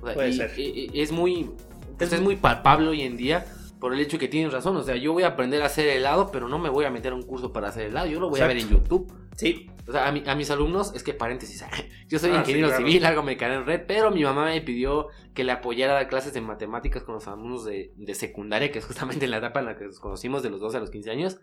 O 0.00 0.06
sea, 0.06 0.14
Puede 0.14 0.30
y- 0.30 0.32
ser. 0.36 0.58
y- 0.58 0.90
y 0.92 1.00
es 1.00 1.12
muy, 1.12 1.50
pues, 1.98 2.12
Es 2.12 2.20
muy 2.20 2.36
palpable 2.36 2.88
hoy 2.88 3.02
en 3.02 3.16
día 3.16 3.44
por 3.78 3.92
el 3.92 4.00
hecho 4.00 4.18
que 4.18 4.28
tienes 4.28 4.52
razón. 4.52 4.76
O 4.76 4.82
sea, 4.82 4.96
yo 4.96 5.12
voy 5.12 5.22
a 5.24 5.28
aprender 5.28 5.62
a 5.62 5.66
hacer 5.66 5.88
helado, 5.88 6.30
pero 6.32 6.48
no 6.48 6.58
me 6.58 6.68
voy 6.68 6.84
a 6.84 6.90
meter 6.90 7.12
a 7.12 7.14
un 7.14 7.22
curso 7.22 7.52
para 7.52 7.68
hacer 7.68 7.86
helado. 7.88 8.06
Yo 8.06 8.18
lo 8.20 8.28
voy 8.30 8.40
a 8.40 8.46
ver 8.46 8.56
en. 8.58 8.68
YouTube. 8.68 9.12
Sí, 9.36 9.68
O 9.88 9.90
sea, 9.92 10.06
a, 10.06 10.12
mi- 10.12 10.22
a 10.26 10.34
mis 10.36 10.50
alumnos, 10.50 10.92
es 10.94 11.02
que 11.02 11.12
paréntesis, 11.14 11.64
yo 12.08 12.18
soy 12.20 12.30
Ah, 12.30 12.34
sí, 12.34 12.38
ingeniero 12.40 12.68
claro. 12.68 12.86
civil, 12.86 13.04
algo 13.04 13.22
me 13.24 13.36
quedé 13.36 13.54
en 13.54 13.66
red, 13.66 13.80
pero 13.88 14.10
mi 14.12 14.22
mamá 14.22 14.44
me 14.44 14.60
pidió 14.60 15.08
que 15.34 15.42
le 15.42 15.50
apoyara 15.52 15.92
a 15.92 15.96
dar 15.96 16.08
clases 16.08 16.32
de 16.34 16.40
matemáticas 16.40 17.02
con 17.02 17.14
los 17.16 17.26
alumnos 17.26 17.64
de, 17.64 17.92
de 17.96 18.14
secundaria, 18.14 18.70
que 18.70 18.78
es 18.78 18.84
justamente 18.84 19.26
la 19.26 19.38
etapa 19.38 19.58
en 19.60 19.66
la 19.66 19.76
que 19.76 19.86
nos 19.86 19.98
conocimos 19.98 20.42
de 20.44 20.50
los 20.50 20.60
12 20.60 20.76
a 20.76 20.80
los 20.80 20.90
15 20.90 21.10
años. 21.10 21.40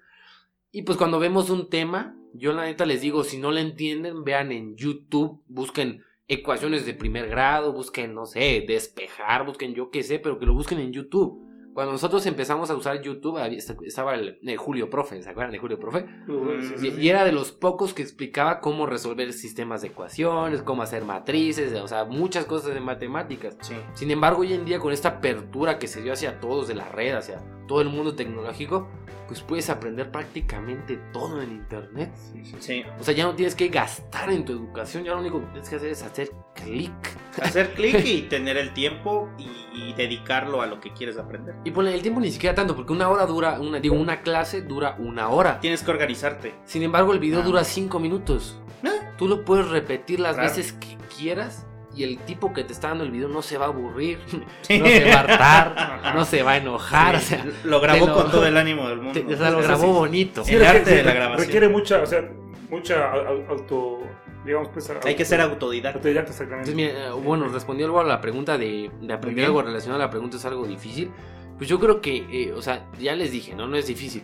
Y 0.71 0.83
pues 0.83 0.97
cuando 0.97 1.19
vemos 1.19 1.49
un 1.49 1.69
tema, 1.69 2.15
yo 2.33 2.53
la 2.53 2.65
neta 2.65 2.85
les 2.85 3.01
digo, 3.01 3.23
si 3.23 3.39
no 3.39 3.51
lo 3.51 3.57
entienden, 3.57 4.23
vean 4.23 4.51
en 4.51 4.75
YouTube, 4.75 5.41
busquen 5.47 6.03
ecuaciones 6.27 6.85
de 6.85 6.93
primer 6.93 7.27
grado, 7.27 7.73
busquen, 7.73 8.13
no 8.13 8.27
sé, 8.27 8.63
despejar, 8.67 9.45
busquen 9.45 9.73
yo 9.73 9.89
qué 9.89 10.03
sé, 10.03 10.19
pero 10.19 10.37
que 10.37 10.45
lo 10.45 10.53
busquen 10.53 10.79
en 10.79 10.93
YouTube. 10.93 11.48
Cuando 11.73 11.93
nosotros 11.93 12.25
empezamos 12.25 12.69
a 12.69 12.75
usar 12.75 13.01
YouTube, 13.01 13.37
estaba 13.85 14.15
el, 14.15 14.39
el 14.41 14.57
Julio 14.57 14.89
Profe, 14.89 15.21
¿se 15.21 15.29
acuerdan 15.29 15.51
de 15.51 15.59
Julio 15.59 15.79
Profe? 15.79 16.05
Sí, 16.25 16.73
Y, 16.75 16.91
sí. 16.91 16.95
y 16.99 17.09
era 17.09 17.23
de 17.23 17.31
los 17.31 17.51
pocos 17.51 17.93
que 17.93 18.01
explicaba 18.01 18.59
cómo 18.59 18.85
resolver 18.85 19.31
sistemas 19.33 19.81
de 19.81 19.87
ecuaciones, 19.89 20.61
cómo 20.61 20.81
hacer 20.81 21.05
matrices, 21.05 21.73
o 21.79 21.87
sea, 21.87 22.05
muchas 22.05 22.45
cosas 22.45 22.73
de 22.73 22.79
matemáticas. 22.81 23.57
Sí. 23.61 23.75
Sin 23.93 24.11
embargo, 24.11 24.41
hoy 24.41 24.53
en 24.53 24.65
día 24.65 24.79
con 24.79 24.91
esta 24.91 25.09
apertura 25.09 25.79
que 25.79 25.87
se 25.87 26.01
dio 26.01 26.13
hacia 26.13 26.39
todos 26.39 26.67
de 26.67 26.75
la 26.75 26.89
red, 26.89 27.13
hacia 27.15 27.41
todo 27.67 27.81
el 27.81 27.89
mundo 27.89 28.15
tecnológico, 28.15 28.87
pues 29.27 29.41
puedes 29.41 29.69
aprender 29.69 30.11
prácticamente 30.11 30.97
todo 31.13 31.39
en 31.41 31.51
internet. 31.51 32.11
Sí. 32.59 32.83
O 32.99 33.03
sea, 33.03 33.13
ya 33.13 33.25
no 33.25 33.35
tienes 33.35 33.53
que 33.53 33.67
gastar 33.67 34.31
en 34.31 34.43
tu 34.43 34.53
educación, 34.53 35.03
ya 35.03 35.13
lo 35.13 35.19
único 35.19 35.39
que 35.39 35.45
tienes 35.47 35.69
que 35.69 35.75
hacer 35.75 35.89
es 35.91 36.01
hacer 36.01 36.31
clic. 36.55 36.91
Hacer 37.39 37.73
clic 37.75 38.03
y 38.03 38.21
tener 38.29 38.57
el 38.57 38.73
tiempo 38.73 39.29
y, 39.37 39.47
y 39.71 39.93
dedicarlo 39.93 40.63
a 40.63 40.65
lo 40.65 40.79
que 40.79 40.93
quieres 40.93 41.19
aprender. 41.19 41.53
Y 41.65 41.71
ponle 41.71 41.93
el 41.93 42.01
tiempo 42.01 42.21
ni 42.21 42.31
siquiera 42.31 42.55
tanto, 42.55 42.75
porque 42.75 42.93
una 42.93 43.09
hora 43.09 43.25
dura, 43.25 43.59
una, 43.59 43.79
digo, 43.79 43.95
una 43.95 44.21
clase 44.21 44.61
dura 44.61 44.95
una 44.97 45.29
hora. 45.29 45.59
Tienes 45.59 45.83
que 45.83 45.91
organizarte. 45.91 46.53
Sin 46.65 46.83
embargo, 46.83 47.11
el 47.13 47.19
video 47.19 47.41
Ah. 47.41 47.43
dura 47.43 47.63
cinco 47.63 47.99
minutos. 47.99 48.59
¿Eh? 48.83 48.87
Tú 49.17 49.27
lo 49.27 49.43
puedes 49.43 49.67
repetir 49.67 50.19
las 50.21 50.35
Claro. 50.35 50.49
veces 50.49 50.71
que 50.73 50.97
quieras 51.17 51.65
y 51.93 52.03
el 52.03 52.17
tipo 52.19 52.53
que 52.53 52.63
te 52.63 52.71
está 52.71 52.87
dando 52.89 53.03
el 53.03 53.11
video 53.11 53.27
no 53.27 53.41
se 53.41 53.57
va 53.57 53.65
a 53.65 53.67
aburrir, 53.69 54.19
no 54.31 54.45
se 54.63 55.03
va 55.09 55.13
a 55.15 55.19
hartar, 55.19 56.15
no 56.15 56.23
se 56.23 56.43
va 56.43 56.51
a 56.51 56.57
enojar. 56.57 57.15
O 57.17 57.19
sea, 57.19 57.45
lo 57.65 57.81
grabó 57.81 58.07
lo- 58.07 58.13
con 58.13 58.31
todo 58.31 58.45
el 58.45 58.55
ánimo 58.57 58.87
del 58.87 59.01
mundo. 59.01 59.19
te- 59.19 59.33
o 59.33 59.37
sea, 59.37 59.49
lo 59.51 59.61
grabó 59.61 59.83
sí. 59.83 59.91
bonito. 59.91 60.43
Sí. 60.45 60.53
el 60.53 60.59
requiere- 60.61 60.79
arte 60.79 60.95
de 60.95 61.03
la 61.03 61.13
grabación. 61.13 61.45
Requiere 61.45 61.67
mucha, 61.67 62.01
o 62.01 62.05
sea, 62.05 62.23
mucha 62.69 63.11
au- 63.11 63.27
au- 63.27 63.49
auto, 63.49 63.99
digamos, 64.45 64.69
pues... 64.69 64.89
Hay 65.03 65.15
que 65.15 65.25
ser 65.25 65.41
autodidacta. 65.41 65.97
autodidacta, 65.99 66.31
exactamente. 66.31 66.71
Entonces, 66.71 66.93
mira, 66.95 67.07
eh, 67.09 67.21
bueno, 67.21 67.49
respondió 67.49 67.85
algo 67.87 67.99
a 67.99 68.05
la 68.05 68.21
pregunta 68.21 68.57
de, 68.57 68.89
de 69.01 69.13
aprender 69.13 69.43
algo 69.45 69.61
relacionado 69.61 70.01
a 70.01 70.05
la 70.05 70.09
pregunta 70.11 70.37
es 70.37 70.45
algo 70.45 70.65
difícil. 70.65 71.11
Pues 71.59 71.69
yo 71.69 71.79
creo 71.79 72.01
que, 72.01 72.25
eh, 72.31 72.53
o 72.53 72.61
sea, 72.63 72.89
ya 72.99 73.15
les 73.15 73.31
dije, 73.31 73.53
¿no? 73.53 73.67
No 73.67 73.75
es 73.77 73.85
difícil. 73.85 74.23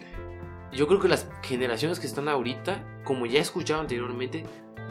Yo 0.73 0.87
creo 0.87 0.99
que 0.99 1.07
las 1.07 1.29
generaciones 1.43 1.99
que 1.99 2.07
están 2.07 2.27
ahorita, 2.27 2.83
como 3.03 3.27
ya 3.27 3.37
he 3.37 3.41
escuchado 3.41 3.79
anteriormente, 3.81 4.43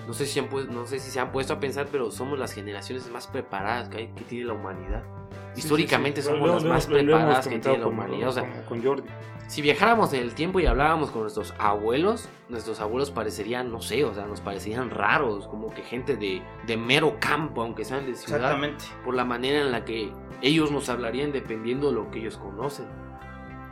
no 0.07 0.13
sé 0.15 0.27
si, 0.27 0.39
han 0.39 0.49
no 0.71 0.87
sé 0.87 0.99
si 1.01 1.11
se 1.11 1.19
han 1.19 1.33
puesto 1.33 1.55
a 1.55 1.59
pensar, 1.61 1.89
pero 1.91 2.11
somos 2.13 2.39
las 2.39 2.53
generaciones 2.53 3.11
más 3.11 3.27
preparadas 3.27 3.89
que, 3.89 3.97
hay, 3.99 4.07
que 4.09 4.23
tiene 4.25 4.45
la 4.45 4.53
humanidad. 4.53 5.03
Sí, 5.33 5.39
sí, 5.55 5.59
Históricamente 5.61 6.23
sí. 6.23 6.29
somos 6.29 6.47
Lo- 6.47 6.55
las 6.55 6.63
lo 6.63 6.69
más 6.69 6.89
lo 6.89 6.95
preparadas 6.97 7.49
que 7.49 7.59
tiene 7.59 7.79
la 7.79 7.85
comentado 7.85 7.85
con- 7.85 7.93
humanidad. 7.95 8.29
O 8.29 8.33
sea, 8.33 8.67
con 8.67 8.83
Jordi. 8.85 9.09
Si 9.47 9.63
viajáramos 9.63 10.13
en 10.13 10.21
el 10.23 10.35
tiempo 10.35 10.61
y 10.61 10.67
hablábamos 10.67 11.11
con 11.11 11.23
nuestros 11.23 11.55
abuelos, 11.59 12.29
nuestros 12.49 12.81
abuelos 12.81 13.11
parecerían, 13.11 13.71
no 13.71 13.81
sé, 13.81 14.05
o 14.05 14.15
sea, 14.15 14.27
nos 14.27 14.41
parecerían 14.41 14.91
raros, 14.91 15.47
como 15.49 15.73
que 15.73 15.83
gente 15.83 16.17
de, 16.17 16.43
de 16.67 16.77
mero 16.77 17.17
campo, 17.21 17.63
aunque 17.63 17.85
sean 17.85 18.07
de 18.07 18.15
ciudad, 18.15 18.41
Exactamente. 18.41 18.85
por 19.05 19.15
la 19.15 19.25
manera 19.25 19.61
en 19.61 19.71
la 19.71 19.85
que 19.85 20.13
ellos 20.43 20.71
nos 20.71 20.89
hablarían 20.89 21.33
dependiendo 21.33 21.89
de 21.89 21.95
lo 21.95 22.11
que 22.11 22.21
ellos 22.21 22.37
conocen. 22.37 22.87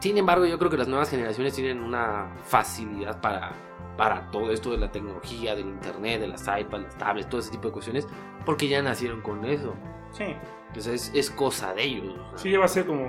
Sin 0.01 0.18
embargo, 0.18 0.47
yo 0.47 0.59
creo 0.59 0.70
que 0.70 0.77
las 0.77 0.89
nuevas 0.89 1.11
generaciones 1.11 1.55
tienen 1.55 1.81
una 1.81 2.35
facilidad 2.45 3.20
para, 3.20 3.53
para 3.97 4.31
todo 4.31 4.51
esto 4.51 4.73
de 4.73 4.79
la 4.79 4.91
tecnología, 4.91 5.55
del 5.55 5.68
internet, 5.68 6.20
de 6.20 6.29
las 6.29 6.43
iPads, 6.43 6.83
las 6.83 6.99
tablets, 6.99 7.29
todo 7.29 7.41
ese 7.41 7.51
tipo 7.51 7.68
de 7.68 7.73
cuestiones, 7.73 8.09
porque 8.45 8.68
ya 8.68 8.83
nacieron 8.83 9.20
con 9.23 9.45
eso. 9.45 9.75
Sí. 10.11 10.35
Entonces 10.68 11.09
es, 11.09 11.14
es 11.14 11.31
cosa 11.31 11.73
de 11.75 11.85
ellos. 11.85 12.18
o 12.18 12.29
sea. 12.31 12.39
Sí, 12.39 12.51
ya 12.51 12.59
va 12.59 12.64
a 12.64 12.68
ser 12.68 12.85
como 12.87 13.07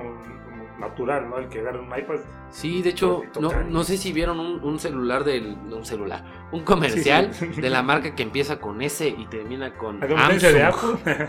natural, 0.83 1.29
¿no? 1.29 1.37
El 1.37 1.49
que 1.49 1.59
agarre 1.59 1.79
un 1.79 1.87
iPad. 1.87 2.19
Sí, 2.49 2.81
de 2.81 2.89
hecho, 2.91 3.23
Porque 3.33 3.39
no, 3.55 3.63
no 3.63 3.83
sé 3.83 3.97
si 3.97 4.11
vieron 4.13 4.39
un, 4.39 4.63
un 4.63 4.79
celular 4.79 5.23
del. 5.23 5.57
un 5.71 5.85
celular. 5.85 6.23
Un 6.51 6.61
comercial 6.63 7.33
Sí, 7.33 7.47
sí. 7.53 7.61
de 7.61 7.69
la 7.69 7.81
marca 7.81 8.13
que 8.15 8.23
empieza 8.23 8.59
con 8.59 8.81
S 8.81 9.07
y 9.07 9.25
termina 9.25 9.73
con. 9.73 9.99
De. 9.99 10.63
Apple. 10.63 11.27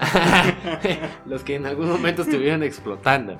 Los 1.26 1.42
que 1.44 1.54
en 1.56 1.66
algún 1.66 1.88
momento 1.88 2.22
estuvieron 2.22 2.62
explotando. 2.62 3.38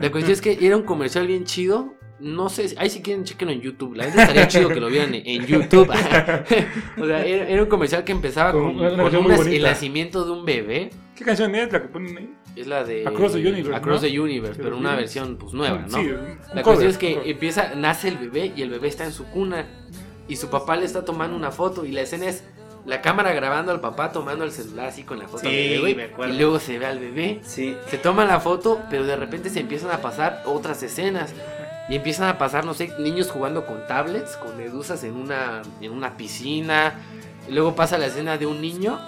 La 0.00 0.10
cuestión 0.10 0.32
es 0.32 0.40
que 0.40 0.58
era 0.60 0.76
un 0.76 0.82
comercial 0.82 1.26
bien 1.26 1.44
chido. 1.44 1.94
No 2.18 2.48
sé, 2.48 2.74
ahí 2.78 2.88
si 2.88 3.02
quieren, 3.02 3.24
chequenlo 3.24 3.52
en 3.52 3.60
YouTube. 3.60 3.94
La 3.94 4.04
verdad 4.06 4.22
estaría 4.22 4.48
chido 4.48 4.68
que 4.70 4.80
lo 4.80 4.88
vieran 4.88 5.14
en, 5.14 5.22
en 5.26 5.46
YouTube. 5.46 5.88
o 6.98 7.06
sea, 7.06 7.24
era, 7.24 7.48
era 7.48 7.62
un 7.62 7.68
comercial 7.68 8.04
que 8.04 8.12
empezaba 8.12 8.52
Con 8.52 8.74
con, 8.78 9.16
una 9.16 9.36
el 9.36 9.62
nacimiento 9.62 10.24
de 10.24 10.30
un 10.30 10.44
bebé. 10.44 10.90
¿Qué 11.14 11.24
canción 11.24 11.54
es 11.54 11.72
la 11.72 11.82
que 11.82 11.88
ponen 11.88 12.16
ahí? 12.16 12.34
Es 12.56 12.66
la 12.66 12.84
de. 12.84 13.06
Across 13.06 13.32
the 13.32 13.38
Universe, 13.38 13.74
Across 13.74 14.02
¿no? 14.02 14.08
the 14.08 14.20
Universe, 14.20 14.62
pero 14.62 14.78
una 14.78 14.96
versión 14.96 15.36
pues 15.36 15.52
nueva, 15.52 15.80
¿no? 15.80 15.88
Sí, 15.98 16.06
un 16.06 16.38
La 16.54 16.62
cover, 16.62 16.62
cuestión 16.62 16.90
es 16.90 16.98
que 16.98 17.30
empieza, 17.30 17.74
nace 17.74 18.08
el 18.08 18.16
bebé 18.16 18.52
y 18.56 18.62
el 18.62 18.70
bebé 18.70 18.88
está 18.88 19.04
en 19.04 19.12
su 19.12 19.24
cuna 19.26 19.66
y 20.26 20.36
su 20.36 20.48
papá 20.48 20.76
le 20.76 20.86
está 20.86 21.04
tomando 21.04 21.36
una 21.36 21.50
foto 21.50 21.84
y 21.84 21.92
la 21.92 22.00
escena 22.00 22.26
es 22.26 22.44
la 22.86 23.02
cámara 23.02 23.32
grabando 23.32 23.72
al 23.72 23.80
papá 23.80 24.12
tomando 24.12 24.44
el 24.44 24.52
celular 24.52 24.86
así 24.86 25.02
con 25.02 25.18
la 25.18 25.26
foto 25.28 25.48
Sí, 25.48 25.54
del 25.54 25.82
bebé 25.82 26.10
me 26.18 26.28
y 26.28 26.38
luego 26.38 26.58
se 26.60 26.78
ve 26.78 26.86
al 26.86 26.98
bebé, 26.98 27.40
Sí. 27.42 27.76
se 27.88 27.98
toma 27.98 28.24
la 28.24 28.40
foto 28.40 28.80
pero 28.90 29.04
de 29.04 29.16
repente 29.16 29.50
se 29.50 29.60
empiezan 29.60 29.90
a 29.90 29.98
pasar 29.98 30.42
otras 30.46 30.82
escenas 30.82 31.34
y 31.88 31.96
empiezan 31.96 32.28
a 32.28 32.38
pasar, 32.38 32.64
no 32.64 32.74
sé, 32.74 32.92
niños 32.98 33.30
jugando 33.30 33.66
con 33.66 33.86
tablets, 33.86 34.36
con 34.36 34.56
medusas 34.56 35.04
en 35.04 35.16
una, 35.16 35.62
en 35.80 35.92
una 35.92 36.16
piscina. 36.16 36.94
Luego 37.48 37.76
pasa 37.76 37.98
la 37.98 38.06
escena 38.06 38.38
de 38.38 38.46
un 38.46 38.60
niño 38.60 38.98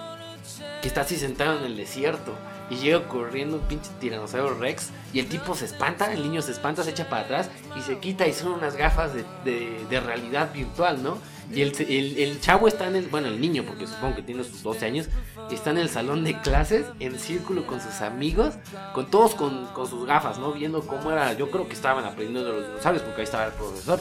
que 0.81 0.87
está 0.87 1.01
así 1.01 1.17
sentado 1.17 1.57
en 1.59 1.65
el 1.65 1.75
desierto 1.75 2.33
y 2.69 2.75
llega 2.75 3.07
corriendo 3.07 3.57
un 3.57 3.63
pinche 3.63 3.89
tiranosaurio 3.99 4.53
rex 4.59 4.89
y 5.13 5.19
el 5.19 5.27
tipo 5.27 5.55
se 5.55 5.65
espanta, 5.65 6.13
el 6.13 6.21
niño 6.23 6.41
se 6.41 6.51
espanta, 6.51 6.83
se 6.83 6.91
echa 6.91 7.09
para 7.09 7.23
atrás 7.23 7.49
y 7.77 7.81
se 7.81 7.97
quita 7.99 8.27
y 8.27 8.33
son 8.33 8.51
unas 8.53 8.75
gafas 8.75 9.11
de, 9.13 9.23
de- 9.43 9.99
realidad 9.99 10.53
virtual, 10.53 11.01
¿no? 11.03 11.17
Y 11.51 11.61
el, 11.63 11.73
el- 11.81 12.19
el 12.19 12.39
chavo 12.41 12.67
está 12.67 12.87
en 12.87 12.95
el, 12.95 13.07
bueno, 13.07 13.27
el 13.27 13.41
niño, 13.41 13.63
porque 13.65 13.87
supongo 13.87 14.17
que 14.17 14.21
tiene 14.21 14.43
sus 14.43 14.61
12 14.61 14.85
años, 14.85 15.07
está 15.49 15.71
en 15.71 15.79
el 15.79 15.89
salón 15.89 16.23
de 16.23 16.39
clases, 16.41 16.85
en 16.99 17.17
círculo 17.17 17.65
con 17.65 17.81
sus 17.81 18.01
amigos, 18.01 18.53
con 18.93 19.09
todos 19.09 19.33
con, 19.33 19.65
con 19.73 19.87
sus 19.89 20.05
gafas, 20.05 20.37
¿no? 20.37 20.51
Viendo 20.53 20.81
cómo 20.85 21.11
era, 21.11 21.33
yo 21.33 21.49
creo 21.49 21.67
que 21.67 21.73
estaban 21.73 22.05
aprendiendo 22.05 22.43
de 22.45 22.51
los 22.59 22.67
dinosaurios, 22.67 23.01
porque 23.03 23.21
ahí 23.21 23.25
estaba 23.25 23.45
el 23.47 23.53
profesor. 23.53 23.99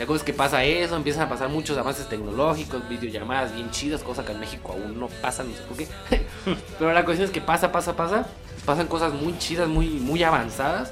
La 0.00 0.06
cosa 0.06 0.16
es 0.16 0.24
que 0.24 0.32
pasa 0.32 0.64
eso, 0.64 0.96
empiezan 0.96 1.24
a 1.24 1.28
pasar 1.28 1.50
muchos 1.50 1.76
avances 1.76 2.08
tecnológicos, 2.08 2.88
videollamadas 2.88 3.54
bien 3.54 3.70
chidas, 3.70 4.02
cosa 4.02 4.24
que 4.24 4.32
en 4.32 4.40
México 4.40 4.72
aún 4.72 4.98
no 4.98 5.08
pasa, 5.08 5.44
no 5.44 5.54
sé 5.54 5.60
por 5.64 5.76
qué. 5.76 5.88
Pero 6.78 6.94
la 6.94 7.04
cuestión 7.04 7.26
es 7.26 7.30
que 7.30 7.42
pasa, 7.42 7.70
pasa, 7.70 7.94
pasa, 7.96 8.26
pasan 8.64 8.86
cosas 8.86 9.12
muy 9.12 9.36
chidas, 9.36 9.68
muy, 9.68 9.88
muy 9.88 10.22
avanzadas. 10.22 10.90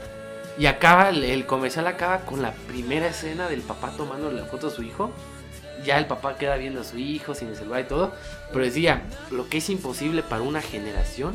Y 0.59 0.67
acaba, 0.67 1.09
el, 1.09 1.25
el 1.25 1.47
comercial 1.47 1.87
acaba 1.87 2.19
con 2.27 2.43
la 2.43 2.53
primera 2.53 3.07
escena 3.07 3.49
del 3.49 3.63
papá 3.63 3.95
tomando 3.97 4.31
la 4.31 4.45
foto 4.45 4.67
a 4.67 4.71
su 4.71 4.83
hijo. 4.83 5.11
Ya 5.87 5.97
el 5.97 6.05
papá 6.05 6.37
queda 6.37 6.57
viendo 6.57 6.83
a 6.83 6.85
su 6.85 6.99
hijo 6.99 7.35
sin 7.35 7.49
el 7.49 7.57
celular 7.57 7.81
y 7.81 7.85
todo. 7.85 8.13
Pero 8.53 8.63
decía, 8.63 9.05
lo 9.31 9.49
que 9.49 9.57
es 9.57 9.71
imposible 9.71 10.23
para 10.23 10.43
una 10.43 10.61
generación 10.61 11.35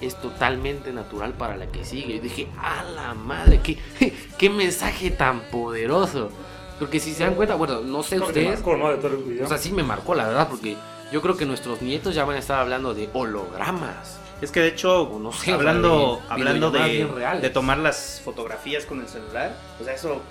es 0.00 0.18
totalmente 0.22 0.90
natural 0.94 1.34
para 1.34 1.58
la 1.58 1.66
que 1.66 1.84
sigue. 1.84 2.14
Y 2.14 2.20
dije, 2.20 2.48
a 2.58 2.82
la 2.82 3.12
madre, 3.12 3.60
qué, 3.62 3.76
qué 4.38 4.48
mensaje 4.48 5.10
tan 5.10 5.42
poderoso. 5.50 6.30
Porque 6.80 6.98
si 6.98 7.14
se 7.14 7.22
dan 7.22 7.34
cuenta, 7.36 7.54
bueno, 7.54 7.82
no 7.82 8.02
sé 8.02 8.18
ustedes, 8.18 8.48
marcó, 8.48 8.76
¿no? 8.76 8.90
de 8.90 8.96
todo 8.96 9.08
el 9.08 9.16
video. 9.18 9.44
o 9.44 9.48
sea, 9.48 9.58
sí 9.58 9.70
me 9.70 9.84
marcó 9.84 10.14
la 10.16 10.26
verdad, 10.26 10.48
porque 10.48 10.76
yo 11.12 11.22
creo 11.22 11.36
que 11.36 11.46
nuestros 11.46 11.80
nietos 11.82 12.14
ya 12.14 12.24
van 12.24 12.36
a 12.36 12.38
estar 12.40 12.58
hablando 12.58 12.94
de 12.94 13.08
hologramas. 13.12 14.18
Es 14.40 14.50
que 14.50 14.60
de 14.60 14.68
hecho, 14.68 15.02
O 15.02 15.18
no 15.18 15.30
sé, 15.30 15.52
hablando, 15.52 16.22
de 16.26 16.32
hablando 16.32 16.70
de, 16.70 17.38
de 17.40 17.50
tomar 17.50 17.78
las 17.78 18.22
fotografías 18.24 18.86
con 18.86 19.00
el 19.00 19.08
celular, 19.08 19.54
o 19.78 19.84
sea, 19.84 19.94
eso 19.94 20.22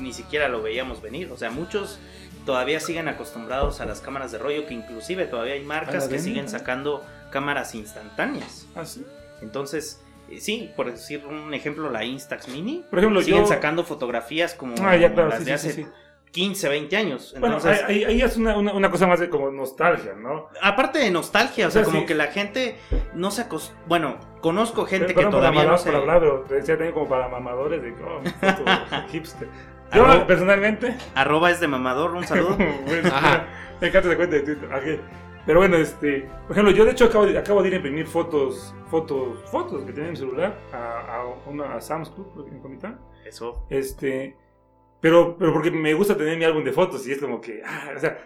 ni 0.00 0.12
siquiera 0.12 0.48
lo 0.48 0.62
veíamos 0.62 1.02
venir. 1.02 1.30
O 1.30 1.36
sea, 1.36 1.50
muchos 1.50 1.98
todavía 2.46 2.80
siguen 2.80 3.08
acostumbrados 3.08 3.80
a 3.80 3.84
las 3.84 4.00
cámaras 4.00 4.32
de 4.32 4.38
rollo, 4.38 4.66
que 4.66 4.74
inclusive 4.74 5.26
todavía 5.26 5.54
hay 5.54 5.62
¿A 5.62 5.66
marcas 5.66 6.08
que 6.08 6.18
siguen 6.18 6.48
sacando 6.48 7.04
cámaras 7.30 7.74
instantáneas. 7.74 8.66
Ah, 8.74 8.84
sí. 8.84 9.04
Entonces, 9.40 10.00
sí, 10.40 10.72
por 10.76 10.90
decir 10.90 11.26
un 11.26 11.52
ejemplo, 11.54 11.90
la 11.90 12.04
Instax 12.04 12.48
Mini, 12.48 12.84
Por 12.90 12.98
ejemplo, 12.98 13.20
siguen 13.22 13.42
yo... 13.42 13.46
sacando 13.46 13.84
fotografías 13.84 14.54
como 14.54 14.74
Ah, 14.82 14.96
ya, 14.96 15.12
claro, 15.12 15.28
las 15.30 15.40
sí, 15.40 15.44
de 15.44 15.52
hace 15.52 15.72
sí, 15.72 15.82
sí. 15.84 15.88
15, 16.32 16.68
20 16.70 16.96
años. 16.96 17.34
Bueno, 17.38 17.56
Entonces, 17.56 17.84
ahí, 17.86 18.04
ahí 18.04 18.22
es 18.22 18.36
una, 18.38 18.56
una, 18.56 18.72
una 18.72 18.90
cosa 18.90 19.06
más 19.06 19.20
de 19.20 19.28
como 19.28 19.50
nostalgia, 19.50 20.14
¿no? 20.14 20.48
aparte 20.62 20.98
de 20.98 21.10
nostalgia, 21.10 21.68
o 21.68 21.70
sea, 21.70 21.82
O 21.82 21.84
sea, 21.84 21.90
como 21.92 22.00
sí. 22.00 22.06
que 22.06 22.14
la 22.14 22.28
gente 22.28 22.76
no 23.14 23.30
se 23.30 23.42
acost... 23.42 23.74
Bueno, 23.86 24.16
conozco 24.40 24.86
gente 24.86 25.08
Pero- 25.08 25.08
que 25.08 25.24
perdón 25.26 25.40
todavía 25.40 25.64
no 25.64 25.76
se... 25.76 25.90
por 25.90 26.00
hablar, 26.00 26.20
pero 26.20 26.44
decía 26.48 26.74
también 26.76 26.94
como 26.94 27.08
para 27.08 27.28
mamadores 27.28 27.82
de 27.82 27.92
oh, 28.02 28.20
mi 28.20 28.30
foto 28.30 28.64
hipster. 29.12 29.48
Yo, 29.94 30.04
Arroba- 30.06 30.26
personalmente, 30.26 30.96
Arroba 31.14 31.50
es 31.50 31.60
de 31.60 31.68
mamador, 31.68 32.12
un 32.14 32.26
saludo. 32.26 32.56
bueno, 32.86 33.08
Ajá. 33.12 33.46
me 33.78 33.88
encanta 33.88 34.08
esa 34.08 34.16
cuenta 34.16 34.36
de 34.36 34.42
Twitter. 34.42 34.68
ok. 34.72 35.00
Pero 35.44 35.58
bueno, 35.58 35.76
este, 35.76 36.28
por 36.46 36.52
ejemplo, 36.52 36.72
yo 36.72 36.84
de 36.84 36.92
hecho 36.92 37.06
acabo 37.06 37.26
de, 37.26 37.36
acabo 37.36 37.62
de 37.62 37.68
ir 37.68 37.74
a 37.74 37.76
imprimir 37.78 38.06
fotos, 38.06 38.74
fotos, 38.86 39.38
fotos 39.50 39.84
que 39.84 39.92
tenía 39.92 40.06
en 40.06 40.12
mi 40.12 40.16
celular 40.16 40.56
a, 40.72 41.16
a, 41.16 41.24
una, 41.48 41.74
a 41.74 41.80
Sam's 41.80 42.10
Club 42.10 42.46
en 42.48 42.60
Comitán. 42.60 43.00
Eso. 43.26 43.66
Este, 43.68 44.36
pero, 45.00 45.36
pero 45.36 45.52
porque 45.52 45.70
me 45.70 45.94
gusta 45.94 46.16
tener 46.16 46.38
mi 46.38 46.44
álbum 46.44 46.62
de 46.62 46.72
fotos 46.72 47.06
y 47.08 47.12
es 47.12 47.18
como 47.18 47.40
que, 47.40 47.60
ah, 47.64 47.90
o 47.96 47.98
sea, 47.98 48.18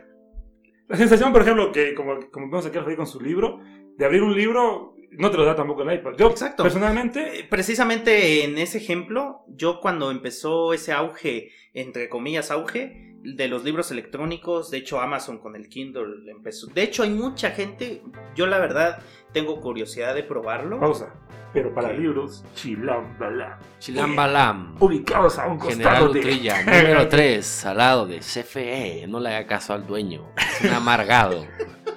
la 0.89 0.97
sensación, 0.97 1.33
por 1.33 1.43
ejemplo, 1.43 1.73
que 1.73 1.95
como, 1.95 2.21
como 2.31 2.47
vemos 2.47 2.67
aquí 2.67 2.77
Alfredo 2.77 2.99
con 2.99 3.07
su 3.07 3.21
libro, 3.21 3.61
de 3.97 4.05
abrir 4.05 4.23
un 4.23 4.35
libro, 4.35 4.95
no 5.13 5.31
te 5.31 5.39
lo 5.39 5.45
da 5.47 5.57
tampoco 5.57 5.83
el 5.83 5.95
iPad. 5.95 6.13
Yo, 6.19 6.29
Exacto. 6.29 6.63
personalmente, 6.63 7.41
Eh, 7.41 7.47
Precisamente 7.49 8.45
en 8.45 8.59
ese 8.59 8.79
ejemplo, 8.79 9.45
yo 9.49 9.81
cuando 9.81 10.11
empezó 10.11 10.75
ese 10.75 10.93
auge, 10.93 11.51
entre 11.73 12.11
comillas 12.11 12.51
auge, 12.51 13.06
de 13.35 13.49
los 13.49 13.65
libros 13.65 13.91
electrónicos. 13.91 14.71
De 14.71 14.79
hecho, 14.79 15.01
Amazon 15.01 15.39
con 15.39 15.57
el 15.57 15.69
Kindle 15.69 16.31
empezó. 16.31 16.69
De 16.69 16.83
hecho, 16.83 17.03
hay 17.03 17.11
mucha 17.11 17.51
gente. 17.51 18.03
Yo, 18.35 18.47
la 18.47 18.59
verdad, 18.59 19.03
tengo 19.33 19.61
curiosidad 19.61 20.15
de 20.15 20.23
probarlo. 20.23 20.79
Pausa. 20.79 21.13
Pero 21.53 21.75
para 21.75 21.93
libros, 21.93 22.45
Chilambala. 22.55 23.59
Chilambalam. 23.79 24.77
Ubicados 24.79 25.39
a 25.39 25.47
un 25.47 25.61
General 25.61 26.01
costado 26.01 26.13
de. 26.13 26.21
Utrilla, 26.21 26.63
número 26.67 27.09
3, 27.09 27.67
al 27.67 27.77
lado 27.79 28.07
de 28.07 28.19
CFE. 28.19 29.07
No 29.09 29.21
le 29.21 29.31
haga 29.31 29.47
caso 29.47 29.73
al 29.73 29.87
dueño. 29.87 30.27
Es 30.37 30.69
un 30.69 30.75
amargado. 30.75 31.47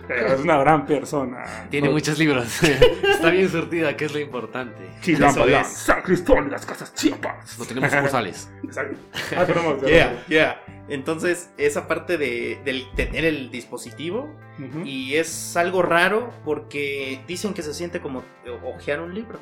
Pero 0.10 0.34
es 0.34 0.40
una 0.42 0.58
gran 0.58 0.88
persona. 0.88 1.68
Tiene 1.70 1.88
No, 1.88 1.94
muchos 1.94 2.18
libros. 2.18 2.64
Está 2.64 3.30
bien 3.30 3.48
surtida, 3.48 3.96
que 3.96 4.06
es 4.06 4.14
lo 4.14 4.20
importante. 4.20 4.90
Chilambala. 5.02 5.64
San 5.64 6.02
Cristóbal 6.02 6.50
las 6.50 6.66
Casas 6.66 6.96
Chiapas. 6.96 7.60
No 7.60 7.66
tenemos 7.66 7.92
sucursales. 7.92 8.52
Exacto. 8.64 8.98
Ah, 9.38 9.46
perdón, 9.46 9.80
Yeah, 9.88 10.26
yeah. 10.28 10.64
Entonces, 10.90 11.52
esa 11.60 11.88
parte 11.88 12.18
de, 12.18 12.60
del 12.66 12.88
tener 12.96 13.24
el 13.24 13.52
dispositivo. 13.52 14.36
Y 14.84 15.14
es 15.16 15.56
algo 15.56 15.84
raro 15.84 16.34
porque 16.44 17.22
dicen 17.28 17.54
que 17.54 17.62
se 17.62 17.74
siente 17.74 18.02
como 18.02 18.24
ojear 18.66 19.00
un 19.00 19.14
libro. 19.14 19.40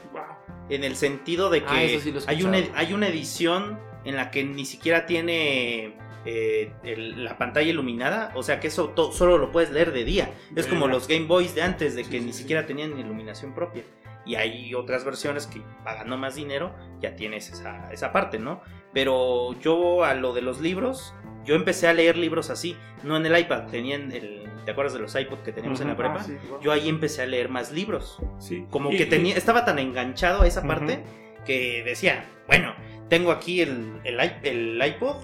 En 0.69 0.83
el 0.83 0.95
sentido 0.97 1.49
de 1.49 1.61
que 1.61 1.67
Ah, 1.69 1.99
sí 2.01 2.13
he 2.13 2.29
hay, 2.29 2.43
una, 2.43 2.57
hay 2.75 2.93
una 2.93 3.07
edición 3.07 3.79
en 4.03 4.15
la 4.17 4.29
que 4.31 4.43
ni 4.43 4.65
siquiera 4.65 5.05
tiene 5.05 5.97
eh, 6.25 6.71
el- 6.83 7.23
la 7.23 7.37
pantalla 7.37 7.69
iluminada. 7.69 8.31
O 8.35 8.43
sea 8.43 8.59
que 8.59 8.67
eso 8.67 8.89
to- 8.89 9.11
solo 9.11 9.37
lo 9.37 9.51
puedes 9.51 9.71
leer 9.71 9.91
de 9.93 10.03
día. 10.03 10.31
Es 10.55 10.67
como 10.67 10.87
los 10.87 11.07
Game 11.07 11.25
Boys 11.25 11.55
de 11.55 11.61
antes, 11.61 11.95
de 11.95 12.03
que 12.03 12.19
Sí, 12.19 12.25
ni 12.25 12.33
sí, 12.33 12.39
siquiera 12.41 12.65
tenían 12.65 12.97
iluminación 12.97 13.53
propia. 13.53 13.83
Y 14.25 14.35
hay 14.35 14.73
otras 14.75 15.05
versiones 15.05 15.47
que 15.47 15.61
pagando 15.85 16.17
más 16.17 16.35
dinero 16.35 16.73
ya 16.99 17.15
tienes 17.15 17.49
esa, 17.49 17.89
esa 17.93 18.11
parte, 18.11 18.39
¿no? 18.39 18.61
Pero 18.93 19.53
yo 19.61 20.03
a 20.03 20.13
lo 20.15 20.33
de 20.33 20.41
los 20.41 20.59
libros, 20.59 21.13
yo 21.45 21.55
empecé 21.55 21.87
a 21.87 21.93
leer 21.93 22.17
libros 22.17 22.49
así, 22.49 22.75
no 23.03 23.15
en 23.15 23.25
el 23.25 23.37
iPad, 23.39 23.67
tenían 23.67 24.11
el, 24.11 24.43
¿te 24.65 24.71
acuerdas 24.71 24.93
de 24.95 24.99
los 24.99 25.15
iPod 25.15 25.39
que 25.43 25.53
teníamos 25.53 25.79
en 25.79 25.87
la 25.87 25.95
prepa? 25.95 26.17
Ah, 26.19 26.23
sí, 26.25 26.35
wow. 26.49 26.59
Yo 26.61 26.73
ahí 26.73 26.89
empecé 26.89 27.21
a 27.21 27.25
leer 27.25 27.47
más 27.47 27.71
libros. 27.71 28.19
Sí. 28.37 28.65
Como 28.69 28.91
Y- 28.91 28.97
que 28.97 29.03
y- 29.03 29.09
tenía, 29.09 29.37
estaba 29.37 29.63
tan 29.63 29.79
enganchado 29.79 30.41
a 30.41 30.47
esa 30.47 30.61
parte 30.63 31.03
que 31.45 31.83
decía, 31.85 32.25
bueno, 32.47 32.73
tengo 33.07 33.31
aquí 33.31 33.61
el, 33.61 34.01
el 34.03 34.81
iPod 34.85 35.15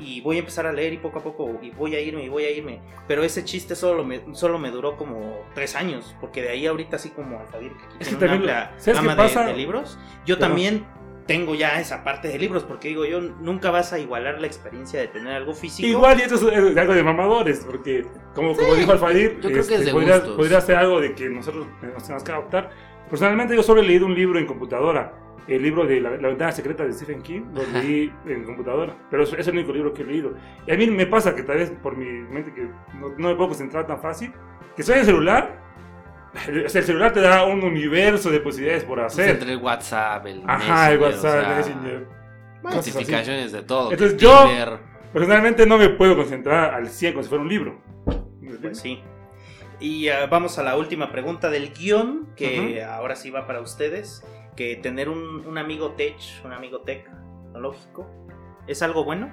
y 0.00 0.20
voy 0.22 0.36
a 0.36 0.38
empezar 0.40 0.66
a 0.66 0.72
leer 0.72 0.92
y 0.94 0.96
poco 0.96 1.18
a 1.18 1.22
poco 1.22 1.58
y 1.62 1.70
voy 1.70 1.94
a 1.94 2.00
irme 2.00 2.24
y 2.24 2.28
voy 2.28 2.44
a 2.44 2.50
irme. 2.50 2.80
Pero 3.06 3.22
ese 3.22 3.44
chiste 3.44 3.76
solo 3.76 4.04
me, 4.04 4.22
solo 4.34 4.58
me 4.58 4.70
duró 4.70 4.96
como 4.96 5.44
tres 5.54 5.76
años, 5.76 6.16
porque 6.20 6.42
de 6.42 6.48
ahí 6.50 6.66
ahorita 6.66 6.96
así 6.96 7.10
como 7.10 7.38
Alfadir, 7.38 7.72
que 7.72 7.84
aquí 7.84 7.96
Es 8.00 8.08
tiene 8.08 8.24
una 8.24 8.32
amplia 8.34 8.72
¿sabes 8.78 8.84
qué 8.84 9.06
gama 9.06 9.28
de- 9.28 9.52
de, 9.52 9.56
libros, 9.56 9.98
yo 10.26 10.36
Perdón. 10.36 10.48
también 10.48 10.86
tengo 11.26 11.54
ya 11.54 11.78
esa 11.80 12.02
parte 12.02 12.26
de 12.26 12.38
libros, 12.38 12.64
porque 12.64 12.88
digo, 12.88 13.04
yo 13.04 13.20
nunca 13.20 13.70
vas 13.70 13.92
a 13.92 14.00
igualar 14.00 14.40
la 14.40 14.48
experiencia 14.48 14.98
de 14.98 15.06
tener 15.06 15.32
algo 15.32 15.54
físico. 15.54 15.86
Igual 15.86 16.18
y 16.18 16.22
esto 16.22 16.50
es, 16.50 16.76
algo 16.76 16.94
de 16.94 17.02
mamadores, 17.04 17.64
porque 17.64 18.04
como, 18.34 18.56
como 18.56 18.74
dijo 18.74 18.90
Alfadir, 18.90 19.38
Yo 19.40 19.50
creo 19.50 19.64
que 19.64 19.74
es 19.76 19.84
de 19.84 19.92
podría, 19.92 20.24
podría 20.24 20.60
ser 20.60 20.76
algo 20.76 21.00
de 21.00 21.14
que 21.14 21.28
nosotros 21.28 21.66
nos 21.82 22.02
tenemos 22.02 22.24
que 22.24 22.32
adoptar. 22.32 22.70
Personalmente 23.08 23.54
yo 23.54 23.62
solo 23.62 23.80
he 23.80 23.84
leído 23.84 24.06
un 24.06 24.14
libro 24.14 24.38
en 24.38 24.46
computadora, 24.46 25.12
el 25.56 25.62
libro 25.62 25.84
de 25.86 26.00
La, 26.00 26.10
La 26.10 26.28
ventana 26.28 26.52
secreta 26.52 26.84
de 26.84 26.92
Stephen 26.92 27.22
King, 27.22 27.42
lo 27.54 27.62
leí 27.80 28.12
en 28.26 28.44
computadora, 28.44 28.94
pero 29.10 29.24
es, 29.24 29.32
es 29.34 29.46
el 29.48 29.54
único 29.54 29.72
libro 29.72 29.92
que 29.92 30.02
he 30.02 30.06
leído. 30.06 30.34
Y 30.66 30.72
a 30.72 30.76
mí 30.76 30.86
me 30.86 31.06
pasa 31.06 31.34
que 31.34 31.42
tal 31.42 31.56
vez 31.58 31.70
por 31.82 31.96
mi 31.96 32.04
mente 32.06 32.52
que 32.54 32.62
no, 32.98 33.08
no 33.18 33.28
me 33.28 33.34
puedo 33.34 33.48
concentrar 33.48 33.86
tan 33.86 34.00
fácil, 34.00 34.32
que 34.76 34.82
estoy 34.82 34.94
en 34.94 35.00
el 35.00 35.06
celular, 35.06 35.60
el, 36.46 36.64
o 36.66 36.68
sea, 36.68 36.80
el 36.80 36.86
celular 36.86 37.12
te 37.12 37.20
da 37.20 37.44
un 37.44 37.62
universo 37.62 38.30
de 38.30 38.40
posibilidades 38.40 38.84
por 38.84 38.98
Pues 39.00 39.12
hacer. 39.12 39.30
entre 39.30 39.52
el 39.52 39.58
WhatsApp, 39.58 40.26
el 40.26 40.42
Ajá, 40.46 40.92
el 40.92 40.98
Messenger, 41.00 41.02
o 41.02 41.02
WhatsApp, 41.06 41.44
sea, 41.44 41.56
Messenger. 41.56 42.06
cosas 42.62 42.78
así. 42.78 42.90
Notificaciones 42.92 43.52
de 43.52 43.62
todo. 43.62 43.92
Entonces 43.92 44.16
yo- 44.18 44.44
Tinder. 44.46 44.90
Personalmente 45.12 45.66
no 45.66 45.76
me 45.76 45.88
puedo 45.88 46.14
concentrar 46.16 46.72
al 46.72 46.88
100 46.88 47.14
como 47.14 47.22
si 47.24 47.28
fuera 47.28 47.42
un 47.42 47.48
libro. 47.48 47.80
Pues 48.62 48.78
sí. 48.78 49.02
Y 49.80 50.08
ah, 50.08 50.26
vamos 50.26 50.56
a 50.58 50.62
la 50.62 50.76
última 50.76 51.10
pregunta 51.10 51.50
del 51.50 51.72
guion, 51.72 52.28
que 52.36 52.84
ahora 52.84 53.16
sí 53.16 53.30
va 53.30 53.46
para 53.46 53.60
ustedes. 53.60 54.24
Que 54.56 54.76
tener 54.76 55.08
un, 55.08 55.46
un 55.46 55.58
amigo 55.58 55.92
tech, 55.92 56.16
un 56.44 56.52
amigo 56.52 56.80
tecnológico, 56.82 58.06
¿es 58.66 58.82
algo 58.82 59.04
bueno? 59.04 59.30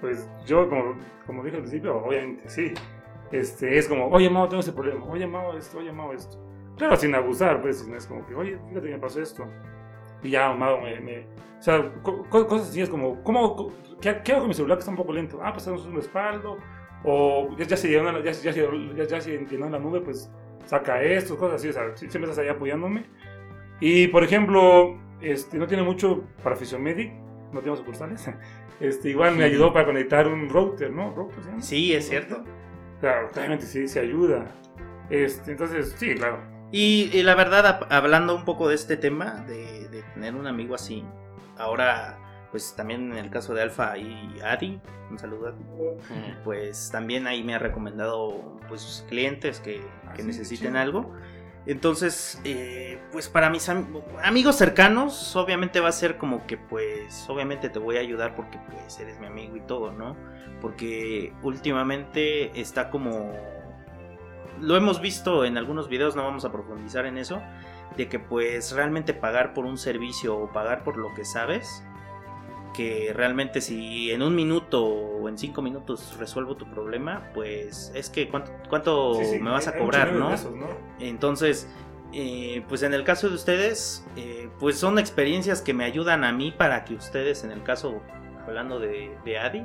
Pues 0.00 0.28
yo, 0.46 0.68
como, 0.68 0.96
como 1.26 1.42
dije 1.44 1.56
al 1.56 1.62
principio, 1.62 1.96
obviamente 2.04 2.48
sí. 2.48 2.74
Este, 3.32 3.78
es 3.78 3.88
como, 3.88 4.08
oye, 4.08 4.28
Mao, 4.28 4.48
tengo 4.48 4.60
este 4.60 4.72
problema. 4.72 5.04
Oye, 5.06 5.26
Mao, 5.26 5.56
esto, 5.56 5.78
oye, 5.78 5.90
Mao, 5.92 6.12
esto. 6.12 6.38
Claro, 6.76 6.96
sin 6.96 7.14
abusar, 7.14 7.62
pues, 7.62 7.86
no 7.88 7.96
es 7.96 8.06
como 8.06 8.26
que, 8.26 8.34
oye, 8.34 8.58
fíjate 8.68 8.86
que 8.88 8.92
me 8.94 8.98
pasó 8.98 9.20
esto. 9.22 9.44
Y 10.22 10.30
ya, 10.30 10.52
Mao, 10.52 10.80
me. 10.80 11.00
me- 11.00 11.26
o 11.58 11.62
sea, 11.64 11.90
co- 12.02 12.24
co- 12.28 12.46
cosas 12.46 12.68
así 12.68 12.82
es 12.82 12.90
como, 12.90 13.22
¿cómo, 13.22 13.72
qué, 14.00 14.20
qué 14.22 14.32
hago 14.32 14.42
con 14.42 14.48
mi 14.48 14.54
celular 14.54 14.76
que 14.76 14.80
está 14.80 14.90
un 14.90 14.96
poco 14.98 15.12
lento? 15.14 15.40
Ah, 15.42 15.52
pues 15.52 15.66
un 15.66 15.94
respaldo. 15.96 16.58
O 17.04 17.56
ya, 17.56 17.76
se 17.76 17.88
llenó 17.88 18.12
la, 18.12 18.22
ya, 18.22 18.32
ya 18.32 18.50
ya- 19.06 19.20
se 19.20 19.38
llenó 19.46 19.68
la 19.70 19.78
nube, 19.78 20.00
pues 20.00 20.30
saca 20.66 21.02
esto, 21.02 21.36
cosas 21.38 21.56
así. 21.56 21.68
O 21.68 21.72
sea, 21.72 21.84
sie- 21.96 22.10
siempre 22.10 22.24
estás 22.30 22.38
ahí 22.38 22.48
apoyándome. 22.48 23.04
Y, 23.86 24.08
por 24.08 24.24
ejemplo, 24.24 24.96
este, 25.20 25.58
no 25.58 25.66
tiene 25.66 25.82
mucho 25.82 26.24
para 26.42 26.56
Physiomedic, 26.56 27.12
no 27.52 27.60
tengo 27.60 27.76
sucursales. 27.76 28.28
Este, 28.80 29.10
igual 29.10 29.36
me 29.36 29.44
ayudó 29.44 29.72
para 29.72 29.86
conectar 29.86 30.26
un 30.26 30.48
router, 30.48 30.90
¿no? 30.90 31.14
¿Router 31.14 31.44
se 31.44 31.48
llama? 31.50 31.62
Sí, 31.62 31.92
es 31.94 32.08
cierto. 32.08 32.42
Claro, 33.00 33.30
claramente 33.30 33.66
sí, 33.66 33.86
se 33.86 34.00
ayuda. 34.00 34.46
Este, 35.10 35.52
entonces, 35.52 35.94
sí, 35.96 36.16
claro. 36.16 36.40
Y, 36.72 37.08
y 37.12 37.22
la 37.22 37.36
verdad, 37.36 37.86
hablando 37.88 38.34
un 38.34 38.44
poco 38.44 38.68
de 38.68 38.74
este 38.74 38.96
tema, 38.96 39.44
de, 39.46 39.88
de 39.90 40.02
tener 40.14 40.34
un 40.34 40.48
amigo 40.48 40.74
así, 40.74 41.04
ahora, 41.56 42.18
pues 42.50 42.74
también 42.74 43.12
en 43.12 43.18
el 43.18 43.30
caso 43.30 43.54
de 43.54 43.62
Alfa 43.62 43.96
y 43.96 44.40
Adi, 44.42 44.80
un 45.08 45.20
saludo 45.20 45.46
a 45.46 45.50
Adi, 45.50 45.62
Ujú. 45.62 46.42
pues 46.42 46.90
también 46.90 47.28
ahí 47.28 47.44
me 47.44 47.54
ha 47.54 47.60
recomendado 47.60 48.58
pues 48.68 49.04
clientes 49.08 49.60
que, 49.60 49.82
Ah, 50.04 50.14
que 50.14 50.24
necesiten 50.24 50.74
algo. 50.74 51.12
Entonces, 51.66 52.40
eh, 52.44 52.98
pues 53.10 53.28
para 53.28 53.48
mis 53.48 53.68
am- 53.70 53.86
amigos 54.22 54.56
cercanos, 54.56 55.34
obviamente 55.34 55.80
va 55.80 55.88
a 55.88 55.92
ser 55.92 56.18
como 56.18 56.46
que 56.46 56.58
pues, 56.58 57.24
obviamente 57.28 57.70
te 57.70 57.78
voy 57.78 57.96
a 57.96 58.00
ayudar 58.00 58.36
porque 58.36 58.58
pues 58.70 59.00
eres 59.00 59.18
mi 59.18 59.26
amigo 59.26 59.56
y 59.56 59.60
todo, 59.62 59.90
¿no? 59.92 60.14
Porque 60.60 61.32
últimamente 61.42 62.60
está 62.60 62.90
como... 62.90 63.32
Lo 64.60 64.76
hemos 64.76 65.00
visto 65.00 65.44
en 65.44 65.56
algunos 65.56 65.88
videos, 65.88 66.14
no 66.16 66.22
vamos 66.22 66.44
a 66.44 66.52
profundizar 66.52 67.06
en 67.06 67.18
eso, 67.18 67.42
de 67.96 68.08
que 68.08 68.18
pues 68.18 68.72
realmente 68.72 69.14
pagar 69.14 69.52
por 69.54 69.64
un 69.64 69.78
servicio 69.78 70.36
o 70.36 70.52
pagar 70.52 70.84
por 70.84 70.96
lo 70.96 71.12
que 71.14 71.24
sabes, 71.24 71.82
que 72.74 73.12
realmente 73.14 73.60
si 73.60 74.10
en 74.10 74.22
un 74.22 74.34
minuto 74.34 74.84
o 74.84 75.28
en 75.28 75.38
cinco 75.38 75.62
minutos 75.62 76.16
resuelvo 76.18 76.56
tu 76.56 76.68
problema, 76.70 77.30
pues 77.32 77.90
es 77.94 78.10
que 78.10 78.28
cuánto, 78.28 78.52
cuánto 78.68 79.14
Sí, 79.14 79.24
sí, 79.24 79.38
me 79.38 79.50
vas 79.50 79.68
a 79.68 79.78
cobrar, 79.78 80.12
¿no? 80.12 80.28
de 80.28 80.34
esos, 80.34 80.54
¿no? 80.54 80.66
Entonces, 81.00 81.68
eh, 82.12 82.62
pues 82.68 82.82
en 82.82 82.92
el 82.92 83.04
caso 83.04 83.28
de 83.28 83.34
ustedes, 83.36 84.06
eh, 84.16 84.48
pues 84.60 84.76
son 84.76 84.98
experiencias 84.98 85.62
que 85.62 85.72
me 85.72 85.84
ayudan 85.84 86.24
a 86.24 86.32
mí 86.32 86.52
para 86.52 86.84
que 86.84 86.94
ustedes, 86.94 87.44
en 87.44 87.50
el 87.50 87.62
caso, 87.62 88.02
hablando 88.46 88.78
de, 88.78 89.16
de 89.24 89.38
Adi, 89.38 89.64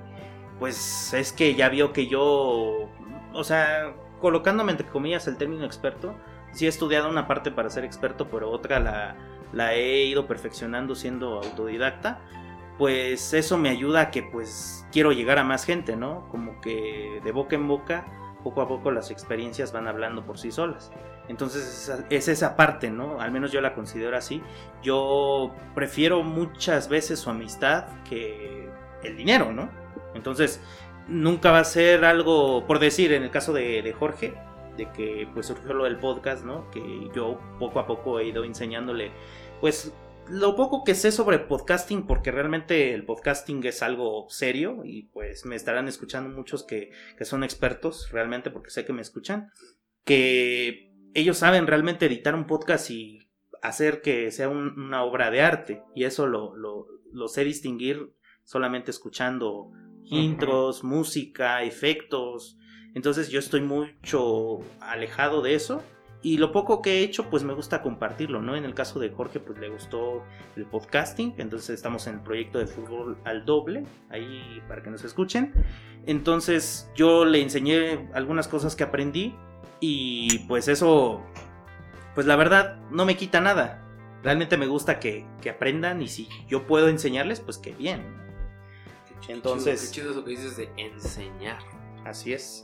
pues 0.60 1.14
es 1.14 1.34
que 1.34 1.55
ya 1.55 1.70
vio 1.70 1.93
que 1.93 2.07
yo, 2.07 2.89
o 3.34 3.43
sea, 3.43 3.93
colocándome 4.20 4.72
entre 4.72 4.88
comillas 4.88 5.28
el 5.28 5.38
término 5.38 5.66
experto, 5.66 6.16
sí 6.51 6.66
he 6.66 6.70
estudiado 6.70 7.10
una 7.10 7.28
parte 7.28 7.51
para 7.51 7.70
ser 7.70 7.86
experto, 7.86 8.30
pero 8.30 8.49
otra 8.51 8.80
la, 8.80 9.16
la 9.53 9.74
he 9.74 10.05
ido 10.05 10.28
perfeccionando 10.28 10.95
siendo 10.95 11.36
autodidacta. 11.36 12.20
Pues 12.80 13.34
eso 13.34 13.57
me 13.59 13.69
ayuda 13.69 14.01
a 14.01 14.09
que 14.11 14.23
pues 14.23 14.88
quiero 14.91 15.11
llegar 15.11 15.38
a 15.38 15.43
más 15.43 15.65
gente, 15.65 15.95
¿no? 15.95 16.27
Como 16.32 16.59
que 16.61 17.21
de 17.23 17.32
boca 17.32 17.55
en 17.55 17.67
boca 17.67 18.07
poco 18.43 18.61
a 18.61 18.67
poco 18.69 18.89
las 18.89 19.11
experiencias 19.11 19.73
van 19.73 19.88
hablando 19.88 20.25
por 20.25 20.39
sí 20.39 20.49
solas. 20.51 20.91
Entonces 21.27 21.61
es 21.67 21.89
esa- 21.89 22.05
es 22.09 22.27
esa 22.30 22.55
parte, 22.55 22.89
¿no? 22.89 23.19
Al 23.19 23.32
menos 23.32 23.51
yo 23.51 23.59
la 23.61 23.75
considero 23.75 24.15
así. 24.17 24.41
Yo 24.82 25.53
prefiero 25.75 26.23
muchas 26.23 26.88
veces 26.89 27.19
su 27.19 27.30
amistad 27.30 27.86
que 28.09 28.69
el 29.03 29.17
dinero, 29.17 29.51
¿no? 29.51 29.69
Entonces 30.15 30.61
nunca 31.07 31.51
va 31.51 31.59
a 31.59 31.63
ser 31.65 32.05
algo, 32.05 32.65
por 32.65 32.80
decir, 32.80 33.11
en 33.11 33.23
el 33.23 33.30
caso 33.30 33.51
de, 33.51 33.82
de 33.82 33.91
Jorge, 33.93 34.36
de 34.77 34.89
que 34.93 35.27
pues 35.34 35.47
surgió 35.47 35.73
lo 35.73 35.84
del 35.84 35.97
podcast, 35.97 36.45
¿no? 36.45 36.71
Que 36.71 37.09
yo 37.13 37.38
poco 37.59 37.80
a 37.82 37.86
poco 37.86 38.19
he 38.21 38.27
ido 38.27 38.45
enseñándole, 38.45 39.11
pues 39.59 39.93
lo 40.30 40.55
poco 40.55 40.84
que 40.84 40.95
sé 40.95 41.11
sobre 41.11 41.39
podcasting, 41.39 42.05
porque 42.05 42.32
realmente 42.32 42.93
el 42.93 43.05
podcasting 43.05 43.63
es 43.65 43.82
algo 43.84 44.27
serio 44.30 44.82
y 44.84 45.03
pues 45.03 45.45
me 45.45 45.55
estarán 45.55 45.88
escuchando 45.88 46.30
muchos 46.36 46.63
que, 46.63 46.91
que 47.17 47.25
son 47.25 47.43
expertos 47.43 48.09
realmente, 48.11 48.49
porque 48.51 48.69
sé 48.69 48.86
que 48.86 48.93
me 48.93 49.01
escuchan, 49.01 49.51
que 50.05 50.91
ellos 51.13 51.38
saben 51.38 51.67
realmente 51.67 52.05
editar 52.05 52.36
un 52.36 52.47
podcast 52.47 52.89
y 52.91 53.30
hacer 53.61 54.01
que 54.01 54.32
sea 54.32 54.49
un- 54.49 54.80
una 54.80 55.03
obra 55.03 55.32
de 55.32 55.41
arte. 55.41 55.84
Y 55.95 56.03
eso 56.03 56.27
lo, 56.27 56.55
lo, 56.55 56.88
lo 57.11 57.27
sé 57.27 57.43
distinguir 57.43 58.13
solamente 58.43 58.91
escuchando 58.91 59.71
intros, 60.05 60.84
música, 60.84 61.63
efectos. 61.63 62.57
Entonces 62.95 63.30
yo 63.30 63.39
estoy 63.39 63.61
mucho 63.61 64.59
alejado 64.80 65.41
de 65.41 65.53
eso 65.55 65.84
Y 66.22 66.38
lo 66.38 66.51
poco 66.51 66.82
que 66.82 66.99
he 66.99 67.03
hecho, 67.03 67.30
pues 67.30 67.43
me 67.43 67.53
gusta 67.53 67.82
compartirlo, 67.82 68.41
¿no? 68.41 68.55
En 68.55 68.65
el 68.65 68.74
caso 68.74 68.99
de 68.99 69.09
Jorge, 69.09 69.39
pues 69.39 69.57
le 69.57 69.70
gustó 69.70 70.24
el 70.57 70.65
podcasting, 70.65 71.36
entonces 71.38 71.70
estamos 71.70 72.07
en 72.07 72.15
el 72.15 72.22
proyecto 72.22 72.59
de 72.59 72.67
fútbol 72.67 73.17
al 73.24 73.45
doble, 73.45 73.86
ahí 74.09 74.61
para 74.67 74.84
que 74.84 74.89
nos 74.89 75.05
escuchen. 75.05 75.53
Entonces 76.05 76.91
yo 76.93 77.24
le 77.24 77.41
enseñé 77.41 78.09
algunas 78.13 78.49
cosas 78.49 78.76
que 78.76 78.84
aprendí 78.84 79.34
y 79.80 80.39
pues 80.39 80.67
eso, 80.67 81.22
pues 82.15 82.28
la 82.28 82.36
verdad 82.36 82.80
no 82.91 83.05
me 83.05 83.15
quita 83.15 83.39
nada. 83.39 83.86
Realmente 84.22 84.57
me 84.57 84.67
gusta 84.67 84.99
que, 84.99 85.26
que 85.41 85.49
aprendan 85.49 86.01
y 86.01 86.09
si 86.09 86.28
yo 86.49 86.67
puedo 86.67 86.89
enseñarles, 86.89 87.39
pues 87.39 87.57
que 87.57 87.72
bien. 87.72 88.20
Entonces... 89.30 89.88
Qué 89.88 90.01
chido 90.01 90.11
eso 90.11 90.26
que 90.26 90.32
dices 90.32 90.57
de 90.57 90.70
enseñar. 90.76 91.59
Así 92.06 92.34
es. 92.34 92.64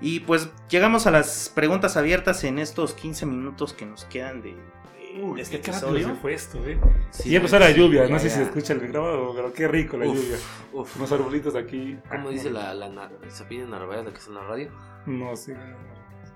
Y 0.00 0.20
pues 0.20 0.50
llegamos 0.68 1.06
a 1.06 1.10
las 1.10 1.50
preguntas 1.54 1.96
abiertas 1.96 2.44
en 2.44 2.58
estos 2.58 2.92
15 2.94 3.24
minutos 3.26 3.72
que 3.72 3.86
nos 3.86 4.04
quedan 4.06 4.42
de, 4.42 4.50
de- 4.54 5.22
Uy, 5.22 5.36
de 5.36 5.42
este 5.42 5.60
qué 5.60 5.70
episodio. 5.70 6.08
se 6.08 6.14
fue 6.16 6.34
esto, 6.34 6.58
eh. 6.66 6.78
Sí, 7.10 7.28
y 7.28 7.32
ya 7.32 7.36
empezó 7.38 7.58
la 7.58 7.68
sí, 7.68 7.74
lluvia, 7.74 8.04
ya, 8.06 8.12
no 8.12 8.18
sé 8.18 8.24
ya. 8.28 8.30
si 8.34 8.36
se 8.38 8.42
escucha 8.44 8.72
el 8.72 8.80
grabado, 8.88 9.32
pero 9.34 9.52
qué 9.52 9.68
rico 9.68 9.96
la 9.96 10.06
Uf, 10.06 10.16
lluvia. 10.16 10.36
uf. 10.72 10.96
Unos 10.96 11.12
arbolitos 11.12 11.54
aquí. 11.54 11.96
¿Cómo 12.10 12.28
Ah, 12.28 12.32
dice 12.32 12.50
no, 12.50 12.58
la, 12.58 12.74
la, 12.74 12.88
nar- 12.88 13.12
se 13.30 13.44
pide 13.44 13.64
Narváez, 13.66 14.04
la 14.04 14.10
que 14.10 14.18
está 14.18 14.30
en 14.30 14.34
la 14.36 14.42
radio? 14.44 14.70
No 15.06 15.36
sé. 15.36 15.56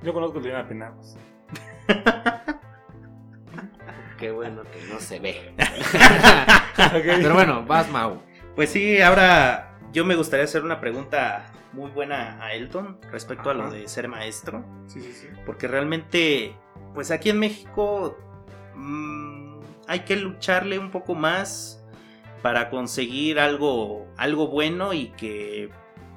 Yo 0.03 0.13
conozco 0.15 0.39
Liliana 0.39 0.67
Penagos. 0.69 1.17
Qué 4.19 4.31
bueno 4.33 4.63
que 4.63 4.93
no 4.93 4.99
se 5.01 5.21
ve. 5.21 5.55
Pero 6.93 7.35
bueno, 7.35 7.65
vas 7.65 7.89
Mau. 7.91 8.21
Pues 8.57 8.71
sí, 8.71 9.01
ahora 9.01 9.68
yo 9.93 10.05
me 10.05 10.15
gustaría 10.15 10.45
hacer 10.45 10.65
una 10.65 10.81
pregunta 10.81 11.53
muy 11.73 11.91
buena 11.91 12.43
a 12.43 12.55
Elton 12.55 12.99
respecto 13.11 13.51
a 13.51 13.55
lo 13.55 13.71
de 13.71 13.89
ser 13.89 14.09
maestro. 14.09 14.65
Sí, 14.87 15.01
sí, 15.01 15.13
sí. 15.13 15.29
Porque 15.47 15.69
realmente, 15.69 16.55
pues 16.95 17.11
aquí 17.11 17.31
en 17.31 17.39
México 17.39 18.17
mm, 18.75 19.61
hay 19.87 20.01
que 20.01 20.17
lucharle 20.17 20.79
un 20.79 20.91
poco 20.91 21.15
más 21.15 21.83
para 22.43 22.71
conseguir 22.71 23.41
algo, 23.41 24.07
algo 24.17 24.49
bueno 24.49 24.93
y 24.93 25.09
que 25.11 25.71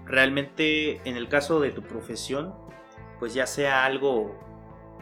realmente 0.06 1.02
en 1.08 1.16
el 1.16 1.28
caso 1.30 1.60
de 1.60 1.72
tu 1.72 1.82
profesión, 1.82 2.54
pues 3.20 3.34
ya 3.34 3.48
sea 3.48 3.86
algo 3.86 4.38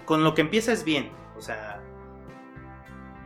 con 0.05 0.23
lo 0.23 0.33
que 0.33 0.41
empieces 0.41 0.83
bien. 0.83 1.11
O 1.37 1.41
sea, 1.41 1.81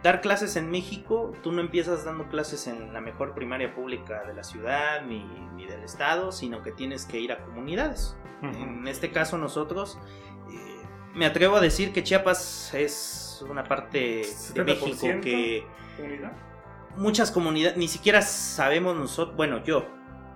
dar 0.04 0.22
clases 0.22 0.58
en 0.58 0.70
México, 0.70 1.32
tú 1.41 1.51
no 1.51 1.62
empiezas 1.62 2.04
dando 2.04 2.28
clases 2.28 2.68
en 2.68 2.93
la 2.93 2.99
mejor 2.99 3.34
primaria 3.34 3.74
pública 3.74 4.24
de 4.26 4.34
la 4.34 4.43
ciudad 4.43 5.01
ni, 5.06 5.24
ni 5.56 5.66
del 5.66 5.82
estado, 5.84 6.32
sino 6.32 6.62
que 6.62 6.72
tienes 6.72 7.06
que 7.06 7.20
ir 7.20 7.32
a 7.32 7.43
comunidades. 7.43 8.18
En 8.41 8.86
este 8.89 9.10
caso 9.10 9.38
nosotros, 9.38 9.97
eh, 10.51 10.82
me 11.16 11.26
atrevo 11.26 11.56
a 11.56 11.62
decir 11.62 11.93
que 11.93 12.04
Chiapas 12.04 12.74
es 12.74 13.45
una 13.49 13.64
parte 13.64 14.24
de 14.54 14.64
México 14.66 14.88
70% 14.88 15.22
que 15.22 15.66
¿Comunidad? 15.95 16.34
muchas 16.97 17.32
comunidades, 17.32 17.78
ni 17.78 17.88
siquiera 17.88 18.22
sabemos 18.22 18.97
nosotros, 18.97 19.38
bueno, 19.38 19.64
yo, 19.64 19.86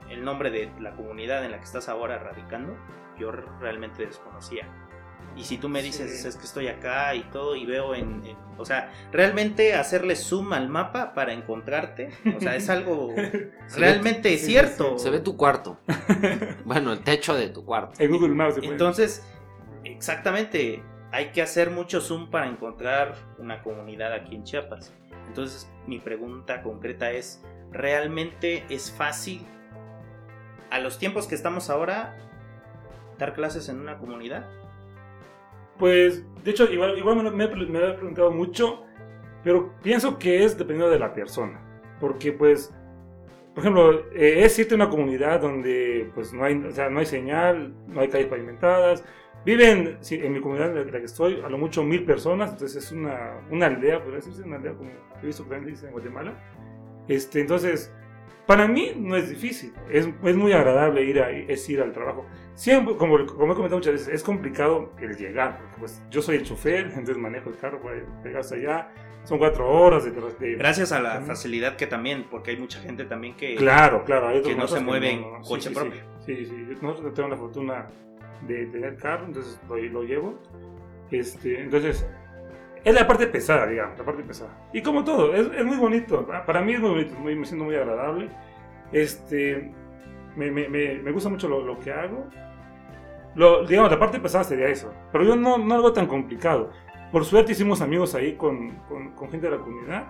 el 0.10 0.24
nombre 0.24 0.52
de 0.52 0.72
la 0.80 0.96
comunidad 0.96 1.44
en 1.44 1.52
la 1.52 1.58
que 1.58 1.66
estás 1.66 1.90
ahora 1.90 2.18
radicando, 2.18 2.78
yo 3.20 3.32
realmente 3.32 4.06
desconocía. 4.06 4.68
Y 5.38 5.44
si 5.44 5.58
tú 5.60 5.70
me 5.70 5.84
dices, 5.84 6.22
Sí. 6.22 6.28
es 6.28 6.36
que 6.36 6.46
estoy 6.46 6.68
acá 6.68 7.14
y 7.14 7.22
todo, 7.32 7.56
y 7.56 7.66
veo 7.66 7.94
en, 7.96 8.26
en- 8.26 8.38
O 8.58 8.66
sea, 8.66 8.92
realmente 9.12 9.76
hacerle 9.76 10.16
zoom 10.16 10.52
al 10.54 10.68
mapa 10.68 11.14
para 11.14 11.32
encontrarte, 11.32 12.10
o 12.36 12.40
sea, 12.40 12.56
es 12.56 12.70
algo 12.72 13.14
Se 13.68 13.80
realmente 13.80 14.30
sí, 14.32 14.38
sí, 14.40 14.46
cierto. 14.48 14.98
Se 14.98 15.12
ve 15.12 15.20
tu 15.20 15.38
cuarto. 15.38 15.78
bueno, 16.66 16.92
el 16.92 17.04
techo 17.04 17.36
de 17.36 17.50
tu 17.50 17.64
cuarto. 17.64 17.94
En 18.02 18.12
Google 18.12 18.34
Maps 18.34 18.56
se 18.56 18.62
puede. 18.62 18.72
Entonces, 18.72 19.24
exactamente, 19.84 20.84
hay 21.12 21.28
que 21.32 21.42
hacer 21.44 21.70
mucho 21.70 22.02
zoom 22.02 22.32
para 22.32 22.48
encontrar 22.48 23.14
una 23.38 23.62
comunidad 23.62 24.12
aquí 24.14 24.36
en 24.36 24.44
Chiapas. 24.44 24.92
Entonces, 25.28 25.70
mi 25.86 26.00
pregunta 26.00 26.64
concreta 26.64 27.12
es, 27.12 27.44
¿realmente 27.72 28.66
es 28.70 28.92
fácil 28.92 29.46
a 30.72 30.80
los 30.80 30.98
tiempos 30.98 31.28
que 31.28 31.36
estamos 31.36 31.70
ahora 31.70 32.18
dar 33.20 33.34
clases 33.34 33.70
en 33.70 33.80
una 33.80 33.98
comunidad? 34.00 34.48
Pues, 35.78 36.26
de 36.44 36.52
hecho, 36.52 36.72
igual, 36.72 36.98
igual 36.98 37.18
me, 37.18 37.30
me 37.32 37.48
me 37.48 37.80
he 37.80 37.94
preguntado 37.94 38.32
mucho, 38.32 38.84
pero 39.44 39.74
pienso 39.82 40.18
que 40.18 40.44
es 40.44 40.58
dependiendo 40.58 40.92
de 40.92 41.00
la 41.00 41.14
persona. 41.14 41.60
Porque, 42.00 42.32
pues, 42.32 42.74
por 43.58 43.64
ejemplo, 43.64 44.06
eh, 44.14 44.44
es 44.44 44.60
irte 44.60 44.76
a 44.76 44.78
una 44.78 44.90
comunidad 44.90 45.42
donde 45.42 46.12
pues 46.14 46.32
no 46.32 46.44
hay, 46.44 46.56
o 46.58 46.72
sea, 46.72 46.92
no 46.92 47.00
hay 47.00 47.08
señal, 47.08 47.74
no 47.88 48.02
hay 48.02 48.08
calles 48.08 48.28
pavimentadas. 48.28 49.04
Viven, 49.46 49.98
sí, 50.02 50.20
en 50.22 50.34
mi 50.34 50.42
comunidad 50.42 50.78
en 50.78 50.92
la 50.92 51.00
que 51.00 51.06
estoy, 51.06 51.42
a 51.42 51.50
lo 51.50 51.58
mucho 51.58 51.84
mil 51.84 52.06
personas, 52.06 52.52
entonces 52.52 52.84
es 52.84 52.92
una, 52.92 53.42
una 53.50 53.66
aldea, 53.66 54.00
podría 54.00 54.18
decirse, 54.18 54.44
una 54.44 54.58
aldea 54.58 54.74
como 54.74 54.92
he 55.24 55.26
visto 55.26 55.50
que 55.50 55.60
dicen 55.62 55.88
en 55.88 55.94
Guatemala. 55.94 56.34
Este, 57.08 57.42
entonces, 57.42 57.92
para 58.46 58.68
mí 58.68 58.94
no 58.96 59.16
es 59.16 59.30
difícil, 59.30 59.74
es, 59.92 60.08
es 60.24 60.36
muy 60.36 60.54
agradable 60.54 61.04
ir, 61.04 61.20
a, 61.22 61.30
es 61.32 61.68
ir 61.70 61.82
al 61.82 61.92
trabajo. 61.92 62.26
Siempre, 62.56 62.96
como, 62.96 63.18
como 63.26 63.52
he 63.54 63.56
comentado 63.56 63.78
muchas 63.78 63.94
veces, 63.94 64.08
es 64.08 64.24
complicado 64.24 64.94
el 65.02 65.16
llegar, 65.18 65.58
porque 65.60 65.76
pues 65.80 66.02
yo 66.10 66.22
soy 66.22 66.38
el 66.38 66.44
chofer, 66.44 66.86
entonces 66.96 67.18
manejo 67.18 67.50
el 67.50 67.58
carro 67.58 67.82
para 67.82 67.96
llegar 68.24 68.42
hasta 68.42 68.56
allá. 68.56 68.90
Son 69.26 69.38
cuatro 69.40 69.68
horas 69.70 70.06
de, 70.06 70.12
de- 70.12 70.56
Gracias 70.56 70.94
a 70.94 71.02
la 71.02 71.18
Ujú. 71.18 71.28
facilidad 71.28 71.76
que 71.76 71.86
también, 71.86 72.28
porque 72.32 72.52
hay 72.52 72.58
mucha 72.58 72.80
gente 72.80 73.04
también 73.04 73.36
que... 73.36 73.56
Claro, 73.56 74.06
claro. 74.06 74.30
Hay 74.30 74.42
que 74.42 74.56
no 74.56 74.70
se 74.70 74.80
mueve 74.80 75.12
en 75.12 75.20
Sí, 75.44 75.50
coche 75.50 75.68
sí, 75.70 75.76
propio. 75.76 76.02
Sí, 76.26 76.36
sí, 76.38 76.46
sí. 76.46 76.78
Nosotros 76.82 77.14
tenemos 77.14 77.38
la 77.38 77.44
fortuna 77.44 77.88
de 78.48 78.68
tener 78.68 78.96
carro, 78.96 79.26
entonces 79.26 79.60
lo, 79.68 79.76
lo 79.76 80.04
llevo. 80.04 80.40
Este, 81.12 81.60
entonces, 81.62 82.08
es 82.84 82.94
la 82.96 83.08
parte 83.08 83.28
pesada, 83.28 83.68
digamos, 83.68 83.98
la 83.98 84.06
parte 84.06 84.24
pesada. 84.24 84.52
Y 84.74 84.82
como 84.82 85.04
todo, 85.04 85.34
es, 85.36 85.48
es 85.58 85.66
muy 85.66 85.78
bonito. 85.78 86.26
pa- 86.26 86.46
Para 86.46 86.62
mí 86.62 86.74
es 86.74 86.80
muy 86.80 86.90
bonito, 86.92 87.16
muy- 87.20 87.36
me 87.36 87.46
siento 87.46 87.66
muy 87.66 87.76
agradable. 87.76 88.30
Este, 88.92 89.72
me, 90.36 90.52
me, 90.52 90.68
me, 90.70 90.96
me 90.96 91.12
gusta 91.12 91.30
mucho 91.30 91.48
lo, 91.48 91.62
lo 91.66 91.80
que 91.80 91.92
hago. 91.92 92.28
Lo, 93.36 93.66
digamos, 93.66 93.92
la 93.92 94.00
parte 94.00 94.20
pesada 94.20 94.44
sería 94.44 94.68
eso. 94.68 94.92
Pero 95.12 95.24
yo 95.24 95.36
no, 95.36 95.58
no 95.58 95.76
algo 95.76 95.94
tan 95.94 96.08
complicado. 96.08 96.72
Por 97.12 97.24
suerte 97.26 97.52
hicimos 97.52 97.82
amigos 97.82 98.16
ahí 98.16 98.34
con, 98.36 98.72
con, 98.90 99.12
con 99.12 99.30
gente 99.30 99.50
de 99.50 99.58
la 99.58 99.62
comunidad. 99.64 100.06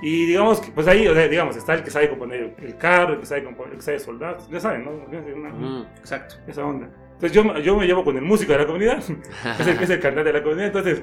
Y 0.00 0.26
digamos 0.26 0.60
que, 0.60 0.70
pues 0.70 0.86
ahí, 0.86 1.08
o 1.08 1.14
sea, 1.14 1.26
digamos, 1.26 1.56
está 1.56 1.74
el 1.74 1.82
que 1.82 1.90
sabe 1.90 2.08
componer 2.08 2.54
el 2.58 2.76
carro, 2.76 3.14
el 3.14 3.20
que 3.20 3.26
sabe, 3.26 3.42
componer, 3.42 3.72
el 3.72 3.78
que 3.78 3.84
sabe 3.84 3.98
soldar, 3.98 4.38
ya 4.48 4.60
saben, 4.60 4.84
¿no? 4.84 4.90
Una- 4.92 5.48
Mm. 5.50 5.86
Exacto. 5.98 6.36
Esa 6.46 6.64
onda. 6.64 6.88
Entonces 7.14 7.32
yo, 7.32 7.58
yo 7.58 7.76
me 7.76 7.84
llevo 7.86 8.04
con 8.04 8.16
el 8.16 8.22
músico 8.22 8.52
de 8.52 8.58
la 8.58 8.66
comunidad, 8.66 8.98
es 9.58 9.66
el 9.66 9.76
que 9.76 9.84
es 9.84 9.90
el 9.90 9.98
cantante 9.98 10.32
de 10.32 10.38
la 10.38 10.42
comunidad, 10.44 10.66
entonces, 10.68 11.02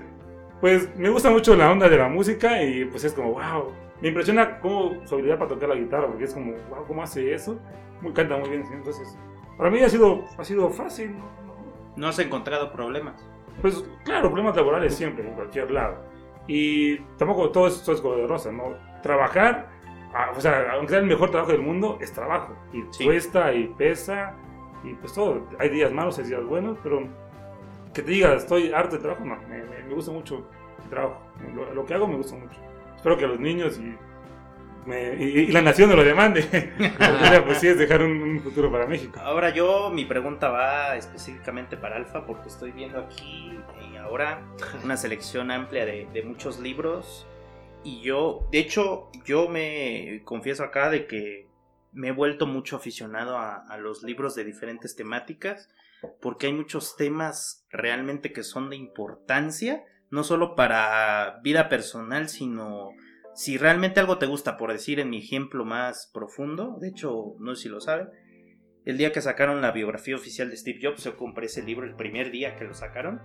pues 0.62 0.96
me 0.98 1.10
gusta 1.10 1.30
mucho 1.30 1.56
la 1.56 1.72
onda 1.72 1.88
de 1.90 1.98
la 1.98 2.08
música 2.10 2.62
y 2.64 2.86
pues 2.86 3.04
es 3.04 3.14
como, 3.14 3.34
wow, 3.34 3.72
me 4.02 4.10
impresiona 4.10 4.60
cómo 4.60 5.06
su 5.06 5.16
habilidad 5.16 5.38
para 5.38 5.50
tocar 5.50 5.70
la 5.70 5.76
guitarra, 5.76 6.08
porque 6.08 6.24
es 6.26 6.34
como, 6.34 6.54
wow, 6.70 6.86
¿cómo 6.88 7.04
hace 7.04 7.34
eso? 7.34 7.60
Muy, 8.02 8.14
canta 8.14 8.38
muy 8.38 8.50
bien, 8.50 8.64
entonces, 8.74 9.18
para 9.58 9.70
mí 9.70 9.80
ha 9.82 9.90
sido, 9.90 10.24
ha 10.38 10.44
sido 10.44 10.70
fácil, 10.70 11.16
¿no? 11.96 12.08
Has 12.08 12.20
encontrado 12.20 12.72
problemas. 12.72 13.26
pues 13.62 13.84
claro, 14.04 14.28
problemas 14.30 14.56
laborales 14.56 14.94
siempre, 14.96 15.28
en 15.28 15.34
cualquier 15.34 15.72
lado. 15.72 15.96
Y 16.48 16.98
tampoco 17.18 17.50
todo 17.52 17.68
es, 17.68 17.82
todo 17.84 17.96
es 17.96 18.02
color 18.02 18.18
de 18.22 18.28
rosa, 18.28 18.52
¿no? 18.52 18.76
Trabajar, 19.02 19.70
o 20.36 20.40
sea, 20.42 20.74
aunque 20.74 20.90
sea 20.90 21.00
el 21.00 21.06
mejor 21.06 21.32
trabajo 21.32 21.52
del 21.54 21.62
mundo, 21.62 21.98
es 22.02 22.12
trabajo. 22.12 22.54
Y 22.74 22.84
Sí. 22.92 23.06
cuesta 23.06 23.54
y 23.54 23.68
pesa, 23.78 24.34
y 24.84 24.94
pues 24.96 25.14
todo. 25.14 25.48
Hay 25.58 25.70
días 25.70 25.92
malos, 25.94 26.20
hay 26.20 26.26
días 26.26 26.44
buenos, 26.46 26.78
pero 26.84 27.08
que 27.96 28.04
te 28.04 28.12
digas, 28.12 28.44
estoy 28.44 28.74
harto 28.74 28.98
de 28.98 29.02
trabajo, 29.02 29.26
no. 29.26 29.42
Me, 29.48 29.64
me- 29.64 29.94
gusta 29.96 30.12
mucho 30.12 30.50
el 30.84 30.90
trabajo. 30.90 31.22
Lo, 31.74 31.86
que 31.86 31.94
hago 31.94 32.08
me 32.08 32.18
gusta 32.18 32.36
mucho. 32.36 32.60
Espero 32.96 33.18
que 33.18 33.26
los 33.26 33.40
niños 33.40 33.80
y, 33.80 33.96
me- 34.86 35.16
y, 35.16 35.48
la 35.48 35.62
nación 35.62 35.90
me 35.90 35.96
lo 35.96 36.04
demande. 36.04 36.44
pues 37.46 37.60
sí, 37.60 37.68
es 37.68 37.80
dejar 37.80 38.02
un, 38.04 38.42
futuro 38.42 38.70
para 38.70 38.86
México. 38.86 39.18
Ahora 39.22 39.52
yo, 39.52 39.90
mi 39.90 40.04
pregunta 40.04 40.50
va 40.50 40.98
específicamente 40.98 41.78
para 41.78 41.96
Alfa 41.96 42.26
porque 42.26 42.50
estoy 42.50 42.72
viendo 42.72 43.00
aquí 43.00 43.58
y 43.90 43.96
ahora 43.96 44.42
una 44.84 44.98
selección 44.98 45.50
amplia 45.50 45.86
de, 45.86 46.08
de 46.14 46.24
muchos 46.24 46.60
libros 46.60 47.26
y 47.86 48.02
yo, 48.02 48.46
de 48.52 48.60
hecho, 48.60 49.10
yo 49.26 49.48
me 49.48 50.22
confieso 50.26 50.64
acá 50.64 50.90
de 50.90 51.08
que 51.08 51.48
me 51.94 52.10
he 52.10 52.12
vuelto 52.12 52.46
mucho 52.46 52.76
aficionado 52.76 53.38
a, 53.38 53.66
a 53.68 53.78
los 53.78 54.04
libros 54.04 54.36
de 54.36 54.44
diferentes 54.44 54.98
temáticas 54.98 55.70
porque 56.22 56.48
hay 56.48 56.54
muchos 56.54 56.96
temas 56.96 57.66
realmente 57.70 58.32
que 58.32 58.44
son 58.44 58.70
de 58.70 58.76
importancia, 58.76 59.84
no 60.10 60.24
solo 60.24 60.56
para 60.56 61.40
vida 61.44 61.70
personal, 61.70 62.30
sino 62.30 62.92
si 63.34 63.58
realmente 63.58 64.00
algo 64.00 64.18
te 64.18 64.26
gusta, 64.26 64.58
por 64.58 64.72
decir 64.72 65.00
en 65.00 65.10
mi 65.10 65.20
ejemplo 65.20 65.66
más 65.66 66.10
profundo, 66.14 66.78
de 66.80 66.90
hecho, 66.90 67.36
no 67.40 67.56
sé 67.56 67.64
si 67.64 67.70
lo 67.70 67.82
saben, 67.82 68.10
el 68.86 68.98
día 68.98 69.12
que 69.12 69.22
sacaron 69.22 69.62
la 69.62 69.72
biografía 69.72 70.16
oficial 70.16 70.50
de 70.50 70.58
Steve 70.58 70.80
Jobs, 70.82 71.04
yo 71.04 71.18
compré 71.18 71.48
ese 71.48 71.64
libro 71.64 71.86
el 71.86 71.96
primer 71.96 72.32
día 72.32 72.56
que 72.56 72.66
lo 72.66 72.74
sacaron. 72.74 73.22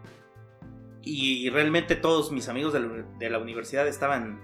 Y 1.03 1.49
realmente 1.51 1.97
todos 1.97 2.33
mis 2.33 2.49
amigos 2.49 2.73
de 2.73 2.81
la, 2.81 2.89
de 3.19 3.31
la 3.31 3.39
universidad 3.39 3.87
estaban 3.87 4.41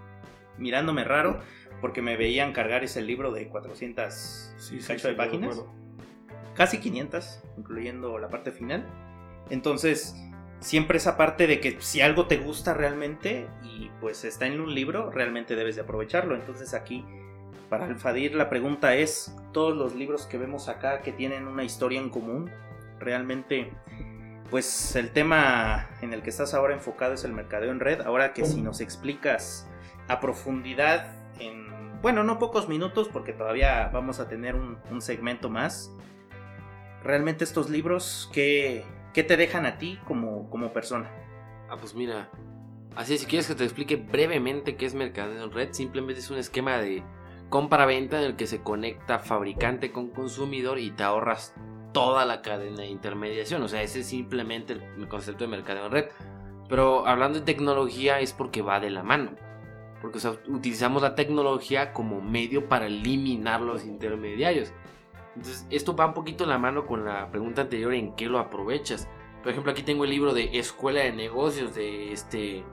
mirándome 0.59 1.05
raro 1.05 1.41
porque 1.81 2.03
me 2.03 2.17
veían 2.17 2.53
cargar 2.53 2.85
ese 2.85 3.03
libro 3.03 3.33
de 3.33 3.49
400 3.49 4.55
Sí, 4.59 4.81
sí, 4.81 4.87
cacho 4.87 5.09
de 5.09 5.15
sí, 5.15 5.19
páginas. 5.19 5.63
Casi 6.57 6.79
500, 6.79 7.43
incluyendo 7.59 8.19
la 8.19 8.29
parte 8.29 8.51
final. 8.51 8.87
Entonces, 9.51 10.17
siempre 10.61 10.99
esa 10.99 11.17
parte 11.17 11.47
de 11.47 11.61
que 11.61 11.81
si 11.81 12.01
algo 12.01 12.27
te 12.27 12.39
gusta 12.39 12.75
realmente 12.75 13.49
y 13.63 13.91
pues 14.01 14.25
está 14.25 14.47
en 14.47 14.61
un 14.61 14.75
libro, 14.75 15.11
realmente 15.11 15.57
debes 15.57 15.77
de 15.77 15.83
aprovecharlo. 15.83 16.35
Entonces 16.35 16.75
aquí, 16.75 17.05
para 17.69 17.87
Alfadir, 17.87 18.35
la 18.35 18.49
pregunta 18.49 18.95
es, 18.95 19.35
todos 19.53 19.77
los 19.77 19.95
libros 19.95 20.27
que 20.27 20.39
vemos 20.39 20.69
acá 20.69 21.03
que 21.03 21.13
tienen 21.13 21.47
una 21.47 21.65
historia 21.65 22.01
en 22.01 22.11
común, 22.11 22.51
realmente, 22.99 23.73
pues 24.51 24.97
el 24.97 25.11
tema 25.11 25.89
en 26.01 26.13
el 26.13 26.23
que 26.23 26.31
estás 26.31 26.55
ahora 26.55 26.75
enfocado 26.75 27.15
es 27.15 27.25
el 27.25 27.33
mercadeo 27.33 27.71
en 27.71 27.81
red. 27.81 28.01
Ahora 28.01 28.33
que 28.33 28.45
si 28.45 28.63
nos 28.63 28.81
explicas 28.81 29.69
a 30.09 30.21
profundidad 30.21 31.13
en, 31.39 32.01
bueno, 32.01 32.25
no 32.25 32.39
pocos 32.39 32.69
minutos, 32.69 33.09
porque 33.13 33.33
todavía 33.33 33.91
vamos 33.93 34.21
a 34.21 34.29
tener 34.29 34.55
un, 34.55 34.79
un 34.91 35.03
segmento 35.03 35.51
más. 35.51 35.93
Realmente 37.07 37.45
estos 37.45 37.71
libros, 37.71 38.29
¿qué, 38.33 38.85
¿qué 39.15 39.23
te 39.23 39.37
dejan 39.37 39.65
a 39.65 39.79
ti 39.79 40.01
como, 40.09 40.51
como 40.51 40.73
persona? 40.73 41.09
Ah, 41.71 41.77
pues 41.79 41.95
mira, 41.95 42.31
así 42.97 43.17
si 43.17 43.27
quieres 43.27 43.47
que 43.47 43.55
te 43.55 43.63
explique 43.63 43.95
brevemente 43.95 44.75
qué 44.75 44.87
es 44.87 44.95
mercadeo 44.95 45.45
en 45.45 45.53
red, 45.53 45.69
simplemente 45.71 46.19
es 46.19 46.31
un 46.33 46.39
esquema 46.39 46.79
de 46.79 47.05
compra-venta 47.49 48.19
en 48.19 48.25
el 48.25 48.35
que 48.35 48.49
se 48.49 48.61
conecta 48.61 49.21
fabricante 49.21 49.93
con 49.93 50.09
consumidor 50.09 50.81
y 50.81 50.91
te 50.91 51.05
ahorras 51.05 51.55
toda 51.93 52.25
la 52.25 52.43
cadena 52.43 52.79
de 52.79 52.89
intermediación. 52.89 53.63
O 53.63 53.69
sea, 53.69 53.83
ese 53.83 54.01
es 54.01 54.09
simplemente 54.09 54.73
el 54.73 55.07
concepto 55.07 55.45
de 55.45 55.51
mercadeo 55.51 55.87
en 55.87 55.93
red. 55.93 56.07
Pero 56.69 57.07
hablando 57.07 57.39
de 57.39 57.45
tecnología 57.45 58.19
es 58.19 58.33
porque 58.33 58.63
va 58.63 58.81
de 58.81 58.91
la 58.91 59.05
mano. 59.05 59.31
Porque 60.03 60.19
o 60.19 60.21
sea, 60.21 60.33
utilizamos 60.49 61.03
la 61.03 61.15
tecnología 61.15 61.93
como 61.93 62.21
medio 62.21 62.69
para 62.69 62.87
eliminar 62.87 63.61
los 63.61 63.85
intermediarios. 63.85 64.73
Entonces, 65.37 65.67
esto 65.71 65.95
va 65.95 66.07
un 66.07 66.15
poquito 66.15 66.45
en 66.45 66.51
la 66.51 66.59
mano 66.59 66.87
con 66.87 67.05
la 67.05 67.31
pregunta 67.31 67.63
anterior 67.63 67.93
en 67.95 68.15
qué 68.17 68.27
lo 68.27 68.39
aprovechas. 68.39 69.09
Por 69.43 69.53
ejemplo, 69.53 69.71
aquí 69.71 69.83
tengo 69.83 70.05
el 70.05 70.11
libro 70.11 70.33
de 70.33 70.59
Escuela 70.59 71.03
de 71.03 71.13
Negocios 71.13 71.75
de 71.75 72.13
este, 72.13 72.65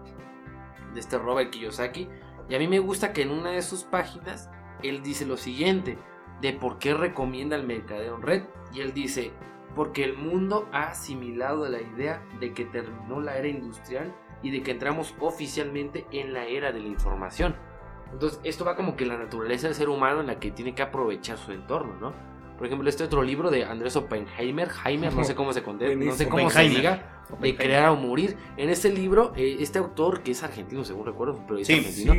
de 0.93 0.99
este 0.99 1.17
Robert 1.17 1.51
Kiyosaki. 1.51 2.07
Y 2.49 2.55
a 2.55 2.59
mí 2.59 2.67
me 2.67 2.79
gusta 2.79 3.13
que 3.13 3.21
en 3.21 3.31
una 3.31 3.51
de 3.51 3.61
sus 3.61 3.83
páginas 3.83 4.49
él 4.81 5.03
dice 5.03 5.25
lo 5.25 5.37
siguiente, 5.37 5.97
de 6.41 6.53
por 6.53 6.79
qué 6.79 6.93
recomienda 6.93 7.57
el 7.57 7.67
mercadeo 7.67 8.15
en 8.15 8.21
red. 8.21 8.43
Y 8.73 8.79
él 8.79 8.93
dice, 8.93 9.33
porque 9.75 10.05
el 10.05 10.17
mundo 10.17 10.69
ha 10.71 10.83
asimilado 10.83 11.67
la 11.67 11.81
idea 11.81 12.25
de 12.39 12.53
que 12.53 12.65
terminó 12.65 13.19
la 13.19 13.37
era 13.37 13.47
industrial 13.49 14.15
y 14.41 14.51
de 14.51 14.63
que 14.63 14.71
entramos 14.71 15.15
oficialmente 15.19 16.05
en 16.11 16.33
la 16.33 16.45
era 16.45 16.71
de 16.71 16.79
la 16.79 16.87
información. 16.87 17.55
Entonces, 18.11 18.39
esto 18.43 18.63
va 18.63 18.75
como 18.75 18.95
que 18.95 19.05
la 19.05 19.17
naturaleza 19.17 19.67
del 19.67 19.75
ser 19.75 19.89
humano 19.89 20.21
en 20.21 20.27
la 20.27 20.39
que 20.39 20.51
tiene 20.51 20.75
que 20.75 20.83
aprovechar 20.83 21.37
su 21.37 21.51
entorno, 21.51 21.95
¿no? 21.99 22.32
Por 22.57 22.67
ejemplo, 22.67 22.87
este 22.89 23.03
otro 23.03 23.23
libro 23.23 23.49
de 23.49 23.65
Andrés 23.65 23.95
Oppenheimer, 23.95 24.69
Heimer, 24.85 25.13
no 25.13 25.23
sé 25.23 25.35
cómo 25.35 25.53
se 25.53 25.63
conté, 25.63 25.95
no 25.95 26.13
sé 26.13 26.29
cómo 26.29 26.49
se 26.49 26.63
diga, 26.69 27.23
de 27.39 27.55
crear 27.55 27.89
o 27.89 27.95
morir. 27.95 28.37
En 28.57 28.69
este 28.69 28.89
libro, 28.91 29.33
eh, 29.35 29.57
este 29.59 29.79
autor, 29.79 30.21
que 30.21 30.31
es 30.31 30.43
argentino, 30.43 30.83
según 30.83 31.05
recuerdo, 31.05 31.39
pero 31.47 31.59
es 31.59 31.67
Sí, 31.67 31.73
argentino, 31.73 32.13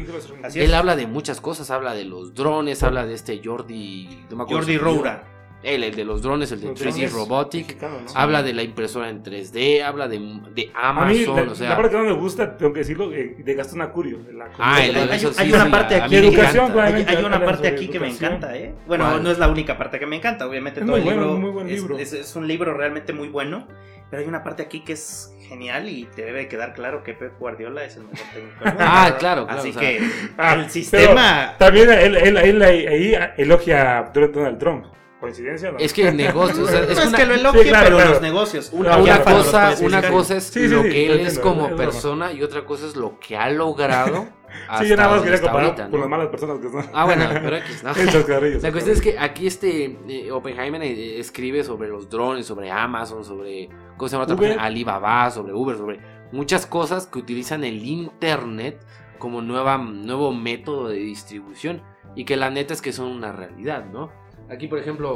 Sí, 0.50 0.60
él 0.60 0.74
habla 0.74 0.96
de 0.96 1.06
muchas 1.06 1.40
cosas, 1.40 1.70
habla 1.70 1.94
de 1.94 2.04
los 2.04 2.34
drones, 2.34 2.82
habla 2.82 3.06
de 3.06 3.14
este 3.14 3.40
Jordi, 3.44 4.26
no 4.30 4.36
me 4.36 4.42
acuerdo 4.42 4.62
Jordi. 4.62 4.78
Roura. 4.78 5.33
Él, 5.64 5.82
el 5.82 5.94
de 5.94 6.04
los 6.04 6.20
drones, 6.22 6.52
el 6.52 6.60
de 6.60 6.68
Los 6.68 6.78
3D 6.80 6.90
drones 6.92 7.12
Robotic. 7.12 7.66
mexicano, 7.66 7.96
¿no? 8.04 8.12
Habla 8.14 8.42
de 8.42 8.52
la 8.52 8.62
impresora 8.62 9.08
en 9.08 9.22
3D, 9.22 9.82
habla 9.82 10.08
de, 10.08 10.18
de 10.54 10.70
A 10.74 10.92
mí, 11.06 11.24
Amazon, 11.24 11.46
la, 11.46 11.52
o 11.52 11.54
sea. 11.54 11.68
la 11.70 11.76
parte 11.76 11.90
que 11.90 11.96
no 11.96 12.04
me 12.04 12.12
gusta, 12.12 12.56
tengo 12.56 12.72
que 12.72 12.80
decirlo, 12.80 13.12
eh, 13.12 13.36
de 13.38 13.54
Gastón 13.54 13.80
Acurio. 13.82 14.18
de 14.18 14.32
la 14.34 14.50
Ah, 14.58 14.84
el 14.84 14.94
Hay- 14.96 15.06
de 15.06 15.12
hay- 15.12 15.18
eso 15.18 15.32
hay 15.38 15.46
sí, 15.48 15.52
una 15.54 15.64
sí, 15.64 15.70
parte 15.70 15.94
aquí 15.96 16.16
educación. 16.16 16.78
Hay, 16.78 17.04
hay 17.08 17.24
una 17.24 17.44
parte 17.44 17.68
aquí 17.68 17.88
que 17.88 17.98
me 17.98 18.10
encanta, 18.10 18.56
¿eh? 18.56 18.74
Bueno, 18.86 19.04
¿Cuál? 19.08 19.22
no 19.22 19.30
es 19.30 19.38
la 19.38 19.48
única 19.48 19.78
parte 19.78 19.98
que 19.98 20.06
me 20.06 20.16
encanta, 20.16 20.46
obviamente 20.46 20.80
Es 20.80 20.86
todo 20.86 20.96
muy 20.96 21.00
el 21.00 21.04
bueno, 21.06 21.22
libro, 21.22 21.38
muy 21.40 21.50
buen 21.50 21.68
es- 21.68 21.80
libro. 21.80 21.98
Es, 21.98 22.12
es 22.12 22.36
un 22.36 22.46
libro 22.46 22.74
realmente 22.74 23.12
muy 23.12 23.28
bueno, 23.28 23.66
pero 24.10 24.22
hay 24.22 24.28
una 24.28 24.44
parte 24.44 24.62
aquí 24.62 24.80
que 24.80 24.92
es 24.92 25.34
genial 25.48 25.88
y 25.88 26.04
te 26.14 26.22
debe 26.24 26.46
quedar 26.48 26.72
claro 26.74 27.02
que 27.02 27.14
Pep 27.14 27.38
Guardiola 27.38 27.84
es 27.84 27.96
el 27.96 28.02
mejor 28.04 28.18
técnico 28.34 28.64
del 28.64 28.72
mundo. 28.74 28.84
Ah, 28.86 29.16
claro, 29.18 29.46
claro. 29.46 29.60
Así 29.60 29.70
o 29.70 29.72
sea, 29.72 29.80
que 29.82 30.00
Ah, 30.38 30.54
el 30.54 30.70
sistema... 30.70 31.54
También 31.58 31.90
él, 31.90 32.16
él, 32.16 32.36
él 32.36 32.62
ahí 32.62 33.14
elogia 33.38 33.98
a 33.98 34.02
Donald 34.10 34.58
Trump. 34.58 34.86
¿Coincidencia? 35.24 35.72
No? 35.72 35.78
es 35.78 35.92
que 35.92 36.08
el 36.08 36.16
negocio, 36.16 36.64
o 36.64 36.66
sea, 36.66 36.80
no 36.80 36.86
es 36.86 36.98
es 36.98 37.06
una, 37.06 37.18
que 37.18 37.26
lo 37.26 37.34
elogie, 37.34 37.62
Sí, 37.62 37.68
claro, 37.68 37.84
pero 37.84 37.96
claro. 37.96 38.10
los 38.12 38.22
negocios. 38.22 38.70
una, 38.72 39.22
cosa, 39.22 39.74
una 39.80 40.10
cosa 40.10 40.36
es 40.36 40.44
Sí, 40.44 40.60
sí, 40.60 40.68
lo 40.68 40.82
que 40.82 41.06
él 41.06 41.20
es 41.20 41.38
como 41.38 41.68
es 41.68 41.74
persona 41.74 42.32
y 42.32 42.42
otra 42.42 42.64
cosa 42.64 42.86
es 42.86 42.96
lo 42.96 43.18
que 43.18 43.36
ha 43.36 43.50
logrado 43.50 44.28
hasta 44.68 44.78
Sí, 44.84 44.90
yo 44.90 44.96
nada 44.96 45.14
más 45.16 45.22
quería 45.22 45.40
comparar 45.40 45.64
ahorita, 45.64 45.82
con 45.84 45.92
¿no? 45.92 45.98
las 45.98 46.08
malas 46.08 46.28
personas 46.28 46.58
que 46.58 46.70
son. 46.70 46.84
Ah, 46.92 47.04
bueno, 47.04 47.24
pero 47.32 47.56
X, 47.56 47.82
¿no? 47.82 47.88
La 47.88 48.72
cuestión 48.72 48.96
es 48.96 49.00
que 49.00 49.18
aquí 49.18 49.46
este 49.46 49.98
eh, 50.08 50.30
Oppenheimer 50.30 50.82
eh, 50.82 51.18
escribe 51.18 51.64
sobre 51.64 51.88
los 51.88 52.08
drones, 52.08 52.46
sobre 52.46 52.70
Amazon, 52.70 53.24
sobre 53.24 53.68
¿cómo 53.96 54.08
se 54.08 54.12
llama 54.14 54.24
otra 54.24 54.36
página? 54.36 54.62
Alibaba, 54.62 55.30
sobre 55.30 55.52
Uber, 55.52 55.76
sobre 55.76 56.00
muchas 56.32 56.66
cosas 56.66 57.06
que 57.06 57.18
utilizan 57.18 57.64
el 57.64 57.84
internet 57.84 58.84
como 59.18 59.40
nueva, 59.40 59.78
nuevo 59.78 60.32
método 60.32 60.88
de 60.88 60.98
distribución 60.98 61.82
y 62.14 62.24
que 62.24 62.36
la 62.36 62.50
neta 62.50 62.74
es 62.74 62.82
que 62.82 62.92
son 62.92 63.06
una 63.06 63.32
realidad, 63.32 63.86
¿no? 63.86 64.10
Aquí, 64.50 64.68
por 64.68 64.78
ejemplo, 64.78 65.14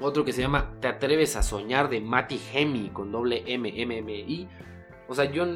otro 0.00 0.24
que 0.24 0.32
se 0.32 0.42
llama 0.42 0.72
Te 0.80 0.88
atreves 0.88 1.36
a 1.36 1.42
soñar 1.42 1.88
de 1.88 2.00
Mati 2.00 2.40
Hemi 2.52 2.90
con 2.90 3.10
doble 3.12 3.42
M 3.46 3.72
M 3.74 3.98
M 3.98 4.12
I. 4.14 4.48
O 5.08 5.14
sea, 5.14 5.24
yo 5.26 5.46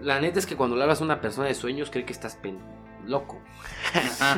la 0.00 0.20
neta 0.20 0.38
es 0.38 0.46
que 0.46 0.56
cuando 0.56 0.76
le 0.76 0.82
hablas 0.82 1.00
a 1.00 1.04
una 1.04 1.20
persona 1.20 1.46
de 1.46 1.54
sueños 1.54 1.90
cree 1.90 2.04
que 2.04 2.12
estás 2.12 2.36
pen- 2.36 2.58
loco. 3.06 3.40
Ajá. 3.94 4.36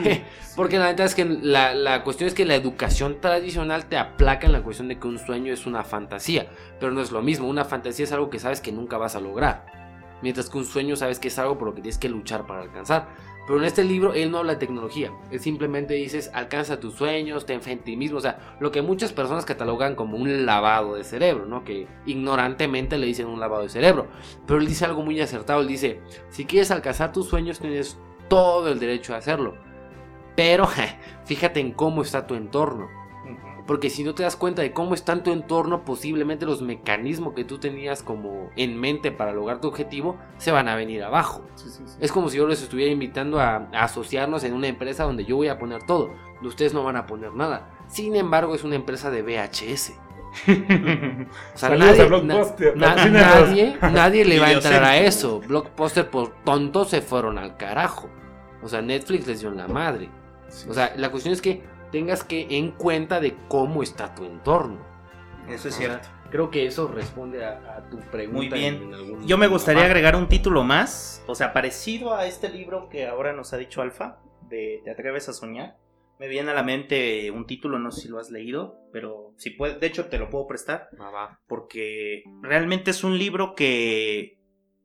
Porque 0.54 0.78
la 0.78 0.86
neta 0.86 1.04
es 1.04 1.14
que 1.14 1.24
la, 1.24 1.74
la 1.74 2.04
cuestión 2.04 2.28
es 2.28 2.34
que 2.34 2.44
la 2.44 2.54
educación 2.54 3.20
tradicional 3.20 3.86
te 3.86 3.96
aplaca 3.96 4.46
en 4.46 4.52
la 4.52 4.62
cuestión 4.62 4.88
de 4.88 4.98
que 4.98 5.08
un 5.08 5.18
sueño 5.18 5.52
es 5.52 5.66
una 5.66 5.82
fantasía. 5.82 6.48
Pero 6.78 6.92
no 6.92 7.00
es 7.00 7.10
lo 7.10 7.22
mismo. 7.22 7.48
Una 7.48 7.64
fantasía 7.64 8.04
es 8.04 8.12
algo 8.12 8.30
que 8.30 8.38
sabes 8.38 8.60
que 8.60 8.70
nunca 8.70 8.98
vas 8.98 9.16
a 9.16 9.20
lograr. 9.20 9.66
Mientras 10.22 10.50
que 10.50 10.58
un 10.58 10.66
sueño 10.66 10.94
sabes 10.94 11.18
que 11.18 11.28
es 11.28 11.38
algo 11.38 11.56
por 11.58 11.68
lo 11.68 11.74
que 11.74 11.80
tienes 11.80 11.98
que 11.98 12.10
luchar 12.10 12.46
para 12.46 12.60
alcanzar. 12.62 13.08
Pero 13.46 13.58
en 13.58 13.64
este 13.64 13.84
libro 13.84 14.14
él 14.14 14.30
no 14.30 14.38
habla 14.38 14.54
de 14.54 14.58
tecnología. 14.58 15.12
Él 15.30 15.40
simplemente 15.40 15.94
dices, 15.94 16.30
alcanza 16.34 16.80
tus 16.80 16.94
sueños, 16.94 17.46
ten 17.46 17.62
fe 17.62 17.72
en 17.72 17.80
ti 17.80 17.96
mismo. 17.96 18.18
O 18.18 18.20
sea, 18.20 18.56
lo 18.60 18.70
que 18.70 18.82
muchas 18.82 19.12
personas 19.12 19.44
catalogan 19.44 19.94
como 19.94 20.16
un 20.16 20.46
lavado 20.46 20.94
de 20.94 21.04
cerebro, 21.04 21.46
¿no? 21.46 21.64
Que 21.64 21.86
ignorantemente 22.06 22.98
le 22.98 23.06
dicen 23.06 23.26
un 23.26 23.40
lavado 23.40 23.62
de 23.62 23.68
cerebro. 23.68 24.06
Pero 24.46 24.60
él 24.60 24.66
dice 24.66 24.84
algo 24.84 25.02
muy 25.02 25.20
acertado. 25.20 25.60
Él 25.60 25.68
dice, 25.68 26.00
si 26.28 26.44
quieres 26.44 26.70
alcanzar 26.70 27.12
tus 27.12 27.28
sueños 27.28 27.58
tienes 27.58 27.98
todo 28.28 28.70
el 28.70 28.78
derecho 28.78 29.14
a 29.14 29.18
hacerlo. 29.18 29.56
Pero 30.36 30.68
fíjate 31.24 31.60
en 31.60 31.72
cómo 31.72 32.02
está 32.02 32.26
tu 32.26 32.34
entorno. 32.34 32.99
Porque 33.70 33.88
si 33.88 34.02
no 34.02 34.16
te 34.16 34.24
das 34.24 34.34
cuenta 34.34 34.62
de 34.62 34.72
cómo 34.72 34.94
está 34.94 35.12
en 35.12 35.22
tu 35.22 35.30
entorno, 35.30 35.84
posiblemente 35.84 36.44
los 36.44 36.60
mecanismos 36.60 37.34
que 37.34 37.44
tú 37.44 37.58
tenías 37.58 38.02
como 38.02 38.50
en 38.56 38.76
mente 38.80 39.12
para 39.12 39.32
lograr 39.32 39.60
tu 39.60 39.68
objetivo 39.68 40.16
se 40.38 40.50
van 40.50 40.66
a 40.66 40.74
venir 40.74 41.04
abajo. 41.04 41.46
Sí, 41.54 41.68
sí, 41.70 41.84
sí. 41.86 41.96
Es 42.00 42.10
como 42.10 42.30
si 42.30 42.38
yo 42.38 42.48
les 42.48 42.60
estuviera 42.60 42.90
invitando 42.90 43.38
a, 43.38 43.68
a 43.72 43.84
asociarnos 43.84 44.42
en 44.42 44.54
una 44.54 44.66
empresa 44.66 45.04
donde 45.04 45.24
yo 45.24 45.36
voy 45.36 45.46
a 45.46 45.60
poner 45.60 45.84
todo. 45.84 46.10
Ustedes 46.42 46.74
no 46.74 46.82
van 46.82 46.96
a 46.96 47.06
poner 47.06 47.32
nada. 47.32 47.70
Sin 47.86 48.16
embargo, 48.16 48.56
es 48.56 48.64
una 48.64 48.74
empresa 48.74 49.08
de 49.08 49.22
VHS. 49.22 49.92
O 51.54 51.58
sea, 51.58 51.68
nadie, 51.70 52.08
na- 52.10 52.44
na- 52.74 52.94
nadie, 53.08 53.78
nadie 53.82 54.24
le 54.24 54.40
va 54.40 54.46
a 54.46 54.52
entrar 54.52 54.82
a 54.82 54.96
eso. 54.98 55.40
Blockbuster 55.46 56.10
por 56.10 56.30
tontos 56.42 56.90
se 56.90 57.02
fueron 57.02 57.38
al 57.38 57.56
carajo. 57.56 58.08
O 58.64 58.68
sea, 58.68 58.82
Netflix 58.82 59.28
les 59.28 59.40
dio 59.40 59.48
en 59.50 59.58
la 59.58 59.68
madre. 59.68 60.08
O 60.68 60.74
sea, 60.74 60.92
la 60.96 61.10
cuestión 61.12 61.32
es 61.34 61.40
que 61.40 61.62
tengas 61.92 62.24
que 62.24 62.46
en 62.50 62.72
cuenta 62.72 63.20
de 63.20 63.36
cómo 63.48 63.82
está 63.82 64.14
tu 64.14 64.24
entorno. 64.24 64.78
Eso 65.48 65.68
es 65.68 65.74
O 65.74 65.78
sea, 65.78 65.86
cierto. 66.00 66.08
creo 66.30 66.50
que 66.50 66.66
eso 66.66 66.88
responde 66.88 67.44
a, 67.44 67.76
a 67.76 67.88
tu 67.90 67.98
pregunta. 67.98 68.36
Muy 68.36 68.48
bien. 68.48 68.82
en 68.82 68.94
algún- 68.94 69.26
Yo 69.26 69.36
me 69.38 69.46
gustaría 69.48 69.82
Ah, 69.82 69.86
agregar 69.86 70.14
un 70.16 70.28
título 70.28 70.62
más, 70.62 71.24
o 71.26 71.34
sea, 71.34 71.52
parecido 71.52 72.14
a 72.14 72.26
este 72.26 72.48
libro 72.48 72.88
que 72.88 73.06
ahora 73.06 73.32
nos 73.32 73.52
ha 73.52 73.56
dicho 73.56 73.82
Alfa, 73.82 74.18
de 74.48 74.80
Te 74.84 74.90
atreves 74.90 75.28
a 75.28 75.32
soñar. 75.32 75.76
Me 76.18 76.28
viene 76.28 76.50
a 76.50 76.54
la 76.54 76.62
mente 76.62 77.30
un 77.30 77.46
título, 77.46 77.78
no 77.78 77.90
sé 77.90 78.02
si 78.02 78.08
lo 78.08 78.18
has 78.18 78.30
leído, 78.30 78.76
pero 78.92 79.32
si 79.38 79.50
puedes, 79.50 79.80
de 79.80 79.86
hecho 79.86 80.06
te 80.06 80.18
lo 80.18 80.28
puedo 80.28 80.46
prestar, 80.46 80.90
va, 81.00 81.10
va. 81.10 81.40
porque 81.46 82.24
realmente 82.42 82.90
es 82.90 83.02
un 83.04 83.16
libro 83.16 83.54
que 83.54 84.38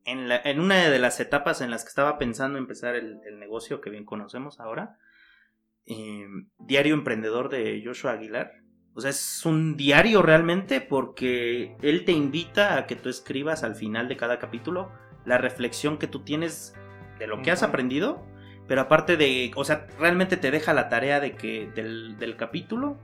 en, 0.05 0.29
la- 0.29 0.39
en 0.45 0.61
una 0.61 0.89
de 0.89 0.97
las 0.99 1.19
etapas 1.19 1.59
en 1.59 1.71
las 1.71 1.83
que 1.83 1.89
estaba 1.89 2.17
pensando 2.17 2.57
empezar 2.57 2.95
el, 2.95 3.19
el 3.27 3.37
negocio 3.39 3.81
que 3.81 3.89
bien 3.89 4.05
conocemos 4.05 4.61
ahora, 4.61 4.97
eh, 5.85 6.25
Diario 6.59 6.93
Emprendedor 6.93 7.49
de 7.49 7.81
Joshua 7.85 8.13
Aguilar. 8.13 8.51
O 8.93 9.01
sea, 9.01 9.09
es 9.09 9.45
un 9.45 9.75
diario 9.75 10.21
realmente 10.21 10.79
porque 10.79 11.75
él 11.81 12.05
te 12.05 12.13
invita 12.13 12.77
a 12.77 12.87
que 12.87 12.95
tú 12.95 13.09
escribas 13.09 13.63
al 13.63 13.75
final 13.75 14.07
de 14.07 14.15
cada 14.15 14.39
capítulo 14.39 14.89
la 15.25 15.37
reflexión 15.37 15.97
que 15.97 16.07
tú 16.07 16.21
tienes 16.21 16.73
de 17.19 17.27
lo 17.27 17.41
que 17.41 17.51
has 17.51 17.63
aprendido, 17.63 18.25
pero 18.67 18.81
aparte 18.81 19.17
de, 19.17 19.51
o 19.55 19.65
sea, 19.65 19.87
realmente 19.99 20.37
te 20.37 20.51
deja 20.51 20.73
la 20.73 20.89
tarea 20.89 21.19
de 21.19 21.35
que 21.35 21.69
del, 21.75 22.17
del 22.17 22.35
capítulo, 22.37 22.97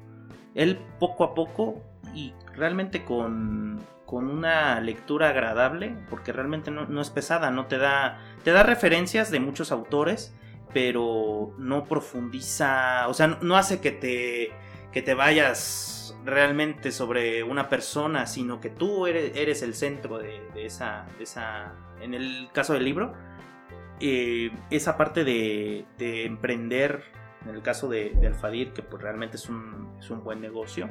él 0.56 0.80
poco 1.00 1.24
a 1.24 1.34
poco 1.34 1.84
y 2.14 2.34
realmente 2.56 3.04
con, 3.04 3.80
con 4.06 4.30
una 4.30 4.80
lectura 4.82 5.30
agradable, 5.30 5.96
porque 6.10 6.32
realmente 6.32 6.72
no, 6.72 6.86
no 6.86 7.02
es 7.02 7.10
pesada, 7.10 7.52
no 7.52 7.68
te 7.68 7.78
da, 7.78 8.20
te 8.44 8.52
da 8.52 8.64
referencias 8.64 9.32
de 9.32 9.40
muchos 9.40 9.72
autores, 9.72 10.36
pero 10.74 11.54
no 11.58 11.84
profundiza, 11.86 13.08
o 13.08 13.14
sea, 13.14 13.28
no, 13.42 13.58
hace 13.58 13.82
que 13.82 13.92
te 13.92 14.52
que 14.92 15.02
te 15.02 15.14
vayas 15.14 16.18
realmente 16.26 16.92
sobre 16.92 17.44
una 17.44 17.70
persona, 17.70 18.26
sino 18.26 18.60
que 18.60 18.70
tú 18.70 19.08
eres, 19.08 19.62
el 19.62 19.74
centro 19.74 20.18
de, 20.18 20.42
de 20.54 20.66
esa, 20.66 21.08
de 21.18 21.24
esa, 21.24 21.74
en 22.02 22.14
el 22.14 22.50
caso 22.54 22.74
del 22.74 22.84
libro, 22.84 23.14
eh, 24.02 24.52
esa 24.70 24.98
parte 24.98 25.24
de, 25.24 25.86
de 25.98 26.26
emprender, 26.26 27.04
en 27.46 27.56
el 27.56 27.62
caso 27.62 27.88
de, 27.88 28.10
de 28.10 28.28
Alfadir, 28.28 28.74
que 28.74 28.84
pues 28.84 29.02
realmente 29.02 29.38
es 29.38 29.48
un, 29.48 29.96
es 29.98 30.10
un 30.10 30.24
buen 30.26 30.42
negocio, 30.42 30.90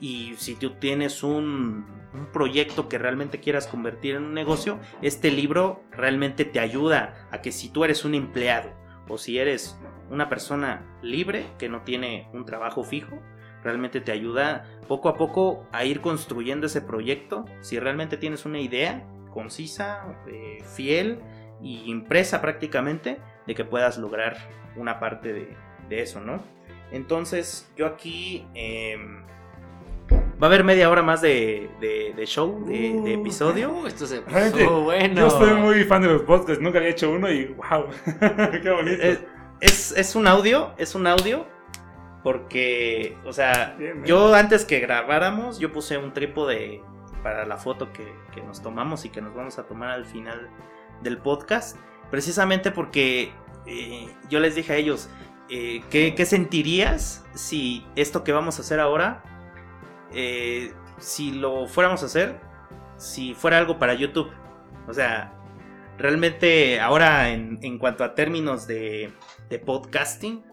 y 0.00 0.34
si 0.38 0.54
tú 0.54 0.70
tienes 0.74 1.22
un, 1.22 1.84
un 2.14 2.26
proyecto 2.32 2.88
que 2.88 2.98
realmente 2.98 3.40
quieras 3.40 3.66
convertir 3.66 4.14
en 4.14 4.24
un 4.24 4.34
negocio, 4.34 4.78
este 5.02 5.30
libro 5.30 5.82
realmente 5.90 6.44
te 6.44 6.60
ayuda 6.60 7.28
a 7.30 7.42
que 7.42 7.52
si 7.52 7.68
tú 7.70 7.84
eres 7.84 8.04
un 8.04 8.14
empleado 8.14 8.77
o 9.08 9.18
si 9.18 9.38
eres 9.38 9.78
una 10.10 10.28
persona 10.28 10.98
libre 11.02 11.46
que 11.58 11.68
no 11.68 11.82
tiene 11.82 12.28
un 12.32 12.44
trabajo 12.44 12.84
fijo, 12.84 13.20
realmente 13.62 14.00
te 14.00 14.12
ayuda 14.12 14.64
poco 14.86 15.08
a 15.08 15.16
poco 15.16 15.66
a 15.72 15.84
ir 15.84 16.00
construyendo 16.00 16.66
ese 16.66 16.80
proyecto. 16.80 17.44
Si 17.60 17.78
realmente 17.78 18.16
tienes 18.16 18.44
una 18.44 18.60
idea 18.60 19.06
concisa, 19.32 20.16
eh, 20.26 20.58
fiel 20.74 21.20
y 21.60 21.90
impresa 21.90 22.40
prácticamente, 22.40 23.18
de 23.46 23.54
que 23.54 23.64
puedas 23.64 23.98
lograr 23.98 24.36
una 24.76 25.00
parte 25.00 25.32
de, 25.32 25.56
eso, 25.90 26.20
¿no? 26.20 26.42
Entonces, 26.92 27.72
yo 27.76 27.86
aquí 27.86 28.46
eh, 28.54 28.96
va 30.40 30.46
a 30.46 30.50
haber 30.50 30.64
media 30.64 30.90
hora 30.90 31.02
más 31.02 31.20
de, 31.20 31.70
de, 31.80 32.12
de 32.14 32.26
show, 32.26 32.64
de, 32.66 33.00
de, 33.02 33.14
episodio. 33.14 33.72
Uh, 33.72 33.86
esto 33.86 34.06
se 34.06 34.20
Realmente, 34.20 34.64
puso 34.64 34.82
bueno. 34.82 35.20
Yo 35.22 35.30
soy 35.30 35.54
muy 35.54 35.84
fan 35.84 36.02
de 36.02 36.08
los 36.08 36.22
podcasts, 36.22 36.62
nunca 36.62 36.78
había 36.78 36.90
hecho 36.90 37.10
uno 37.10 37.30
y 37.30 37.46
wow, 37.46 37.86
qué 38.62 38.70
bonito. 38.70 39.02
Es, 39.02 39.20
es, 39.60 39.92
es 39.96 40.14
un 40.14 40.26
audio, 40.26 40.72
es 40.78 40.94
un 40.94 41.06
audio. 41.06 41.46
Porque, 42.22 43.16
o 43.24 43.32
sea, 43.32 43.76
Bien, 43.78 44.04
yo 44.04 44.34
antes 44.34 44.64
que 44.64 44.80
grabáramos, 44.80 45.60
yo 45.60 45.72
puse 45.72 45.96
un 45.98 46.12
trípode 46.12 46.82
para 47.22 47.46
la 47.46 47.56
foto 47.56 47.92
que, 47.92 48.12
que 48.34 48.42
nos 48.42 48.60
tomamos 48.60 49.04
y 49.04 49.08
que 49.08 49.22
nos 49.22 49.34
vamos 49.34 49.58
a 49.58 49.62
tomar 49.62 49.90
al 49.90 50.04
final 50.04 50.50
del 51.02 51.18
podcast. 51.18 51.76
Precisamente 52.10 52.70
porque 52.70 53.32
eh, 53.66 54.08
yo 54.28 54.40
les 54.40 54.54
dije 54.54 54.72
a 54.72 54.76
ellos, 54.76 55.08
eh, 55.48 55.82
¿qué, 55.90 56.14
¿qué, 56.14 56.26
sentirías 56.26 57.24
si 57.34 57.86
esto 57.96 58.24
que 58.24 58.32
vamos 58.32 58.58
a 58.58 58.62
hacer 58.62 58.80
ahora, 58.80 59.22
eh, 60.12 60.72
si 60.98 61.32
lo 61.32 61.66
fuéramos 61.66 62.02
a 62.02 62.06
hacer, 62.06 62.40
si 62.96 63.34
fuera 63.34 63.58
algo 63.58 63.78
para 63.78 63.94
YouTube? 63.94 64.30
O 64.88 64.92
sea, 64.94 65.32
realmente 65.98 66.80
ahora 66.80 67.30
en, 67.30 67.58
en 67.62 67.78
cuanto 67.78 68.04
a 68.04 68.14
términos 68.14 68.66
de, 68.66 69.12
de, 69.48 69.58
podcasting, 69.58 70.44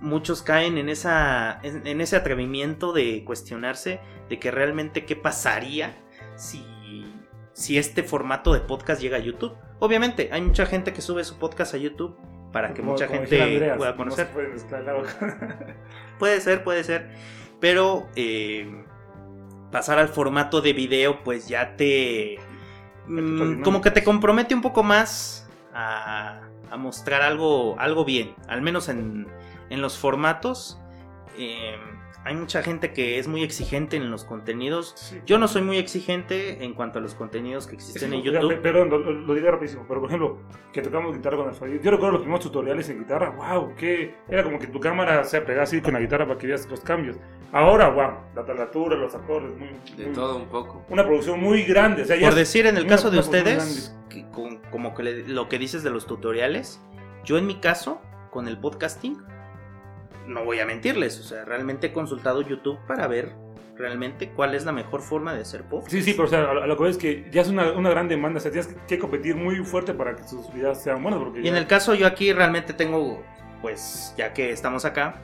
muchos 0.00 0.42
caen 0.42 0.78
en, 0.78 0.88
esa, 0.88 1.60
en, 1.62 1.86
en 1.86 2.00
ese 2.00 2.16
atrevimiento 2.16 2.92
de 2.92 3.22
cuestionarse 3.24 4.00
de 4.28 4.38
que 4.38 4.50
realmente 4.50 5.04
qué 5.04 5.14
pasaría 5.16 5.94
si, 6.36 6.64
si 7.52 7.78
este 7.78 8.02
formato 8.02 8.52
de 8.52 8.60
podcast 8.60 9.00
llega 9.00 9.18
a 9.18 9.20
YouTube. 9.20 9.54
Obviamente, 9.78 10.28
hay 10.32 10.40
mucha 10.42 10.66
gente 10.66 10.92
que 10.92 11.02
sube 11.02 11.22
su 11.24 11.38
podcast 11.38 11.74
a 11.74 11.76
YouTube 11.76 12.16
para 12.52 12.74
que 12.74 12.80
Como- 12.80 12.92
mucha 12.92 13.06
como 13.06 13.20
gente 13.20 13.40
Andreas, 13.42 13.76
pueda 13.78 13.90
no 13.92 13.96
conocer. 13.96 14.28
Puede 16.18 16.40
ser, 16.40 16.64
puede 16.64 16.84
ser. 16.84 17.10
Pero 17.62 18.08
eh, 18.16 18.84
pasar 19.70 20.00
al 20.00 20.08
formato 20.08 20.60
de 20.60 20.72
video, 20.72 21.22
pues 21.22 21.46
ya 21.46 21.76
te. 21.76 22.40
mm, 23.06 23.62
como 23.62 23.80
que 23.80 23.92
te 23.92 24.02
compromete 24.02 24.52
un 24.52 24.62
poco 24.62 24.82
más 24.82 25.48
a, 25.72 26.40
a 26.72 26.76
mostrar 26.76 27.22
algo, 27.22 27.78
algo 27.78 28.04
bien. 28.04 28.34
Al 28.48 28.62
menos 28.62 28.88
en, 28.88 29.28
en 29.70 29.80
los 29.80 29.96
formatos. 29.96 30.80
Eh, 31.38 31.76
hay 32.24 32.34
mucha 32.36 32.62
gente 32.62 32.92
que 32.92 33.18
es 33.18 33.26
muy 33.26 33.42
exigente 33.42 33.96
en 33.96 34.10
los 34.10 34.24
contenidos. 34.24 34.92
Sí. 34.96 35.20
Yo 35.26 35.38
no 35.38 35.48
soy 35.48 35.62
muy 35.62 35.76
exigente 35.78 36.64
en 36.64 36.74
cuanto 36.74 36.98
a 36.98 37.02
los 37.02 37.14
contenidos 37.14 37.66
que 37.66 37.74
existen 37.74 38.12
en 38.14 38.22
Ya, 38.22 38.32
pe- 38.32 38.40
YouTube. 38.40 38.60
Perdón, 38.62 38.90
lo, 38.90 38.98
lo- 38.98 39.34
diré 39.34 39.50
rapidísimo, 39.50 39.84
pero 39.88 40.00
por 40.00 40.08
ejemplo, 40.08 40.38
que 40.72 40.82
tocamos 40.82 41.16
guitarra 41.16 41.36
con 41.36 41.48
Alfadir. 41.48 41.80
Yo 41.82 41.90
recuerdo 41.90 42.12
los 42.12 42.20
primeros 42.22 42.44
tutoriales 42.44 42.88
en 42.90 43.00
guitarra, 43.00 43.30
wow, 43.30 43.74
que 43.74 44.14
era 44.28 44.44
como 44.44 44.58
que 44.58 44.66
tu 44.68 44.78
cámara 44.80 45.24
se 45.24 45.40
pegaba 45.40 45.64
así 45.64 45.80
con 45.80 45.94
la 45.94 46.00
guitarra 46.00 46.26
para 46.26 46.38
que 46.38 46.46
veas 46.46 46.68
los 46.68 46.80
cambios. 46.80 47.16
Ahora, 47.52 47.88
wow, 47.90 48.12
la 48.36 48.44
tablatura, 48.44 48.96
los 48.96 49.14
acordes, 49.14 49.56
muy, 49.58 49.68
De 49.96 50.06
muy- 50.06 50.14
todo 50.14 50.36
un 50.36 50.46
poco. 50.46 50.84
una 50.88 51.04
producción 51.04 51.40
muy 51.40 51.64
grande. 51.64 52.02
O 52.02 52.04
sea, 52.04 52.18
Por 52.20 52.34
decir, 52.34 52.66
en 52.66 52.76
el 52.76 52.86
caso 52.86 53.10
de 53.10 53.18
ustedes, 53.18 53.94
que 54.08 54.26
con- 54.30 54.58
como 54.70 54.94
que 54.94 55.02
le- 55.02 55.28
lo 55.28 55.48
que 55.48 55.58
dices 55.58 55.82
de 55.82 55.90
los 55.90 56.06
tutoriales, 56.06 56.80
yo 57.24 57.36
en 57.36 57.46
mi 57.46 57.56
caso, 57.60 58.00
con 58.30 58.48
el 58.48 58.58
podcasting, 58.58 59.18
no 60.26 60.44
voy 60.44 60.60
a 60.60 60.66
mentirles, 60.66 61.18
o 61.20 61.22
sea, 61.22 61.44
realmente 61.44 61.88
he 61.88 61.92
consultado 61.92 62.42
YouTube 62.42 62.78
para 62.86 63.06
ver 63.06 63.32
realmente 63.76 64.30
cuál 64.30 64.54
es 64.54 64.64
la 64.64 64.72
mejor 64.72 65.00
forma 65.00 65.34
de 65.34 65.40
hacer 65.42 65.62
podcast. 65.64 65.90
Sí, 65.90 66.02
sí, 66.02 66.12
pero 66.12 66.24
o 66.24 66.28
sea, 66.30 66.52
lo- 66.52 66.76
que 66.76 66.82
ves 66.84 66.92
es 66.96 67.02
que 67.02 67.28
ya 67.32 67.40
es 67.42 67.48
una, 67.48 67.72
una 67.72 67.90
gran 67.90 68.06
demanda, 68.08 68.38
o 68.38 68.40
sea, 68.40 68.50
tienes 68.52 68.72
que, 68.86 68.98
competir 68.98 69.34
muy 69.34 69.56
fuerte 69.64 69.94
para 69.94 70.14
que 70.14 70.22
sus 70.28 70.52
videos 70.52 70.78
sean 70.78 71.02
buenos. 71.02 71.22
Porque 71.22 71.40
Y 71.40 71.48
en 71.48 71.56
el 71.56 71.66
caso 71.66 71.94
yo 71.94 72.06
aquí 72.06 72.32
realmente 72.32 72.74
tengo, 72.74 73.22
pues 73.62 74.14
ya 74.16 74.32
que 74.34 74.50
estamos 74.50 74.84
acá, 74.84 75.16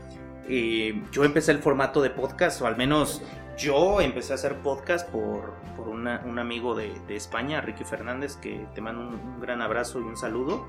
eh, 0.49 1.03
yo 1.13 1.25
empecé 1.25 1.53
el 1.53 1.59
formato 1.59 2.01
de 2.03 2.11
podcast, 2.11 2.61
o 2.63 2.67
al 2.67 2.77
menos 2.77 3.23
yo 3.59 4.01
empecé 4.01 4.33
a 4.33 4.37
hacer 4.37 4.57
podcast 4.57 5.09
por, 5.11 5.53
por 5.77 5.89
una- 5.89 6.23
un 6.25 6.39
amigo 6.39 6.75
de, 6.75 6.93
de 7.07 7.17
España, 7.17 7.61
Ricky 7.61 7.85
Fernández, 7.85 8.37
que 8.37 8.67
te 8.75 8.81
mando 8.81 9.03
un, 9.03 9.15
un 9.15 9.41
gran 9.41 9.61
abrazo 9.61 10.01
y 10.01 10.05
un 10.05 10.17
saludo, 10.17 10.67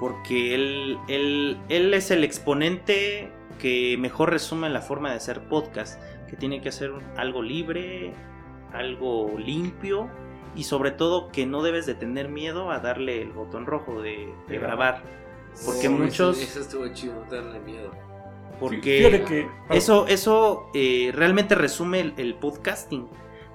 porque 0.00 0.54
él, 0.54 0.98
él, 1.08 1.58
él 1.68 1.92
es 1.94 2.10
el 2.10 2.24
exponente 2.24 3.30
que 3.62 3.96
mejor 3.96 4.30
resume 4.30 4.68
la 4.70 4.80
forma 4.80 5.10
de 5.10 5.16
hacer 5.18 5.40
podcast, 5.48 6.02
que 6.28 6.34
tiene 6.36 6.60
que 6.60 6.68
hacer 6.70 6.90
algo 7.16 7.42
libre, 7.42 8.12
algo 8.72 9.38
limpio 9.38 10.10
y 10.56 10.64
sobre 10.64 10.90
todo 10.90 11.30
que 11.30 11.46
no 11.46 11.62
debes 11.62 11.86
de 11.86 11.94
tener 11.94 12.28
miedo 12.28 12.72
a 12.72 12.80
darle 12.80 13.22
el 13.22 13.30
botón 13.30 13.66
rojo 13.66 14.02
de, 14.02 14.34
de 14.48 14.58
grabar. 14.58 15.02
Porque 15.64 15.82
Sí, 15.82 15.88
muchos- 15.88 16.38
Eso, 16.40 16.50
eso 16.50 16.60
estuvo 16.60 16.88
chido, 16.92 17.14
tenerle 17.30 17.60
miedo. 17.60 17.92
Porque 18.58 19.22
que- 19.28 19.48
eso, 19.70 20.08
eso 20.08 20.66
eh, 20.74 21.12
realmente 21.14 21.54
resume 21.54 22.00
el, 22.00 22.14
el 22.16 22.34
podcasting. 22.34 23.06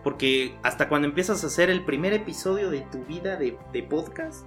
Porque 0.06 0.56
hasta 0.64 0.88
cuando 0.88 1.06
empiezas 1.10 1.44
a 1.44 1.48
hacer 1.48 1.70
el 1.70 1.84
primer 1.84 2.14
episodio 2.14 2.70
de 2.72 2.80
tu 2.82 3.04
vida 3.04 3.36
de, 3.36 3.58
de 3.74 3.84
podcast, 3.84 4.46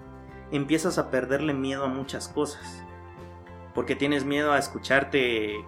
empiezas 0.53 0.97
a 0.97 1.11
perderle 1.11 1.53
miedo 1.53 1.85
a 1.85 1.89
muchas 1.89 2.29
cosas. 2.29 2.83
Porque 3.75 3.95
tienes 3.97 4.25
miedo 4.25 4.53
a 4.53 4.59
escucharte 4.59 5.65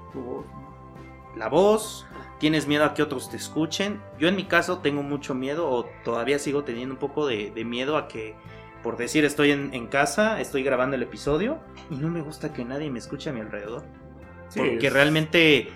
la 1.37 1.49
voz, 1.49 2.07
tienes 2.39 2.67
miedo 2.67 2.85
a 2.85 2.95
que 2.95 3.03
otros 3.03 3.31
te 3.31 3.37
escuchen. 3.37 4.01
Yo 4.19 4.29
en 4.29 4.37
mi 4.37 4.45
caso 4.45 4.79
tengo 4.79 5.03
mucho 5.03 5.35
miedo, 5.35 5.69
o 5.71 5.85
todavía 6.05 6.39
sigo 6.39 6.65
teniendo 6.65 6.95
un 6.95 6.99
poco 6.99 7.27
de, 7.27 7.51
de 7.51 7.65
miedo 7.65 7.97
a 7.97 8.09
que, 8.09 8.35
por 8.83 8.97
decir, 8.97 9.25
estoy 9.25 9.53
en, 9.53 9.73
en 9.73 9.87
casa, 9.87 10.41
estoy 10.41 10.63
grabando 10.63 10.97
el 10.97 11.03
episodio 11.03 11.59
y 11.91 11.97
no 11.97 12.09
me 12.09 12.21
gusta 12.21 12.53
que 12.53 12.65
nadie 12.65 12.91
me 12.91 12.99
escuche 12.99 13.31
a 13.31 13.33
mi 13.33 13.41
alrededor. 13.41 13.85
sí, 14.49 14.59
Porque 14.61 14.89
es- 14.89 14.93
realmente, 14.93 15.69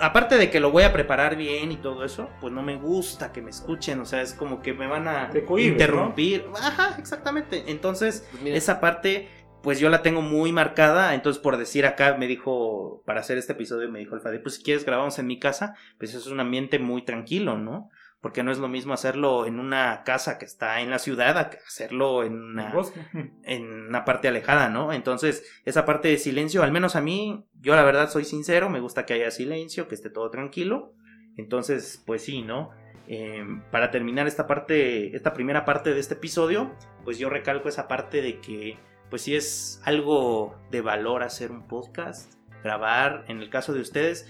aparte 0.00 0.38
de 0.38 0.50
que 0.50 0.60
lo 0.60 0.70
voy 0.70 0.84
a 0.84 0.92
preparar 0.92 1.36
bien 1.36 1.70
y 1.72 1.76
todo 1.76 2.04
eso, 2.04 2.30
pues 2.40 2.52
no 2.52 2.62
me 2.62 2.76
gusta 2.76 3.30
que 3.32 3.42
me 3.42 3.50
escuchen. 3.50 4.00
O 4.00 4.06
sea, 4.06 4.22
es 4.22 4.32
como 4.32 4.62
que 4.62 4.72
me 4.72 4.86
van 4.86 5.06
a 5.08 5.28
cohibes, 5.46 5.72
interrumpir. 5.72 6.46
Ajá, 6.62 6.96
exactamente. 6.98 7.64
Entonces, 7.66 8.26
Pues 8.40 8.54
esa 8.54 8.80
parte, 8.80 9.28
pues 9.64 9.80
yo 9.80 9.88
la 9.88 10.02
tengo 10.02 10.20
muy 10.20 10.52
marcada. 10.52 11.14
Entonces, 11.14 11.42
por 11.42 11.56
decir 11.56 11.86
acá, 11.86 12.16
me 12.16 12.28
dijo, 12.28 13.02
para 13.06 13.20
hacer 13.20 13.38
este 13.38 13.54
episodio, 13.54 13.90
me 13.90 13.98
dijo 13.98 14.14
el 14.14 14.20
Fade, 14.20 14.38
pues 14.38 14.56
si 14.56 14.62
quieres 14.62 14.84
grabamos 14.84 15.18
en 15.18 15.26
mi 15.26 15.40
casa, 15.40 15.74
pues 15.98 16.14
es 16.14 16.26
un 16.26 16.38
ambiente 16.38 16.78
muy 16.78 17.02
tranquilo, 17.02 17.58
¿no? 17.58 17.88
Porque 18.20 18.42
no 18.42 18.52
es 18.52 18.58
lo 18.58 18.68
mismo 18.68 18.92
hacerlo 18.92 19.46
en 19.46 19.58
una 19.58 20.02
casa 20.04 20.38
que 20.38 20.44
está 20.44 20.80
en 20.82 20.90
la 20.90 20.98
ciudad 20.98 21.36
a 21.38 21.48
que 21.50 21.56
hacerlo 21.66 22.24
en 22.24 22.34
una, 22.34 22.74
en 23.42 23.88
una 23.88 24.04
parte 24.04 24.28
alejada, 24.28 24.68
¿no? 24.68 24.92
Entonces, 24.92 25.44
esa 25.64 25.86
parte 25.86 26.08
de 26.08 26.18
silencio, 26.18 26.62
al 26.62 26.72
menos 26.72 26.94
a 26.94 27.00
mí, 27.00 27.46
yo 27.60 27.74
la 27.74 27.84
verdad 27.84 28.10
soy 28.10 28.24
sincero, 28.24 28.68
me 28.68 28.80
gusta 28.80 29.06
que 29.06 29.14
haya 29.14 29.30
silencio, 29.30 29.88
que 29.88 29.94
esté 29.94 30.10
todo 30.10 30.30
tranquilo. 30.30 30.92
Entonces, 31.38 32.02
pues 32.06 32.22
sí, 32.22 32.42
¿no? 32.42 32.70
Eh, 33.06 33.44
para 33.70 33.90
terminar 33.90 34.26
esta 34.26 34.46
parte, 34.46 35.16
esta 35.16 35.32
primera 35.32 35.64
parte 35.64 35.94
de 35.94 36.00
este 36.00 36.14
episodio, 36.14 36.74
pues 37.04 37.18
yo 37.18 37.30
recalco 37.30 37.68
esa 37.68 37.88
parte 37.88 38.22
de 38.22 38.40
que, 38.40 38.78
pues 39.10 39.22
sí 39.22 39.34
es 39.34 39.80
algo 39.84 40.56
de 40.70 40.80
valor 40.80 41.22
hacer 41.22 41.50
un 41.50 41.66
podcast, 41.66 42.32
grabar, 42.62 43.24
en 43.28 43.40
el 43.40 43.50
caso 43.50 43.72
de 43.72 43.80
ustedes, 43.80 44.26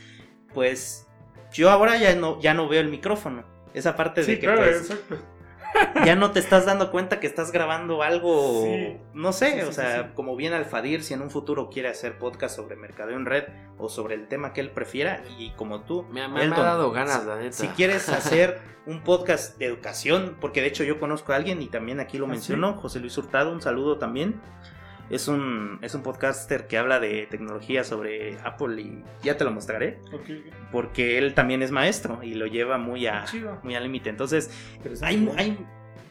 pues 0.53 1.07
yo 1.53 1.71
ahora 1.71 1.97
ya 1.97 2.15
no, 2.15 2.41
ya 2.41 2.55
no 2.55 2.69
veo 2.69 2.81
el 2.81 2.89
micrófono. 2.89 3.45
Esa 3.75 3.97
parte 3.97 4.23
de 4.23 4.39
que 4.39 4.47
claro, 4.47 4.63
pues, 4.63 4.83
exacto. 4.83 5.19
Ya 6.05 6.15
no 6.17 6.31
te 6.31 6.41
estás 6.41 6.67
dando 6.67 6.91
cuenta 6.91 7.21
que 7.21 7.27
estás 7.27 7.51
grabando 7.53 8.03
algo, 8.03 8.63
Sí. 8.65 8.97
no 9.13 9.33
sé, 9.33 9.53
Sí, 9.55 9.61
o 9.61 9.67
sí, 9.67 9.73
sea, 9.75 10.03
sí. 10.05 10.09
como 10.15 10.37
bien 10.37 10.53
Alfadir, 10.53 11.03
si 11.03 11.15
en 11.15 11.23
un 11.23 11.31
futuro 11.31 11.71
quiere 11.71 11.89
hacer 11.89 12.19
podcast 12.19 12.57
sobre 12.57 12.77
mercadeo 12.77 13.17
en 13.17 13.27
red 13.27 13.45
o 13.79 13.89
sobre 13.89 14.15
el 14.15 14.29
tema 14.29 14.53
que 14.53 14.61
él 14.61 14.71
prefiera, 14.71 15.23
y 15.39 15.51
como 15.53 15.81
tú, 15.83 16.05
me, 16.11 16.23
ha- 16.23 16.29
me 16.29 16.41
ha 16.41 16.45
Elton, 16.45 16.65
dado 16.65 16.91
ganas, 16.93 17.23
si- 17.23 17.29
la 17.29 17.37
neta. 17.37 17.53
Si 17.53 17.69
quieres 17.69 18.09
hacer 18.09 18.59
un 18.87 19.03
podcast 19.03 19.59
de 19.59 19.67
educación, 19.67 20.37
porque 20.41 20.61
de 20.61 20.69
hecho 20.69 20.85
yo 20.85 21.01
conozco 21.01 21.33
a 21.33 21.37
alguien 21.37 21.63
y 21.63 21.67
también 21.69 22.01
aquí 22.01 22.19
lo 22.19 22.27
¿Ah, 22.27 22.29
mencionó, 22.31 22.75
José 22.75 23.01
Luis 23.01 23.17
Hurtado, 23.19 23.51
un 23.53 23.63
saludo 23.63 23.99
también. 23.99 24.41
Es 25.11 25.29
un, 25.29 25.79
es 25.83 25.95
un 25.95 26.03
podcaster 26.03 26.67
que 26.67 26.79
habla 26.79 26.99
de 26.99 27.27
tecnología 27.31 27.85
sobre 27.85 28.39
Apple 28.43 28.81
y 28.81 29.05
ya 29.23 29.37
te 29.37 29.45
lo 29.45 29.51
mostraré. 29.53 29.99
Porque 30.73 31.19
él 31.19 31.35
también 31.35 31.63
es 31.63 31.71
maestro 31.71 32.23
y 32.23 32.35
lo 32.35 32.47
lleva 32.47 32.79
muy 32.79 33.07
a 33.07 33.25
chido. 33.25 33.59
muy 33.63 33.75
al 33.75 33.83
límite. 33.83 34.09
Entonces, 34.11 34.51
hay, 35.03 35.31
hay 35.37 35.59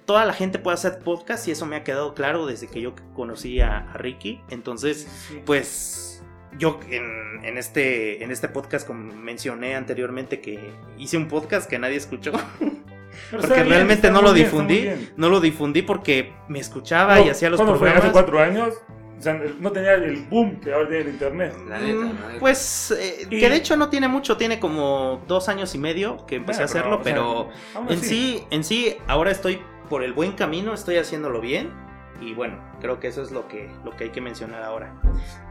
toda 0.06 0.26
la 0.26 0.34
gente 0.34 0.60
puede 0.60 0.76
hacer 0.76 1.00
podcast 1.00 1.48
y 1.48 1.52
eso 1.52 1.66
me 1.66 1.76
ha 1.76 1.84
quedado 1.84 2.14
claro 2.14 2.46
desde 2.46 2.68
que 2.68 2.82
yo 2.82 2.94
conocí 3.16 3.62
a, 3.62 3.80
a 3.92 3.98
Ricky. 3.98 4.42
Entonces, 4.50 5.08
Sí. 5.28 5.42
pues 5.46 6.24
yo 6.60 6.80
en, 6.90 7.44
en 7.44 7.58
este 7.58 8.24
en 8.24 8.30
este 8.30 8.48
podcast 8.48 8.86
como 8.86 9.12
mencioné 9.16 9.74
anteriormente 9.76 10.40
que 10.40 10.60
hice 11.00 11.18
un 11.18 11.28
podcast 11.28 11.68
que 11.68 11.80
nadie 11.80 11.96
escuchó 11.96 12.32
Pero 13.32 13.42
porque 13.42 13.56
bien, 13.64 13.70
realmente 13.70 14.12
no 14.12 14.22
lo 14.22 14.34
bien, 14.34 14.46
difundí 14.46 14.90
no 15.18 15.30
lo 15.30 15.40
difundí 15.40 15.82
porque 15.82 16.34
me 16.48 16.60
escuchaba 16.60 17.20
y 17.22 17.30
hacía 17.30 17.50
los 17.50 17.58
¿cuándo 17.60 17.74
fue? 17.76 17.90
programas 17.90 18.04
Hace 18.06 18.12
cuatro 18.14 18.40
años. 18.40 18.74
O 19.18 19.22
sea, 19.24 19.40
no 19.60 19.72
tenía 19.72 19.94
el 19.94 20.24
boom 20.26 20.60
que 20.60 20.74
ahora 20.74 20.90
tiene 20.90 21.04
el 21.06 21.10
internet. 21.12 21.56
La 21.70 21.78
neta, 21.80 22.00
la 22.00 22.06
neta. 22.06 22.40
pues 22.40 22.92
eh, 22.92 23.26
Y- 23.30 23.40
que 23.40 23.50
de 23.50 23.56
hecho 23.56 23.78
no 23.78 23.88
tiene 23.90 24.10
mucho 24.10 24.36
tiene 24.36 24.60
como 24.60 25.22
dos 25.28 25.48
años 25.48 25.74
y 25.76 25.78
medio 25.78 26.26
que 26.26 26.36
empecé 26.36 26.64
a 26.64 26.66
Bueno, 26.66 26.80
hacerlo 26.80 26.96
o 27.00 27.04
sea, 27.04 27.14
pero 27.14 27.50
en 27.90 28.00
sí 28.02 28.44
en 28.50 28.64
sí 28.66 28.98
ahora 29.08 29.32
estoy 29.32 29.62
por 29.90 30.04
el 30.04 30.12
buen 30.12 30.34
camino 30.34 30.74
estoy 30.74 30.98
haciéndolo 30.98 31.40
bien 31.40 31.72
y 32.20 32.34
bueno 32.34 32.60
creo 32.82 33.00
que 33.00 33.08
eso 33.08 33.22
es 33.22 33.32
lo 33.32 33.48
que 33.48 33.70
lo 33.86 33.92
que 33.96 34.06
hay 34.06 34.10
que 34.10 34.20
mencionar 34.22 34.62
ahora 34.64 34.94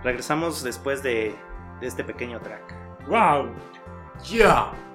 regresamos 0.04 0.62
después 0.62 1.02
de, 1.02 1.34
de 1.80 1.86
este 1.86 2.04
pequeño 2.04 2.40
track 2.40 2.74
¡Wow! 3.08 3.48
Ya. 4.24 4.70
Después 4.70 4.91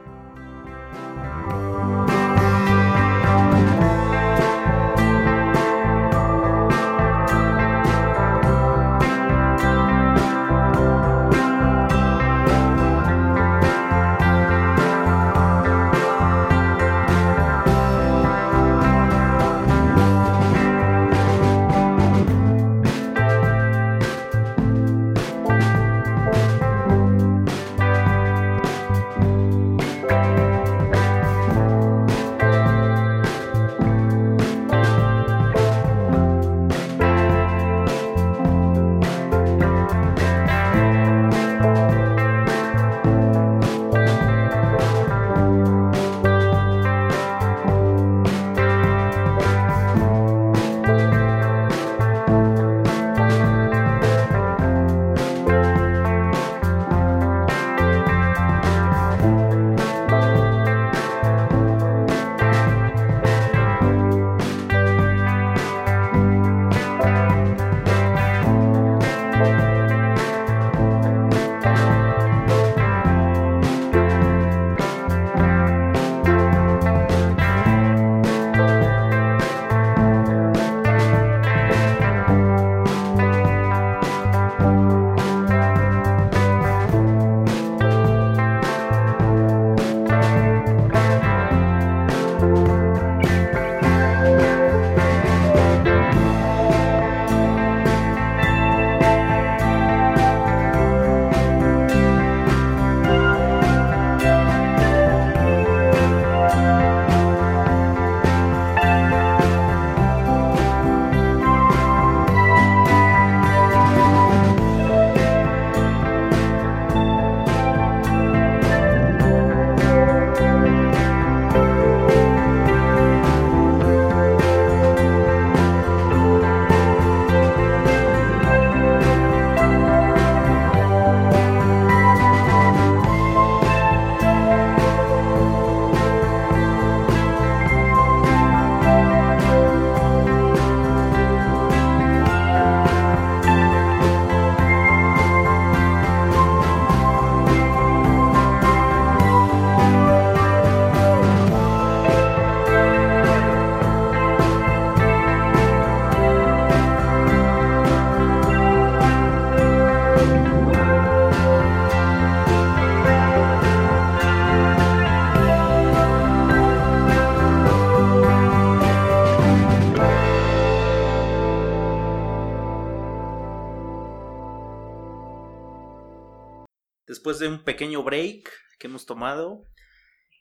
break 177.96 178.52
que 178.80 178.88
hemos 178.88 179.06
tomado, 179.06 179.66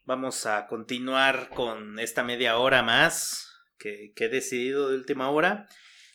vamos 0.05 0.45
a 0.45 0.67
continuar 0.67 1.49
con 1.49 1.99
esta 1.99 2.23
media 2.23 2.57
hora 2.57 2.83
más 2.83 3.47
que, 3.77 4.13
he 4.15 4.29
decidido 4.29 4.89
de 4.89 4.95
última 4.95 5.29
hora, 5.29 5.67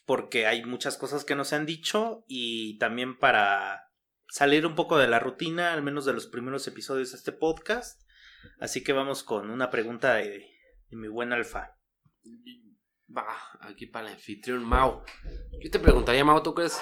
porque 0.07 0.47
hay 0.47 0.65
muchas 0.65 0.97
cosas 0.97 1.25
que 1.25 1.35
nos 1.35 1.53
han 1.53 1.67
dicho 1.67 2.25
y 2.29 2.79
también 2.79 3.19
para 3.19 3.89
salir 4.29 4.67
un 4.67 4.75
poco 4.75 4.99
de 4.99 5.09
la 5.09 5.19
rutina, 5.19 5.73
al 5.73 5.83
menos 5.83 6.05
de 6.05 6.13
los 6.13 6.27
primeros 6.27 6.67
episodios 6.67 7.13
de 7.13 7.19
este 7.19 7.33
podcast. 7.33 8.01
Así 8.59 8.83
que 8.83 8.93
vamos 8.93 9.23
con 9.23 9.51
una 9.51 9.71
pregunta 9.71 10.15
de, 10.15 10.49
mi 10.91 11.09
buen 11.09 11.33
alfa. 11.33 11.77
Va, 13.17 13.27
aquí 13.61 13.87
para 13.87 14.09
el 14.09 14.15
anfitrión 14.15 14.65
Mau. 14.65 15.05
Yo 15.63 15.71
te 15.71 15.79
preguntaría, 15.79 16.25
Mau, 16.25 16.43
¿tú 16.43 16.55
crees 16.55 16.81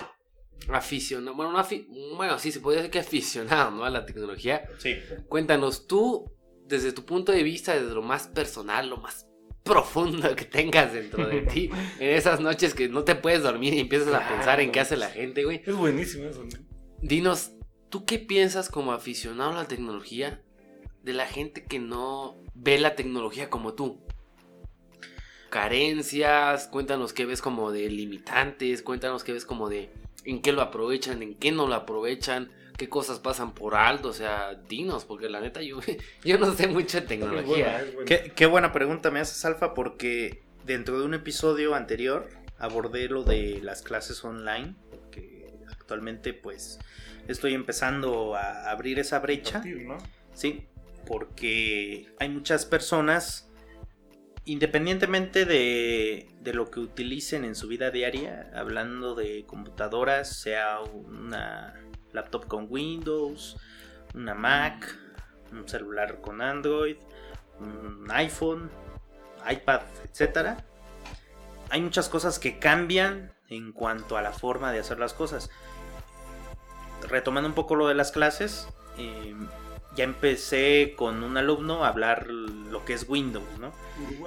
aficionado? 0.69 1.35
Bueno, 1.37 1.53
no 1.53 1.59
afi- 1.59 1.87
bueno, 2.17 2.39
sí, 2.39 2.53
se 2.53 2.61
podría 2.61 2.83
decir 2.83 2.93
que 2.93 2.99
aficionado, 3.01 3.71
¿no? 3.71 3.85
A 3.85 3.91
la 3.91 4.05
tecnología. 4.07 4.69
Sí. 4.79 4.97
Cuéntanos, 5.29 5.87
tú, 5.87 6.31
desde 6.67 6.93
tu 6.93 7.05
punto 7.05 7.33
de 7.33 7.43
vista, 7.43 7.75
desde 7.75 7.95
lo 7.95 8.03
más 8.03 8.29
personal, 8.29 8.89
lo 8.89 8.97
más 8.99 9.27
profundo 9.63 10.35
que 10.37 10.45
tengas 10.45 10.93
dentro 10.93 11.27
de 11.29 11.43
ti, 11.43 11.71
en 12.01 12.11
esas 12.11 12.41
noches 12.41 12.75
que 12.75 12.89
no 12.89 13.05
te 13.05 13.15
puedes 13.15 13.43
dormir 13.43 13.75
y 13.75 13.81
empiezas 13.81 14.13
a 14.15 14.27
pensar 14.29 14.61
en 14.61 14.73
qué 14.73 14.81
hace 14.81 14.97
la 14.97 15.09
gente, 15.11 15.45
güey. 15.45 15.63
Es 15.67 15.75
buenísimo 15.77 16.25
eso, 16.29 16.43
¿no? 16.45 16.51
Dinos, 17.03 17.53
¿tú 17.89 18.05
qué 18.05 18.19
piensas 18.19 18.69
como 18.71 18.93
aficionado 18.93 19.51
a 19.53 19.55
la 19.55 19.69
tecnología 19.69 20.43
de 21.03 21.13
la 21.15 21.27
gente 21.27 21.65
que 21.65 21.79
no 21.79 22.37
ve 22.55 22.79
la 22.79 22.95
tecnología 22.95 23.49
como 23.51 23.75
tú? 23.75 24.01
Carencias, 25.51 26.69
cuéntanos 26.69 27.13
qué 27.13 27.27
ves 27.27 27.43
como 27.43 27.73
de 27.73 27.89
limitantes, 27.91 28.83
cuéntanos 28.83 29.25
qué 29.25 29.33
ves 29.33 29.45
como 29.45 29.69
de 29.69 29.91
en 30.25 30.43
qué 30.43 30.53
lo 30.53 30.63
aprovechan, 30.63 31.23
en 31.23 31.35
qué 31.35 31.53
no 31.53 31.67
lo 31.67 31.75
aprovechan, 31.75 32.51
qué 32.77 32.89
cosas 32.89 33.19
pasan 33.19 33.55
por 33.55 33.75
alto, 33.75 34.09
o 34.09 34.13
sea, 34.13 34.55
dinos, 34.69 35.05
porque 35.05 35.29
la 35.29 35.41
neta 35.41 35.63
yo, 35.63 35.81
yo 36.25 36.39
no 36.39 36.55
sé 36.55 36.69
mucho 36.69 37.01
de 37.01 37.15
Es 37.15 37.21
buena, 37.21 37.43
tecnología. 37.43 37.81
es 37.81 37.95
buena. 37.95 38.07
Qué, 38.07 38.33
qué 38.35 38.47
buena 38.47 38.73
pregunta 38.73 39.11
me 39.11 39.21
haces, 39.21 39.45
Alfa, 39.45 39.75
porque 39.75 40.43
dentro 40.65 40.99
de 40.99 41.05
un 41.05 41.15
episodio 41.15 41.75
anterior 41.75 42.29
abordé 42.59 43.09
lo 43.09 43.25
de 43.25 43.61
las 43.63 43.83
clases 43.83 44.23
online 44.25 44.75
Actualmente 45.91 46.35
pues 46.35 46.79
estoy 47.27 47.53
empezando 47.53 48.37
a 48.37 48.71
abrir 48.71 49.01
esa 49.01 49.19
brecha. 49.19 49.55
Partir, 49.55 49.89
¿no? 49.89 49.99
Sí, 50.35 50.69
porque 51.05 52.07
hay 52.21 52.29
muchas 52.29 52.65
personas, 52.65 53.51
independientemente 54.45 55.47
de, 55.47 56.29
de 56.41 56.55
lo 56.55 56.71
que 56.71 56.81
utilicen 56.81 57.45
en 57.45 57.55
su 57.55 57.69
vida 57.69 57.91
diaria, 57.91 58.51
hablando 58.55 59.15
de 59.15 59.45
computadoras, 59.47 60.41
sea 60.41 60.81
una 60.81 61.75
laptop 62.13 62.47
con 62.47 62.67
Windows, 62.69 63.57
una 64.15 64.35
Mac, 64.35 64.97
un 65.53 65.69
celular 65.69 66.21
con 66.21 66.41
Android, 66.41 66.97
un 67.59 68.07
iPhone, 68.11 68.71
iPad, 69.49 69.83
etcétera. 70.05 70.65
Hay 71.69 71.83
muchas 71.83 72.09
cosas 72.09 72.39
que 72.39 72.59
cambian 72.59 73.33
en 73.49 73.73
cuanto 73.73 74.17
a 74.17 74.23
la 74.23 74.33
forma 74.33 74.73
de 74.73 74.81
hacer 74.81 74.99
las 74.99 75.13
cosas. 75.13 75.51
Retomando 77.09 77.49
un 77.49 77.55
poco 77.55 77.75
lo 77.75 77.87
de 77.87 77.95
las 77.95 78.13
clases, 78.13 78.67
eh, 78.99 79.35
ya 80.01 80.05
empecé 80.05 80.95
con 80.97 81.23
un 81.23 81.37
alumno 81.37 81.85
a 81.85 81.89
hablar 81.89 82.27
lo 82.27 82.87
que 82.87 82.95
es 82.95 83.07
Windows, 83.07 83.59
¿no? 83.59 83.71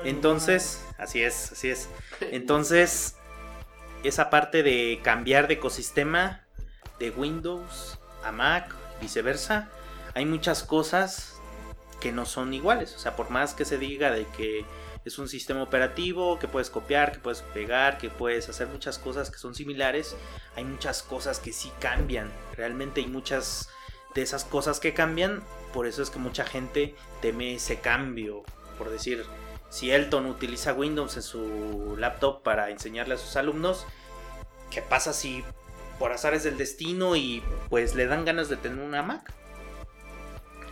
Entonces, 0.04 0.86
así 1.00 1.24
es, 1.24 1.52
así 1.52 1.70
es. 1.70 1.90
Entonces, 2.22 3.16
esa 4.04 4.30
parte 4.30 4.62
de 4.62 5.00
cambiar 5.02 5.48
de 5.48 5.56
ecosistema 5.56 6.46
de 7.00 7.10
Windows 7.10 7.98
a 8.24 8.32
Mac, 8.32 8.76
viceversa, 9.02 9.68
hay 10.14 10.26
muchas 10.26 10.62
cosas 10.62 11.42
que 12.00 12.12
no 12.12 12.28
son 12.28 12.54
iguales. 12.54 12.94
O 12.96 13.00
sea, 13.00 13.16
por 13.16 13.32
más 13.32 13.56
que 13.56 13.66
se 13.66 13.80
diga 13.80 14.12
de 14.12 14.28
que 14.28 14.66
es 15.06 15.18
un 15.18 15.28
sistema 15.28 15.64
operativo 15.64 16.38
que 16.38 16.48
puedes 16.48 16.70
copiar, 16.70 17.14
que 17.14 17.20
puedes 17.20 17.42
pegar, 17.42 17.98
que 17.98 18.12
puedes 18.12 18.48
hacer 18.48 18.68
muchas 18.68 19.00
cosas 19.00 19.32
que 19.32 19.40
son 19.40 19.56
similares, 19.56 20.16
hay 20.56 20.66
muchas 20.66 21.02
cosas 21.02 21.40
que 21.40 21.52
sí 21.52 21.72
cambian. 21.80 22.32
Realmente 22.56 23.02
hay 23.02 23.08
muchas 23.08 23.70
de 24.14 24.22
esas 24.22 24.46
cosas 24.46 24.80
que 24.80 24.94
cambian. 24.94 25.44
Por 25.74 25.88
eso 25.88 26.02
es 26.02 26.10
que 26.10 26.20
mucha 26.20 26.46
gente 26.46 26.96
teme 27.22 27.56
ese 27.56 27.80
cambio. 27.80 28.44
Por 28.78 28.90
decir, 28.90 29.26
si 29.70 29.92
Elton 29.92 30.26
utiliza 30.26 30.74
Windows 30.74 31.16
en 31.16 31.24
su 31.24 31.96
laptop 31.98 32.44
para 32.44 32.70
enseñarle 32.70 33.16
a 33.16 33.18
sus 33.18 33.36
alumnos, 33.36 33.86
¿qué 34.70 34.82
pasa 34.82 35.14
si 35.14 35.44
por 36.00 36.12
azares 36.12 36.44
del 36.44 36.58
destino 36.58 37.16
y 37.16 37.44
pues 37.70 37.96
le 37.96 38.08
dan 38.08 38.26
ganas 38.26 38.50
de 38.50 38.58
tener 38.58 38.84
una 38.84 39.04
Mac? 39.04 39.34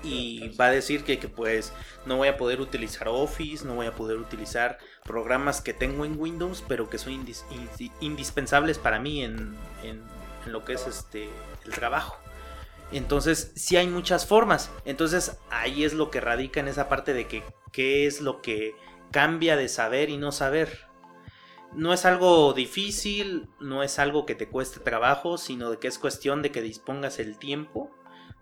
y 0.04 0.50
va 0.60 0.68
a 0.68 0.72
decir 0.72 1.04
que, 1.04 1.20
que, 1.20 1.28
pues 1.28 1.74
no 2.06 2.18
voy 2.18 2.28
a 2.28 2.38
poder 2.38 2.62
utilizar 2.62 3.08
Office, 3.08 3.66
no 3.66 3.76
voy 3.76 3.88
a 3.88 3.96
poder 3.96 4.18
utilizar 4.18 4.78
programas 5.04 5.62
que 5.62 5.74
tengo 5.74 6.06
en 6.06 6.20
Windows, 6.20 6.64
pero 6.68 6.90
que 6.90 6.98
son 6.98 7.14
indis, 7.14 7.46
indis, 7.52 7.92
indispensables 8.00 8.78
para 8.78 9.00
mí 9.00 9.24
en, 9.24 9.56
en, 9.84 10.02
en, 10.46 10.52
lo 10.52 10.66
que 10.66 10.74
es 10.74 10.88
este 10.88 11.30
el 11.66 11.72
trabajo. 11.74 12.18
Entonces, 12.92 13.52
sí 13.56 13.78
hay 13.78 13.88
muchas 13.88 14.26
formas. 14.26 14.72
Entonces, 14.86 15.38
ahí 15.50 15.84
es 15.84 15.94
lo 15.94 16.12
que 16.12 16.22
radica 16.22 16.60
en 16.60 16.68
esa 16.68 16.90
parte 16.90 17.14
de 17.14 17.28
que 17.28 17.44
qué 17.72 18.06
es 18.06 18.22
lo 18.22 18.42
que 18.42 18.76
cambia 19.12 19.56
de 19.56 19.70
saber 19.70 20.10
y 20.10 20.18
no 20.18 20.32
saber. 20.32 20.88
No 21.74 21.94
es 21.94 22.06
algo 22.06 22.52
difícil, 22.54 23.48
no 23.60 23.82
es 23.82 23.98
algo 23.98 24.26
que 24.26 24.36
te 24.36 24.50
cueste 24.50 24.82
trabajo, 24.82 25.38
sino 25.38 25.72
de 25.72 25.80
que 25.80 25.88
es 25.88 26.00
cuestión 26.00 26.42
de 26.42 26.52
que 26.52 26.62
dispongas 26.62 27.20
el 27.20 27.38
tiempo 27.38 27.92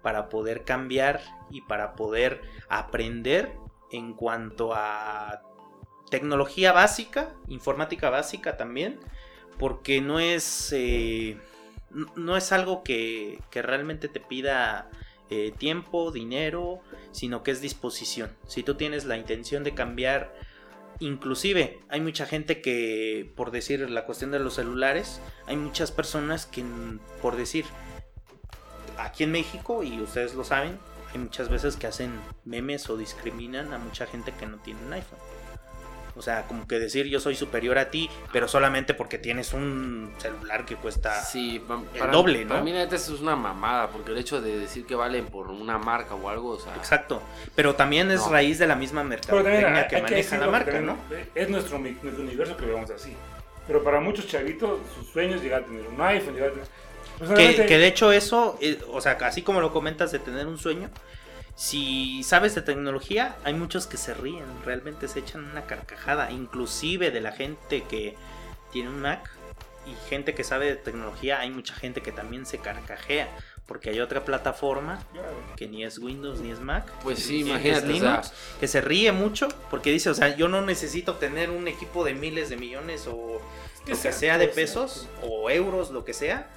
para 0.01 0.29
poder 0.29 0.63
cambiar 0.63 1.21
y 1.51 1.61
para 1.61 1.95
poder 1.95 2.41
aprender 2.69 3.55
en 3.91 4.13
cuanto 4.13 4.73
a 4.73 5.43
tecnología 6.09 6.71
básica, 6.71 7.35
informática 7.47 8.09
básica 8.09 8.57
también, 8.57 8.99
porque 9.59 10.01
no 10.01 10.19
es, 10.19 10.73
eh, 10.75 11.37
no 12.15 12.37
es 12.37 12.51
algo 12.51 12.83
que, 12.83 13.39
que, 13.49 13.61
realmente 13.61 14.07
te 14.07 14.19
pida 14.19 14.89
eh, 15.29 15.53
tiempo, 15.57 16.11
dinero, 16.11 16.81
sino 17.11 17.43
que 17.43 17.51
es 17.51 17.61
disposición. 17.61 18.35
Si 18.47 18.63
tú 18.63 18.75
tienes 18.75 19.05
la 19.05 19.17
intención 19.17 19.63
de 19.63 19.73
cambiar, 19.73 20.33
inclusive 20.99 21.79
hay 21.89 22.01
mucha 22.01 22.25
gente 22.25 22.61
que, 22.61 23.31
por 23.35 23.51
decir 23.51 23.89
la 23.89 24.05
cuestión 24.05 24.31
de 24.31 24.39
los 24.39 24.55
celulares, 24.55 25.21
hay 25.47 25.57
muchas 25.57 25.91
personas 25.91 26.45
que, 26.45 26.63
por 27.21 27.35
decir, 27.35 27.65
aquí 28.97 29.23
en 29.23 29.31
México, 29.31 29.83
y 29.83 30.01
ustedes 30.01 30.35
lo 30.35 30.43
saben, 30.43 30.77
hay 31.13 31.19
muchas 31.19 31.49
veces 31.49 31.75
que 31.75 31.87
hacen 31.87 32.19
memes 32.45 32.89
o 32.89 32.97
discriminan 32.97 33.73
a 33.73 33.77
mucha 33.77 34.05
gente 34.05 34.33
que 34.33 34.45
no 34.45 34.57
tiene 34.57 34.81
un 34.85 34.93
iPhone. 34.93 35.19
O 36.19 36.21
sea, 36.21 36.45
como 36.47 36.67
que 36.67 36.79
decir 36.79 37.05
yo 37.05 37.21
soy 37.21 37.33
superior 37.33 37.77
a 37.77 37.89
ti, 37.89 38.09
pero 38.33 38.49
solamente 38.49 38.93
porque 38.93 39.17
tienes 39.17 39.53
un 39.53 40.11
celular 40.17 40.65
que 40.65 40.75
cuesta 40.75 41.23
sí, 41.23 41.63
el 41.93 42.11
doble, 42.11 42.43
¿no? 42.43 42.49
Para 42.49 42.61
mí 42.61 42.73
neta 42.73 42.97
eso 42.97 43.15
es 43.15 43.21
una 43.21 43.37
mamada, 43.37 43.87
porque 43.87 44.11
el 44.11 44.17
hecho 44.17 44.41
de 44.41 44.59
decir 44.59 44.85
que 44.85 44.95
valen 44.95 45.27
por 45.27 45.49
una 45.49 45.77
marca 45.77 46.15
o 46.15 46.27
algo, 46.27 46.49
o 46.49 46.59
sea... 46.59 46.75
Exacto, 46.75 47.23
pero 47.55 47.75
también 47.75 48.11
es 48.11 48.19
no. 48.19 48.31
raíz 48.33 48.59
de 48.59 48.67
la 48.67 48.75
misma 48.75 49.01
mercadotecnia 49.01 49.87
que 49.87 50.01
maneja 50.01 50.35
que 50.35 50.45
la 50.45 50.51
marca, 50.51 50.81
¿no? 50.81 50.97
Es 51.33 51.47
nuestro, 51.47 51.79
nuestro 51.79 52.21
universo 52.21 52.57
que 52.57 52.65
vemos 52.65 52.91
así. 52.91 53.15
Pero 53.65 53.81
para 53.81 54.01
muchos 54.01 54.27
chavitos, 54.27 54.77
sus 54.93 55.07
sueños 55.07 55.41
llegar 55.41 55.61
a 55.61 55.65
tener 55.65 55.87
un 55.87 56.01
iPhone, 56.01 56.33
llegar 56.33 56.49
a 56.49 56.51
tener 56.51 56.67
pues 57.17 57.31
que, 57.31 57.65
que, 57.65 57.77
de 57.77 57.87
hecho 57.87 58.11
eso, 58.11 58.57
eh, 58.61 58.79
o 58.91 58.99
sea, 59.01 59.17
así 59.21 59.41
como 59.41 59.61
lo 59.61 59.71
comentas 59.71 60.11
de 60.11 60.19
tener 60.19 60.47
un 60.47 60.57
sueño, 60.57 60.89
si 61.59 62.23
sabes 62.23 62.55
de 62.55 62.61
tecnología, 62.61 63.35
hay 63.43 63.53
muchos 63.53 63.85
que 63.85 63.97
se 63.97 64.13
ríen, 64.13 64.45
realmente 64.63 65.09
se 65.09 65.19
echan 65.19 65.43
una 65.43 65.65
carcajada, 65.65 66.31
inclusive 66.31 67.11
de 67.11 67.19
la 67.19 67.33
gente 67.33 67.83
que 67.83 68.15
tiene 68.71 68.87
un 68.87 69.01
Mac 69.01 69.29
y 69.85 69.93
gente 70.09 70.33
que 70.33 70.45
sabe 70.45 70.67
de 70.67 70.75
tecnología, 70.77 71.41
hay 71.41 71.49
mucha 71.49 71.73
gente 71.73 71.99
que 71.99 72.13
también 72.13 72.45
se 72.45 72.59
carcajea. 72.59 73.27
Porque 73.65 73.89
hay 73.89 73.99
otra 73.99 74.23
plataforma 74.23 75.03
que 75.57 75.67
ni 75.67 75.83
es 75.83 75.99
Windows 75.99 76.39
ni 76.39 76.49
es 76.49 76.61
Mac. 76.61 76.89
Pues 77.03 77.19
sí, 77.19 77.41
imagínate. 77.41 77.87
Linux, 77.87 78.27
o 78.27 78.29
sea, 78.29 78.59
que 78.59 78.67
se 78.67 78.79
ríe 78.79 79.11
mucho 79.11 79.49
porque 79.69 79.91
dice, 79.91 80.09
o 80.09 80.15
sea, 80.15 80.35
yo 80.35 80.47
no 80.47 80.61
necesito 80.61 81.15
tener 81.15 81.49
un 81.49 81.67
equipo 81.67 82.05
de 82.05 82.13
miles 82.15 82.49
de 82.49 82.55
millones 82.55 83.05
o 83.05 83.41
lo 83.85 84.01
que 84.01 84.11
sea 84.13 84.37
de 84.37 84.47
pesos 84.47 85.09
o 85.21 85.49
euros, 85.49 85.91
lo 85.91 86.05
que 86.05 86.13
sea 86.13 86.49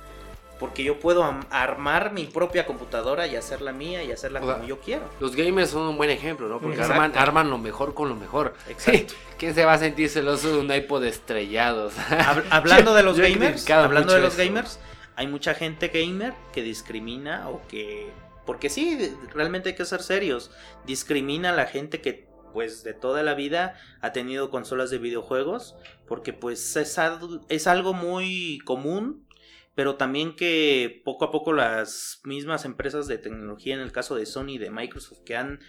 porque 0.62 0.84
yo 0.84 1.00
puedo 1.00 1.24
armar 1.50 2.12
mi 2.12 2.26
propia 2.26 2.66
computadora 2.66 3.26
y 3.26 3.34
hacerla 3.34 3.72
mía 3.72 4.04
y 4.04 4.12
hacerla 4.12 4.40
o 4.40 4.44
sea, 4.44 4.54
como 4.54 4.68
yo 4.68 4.78
quiero. 4.78 5.02
Los 5.18 5.34
gamers 5.34 5.70
son 5.70 5.88
un 5.88 5.96
buen 5.96 6.08
ejemplo, 6.08 6.48
¿no? 6.48 6.60
Porque 6.60 6.80
arman, 6.80 7.18
arman, 7.18 7.50
lo 7.50 7.58
mejor 7.58 7.94
con 7.94 8.08
lo 8.08 8.14
mejor. 8.14 8.54
Exacto. 8.68 9.14
¿Quién 9.38 9.56
se 9.56 9.64
va 9.64 9.72
a 9.72 9.78
sentir 9.78 10.08
celoso 10.08 10.52
de 10.52 10.60
un 10.60 10.72
iPod 10.72 11.02
estrellados? 11.02 11.94
hablando 12.50 12.94
de 12.94 13.02
los 13.02 13.18
gamers, 13.18 13.68
hablando 13.68 14.14
de 14.14 14.20
los 14.20 14.38
eso. 14.38 14.44
gamers, 14.44 14.78
hay 15.16 15.26
mucha 15.26 15.54
gente 15.54 15.88
gamer 15.88 16.32
que 16.52 16.62
discrimina 16.62 17.48
o 17.48 17.60
que 17.66 18.12
porque 18.46 18.70
sí, 18.70 19.16
realmente 19.34 19.70
hay 19.70 19.74
que 19.74 19.84
ser 19.84 20.00
serios. 20.00 20.52
Discrimina 20.86 21.48
a 21.48 21.56
la 21.56 21.66
gente 21.66 22.00
que 22.00 22.28
pues 22.52 22.84
de 22.84 22.94
toda 22.94 23.24
la 23.24 23.34
vida 23.34 23.74
ha 24.00 24.12
tenido 24.12 24.48
consolas 24.48 24.90
de 24.90 24.98
videojuegos 24.98 25.74
porque 26.06 26.32
pues 26.32 26.76
es, 26.76 27.00
es 27.48 27.66
algo 27.66 27.94
muy 27.94 28.60
común 28.64 29.26
pero 29.74 29.96
también 29.96 30.36
que 30.36 31.02
poco 31.04 31.24
a 31.24 31.30
poco 31.30 31.52
las 31.52 32.20
mismas 32.24 32.64
empresas 32.64 33.06
de 33.06 33.18
tecnología, 33.18 33.74
en 33.74 33.80
el 33.80 33.92
caso 33.92 34.16
de 34.16 34.26
Sony 34.26 34.50
y 34.50 34.58
de 34.58 34.70
Microsoft, 34.70 35.22
que 35.24 35.36
han 35.36 35.60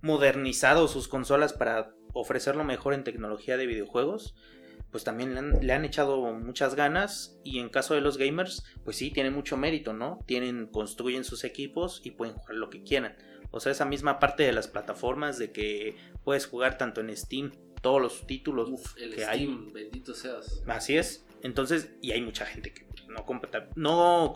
modernizado 0.00 0.88
sus 0.88 1.08
consolas 1.08 1.52
para 1.52 1.94
ofrecer 2.12 2.56
lo 2.56 2.64
mejor 2.64 2.94
en 2.94 3.04
tecnología 3.04 3.56
de 3.56 3.66
videojuegos, 3.66 4.34
pues 4.90 5.04
también 5.04 5.32
le 5.32 5.38
han, 5.38 5.66
le 5.66 5.72
han, 5.72 5.84
echado 5.84 6.20
muchas 6.34 6.74
ganas 6.74 7.38
y 7.44 7.60
en 7.60 7.70
caso 7.70 7.94
de 7.94 8.02
los 8.02 8.18
gamers, 8.18 8.62
pues 8.84 8.96
sí, 8.96 9.10
tienen 9.10 9.32
mucho 9.32 9.56
mérito, 9.56 9.94
¿no? 9.94 10.18
Tienen, 10.26 10.66
construyen 10.66 11.24
sus 11.24 11.44
equipos 11.44 12.02
y 12.04 12.10
pueden 12.10 12.34
jugar 12.34 12.56
lo 12.56 12.68
que 12.68 12.82
quieran. 12.82 13.16
O 13.50 13.60
sea, 13.60 13.72
esa 13.72 13.86
misma 13.86 14.18
parte 14.18 14.42
de 14.42 14.52
las 14.52 14.68
plataformas 14.68 15.38
de 15.38 15.50
que 15.50 15.96
puedes 16.24 16.46
jugar 16.46 16.76
tanto 16.76 17.00
en 17.00 17.16
Steam, 17.16 17.52
todos 17.80 18.02
los 18.02 18.26
títulos 18.26 18.68
Uf, 18.70 18.96
el 18.98 19.14
que 19.14 19.22
Steam, 19.22 19.66
hay. 19.66 19.72
Bendito 19.72 20.14
seas. 20.14 20.62
Así 20.66 20.96
es. 20.96 21.24
Entonces, 21.42 21.90
y 22.00 22.12
hay 22.12 22.22
mucha 22.22 22.46
gente 22.46 22.72
que 22.72 22.86
no, 23.08 23.24
no 23.76 24.32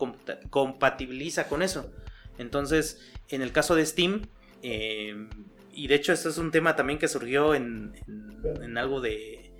compatibiliza 0.49 1.47
con 1.47 1.61
eso. 1.61 1.91
Entonces, 2.37 3.01
en 3.29 3.41
el 3.41 3.51
caso 3.51 3.75
de 3.75 3.85
Steam, 3.85 4.27
eh, 4.61 5.27
y 5.71 5.87
de 5.87 5.95
hecho 5.95 6.11
este 6.11 6.29
es 6.29 6.37
un 6.37 6.51
tema 6.51 6.75
también 6.75 6.99
que 6.99 7.07
surgió 7.07 7.55
en, 7.55 7.93
en, 8.07 8.63
en, 8.63 8.77
algo 8.77 8.99
de, 8.99 9.53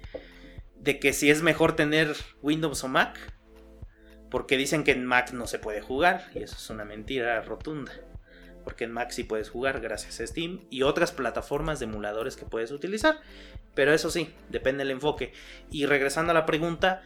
de 0.80 1.00
que 1.00 1.14
si 1.14 1.30
es 1.30 1.42
mejor 1.42 1.76
tener 1.76 2.16
Windows 2.42 2.84
o 2.84 2.88
Mac, 2.88 3.18
porque 4.30 4.58
dicen 4.58 4.84
que 4.84 4.92
en 4.92 5.06
Mac 5.06 5.32
no 5.32 5.48
se 5.48 5.60
puede 5.60 5.82
jugar, 5.82 6.30
y 6.36 6.40
eso 6.40 6.56
es 6.56 6.70
una 6.70 6.86
mentira 6.86 7.42
rotunda. 7.42 7.94
Porque 8.64 8.84
en 8.84 8.92
Mac 8.92 9.12
sí 9.12 9.24
puedes 9.24 9.50
jugar 9.50 9.80
gracias 9.80 10.20
a 10.20 10.28
Steam 10.28 10.66
y 10.70 10.82
otras 10.82 11.14
plataformas 11.14 11.80
de 11.80 11.86
emuladores 11.86 12.36
que 12.36 12.46
puedes 12.46 12.72
utilizar. 12.72 13.22
Pero 13.74 13.94
eso 13.94 14.10
sí, 14.10 14.34
depende 14.50 14.84
del 14.84 14.92
enfoque. 14.92 15.32
Y 15.72 15.86
regresando 15.86 16.32
a 16.32 16.34
la 16.34 16.46
pregunta, 16.46 17.02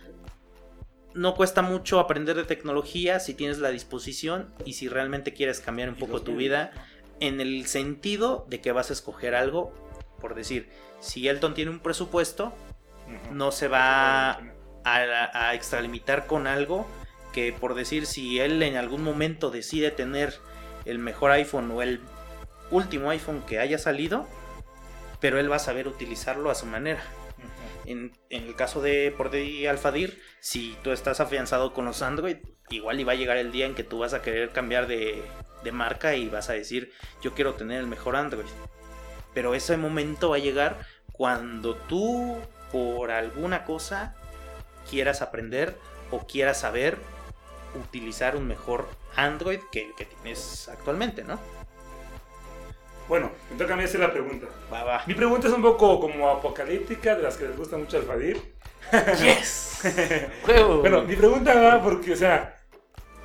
no 1.13 1.35
cuesta 1.35 1.61
mucho 1.61 1.99
aprender 1.99 2.35
de 2.35 2.43
tecnología 2.43 3.19
si 3.19 3.33
tienes 3.33 3.59
la 3.59 3.69
disposición 3.69 4.53
y 4.65 4.73
si 4.73 4.87
realmente 4.87 5.33
quieres 5.33 5.59
cambiar 5.59 5.89
un 5.89 5.95
poco 5.95 6.21
tu 6.21 6.35
vida 6.35 6.71
en 7.19 7.41
el 7.41 7.65
sentido 7.67 8.45
de 8.49 8.61
que 8.61 8.71
vas 8.71 8.89
a 8.89 8.93
escoger 8.93 9.35
algo, 9.35 9.73
por 10.19 10.35
decir, 10.35 10.69
si 10.99 11.27
Elton 11.27 11.53
tiene 11.53 11.71
un 11.71 11.79
presupuesto, 11.79 12.53
no 13.31 13.51
se 13.51 13.67
va 13.67 14.31
a, 14.31 14.39
a, 14.83 15.53
extralimitar 15.53 16.27
con 16.27 16.47
algo 16.47 16.87
que 17.33 17.53
por 17.53 17.75
decir 17.75 18.05
si 18.05 18.39
él 18.39 18.61
en 18.63 18.75
algún 18.75 19.03
momento 19.03 19.51
decide 19.51 19.91
tener 19.91 20.39
el 20.85 20.99
mejor 20.99 21.31
iPhone 21.31 21.71
o 21.71 21.81
el 21.81 22.01
último 22.71 23.09
iPhone 23.09 23.43
que 23.45 23.59
haya 23.59 23.77
salido, 23.77 24.27
pero 25.19 25.39
él 25.39 25.51
va 25.51 25.57
a 25.57 25.59
saber 25.59 25.87
utilizarlo 25.87 26.49
a 26.49 26.55
su 26.55 26.65
manera. 26.65 27.03
En, 27.91 28.11
el 28.29 28.55
caso 28.55 28.81
de 28.81 29.13
por 29.15 29.29
de 29.29 29.67
Alfadir, 29.69 30.21
si 30.39 30.77
tú 30.83 30.91
estás 30.91 31.19
afianzado 31.19 31.73
con 31.73 31.85
los 31.85 32.01
Android, 32.01 32.37
igual 32.69 32.99
iba 32.99 33.13
a 33.13 33.15
llegar 33.15 33.37
el 33.37 33.51
día 33.51 33.65
en 33.65 33.75
que 33.75 33.83
tú 33.83 33.99
vas 33.99 34.13
a 34.13 34.21
querer 34.21 34.51
cambiar 34.51 34.87
de, 34.87 35.23
de 35.63 35.71
marca 35.71 36.15
y 36.15 36.29
vas 36.29 36.49
a 36.49 36.53
decir, 36.53 36.91
yo 37.21 37.33
quiero 37.33 37.53
tener 37.55 37.79
el 37.79 37.87
mejor 37.87 38.15
Android. 38.15 38.45
Pero 39.33 39.55
ese 39.55 39.77
momento 39.77 40.29
va 40.29 40.37
a 40.37 40.39
llegar 40.39 40.85
cuando 41.11 41.75
tú, 41.75 42.37
por 42.71 43.11
alguna 43.11 43.63
cosa, 43.65 44.15
quieras 44.89 45.21
aprender 45.21 45.75
o 46.09 46.25
quieras 46.25 46.59
saber 46.61 46.97
utilizar 47.75 48.35
un 48.35 48.47
mejor 48.47 48.87
Android 49.15 49.59
que 49.71 49.85
el 49.87 49.95
que 49.95 50.05
tienes 50.05 50.67
actualmente, 50.69 51.23
¿no? 51.23 51.39
Bueno, 53.07 53.31
me 53.49 53.57
toca 53.57 53.73
a 53.73 53.77
mí 53.77 53.83
hacer 53.83 53.99
la 53.99 54.11
pregunta. 54.11 54.47
Va, 54.71 54.83
va. 54.83 55.03
Mi 55.05 55.13
pregunta 55.13 55.47
es 55.47 55.53
un 55.53 55.61
poco 55.61 55.99
como 55.99 56.29
apocalíptica, 56.29 57.15
de 57.15 57.23
las 57.23 57.37
que 57.37 57.47
les 57.47 57.57
gusta 57.57 57.77
mucho 57.77 57.97
al 57.97 58.03
Fadir. 58.03 58.41
¡Yes! 59.21 59.69
Bueno, 60.81 61.01
mi 61.03 61.15
pregunta 61.15 61.59
va 61.59 61.81
porque, 61.81 62.13
o 62.13 62.15
sea, 62.15 62.61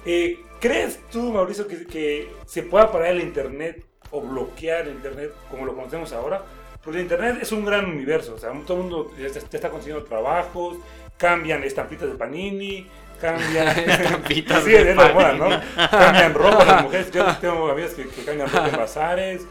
eh, 0.05 0.39
¿crees 0.61 1.01
tú, 1.11 1.33
Mauricio, 1.33 1.67
que, 1.67 1.85
que 1.87 2.31
se 2.47 2.63
pueda 2.63 2.91
parar 2.91 3.09
el 3.09 3.21
Internet 3.21 3.85
o 4.11 4.21
bloquear 4.21 4.87
el 4.87 4.95
Internet 4.95 5.33
como 5.51 5.67
lo 5.67 5.75
conocemos 5.75 6.13
ahora? 6.13 6.43
Porque 6.83 6.99
el 6.99 7.03
Internet 7.03 7.39
es 7.43 7.53
un 7.53 7.65
gran 7.65 7.85
universo, 7.87 8.35
o 8.35 8.39
sea, 8.39 8.53
todo 8.65 8.77
el 8.77 8.83
mundo 8.85 9.13
ya 9.19 9.27
está, 9.27 9.41
ya 9.41 9.47
está 9.53 9.71
consiguiendo 9.71 10.05
trabajos, 10.05 10.77
cambian 11.17 11.65
estampitas 11.65 12.09
de 12.09 12.15
Panini, 12.15 12.87
cambian... 13.21 13.69
Estampitas 13.91 14.63
Sí, 14.63 14.71
de 14.71 14.91
es 14.91 14.97
la 14.97 15.13
moda, 15.13 15.33
¿no? 15.33 15.49
Cambian 15.91 16.33
ropa 16.33 16.65
las 16.65 16.83
mujeres, 16.85 17.11
yo 17.11 17.37
tengo 17.39 17.69
amigas 17.69 17.95
que, 17.95 18.07
que 18.07 18.25
cambian 18.25 18.49
ropa 18.49 18.69
en 18.69 18.77
bazares, 18.77 19.47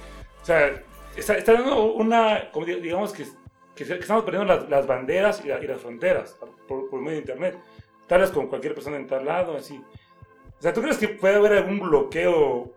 o 0.45 0.47
sea, 0.47 0.79
está, 1.17 1.37
está 1.39 1.53
dando 1.53 1.93
una, 1.93 2.51
como 2.51 2.67
di- 2.67 2.79
digamos 2.79 3.11
que, 3.13 3.25
que, 3.75 3.81
estamos 3.83 4.23
perdiendo 4.23 4.53
las, 4.53 4.69
las 4.69 4.85
banderas 4.85 5.43
y, 5.43 5.47
la- 5.47 5.59
y 5.59 5.65
las 5.65 5.81
fronteras 5.81 6.37
por, 6.67 6.87
por 6.87 6.99
medio 7.01 7.13
de 7.15 7.21
Internet, 7.21 7.57
tal 8.05 8.31
con 8.31 8.45
cualquier 8.47 8.75
persona 8.75 8.97
en 8.97 9.07
tal 9.07 9.25
lado, 9.25 9.57
así. 9.57 9.81
O 10.59 10.61
sea, 10.61 10.71
¿tú 10.71 10.83
crees 10.83 10.97
que 10.99 11.07
puede 11.07 11.33
haber 11.37 11.53
algún 11.53 11.79
bloqueo, 11.79 12.71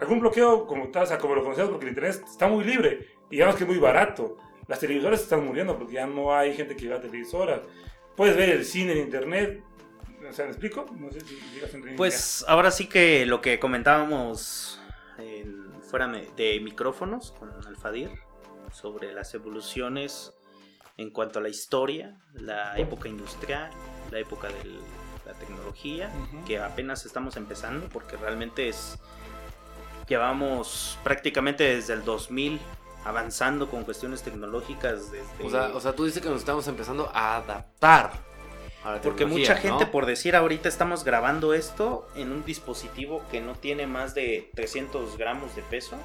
algún 0.00 0.20
bloqueo 0.20 0.64
como 0.64 0.90
tal, 0.92 1.02
o 1.02 1.06
sea, 1.06 1.18
como 1.18 1.34
lo 1.34 1.42
conocemos, 1.42 1.70
porque 1.72 1.86
el 1.86 1.90
Internet 1.90 2.22
está 2.24 2.46
muy 2.46 2.62
libre 2.62 3.08
y 3.28 3.36
digamos 3.36 3.56
que 3.56 3.64
es 3.64 3.68
muy 3.68 3.78
barato? 3.78 4.36
Las 4.68 4.78
televisoras 4.78 5.20
están 5.20 5.44
muriendo 5.44 5.76
porque 5.76 5.94
ya 5.94 6.06
no 6.06 6.32
hay 6.36 6.54
gente 6.54 6.76
que 6.76 6.86
vea 6.86 7.00
televisoras. 7.00 7.62
Puedes 8.14 8.36
ver 8.36 8.50
el 8.50 8.64
cine 8.64 8.92
en 8.92 8.98
Internet. 8.98 9.60
O 10.28 10.32
sea, 10.32 10.44
¿me 10.44 10.52
explico? 10.52 10.86
No 11.00 11.10
sé 11.10 11.20
si 11.22 11.36
Pues 11.96 12.44
ahora 12.46 12.70
sí 12.70 12.86
que 12.86 13.26
lo 13.26 13.40
que 13.40 13.58
comentábamos 13.58 14.80
en- 15.18 15.61
fuera 15.92 16.08
de 16.08 16.58
micrófonos 16.60 17.32
con 17.32 17.52
Alfadir 17.66 18.10
sobre 18.72 19.12
las 19.12 19.34
evoluciones 19.34 20.32
en 20.96 21.10
cuanto 21.10 21.38
a 21.38 21.42
la 21.42 21.50
historia, 21.50 22.18
la 22.32 22.78
época 22.78 23.10
industrial, 23.10 23.70
la 24.10 24.18
época 24.18 24.48
de 24.48 24.80
la 25.26 25.34
tecnología, 25.34 26.10
que 26.46 26.58
apenas 26.58 27.04
estamos 27.04 27.36
empezando 27.36 27.90
porque 27.90 28.16
realmente 28.16 28.70
es 28.70 28.98
llevamos 30.08 30.98
prácticamente 31.04 31.64
desde 31.64 31.92
el 31.92 32.06
2000 32.06 32.58
avanzando 33.04 33.68
con 33.68 33.84
cuestiones 33.84 34.22
tecnológicas 34.22 35.12
desde 35.12 35.44
O 35.44 35.50
sea, 35.50 35.76
o 35.76 35.80
sea, 35.80 35.94
tú 35.94 36.06
dices 36.06 36.22
que 36.22 36.30
nos 36.30 36.38
estamos 36.38 36.66
empezando 36.68 37.10
a 37.12 37.36
adaptar. 37.36 38.12
Porque 39.02 39.26
mucha 39.26 39.56
gente, 39.56 39.84
¿no? 39.84 39.90
por 39.90 40.06
decir 40.06 40.34
ahorita 40.34 40.68
estamos 40.68 41.04
grabando 41.04 41.54
esto 41.54 42.08
en 42.16 42.32
un 42.32 42.44
dispositivo 42.44 43.22
que 43.30 43.40
no 43.40 43.54
tiene 43.54 43.86
más 43.86 44.14
de 44.14 44.50
300 44.54 45.16
gramos 45.16 45.54
de 45.54 45.62
peso. 45.62 45.96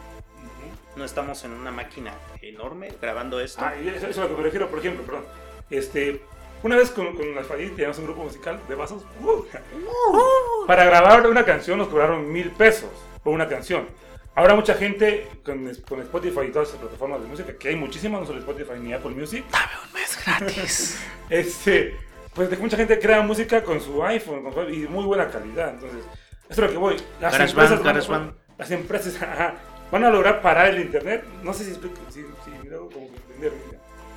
No 0.96 1.06
estamos 1.06 1.44
en 1.44 1.52
una 1.52 1.72
máquina 1.72 2.14
enorme 2.42 2.90
grabando 3.00 3.40
esto. 3.40 3.64
Ah, 3.64 3.76
y 3.76 3.88
eso, 3.88 3.98
eso 3.98 4.08
es 4.08 4.18
a 4.18 4.22
lo 4.22 4.30
que 4.30 4.38
me 4.38 4.44
refiero, 4.44 4.70
por 4.70 4.80
ejemplo, 4.80 5.04
perdón. 5.04 5.26
Este, 5.70 6.22
una 6.64 6.76
vez 6.76 6.90
con, 6.90 7.16
con 7.16 7.26
teníamos 7.26 7.98
un 8.00 8.06
grupo 8.06 8.24
musical 8.24 8.60
de 8.68 8.76
vasos. 8.76 9.04
¡uh! 9.22 10.66
para 10.66 10.86
grabar 10.86 11.28
una 11.28 11.46
canción 11.46 11.78
nos 11.78 11.88
cobraron 11.88 12.32
mil 12.32 12.52
pesos 12.52 12.90
por 13.24 13.34
una 13.34 13.48
canción. 13.48 13.88
Ahora 14.36 14.56
mucha 14.56 14.76
gente 14.76 15.28
con, 15.44 15.74
con 15.88 16.02
Spotify 16.02 16.42
y 16.48 16.52
todas 16.52 16.70
esas 16.70 16.80
plataformas 16.80 17.22
de 17.22 17.28
música, 17.28 17.58
que 17.58 17.70
hay 17.70 17.76
muchísimas, 17.76 18.22
no 18.22 18.28
solo 18.28 18.40
Spotify 18.40 18.80
ni 18.80 18.94
Apple 18.94 19.12
Music, 19.12 19.44
Dame 19.52 19.72
un 19.86 19.94
mes 19.94 20.20
gratis. 20.24 21.00
este, 21.30 21.98
pues 22.38 22.50
de 22.50 22.56
que 22.56 22.62
mucha 22.62 22.78
gente 22.78 22.98
crea 23.00 23.22
música 23.22 23.64
con 23.64 23.82
su 23.82 24.02
iPhone 24.06 24.44
con 24.44 24.54
su- 24.54 24.70
y 24.70 24.88
muy 24.88 25.04
buena 25.04 25.28
calidad. 25.30 25.72
Entonces, 25.72 26.06
esto 26.48 26.54
es 26.54 26.58
lo 26.60 26.70
que 26.70 26.78
voy. 26.78 26.96
Las 27.20 27.34
GarageBand, 27.34 27.50
empresas, 27.50 27.80
van- 27.84 27.84
GarageBand. 27.84 28.34
las 28.58 28.72
empresas 28.72 29.22
ajá, 29.22 29.56
van 29.92 30.04
a 30.06 30.10
lograr 30.10 30.42
parar 30.42 30.68
el 30.70 30.80
internet. 30.80 31.26
No 31.44 31.54
sé 31.54 31.66
si 31.66 31.72
explico, 31.72 31.98
si, 32.10 32.22
si 32.46 32.52
me 32.70 32.74
hago 32.74 32.90
como 32.90 33.08
que 33.12 33.18
entender. 33.18 33.54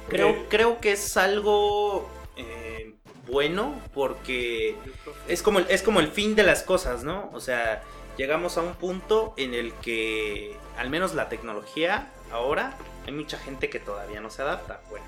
Creo, 0.08 0.48
creo 0.48 0.80
que 0.80 0.92
es 0.92 1.16
algo 1.16 2.08
eh, 2.36 2.94
bueno 3.26 3.74
porque 3.94 4.76
es 5.28 5.42
como, 5.42 5.60
el, 5.60 5.66
es 5.68 5.82
como 5.82 6.00
el 6.00 6.08
fin 6.08 6.34
de 6.36 6.42
las 6.42 6.62
cosas, 6.62 7.04
¿no? 7.04 7.30
O 7.32 7.40
sea, 7.40 7.82
llegamos 8.16 8.58
a 8.58 8.62
un 8.62 8.74
punto 8.74 9.34
en 9.36 9.54
el 9.54 9.72
que 9.74 10.56
al 10.76 10.90
menos 10.90 11.14
la 11.14 11.28
tecnología 11.28 12.08
ahora 12.32 12.76
hay 13.06 13.12
mucha 13.12 13.38
gente 13.38 13.70
que 13.70 13.78
todavía 13.80 14.20
no 14.20 14.30
se 14.30 14.42
adapta. 14.42 14.80
Bueno, 14.90 15.04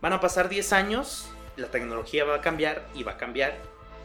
van 0.00 0.12
a 0.12 0.20
pasar 0.20 0.48
10 0.48 0.72
años, 0.72 1.30
la 1.56 1.70
tecnología 1.70 2.24
va 2.24 2.36
a 2.36 2.40
cambiar 2.40 2.88
y 2.94 3.02
va 3.02 3.12
a 3.12 3.16
cambiar 3.16 3.58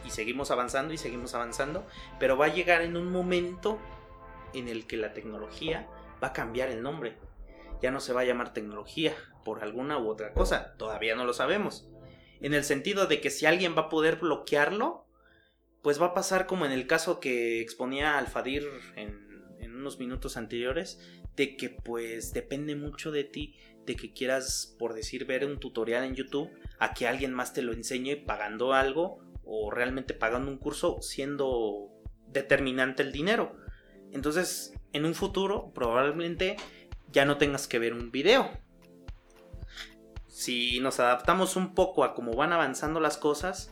y 0.04 0.10
seguimos 0.10 0.50
avanzando 0.50 0.94
y 0.94 0.98
seguimos 0.98 1.34
avanzando, 1.34 1.86
pero 2.18 2.36
va 2.36 2.46
a 2.46 2.54
llegar 2.54 2.82
en 2.82 2.96
un 2.96 3.10
momento 3.10 3.78
en 4.54 4.68
el 4.68 4.86
que 4.86 4.96
la 4.96 5.12
tecnología 5.12 5.88
va 6.22 6.28
a 6.28 6.32
cambiar 6.32 6.70
el 6.70 6.82
nombre. 6.82 7.16
Ya 7.82 7.90
no 7.90 8.00
se 8.00 8.12
va 8.12 8.22
a 8.22 8.24
llamar 8.24 8.52
tecnología 8.52 9.14
por 9.44 9.62
alguna 9.62 9.98
u 9.98 10.08
otra 10.08 10.32
cosa, 10.32 10.74
todavía 10.78 11.14
no 11.16 11.24
lo 11.24 11.32
sabemos. 11.32 11.88
En 12.40 12.54
el 12.54 12.64
sentido 12.64 13.06
de 13.06 13.20
que 13.20 13.30
si 13.30 13.46
alguien 13.46 13.76
va 13.76 13.82
a 13.82 13.88
poder 13.88 14.16
bloquearlo, 14.16 15.06
pues 15.82 16.00
va 16.00 16.06
a 16.06 16.14
pasar 16.14 16.46
como 16.46 16.66
en 16.66 16.72
el 16.72 16.86
caso 16.86 17.20
que 17.20 17.60
exponía 17.60 18.18
Alfadir 18.18 18.68
en, 18.96 19.26
en 19.60 19.74
unos 19.74 19.98
minutos 19.98 20.36
anteriores, 20.36 21.00
de 21.36 21.56
que 21.56 21.70
pues 21.70 22.32
depende 22.32 22.74
mucho 22.76 23.10
de 23.10 23.24
ti, 23.24 23.56
de 23.84 23.94
que 23.94 24.12
quieras, 24.12 24.74
por 24.78 24.94
decir, 24.94 25.26
ver 25.26 25.44
un 25.44 25.58
tutorial 25.60 26.04
en 26.04 26.14
YouTube, 26.14 26.50
a 26.78 26.94
que 26.94 27.06
alguien 27.06 27.32
más 27.32 27.52
te 27.52 27.62
lo 27.62 27.72
enseñe 27.72 28.16
pagando 28.16 28.72
algo 28.72 29.18
o 29.44 29.70
realmente 29.70 30.14
pagando 30.14 30.50
un 30.50 30.58
curso 30.58 31.00
siendo 31.00 31.88
determinante 32.28 33.02
el 33.02 33.12
dinero. 33.12 33.56
Entonces, 34.12 34.74
en 34.92 35.04
un 35.04 35.14
futuro, 35.14 35.72
probablemente 35.74 36.56
ya 37.12 37.24
no 37.24 37.38
tengas 37.38 37.68
que 37.68 37.78
ver 37.78 37.92
un 37.92 38.10
video. 38.10 38.50
Si 40.28 40.80
nos 40.80 41.00
adaptamos 41.00 41.56
un 41.56 41.74
poco 41.74 42.04
a 42.04 42.14
cómo 42.14 42.34
van 42.34 42.52
avanzando 42.52 43.00
las 43.00 43.16
cosas, 43.16 43.70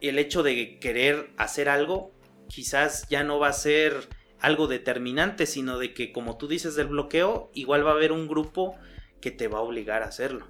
el 0.00 0.18
hecho 0.18 0.42
de 0.42 0.78
querer 0.78 1.30
hacer 1.36 1.68
algo 1.68 2.12
quizás 2.48 3.08
ya 3.08 3.24
no 3.24 3.38
va 3.38 3.48
a 3.48 3.52
ser 3.52 4.08
algo 4.40 4.66
determinante, 4.66 5.46
sino 5.46 5.78
de 5.78 5.94
que 5.94 6.12
como 6.12 6.36
tú 6.36 6.46
dices 6.48 6.76
del 6.76 6.88
bloqueo, 6.88 7.50
igual 7.54 7.86
va 7.86 7.90
a 7.90 7.94
haber 7.94 8.12
un 8.12 8.28
grupo 8.28 8.76
que 9.20 9.30
te 9.30 9.48
va 9.48 9.58
a 9.58 9.62
obligar 9.62 10.02
a 10.02 10.06
hacerlo. 10.06 10.46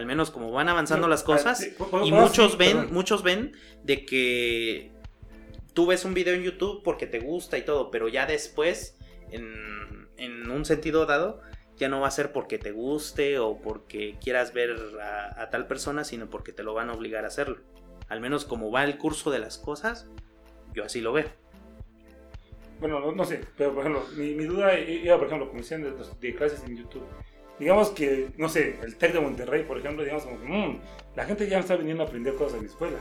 Al 0.00 0.06
menos 0.06 0.30
como 0.30 0.50
van 0.50 0.70
avanzando 0.70 1.06
No, 1.06 1.10
las 1.10 1.22
cosas 1.22 1.58
sí, 1.58 1.74
y 2.04 2.10
muchos 2.10 2.52
sí, 2.52 2.56
ven, 2.56 2.76
perdón. 2.78 2.94
muchos 2.94 3.22
ven 3.22 3.52
de 3.84 4.06
que 4.06 4.92
tú 5.74 5.84
ves 5.84 6.06
un 6.06 6.14
video 6.14 6.32
en 6.32 6.42
YouTube 6.42 6.82
porque 6.82 7.06
te 7.06 7.20
gusta 7.20 7.58
y 7.58 7.62
todo, 7.66 7.90
pero 7.90 8.08
ya 8.08 8.24
después, 8.24 8.96
en, 9.30 10.08
en 10.16 10.50
un 10.50 10.64
sentido 10.64 11.04
dado, 11.04 11.42
ya 11.76 11.90
no 11.90 12.00
va 12.00 12.08
a 12.08 12.10
ser 12.10 12.32
porque 12.32 12.56
te 12.58 12.72
guste 12.72 13.38
o 13.38 13.60
porque 13.60 14.16
quieras 14.22 14.54
ver 14.54 14.74
a, 15.02 15.42
a 15.42 15.50
tal 15.50 15.66
persona, 15.66 16.02
sino 16.04 16.30
porque 16.30 16.52
te 16.54 16.62
lo 16.62 16.72
van 16.72 16.88
a 16.88 16.94
obligar 16.94 17.24
a 17.24 17.28
hacerlo. 17.28 17.58
Al 18.08 18.22
menos 18.22 18.46
como 18.46 18.70
va 18.70 18.84
el 18.84 18.96
curso 18.96 19.30
de 19.30 19.38
las 19.38 19.58
cosas, 19.58 20.08
yo 20.72 20.82
así 20.82 21.02
lo 21.02 21.12
veo. 21.12 21.28
Bueno, 22.80 23.00
no, 23.00 23.12
no 23.12 23.24
sé, 23.26 23.44
pero 23.58 23.74
por 23.74 23.80
ejemplo, 23.86 24.02
mi, 24.16 24.32
mi 24.34 24.44
duda 24.44 24.80
iba, 24.80 25.18
por 25.18 25.26
ejemplo, 25.26 25.48
como 25.48 25.60
decían 25.60 25.84
de 26.20 26.34
clases 26.34 26.64
en 26.64 26.78
YouTube. 26.78 27.04
Digamos 27.60 27.90
que, 27.90 28.30
no 28.38 28.48
sé, 28.48 28.76
el 28.82 28.96
TEC 28.96 29.12
de 29.12 29.20
Monterrey, 29.20 29.62
por 29.62 29.78
ejemplo, 29.78 30.02
digamos 30.02 30.24
como 30.24 30.40
que, 30.40 30.46
mm, 30.48 30.80
la 31.14 31.24
gente 31.26 31.46
ya 31.46 31.58
no 31.58 31.60
está 31.60 31.76
viniendo 31.76 32.02
a 32.02 32.06
aprender 32.06 32.34
cosas 32.34 32.54
en 32.54 32.62
la 32.64 32.68
escuela. 32.70 32.96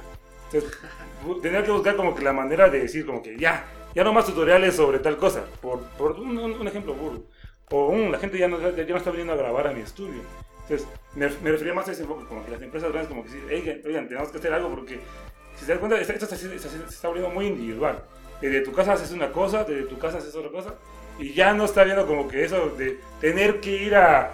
Entonces, 0.52 0.78
tendría 1.42 1.64
que 1.64 1.72
buscar 1.72 1.96
como 1.96 2.14
que 2.14 2.24
la 2.24 2.34
manera 2.34 2.70
de 2.70 2.82
decir 2.82 3.06
como 3.06 3.24
que 3.24 3.38
ya, 3.38 3.66
ya 3.96 4.04
no 4.04 4.14
más 4.14 4.26
tutoriales 4.26 4.76
sobre 4.76 5.00
tal 5.00 5.18
cosa, 5.18 5.46
por, 5.62 5.82
por 5.98 6.12
un, 6.20 6.38
un- 6.38 6.68
ejemplo 6.68 6.94
burdo. 6.94 7.24
O 7.72 7.92
mm, 7.94 8.12
la 8.12 8.20
gente 8.20 8.38
ya 8.38 8.48
no, 8.48 8.60
ya 8.60 8.84
no 8.86 8.98
está 8.98 9.10
viniendo 9.12 9.34
a 9.34 9.38
grabar 9.38 9.68
a 9.68 9.72
mi 9.72 9.82
estudio. 9.82 10.22
Entonces, 10.64 10.88
me, 11.16 11.28
me 11.42 11.52
refería 11.52 11.74
más 11.74 11.88
a 11.88 11.94
ese 11.94 12.04
enfoque, 12.04 12.26
como 12.26 12.46
que 12.46 12.52
las 12.52 12.62
empresas 12.62 12.92
grandes 12.92 13.10
como 13.10 13.24
que 13.24 13.30
sí, 13.30 13.40
oigan, 13.50 13.82
oigan, 13.86 14.08
tenemos 14.08 14.30
que 14.30 14.38
hacer 14.38 14.54
algo 14.54 14.70
porque, 14.70 15.00
si 15.56 15.66
se 15.66 15.72
dan 15.72 15.80
cuenta, 15.80 16.00
esto, 16.00 16.14
esto 16.14 16.26
se, 16.28 16.38
se- 16.38 16.60
se 16.70 16.78
está 16.86 17.08
volviendo 17.08 17.34
muy 17.34 17.48
individual. 17.48 18.04
Desde 18.42 18.62
tu 18.62 18.72
casa 18.72 18.94
haces 18.94 19.12
una 19.12 19.32
cosa, 19.32 19.64
desde 19.64 19.84
tu 19.84 19.98
casa 19.98 20.18
haces 20.20 20.36
otra 20.36 20.52
cosa, 20.52 20.76
y 21.18 21.34
ya 21.34 21.54
no 21.54 21.66
está 21.66 21.84
viendo 21.84 22.06
como 22.08 22.28
que 22.28 22.44
eso 22.44 22.70
de 22.78 23.00
tener 23.20 23.60
que 23.60 23.72
ir 23.84 23.96
a, 23.96 24.32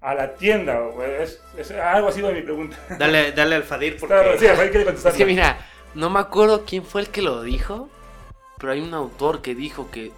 a 0.00 0.14
la 0.14 0.34
tienda, 0.34 0.80
o 0.80 1.02
es, 1.02 1.40
es 1.56 1.70
algo 1.72 2.08
así 2.08 2.20
de 2.20 2.32
mi 2.32 2.42
pregunta. 2.42 2.76
Dale, 2.98 3.32
dale 3.36 3.56
al 3.56 3.64
Fadir 3.64 3.96
porque... 3.98 4.14
Claro, 4.14 4.38
sí, 4.38 4.46
ahí 4.46 4.68
quiere 4.70 4.84
contestar. 4.84 5.12
Es 5.12 5.18
que 5.18 5.26
mira, 5.26 5.58
No 5.94 6.08
me 6.10 6.20
acuerdo 6.20 6.64
quién 6.64 6.84
fue 6.84 7.00
el 7.00 7.08
que 7.08 7.22
lo 7.22 7.42
dijo, 7.42 7.88
pero 8.58 8.72
hay 8.72 8.80
un 8.80 8.94
autor 8.94 9.42
que 9.42 9.54
dijo 9.54 9.90
que 9.90 10.12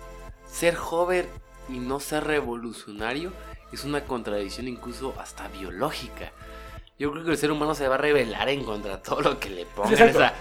ser 0.47 0.75
joven 0.75 1.27
y 1.69 1.79
no 1.79 2.01
ser 2.01 2.25
revolucionario 2.25 3.33
es 3.73 3.85
una 3.85 4.03
contradicción 4.05 4.67
incluso 4.69 5.15
hasta 5.19 5.47
biológica. 5.49 6.33
Yo 6.99 7.11
creo 7.13 7.25
que 7.25 7.31
el 7.31 7.39
ser 7.39 7.51
humano 7.51 7.75
se 7.75 7.89
va 7.89 7.95
a 7.95 7.99
rebelar 7.99 8.49
en 8.51 8.63
contra 8.65 8.97
de 8.97 9.03
todo 9.03 9.23
lo 9.23 9.41
que 9.41 9.49
le 9.49 9.65
pongan. 9.65 9.93
Exacto. 9.95 10.19
O 10.19 10.21
sea, 10.21 10.35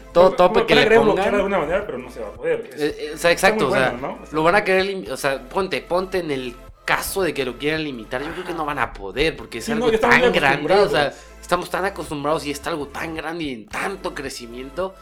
todo 0.12 0.32
tope 0.32 0.60
que 0.60 0.74
Puede 0.74 0.80
le 0.80 0.82
querer 0.84 0.98
bloquear 1.00 1.26
de 1.26 1.30
pongan. 1.30 1.34
alguna 1.34 1.58
manera, 1.58 1.86
pero 1.86 1.98
no 1.98 2.10
se 2.10 2.20
va 2.20 2.28
a 2.28 2.32
poder. 2.32 2.70
Es- 2.74 2.80
Eh, 2.80 2.96
eh, 2.98 3.10
o 3.14 3.18
sea, 3.18 3.30
exacto, 3.30 3.68
o 3.68 3.72
sea, 3.72 3.92
¿no? 3.92 4.18
lo 4.32 4.42
van 4.42 4.56
a 4.56 4.64
querer, 4.64 5.08
o 5.12 5.16
sea, 5.16 5.40
ponte, 5.48 5.80
ponte 5.82 6.18
en 6.18 6.30
el 6.32 6.56
caso 6.90 7.22
de 7.22 7.32
que 7.32 7.44
lo 7.44 7.56
quieran 7.56 7.84
limitar, 7.84 8.20
yo 8.20 8.32
creo 8.32 8.44
que 8.44 8.52
no 8.52 8.64
van 8.64 8.80
a 8.80 8.92
poder, 8.92 9.36
porque 9.36 9.58
es 9.58 9.66
Sí, 9.66 9.70
algo 9.70 9.92
tan 9.92 10.32
grande, 10.32 10.74
o 10.74 10.88
sea, 10.88 11.14
estamos 11.40 11.70
tan 11.70 11.84
acostumbrados 11.84 12.44
y 12.46 12.50
está 12.50 12.70
algo 12.70 12.88
tan 12.88 13.14
grande 13.14 13.44
y 13.44 13.52
en 13.52 13.66
tanto 13.66 14.12
crecimiento, 14.12 14.96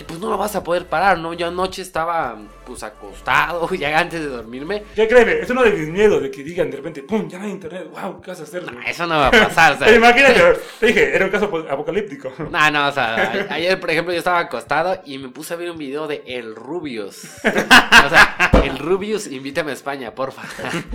que 0.00 0.04
pues 0.06 0.18
no 0.18 0.30
lo 0.30 0.38
vas 0.38 0.56
a 0.56 0.64
poder 0.64 0.86
parar, 0.86 1.18
¿no? 1.18 1.34
Yo 1.34 1.46
anoche 1.48 1.82
estaba, 1.82 2.38
pues, 2.66 2.82
acostado, 2.82 3.68
ya 3.74 3.98
antes 3.98 4.20
de 4.20 4.26
dormirme, 4.28 4.82
Ya 4.96 5.06
créeme, 5.06 5.40
es 5.40 5.50
uno 5.50 5.62
de 5.62 5.72
mis 5.72 5.88
miedos 5.88 6.22
de 6.22 6.30
que 6.30 6.42
digan 6.42 6.70
de 6.70 6.78
repente, 6.78 7.02
¡pum! 7.02 7.28
Ya 7.28 7.38
no 7.38 7.44
hay 7.44 7.50
internet, 7.50 7.88
¡wow! 7.90 8.20
¿Qué 8.22 8.30
vas 8.30 8.40
a 8.40 8.44
hacer? 8.44 8.62
no, 8.72 8.80
eso 8.80 9.06
no 9.06 9.18
va 9.18 9.28
a 9.28 9.30
pasar, 9.30 9.74
o 9.74 9.78
sea, 9.78 9.94
Imagínate, 9.94 10.40
te 10.80 10.86
dije, 10.86 11.14
era 11.14 11.26
un 11.26 11.30
caso 11.30 11.44
ap- 11.46 11.70
apocalíptico. 11.70 12.32
No, 12.50 12.70
no, 12.70 12.88
o 12.88 12.92
sea, 12.92 13.46
ayer, 13.50 13.78
por 13.78 13.90
ejemplo, 13.90 14.12
yo 14.14 14.18
estaba 14.18 14.38
acostado 14.38 15.00
y 15.04 15.18
me 15.18 15.28
puse 15.28 15.52
a 15.54 15.56
ver 15.58 15.70
un 15.70 15.76
video 15.78 16.06
de 16.06 16.22
El 16.26 16.54
Rubius. 16.56 17.24
O 17.44 18.08
sea, 18.08 18.50
El 18.64 18.78
Rubius, 18.78 19.26
invítame 19.26 19.72
a 19.72 19.74
España, 19.74 20.14
porfa. 20.14 20.42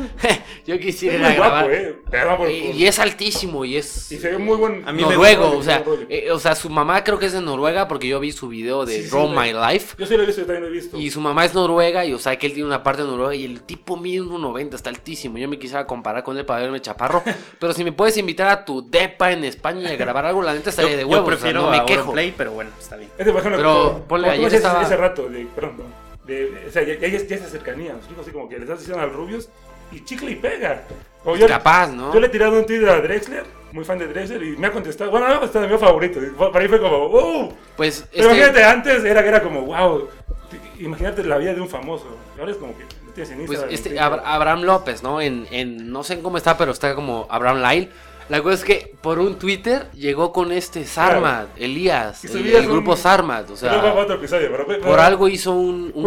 Yo 0.66 0.80
quisiera 0.80 1.16
Es 1.16 1.22
muy 1.22 1.36
guapo, 1.38 1.52
grabar. 1.56 1.72
¿eh? 1.72 1.96
Pero 2.10 2.38
por- 2.38 2.50
Y, 2.50 2.72
y 2.72 2.88
es 2.88 2.98
altísimo 3.00 3.66
y 3.66 3.78
es 3.78 4.12
Y 4.12 4.18
se 4.18 4.32
ve 4.32 4.38
muy 4.38 4.58
buen. 4.58 4.88
A 4.88 4.92
mí 4.92 5.04
me 5.04 5.10
noruego, 5.10 5.52
gusta, 5.52 5.84
o 5.86 5.96
sea, 5.96 6.06
eh, 6.10 6.32
o 6.32 6.40
sea, 6.40 6.56
su 6.56 6.70
mamá 6.70 7.04
creo 7.04 7.20
que 7.20 7.28
es 7.28 7.34
de 7.34 7.42
Noruega 7.42 7.88
porque 7.88 8.08
yo 8.08 8.20
vi 8.20 8.32
su 8.32 8.48
video 8.48 8.86
de 8.86 8.95
Sí, 8.96 9.04
sí, 9.04 9.10
Draw 9.10 9.28
sí. 9.28 9.34
My 9.36 9.54
Life. 9.54 9.96
Yo 9.98 10.06
sí 10.06 10.16
lo 10.18 10.24
he 10.24 10.26
visto, 10.26 10.42
yo 10.42 10.48
también 10.48 10.64
lo 10.64 10.70
he 10.70 10.74
visto. 10.74 10.98
Y 10.98 11.10
su 11.12 11.22
mamá 11.22 11.46
es 11.46 11.54
noruega 11.54 12.06
y 12.06 12.14
o 12.14 12.20
sea 12.20 12.38
que 12.38 12.48
él 12.48 12.54
tiene 12.54 12.68
una 12.68 12.84
parte 12.84 13.02
de 13.04 13.08
Noruega 13.08 13.36
y 13.36 13.46
el 13.46 13.62
tipo 13.62 13.98
mide 13.98 14.22
1.90, 14.22 14.74
está 14.76 14.90
altísimo. 14.90 15.38
Yo 15.38 15.48
me 15.48 15.58
quisiera 15.60 15.86
comparar 15.88 16.24
con 16.24 16.38
él 16.38 16.46
para 16.46 16.62
verme 16.62 16.82
chaparro. 16.82 17.24
pero 17.60 17.74
si 17.74 17.84
me 17.84 17.92
puedes 17.92 18.18
invitar 18.18 18.48
a 18.50 18.66
tu 18.66 18.90
depa 18.90 19.32
en 19.32 19.44
España 19.44 19.90
y 19.90 19.94
a 19.94 19.96
grabar 19.96 20.26
algo, 20.26 20.42
la 20.42 20.54
neta 20.54 20.66
Yo, 20.66 20.70
estaría 20.72 20.96
de 20.98 21.02
yo 21.04 21.08
huevos. 21.10 21.34
o 21.34 21.38
sea, 21.38 21.54
no 21.54 21.70
me 21.70 21.78
a 21.78 21.86
quejo. 21.86 22.00
Auronplay, 22.02 22.34
pero 22.38 22.52
bueno, 22.52 22.72
está 22.80 22.96
bien. 22.98 23.10
Este, 23.18 23.32
por 23.32 23.40
ejemplo, 23.42 23.58
Pero, 23.60 23.74
como- 23.94 24.04
ponle, 24.06 24.30
ayer 24.30 24.44
decías 24.46 24.62
estaba- 24.64 24.84
Ese 24.84 24.98
rato, 24.98 25.30
de, 25.30 25.46
perdón, 25.56 25.78
no, 25.78 26.26
de, 26.26 26.50
de- 26.52 26.68
o 26.68 26.72
sea, 26.72 26.84
ya, 26.84 26.96
ya, 26.96 27.08
ya 27.08 27.36
esa 27.36 27.48
cercanía, 27.50 27.92
¿me 27.94 27.98
explico? 28.00 28.22
Así 28.22 28.32
como 28.32 28.50
que 28.50 28.56
le 28.58 28.64
estás 28.64 28.80
diciendo 28.80 29.04
al 29.04 29.12
Rubius 29.12 29.50
y 29.92 30.04
chicle 30.04 30.32
y 30.32 30.36
pega. 30.36 30.84
O 31.24 31.36
yo, 31.36 31.48
Capaz, 31.48 31.88
¿no? 31.92 32.14
yo 32.14 32.20
le 32.20 32.28
he 32.28 32.30
tirado 32.30 32.58
un 32.60 32.66
Twitter 32.66 32.90
a 32.90 33.00
Drexler, 33.02 33.44
muy 33.76 33.84
fan 33.84 34.00
de 34.00 34.08
Drexler, 34.08 34.42
y 34.42 34.56
me 34.56 34.68
ha 34.68 34.72
contestado. 34.72 35.12
Bueno, 35.12 35.28
no, 35.28 35.44
está 35.44 35.60
de 35.60 35.68
mi 35.68 35.78
favorito. 35.78 36.20
Para 36.38 36.62
mí 36.62 36.70
fue 36.70 36.80
como, 36.80 37.08
¡uh! 37.08 37.54
Pues 37.76 38.06
Pero 38.10 38.30
este, 38.30 38.38
imagínate, 38.38 38.64
antes 38.64 39.04
era, 39.04 39.20
era 39.20 39.44
como, 39.44 39.62
wow. 39.62 40.08
Imagínate 40.80 41.24
la 41.26 41.38
vida 41.38 41.54
de 41.54 41.60
un 41.60 41.68
famoso. 41.68 42.06
Ahora 42.40 42.52
es 42.52 42.58
como 42.58 42.76
que 42.78 42.84
no 42.84 43.12
tienes 43.12 43.32
en 43.32 43.46
pues 43.46 43.66
este. 43.70 44.00
Abraham 44.00 44.62
López, 44.64 45.04
¿no? 45.04 45.20
En, 45.20 45.46
en 45.52 45.92
no 45.92 46.04
sé 46.04 46.22
cómo 46.22 46.38
está, 46.38 46.58
pero 46.58 46.72
está 46.72 46.96
como 46.96 47.28
Abraham 47.30 47.62
Lyle. 47.62 47.92
La 48.28 48.42
cosa 48.42 48.56
es 48.56 48.64
que 48.64 48.96
por 49.02 49.20
un 49.20 49.38
Twitter 49.38 49.88
llegó 49.94 50.34
con 50.34 50.52
este 50.52 50.84
Sarmat, 50.86 51.50
Elías, 51.58 52.26
Y 52.26 52.56
el, 52.56 52.68
grupo 52.68 52.92
un- 52.92 52.98
Sarmat, 52.98 53.52
o 53.52 53.56
sea, 53.56 53.94
otro 53.94 54.16
episodio, 54.16 54.48
pero, 54.52 54.66
pero- 54.66 54.82
por 54.82 55.00
algo 55.00 55.28
hizo 55.28 55.52
un, 55.52 55.92
un 55.94 56.04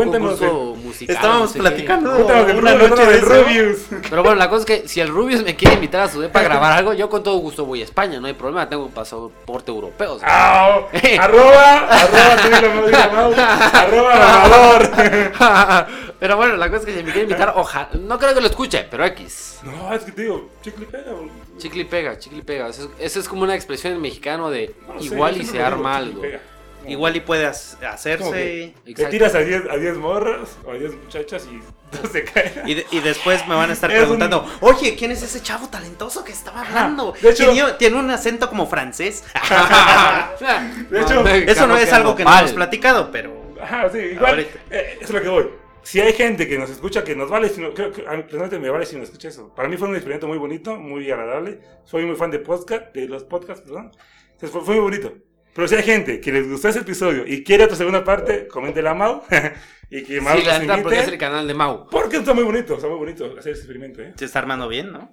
musical. 0.83 1.15
Estábamos 1.17 1.43
no 1.43 1.47
sé 1.49 1.53
qué. 1.55 1.59
platicando 1.61 2.13
del 2.45 2.59
una 2.59 2.75
noche 2.75 2.89
no 2.89 2.97
de. 3.11 3.21
Rubius. 3.21 3.79
Pero 4.11 4.23
bueno, 4.25 4.37
la 4.37 4.49
cosa 4.51 4.61
es 4.61 4.67
que 4.83 4.89
si 4.89 5.01
el 5.01 5.09
Rubius 5.09 5.45
me 5.45 5.55
quiere 5.55 5.75
invitar 5.77 6.01
a 6.01 6.09
su 6.09 6.21
depa 6.21 6.41
a 6.41 6.43
grabar 6.43 6.73
algo, 6.73 6.93
yo 6.93 7.09
con 7.09 7.23
todo 7.23 7.37
gusto 7.39 7.65
voy 7.65 7.83
a 7.83 7.85
España, 7.85 8.19
no 8.19 8.27
hay 8.27 8.35
problema, 8.35 8.69
tengo 8.69 8.87
un 8.87 8.93
pasaporte 8.93 9.71
europeo. 9.71 10.15
o 10.15 10.19
sea. 10.19 10.75
Arroba, 11.21 11.89
arroba, 11.89 13.73
arroba 13.73 15.87
pero 16.19 16.37
bueno, 16.37 16.57
la 16.57 16.67
cosa 16.69 16.81
es 16.81 16.87
que 16.87 16.93
si 16.97 17.05
me 17.05 17.13
quiere 17.13 17.23
invitar, 17.23 17.53
ojalá, 17.55 17.91
no 17.95 18.19
creo 18.19 18.35
que 18.35 18.41
lo 18.41 18.49
escuche, 18.49 18.87
pero 18.91 19.05
X. 19.07 19.61
No, 19.63 19.95
es 19.95 20.03
que 20.03 20.13
te 20.13 20.23
digo, 20.23 20.49
chicle 20.63 20.85
y 20.85 20.87
pega. 20.87 21.13
boludo. 21.13 21.48
Chicle 21.59 21.83
y 21.83 21.85
pega, 21.85 22.19
chicle 22.19 22.39
y 22.39 22.43
pega. 22.43 22.69
Eso 22.69 22.91
es, 22.99 23.29
como 23.29 23.43
una 23.43 23.55
expresión 23.55 23.93
en 23.95 24.01
mexicano 24.01 24.51
de 24.51 24.75
No 24.87 25.01
igual 25.03 25.37
y 25.41 25.45
se 25.45 25.63
arma 25.63 25.97
algo. 25.97 26.23
No. 26.25 26.59
Igual 26.87 27.17
y 27.17 27.21
puede 27.21 27.45
hacerse. 27.45 28.73
que 28.87 28.95
Te 28.95 29.07
tiras 29.07 29.35
a 29.35 29.41
10 29.41 29.63
a 29.71 29.77
10 29.77 29.97
morras 29.99 30.57
o 30.65 30.71
a 30.71 30.75
10 30.75 30.95
muchachas 30.95 31.47
y 31.53 31.61
todos 31.95 32.11
se 32.13 32.25
caen. 32.25 32.63
Y, 32.67 32.75
de- 32.75 32.87
y 32.91 33.01
después 33.01 33.47
me 33.47 33.55
van 33.55 33.69
a 33.69 33.73
estar 33.75 33.91
Es 33.91 33.97
un- 33.99 34.03
preguntando, 34.05 34.47
oye, 34.61 34.95
¿quién 34.97 35.11
es 35.11 35.23
ese 35.23 35.43
chavo 35.43 35.69
talentoso 35.69 36.25
que 36.25 36.33
estaba 36.33 36.63
hablando? 36.63 37.13
de 37.21 37.31
hecho- 37.31 37.51
tiene, 37.53 37.73
tiene 37.73 37.97
un 37.97 38.11
acento 38.11 38.49
como 38.49 38.67
francés. 38.67 39.25
De 40.91 41.01
hecho, 41.01 41.27
Eso 41.27 41.67
no 41.67 41.77
es 41.77 41.93
algo 41.93 42.15
que 42.15 42.25
no 42.25 42.39
hemos 42.39 42.53
platicado, 42.53 43.11
pero 43.11 43.37
Ajá, 43.61 43.91
sí, 43.91 43.99
igual. 43.99 44.41
Eh, 44.71 44.95
eso 45.01 45.05
es 45.05 45.11
lo 45.11 45.21
que 45.23 45.29
voy. 45.29 45.51
Si 45.89 46.01
hay 46.03 46.13
gente 46.13 46.47
que 46.47 46.59
nos 46.59 46.69
escucha, 46.69 47.03
que 47.03 47.17
nos 47.17 47.31
vale, 47.31 47.49
si 47.49 47.63
no, 47.63 47.73
creo 47.73 47.91
que 47.91 48.03
a 48.07 48.13
mí 48.13 48.23
personalmente 48.23 48.59
me 48.59 48.69
vale 48.69 48.85
si 48.85 48.97
nos 48.97 49.05
escucha 49.07 49.29
eso. 49.29 49.55
Para 49.55 49.71
mí 49.71 49.79
fue 49.79 49.89
un 49.89 49.95
experimento 49.95 50.29
muy 50.29 50.37
bonito, 50.37 50.77
muy 50.77 51.11
agradable. 51.11 51.61
Soy 51.85 52.05
muy 52.05 52.15
fan 52.15 52.31
de 52.31 52.41
podcast, 52.41 52.95
de 52.95 53.09
los 53.09 53.25
podcasts, 53.25 53.65
perdón. 53.65 53.93
Entonces 54.33 54.51
fue, 54.51 54.61
fue 54.67 54.75
muy 54.75 54.83
bonito. 54.85 55.15
Pero 55.55 55.67
si 55.67 55.77
hay 55.77 55.83
gente 55.83 56.21
que 56.21 56.31
les 56.31 56.47
gustó 56.47 56.69
ese 56.69 56.81
episodio 56.81 57.25
y 57.27 57.43
quiere 57.43 57.65
otra 57.65 57.75
segunda 57.75 58.05
parte, 58.05 58.47
coméntela 58.49 58.91
a 58.91 58.95
Mau. 58.95 59.23
y 59.91 60.03
que 60.03 60.21
Mau 60.21 60.37
Sí, 60.39 60.45
la 60.45 60.59
neta 60.59 60.83
podría 60.83 61.01
ser 61.01 61.09
el 61.09 61.15
invite. 61.15 61.19
canal 61.19 61.49
de 61.49 61.55
Mau. 61.55 61.87
Porque 61.91 62.19
está 62.19 62.35
muy 62.35 62.45
bonito, 62.45 62.75
está 62.75 62.87
muy 62.87 62.99
bonito 62.99 63.25
hacer 63.39 63.53
ese 63.53 63.61
experimento, 63.63 64.03
¿eh? 64.03 64.13
se 64.15 64.27
está 64.27 64.41
armando 64.41 64.69
bien, 64.69 64.93
¿no? 64.93 65.11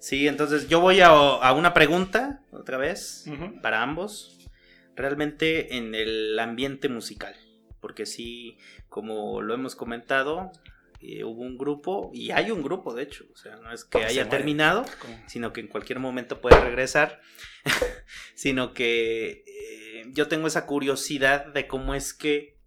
Sí, 0.00 0.26
entonces 0.26 0.68
yo 0.68 0.80
voy 0.80 1.00
a, 1.00 1.10
a 1.10 1.52
una 1.52 1.72
pregunta, 1.74 2.40
otra 2.50 2.76
vez, 2.76 3.24
Ujú. 3.28 3.60
para 3.62 3.82
ambos. 3.82 4.36
Realmente 4.96 5.76
en 5.76 5.94
el 5.94 6.36
ambiente 6.40 6.88
musical. 6.88 7.36
Porque 7.80 8.06
sí, 8.06 8.58
como 8.88 9.42
lo 9.42 9.54
hemos 9.54 9.74
comentado, 9.74 10.52
eh, 11.00 11.24
hubo 11.24 11.42
un 11.42 11.56
grupo, 11.56 12.10
y 12.12 12.30
hay 12.30 12.50
un 12.50 12.62
grupo, 12.62 12.94
de 12.94 13.04
hecho. 13.04 13.24
O 13.32 13.36
sea, 13.36 13.56
no 13.56 13.72
es 13.72 13.84
que 13.84 14.04
haya 14.04 14.28
terminado, 14.28 14.84
sino 15.26 15.52
que 15.52 15.60
en 15.60 15.68
cualquier 15.68 15.98
momento 15.98 16.40
puede 16.40 16.60
regresar. 16.60 17.20
sino 18.34 18.74
que 18.74 19.44
eh, 19.46 20.04
yo 20.12 20.28
tengo 20.28 20.46
esa 20.46 20.66
curiosidad 20.66 21.46
de 21.46 21.66
cómo 21.66 21.94
es 21.94 22.12
que 22.12 22.58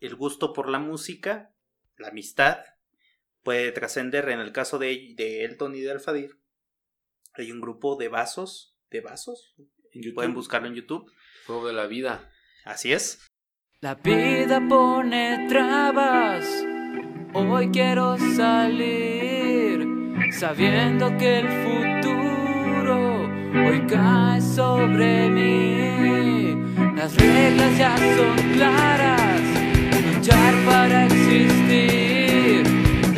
el 0.00 0.14
gusto 0.14 0.52
por 0.52 0.68
la 0.68 0.78
música, 0.78 1.54
la 1.96 2.08
amistad, 2.08 2.58
puede 3.42 3.72
trascender. 3.72 4.28
En 4.30 4.40
el 4.40 4.52
caso 4.52 4.78
de, 4.78 5.12
de 5.16 5.44
Elton 5.44 5.74
y 5.74 5.80
de 5.80 5.92
Alfadir, 5.92 6.38
hay 7.34 7.52
un 7.52 7.60
grupo 7.60 7.96
de 7.96 8.08
vasos, 8.08 8.76
de 8.90 9.00
vasos, 9.00 9.54
en 9.92 10.14
pueden 10.14 10.34
buscarlo 10.34 10.68
en 10.68 10.74
YouTube. 10.74 11.12
Juego 11.46 11.66
de 11.66 11.72
la 11.72 11.86
vida. 11.86 12.30
Así 12.64 12.92
es. 12.92 13.33
La 13.84 13.94
vida 13.96 14.66
pone 14.66 15.46
trabas. 15.50 16.46
Hoy 17.34 17.68
quiero 17.70 18.16
salir 18.34 19.86
sabiendo 20.32 21.14
que 21.18 21.40
el 21.40 21.48
futuro 21.48 23.28
hoy 23.66 23.86
cae 23.86 24.40
sobre 24.40 25.28
mí. 25.28 26.56
Las 26.96 27.14
reglas 27.14 27.76
ya 27.76 27.94
son 27.98 28.52
claras. 28.54 29.42
Luchar 30.14 30.54
para 30.64 31.04
existir. 31.04 32.62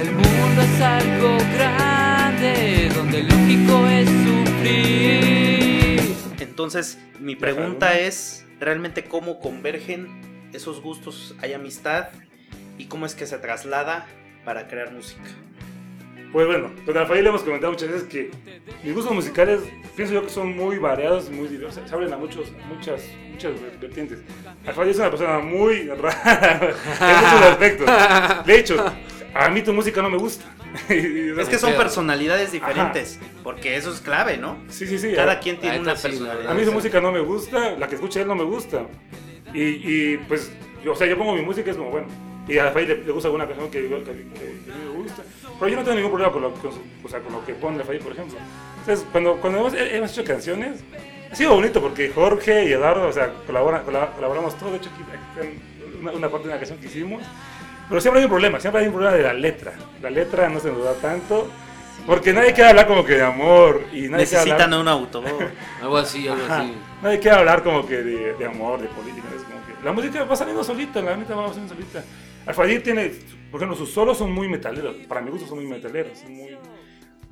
El 0.01 0.11
mundo 0.15 0.63
es 0.63 0.81
algo 0.83 1.39
grande 1.55 2.91
donde 2.93 3.23
lógico 3.23 3.87
es 3.87 4.09
sufrir. 4.27 6.17
Entonces, 6.41 6.99
mi 7.21 7.37
pregunta 7.37 7.97
es, 7.97 8.45
¿realmente 8.59 9.05
cómo 9.05 9.39
convergen 9.39 10.35
esos 10.57 10.81
gustos? 10.81 11.35
¿Hay 11.41 11.53
amistad? 11.53 12.09
¿Y 12.79 12.87
cómo 12.87 13.07
es 13.07 13.15
que 13.15 13.27
se 13.27 13.39
traslada 13.39 14.07
para 14.45 14.67
crear 14.67 14.93
música? 14.93 15.23
Pues 16.33 16.47
bueno, 16.47 16.71
con 16.85 16.95
Rafael 16.95 17.23
le 17.23 17.31
hemos 17.31 17.43
comentado 17.43 17.73
muchas 17.73 17.89
veces 17.89 18.09
que 18.09 18.31
mis 18.83 18.95
gustos 18.95 19.15
musicales 19.15 19.61
pienso 19.95 20.15
yo 20.15 20.23
que 20.23 20.29
son 20.29 20.55
muy 20.57 20.79
variados 20.79 21.29
y 21.29 21.33
muy 21.33 21.49
diversos. 21.49 21.89
Se 21.89 21.95
abren 21.95 22.13
a 22.13 22.17
muchos, 22.17 22.53
muchas, 22.69 23.03
muchas 23.31 23.53
vertientes. 23.81 24.19
Rafael 24.65 24.91
es 24.91 24.97
una 24.97 25.11
persona 25.11 25.39
muy 25.39 25.89
rara 25.89 26.75
en 27.01 27.17
muchos 27.25 27.43
aspectos. 27.43 27.91
De 28.45 28.59
hecho, 28.59 28.85
a 29.33 29.49
mí 29.49 29.63
tu 29.63 29.73
música 29.73 30.03
no 30.03 30.11
me 30.11 30.19
gusta. 30.19 30.45
Es 30.89 31.49
que 31.49 31.59
son 31.59 31.75
personalidades 31.75 32.53
diferentes, 32.53 33.19
porque 33.43 33.77
eso 33.77 33.91
es 33.93 34.01
clave, 34.01 34.37
¿no? 34.37 34.59
Sí, 34.69 34.87
sí, 34.87 34.99
sí. 34.99 35.13
Cada 35.15 35.33
a, 35.33 35.41
quien 35.41 35.59
tiene 35.59 35.81
una 35.81 35.95
personalidad. 35.95 36.51
a 36.51 36.55
mí 36.55 36.65
su 36.65 36.73
música 36.73 37.01
no 37.01 37.13
me 37.13 37.21
gusta, 37.21 37.77
la 37.79 37.89
que 37.89 37.95
escucha 37.95 38.21
él 38.21 38.29
no 38.29 38.35
me 38.35 38.45
gusta. 38.45 38.87
Y, 39.57 39.63
y, 40.13 40.17
pues, 40.29 40.53
yo, 40.85 40.93
o 40.93 40.97
sea, 40.97 41.07
yo 41.07 41.17
pongo 41.17 41.35
mi 41.35 41.43
música 41.43 41.69
y 41.69 41.71
es 41.71 41.77
como, 41.77 41.91
bueno. 41.91 42.07
Y 42.49 42.59
a 42.59 42.65
Rafael 42.67 42.87
le, 42.89 42.97
le 43.05 43.11
gusta 43.13 43.27
alguna 43.29 43.47
canción 43.47 43.69
que, 43.71 43.81
que, 43.83 43.89
que- 43.89 44.05
que 44.05 44.11
a 44.11 44.77
mí 44.77 44.85
me 44.85 45.03
gusta. 45.03 45.23
Pero 45.59 45.69
yo 45.69 45.77
no 45.77 45.83
tengo 45.83 45.97
ningún 45.97 46.11
problema 46.13 46.33
con 46.33 46.43
lo, 46.43 46.53
con 46.55 46.71
su- 46.73 46.83
o 47.05 47.09
sea, 47.09 47.21
con 47.21 47.33
lo 47.33 47.45
que 47.45 47.55
pone 47.55 47.79
Rafael, 47.79 47.99
por 48.01 48.13
ejemplo. 48.13 48.39
Entonces, 48.81 49.05
cuando, 49.11 49.37
cuando 49.39 49.59
hemos, 49.61 49.75
hemos 49.75 50.13
hecho 50.13 50.23
canciones, 50.25 50.85
ha 51.33 51.35
sido 51.35 51.55
bonito 51.55 51.81
porque 51.81 52.11
Jorge 52.11 52.67
y 52.67 52.73
Eduardo, 52.73 53.09
o 53.09 53.13
sea, 53.13 53.33
colaboran, 53.47 53.83
colaboramos 53.85 54.57
todos. 54.59 54.73
De 54.73 54.79
hecho, 54.79 54.91
aquí, 54.95 55.49
una, 56.01 56.13
una 56.13 56.29
parte 56.29 56.45
de 56.47 56.51
una 56.51 56.59
canción 56.59 56.79
que 56.79 56.87
hicimos. 56.87 57.23
Pero 57.89 58.01
siempre 58.01 58.21
hay 58.21 58.25
un 58.27 58.31
problema, 58.31 58.61
siempre 58.61 58.83
hay 58.83 58.87
un 58.89 58.93
problema 58.95 59.17
de 59.17 59.23
la 59.23 59.33
letra. 59.33 59.73
La 60.03 60.11
letra 60.11 60.49
no 60.49 60.61
se 60.61 60.71
nos 60.71 60.85
da 60.85 60.95
tanto. 60.95 61.49
Porque 62.07 62.33
nadie 62.33 62.53
quiere 62.53 62.71
hablar 62.71 62.87
como 62.87 63.05
que 63.05 63.15
de 63.15 63.23
amor 63.25 63.83
y 63.93 64.03
nadie 64.03 64.19
Necesitan 64.25 64.73
hablar, 64.73 64.81
un 64.81 64.89
auto. 64.89 65.25
Algo 65.83 65.97
así, 65.97 66.29
algo 66.29 66.45
Ajá. 66.45 66.61
así. 66.61 66.75
Nadie 67.03 67.19
quiere 67.21 67.37
hablar 67.37 67.63
como 67.63 67.87
que 67.87 68.03
de, 68.03 68.47
amor, 68.47 68.81
de 68.81 68.89
política. 68.89 69.27
Es 69.35 69.43
como 69.43 69.59
que 69.67 69.85
la 69.85 69.93
música 69.93 70.25
va 70.25 70.37
saliendo 70.37 70.65
solita, 70.65 71.01
la 71.01 71.17
neta 71.17 71.35
va 71.35 71.49
saliendo 71.49 71.75
solita. 71.75 72.05
Alfadir 72.47 72.83
tiene, 72.83 73.13
por 73.51 73.61
ejemplo, 73.61 73.77
sus 73.77 73.91
solos 73.91 74.19
son 74.19 74.33
muy 74.33 74.49
metaleros. 74.49 74.97
Para 75.09 75.21
mi 75.21 75.31
gusto 75.31 75.47
son 75.47 75.59
muy 75.59 75.67
metaleros. 75.67 76.19
Son. 76.19 76.33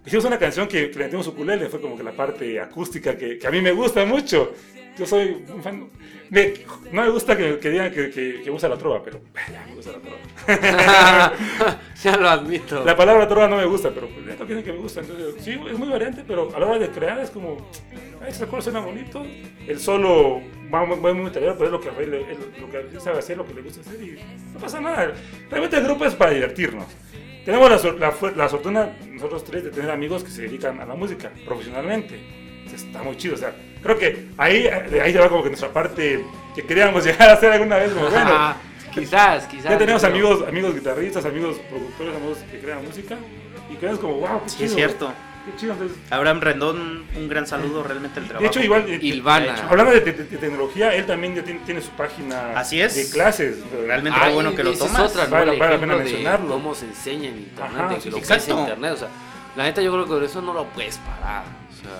Hicimos 0.06 0.24
una 0.26 0.38
canción 0.38 0.68
que, 0.68 0.90
que 0.90 0.98
le 0.98 1.04
metimos 1.04 1.26
ukulele, 1.28 1.68
fue 1.68 1.80
como 1.80 1.96
que 1.96 2.02
la 2.02 2.12
parte 2.12 2.60
acústica 2.60 3.16
que, 3.16 3.38
que 3.38 3.46
a 3.46 3.50
mí 3.50 3.60
me 3.60 3.72
gusta 3.72 4.04
mucho. 4.04 4.52
Yo 4.98 5.06
soy 5.06 5.44
un 5.52 5.62
fan. 5.62 5.88
Me- 6.30 6.54
no 6.92 7.02
me 7.02 7.10
gusta 7.10 7.36
que, 7.36 7.58
que 7.58 7.70
digan 7.70 7.90
que, 7.92 8.10
que, 8.10 8.40
que 8.42 8.50
usa 8.50 8.68
la 8.68 8.76
trova, 8.76 9.02
pero 9.02 9.20
ya 9.52 9.64
me 9.66 9.74
gusta 9.74 9.92
la 9.92 9.98
trova. 9.98 11.32
ya 12.02 12.16
lo 12.16 12.28
admito. 12.28 12.84
La 12.84 12.96
palabra 12.96 13.26
trova 13.28 13.48
no 13.48 13.56
me 13.56 13.64
gusta, 13.64 13.90
pero 13.90 14.08
pues, 14.08 14.26
ya 14.26 14.34
no 14.36 14.46
quieren 14.46 14.64
que 14.64 14.72
me 14.72 14.78
gusta. 14.78 15.00
Entonces, 15.00 15.34
sí, 15.42 15.52
es 15.52 15.78
muy 15.78 15.88
variante, 15.88 16.24
pero 16.26 16.54
a 16.54 16.58
la 16.60 16.66
hora 16.66 16.78
de 16.78 16.88
crear 16.90 17.18
es 17.20 17.30
como. 17.30 17.70
Ese 18.26 18.44
acorde 18.44 18.62
suena 18.62 18.80
bonito. 18.80 19.24
El 19.66 19.78
solo 19.78 20.40
va 20.72 20.84
muy, 20.86 20.96
muy 20.96 21.24
metalero, 21.24 21.54
pero 21.54 21.66
es 21.66 21.72
lo 21.72 21.80
que, 21.80 21.88
a 21.88 21.90
Rafael 21.90 22.14
es 22.14 22.60
lo 22.60 22.70
que 22.70 22.78
él 22.78 23.00
sabe 23.00 23.18
hacer, 23.18 23.36
lo 23.36 23.46
que 23.46 23.54
le 23.54 23.62
gusta 23.62 23.80
hacer 23.82 24.02
y 24.02 24.18
no 24.52 24.58
pasa 24.60 24.80
nada. 24.80 25.12
Realmente 25.50 25.76
el 25.76 25.84
grupo 25.84 26.04
es 26.06 26.14
para 26.14 26.30
divertirnos. 26.32 26.86
Tenemos 27.44 27.68
la, 27.70 27.92
la 27.92 28.32
la 28.36 28.48
fortuna, 28.48 28.96
nosotros 29.10 29.44
tres, 29.44 29.64
de 29.64 29.70
tener 29.70 29.90
amigos 29.90 30.24
que 30.24 30.30
se 30.30 30.42
dedican 30.42 30.80
a 30.80 30.86
la 30.86 30.94
música 30.94 31.30
profesionalmente. 31.44 32.18
Está 32.72 33.02
muy 33.02 33.16
chido, 33.16 33.34
o 33.34 33.38
sea, 33.38 33.54
creo 33.82 33.98
que 33.98 34.26
ahí, 34.38 34.66
ahí 34.66 35.12
va 35.14 35.28
como 35.28 35.42
que 35.42 35.48
nuestra 35.50 35.72
parte 35.72 36.24
que 36.54 36.62
queríamos 36.62 37.04
llegar 37.04 37.28
a 37.30 37.32
hacer 37.34 37.52
alguna 37.52 37.76
vez, 37.76 37.92
como 37.92 38.08
bueno, 38.08 38.30
Ajá, 38.32 38.56
quizás, 38.92 39.46
quizás. 39.46 39.70
ya 39.70 39.78
tenemos 39.78 40.02
pero- 40.02 40.12
amigos, 40.14 40.48
amigos 40.48 40.74
guitarristas, 40.74 41.24
amigos 41.24 41.56
productores, 41.68 42.16
amigos 42.16 42.38
que 42.50 42.58
crean 42.60 42.84
música 42.84 43.16
y 43.70 43.74
que 43.76 43.90
es 43.90 43.98
como, 43.98 44.14
wow, 44.14 44.42
qué 44.44 44.48
Sí, 44.50 44.56
chido. 44.56 44.68
es 44.68 44.74
cierto. 44.74 45.12
Qué 45.44 45.56
chido, 45.56 45.72
entonces, 45.74 45.98
Abraham 46.10 46.40
Rendón, 46.40 47.04
un 47.16 47.28
gran 47.28 47.46
saludo, 47.46 47.82
realmente 47.82 48.18
el 48.18 48.24
trabajo. 48.26 48.42
de 48.44 48.48
hecho, 48.48 48.60
igual, 48.62 48.84
eh, 48.88 48.98
Ilvana. 49.02 49.54
hablando 49.68 49.92
de, 49.92 50.00
de- 50.00 50.12
de 50.12 50.38
tecnología, 50.38 50.94
él 50.94 51.04
también 51.04 51.34
ya 51.34 51.42
tiene, 51.44 51.60
tiene 51.66 51.82
su 51.82 51.90
página 51.90 52.58
Así 52.58 52.80
es. 52.80 52.94
de 52.96 53.10
clases. 53.10 53.58
Realmente 53.86 54.18
Ay, 54.22 54.28
qué 54.28 54.34
bueno 54.34 54.54
que 54.54 54.64
lo 54.64 54.70
esa 54.70 54.86
es 54.86 54.92
tomas. 54.92 55.10
otra, 55.10 55.24
¿no? 55.24 55.30
Vale- 55.32 55.58
vale 55.58 55.74
la 55.74 55.80
pena 55.80 55.96
mencionarlo. 55.96 56.48
cómo 56.48 56.74
se 56.74 56.86
enseña 56.86 57.28
en 57.28 57.38
internet, 57.40 57.78
Ajá, 57.78 58.00
sí, 58.00 58.08
lo 58.10 58.16
que 58.16 58.22
es 58.34 58.48
internet. 58.48 58.92
O 58.92 58.96
sea, 58.96 59.08
la 59.54 59.64
neta 59.64 59.82
yo 59.82 59.92
creo 59.92 60.04
que 60.04 60.10
por 60.12 60.24
eso 60.24 60.40
no 60.40 60.54
lo 60.54 60.64
puedes 60.68 60.96
parar. 60.96 61.44
O 61.44 61.74
sea, 61.82 61.90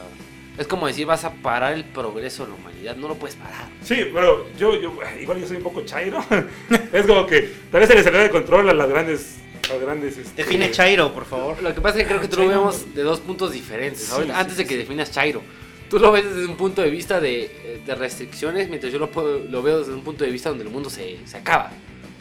es 0.59 0.67
como 0.67 0.87
decir, 0.87 1.07
vas 1.07 1.25
a 1.25 1.33
parar 1.35 1.73
el 1.73 1.85
progreso 1.85 2.45
de 2.45 2.51
la 2.53 2.57
humanidad. 2.57 2.97
No 2.97 3.09
lo 3.09 3.15
puedes 3.17 3.37
parar. 3.37 3.69
Sí, 3.83 4.07
pero 4.13 4.47
yo, 4.57 4.81
yo, 4.81 4.93
igual 5.21 5.41
yo 5.41 5.47
soy 5.49 5.57
un 5.57 5.63
poco 5.63 5.83
chairo. 5.83 6.25
es 6.93 7.07
como 7.07 7.27
que 7.27 7.51
tal 7.73 7.81
vez 7.81 7.89
se 7.89 7.95
le 7.97 8.03
salió 8.03 8.21
de 8.21 8.31
control 8.31 8.69
a 8.69 8.75
las 8.75 8.89
grandes. 8.89 9.39
A 9.71 9.73
las 9.75 9.81
grandes 9.83 10.19
este, 10.19 10.43
Define 10.45 10.71
Chairo, 10.71 11.13
por 11.15 11.25
favor. 11.25 11.63
Lo 11.63 11.75
que 11.75 11.81
pasa 11.81 11.97
es 11.99 12.03
que 12.05 12.09
creo 12.11 12.21
que 12.21 12.29
tú 12.29 12.37
lo 12.43 12.49
vemos 12.49 12.95
de 12.95 13.03
dos 13.03 13.21
puntos 13.21 13.51
diferentes. 13.51 14.03
Sí, 14.03 14.13
Ahorita- 14.13 14.35
sí, 14.35 14.41
antes 14.41 14.57
de 14.59 14.65
que 14.65 14.71
sí. 14.75 14.77
definas 14.77 15.11
Chairo, 15.11 15.41
tú 15.89 15.99
lo 15.99 16.13
ves 16.13 16.25
desde 16.25 16.45
un 16.47 16.57
punto 16.57 16.83
de 16.83 16.91
vista 16.91 17.19
de, 17.19 17.81
de 17.85 17.95
restricciones, 17.95 18.69
mientras 18.69 18.93
yo 18.93 18.99
lo, 18.99 19.11
puedo- 19.11 19.39
lo 19.39 19.63
veo 19.63 19.79
desde 19.79 19.95
un 19.95 20.03
punto 20.03 20.23
de 20.25 20.31
vista 20.31 20.51
donde 20.51 20.65
el 20.65 20.71
mundo 20.71 20.91
se, 20.91 21.19
se 21.27 21.39
acaba. 21.39 21.71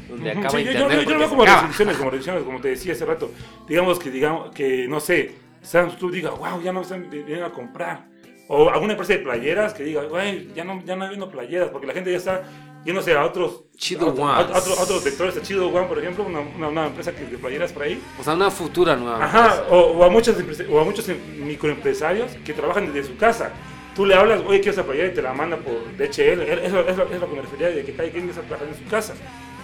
Donde 0.10 0.31
acaba 0.31 0.51
sí, 0.51 0.64
yo- 0.64 0.72
yo, 0.72 0.80
internet. 0.80 0.99
yo, 0.99 1.03
yo 1.03 1.11
lo 1.14 1.19
veo 1.19 1.30
como 1.30 1.45
restricciones, 1.45 1.97
como 1.97 2.10
restricciones, 2.11 2.43
como 2.43 2.61
te 2.61 2.68
decía 2.69 2.93
hace 2.93 3.05
rato. 3.05 3.31
Digamos 3.68 3.99
que, 3.99 4.10
digamos, 4.10 4.51
que 4.55 4.88
no 4.88 5.01
sé, 5.01 5.35
Sam's 5.61 5.95
Club 5.95 6.11
diga, 6.14 6.30
wow, 6.30 6.61
ya 6.64 6.72
no 6.72 6.81
están 6.81 7.10
viniendo 7.10 7.45
a 7.45 7.51
comprar. 7.51 8.05
O 8.48 8.70
alguna 8.70 8.94
empresa 8.94 9.14
de 9.14 9.20
playeras 9.20 9.74
que 9.74 9.84
diga, 9.84 10.03
güey, 10.03 10.49
ya 10.53 10.64
no, 10.64 10.82
ya 10.86 10.95
no 10.95 11.07
viendo 11.07 11.30
playeras, 11.30 11.70
porque 11.70 11.88
la 11.88 11.94
gente 11.94 12.11
ya 12.11 12.18
está 12.18 12.44
yéndose 12.84 13.14
a 13.15 13.24
otros, 13.26 13.64
Chido 13.78 14.07
a, 14.07 14.11
Ones. 14.11 14.52
a 14.53 14.57
otro- 14.60 14.74
a 14.78 14.82
otros 14.84 15.03
vectores, 15.03 15.38
a 15.38 15.41
Chido 15.41 15.70
One, 15.70 15.88
por 15.88 15.98
ejemplo, 15.99 16.26
una, 16.26 16.40
una, 16.41 16.68
una 16.68 16.86
empresa 16.88 17.14
que 17.15 17.24
de 17.26 17.38
playeras 17.38 17.72
por 17.72 17.84
ahí. 17.84 18.02
O 18.20 18.24
sea, 18.24 18.34
una 18.34 18.52
futura 18.52 18.95
nueva. 18.98 19.24
Ajá, 19.24 19.64
o, 19.70 19.78
o 19.78 20.03
a 20.03 20.10
muchos, 20.10 20.36
o 20.70 20.80
a 20.80 20.84
muchos 20.84 21.07
em- 21.10 21.18
microempresarios 21.45 22.32
que 22.45 22.53
trabajan 22.53 22.91
desde 22.94 23.10
su 23.11 23.18
casa. 23.18 23.52
Tú 23.95 24.06
le 24.06 24.15
hablas, 24.15 24.41
oye, 24.45 24.60
quiero 24.60 24.72
esa 24.72 24.84
playera 24.84 25.07
y 25.07 25.14
te 25.14 25.22
la 25.22 25.34
manda 25.34 25.56
por 25.56 25.74
DHL. 25.98 26.41
Eso 26.41 26.80
es 26.88 26.98
lo, 26.98 27.10
es 27.10 27.20
lo 27.22 27.30
que 27.30 27.36
me 27.36 27.41
refería 27.44 27.70
de 27.70 27.86
que 27.86 27.94
cada 27.94 28.10
quien 28.10 28.28
está 28.28 28.41
trabajando 28.41 28.76
en 28.76 28.84
su 28.84 28.90
casa. 28.90 29.14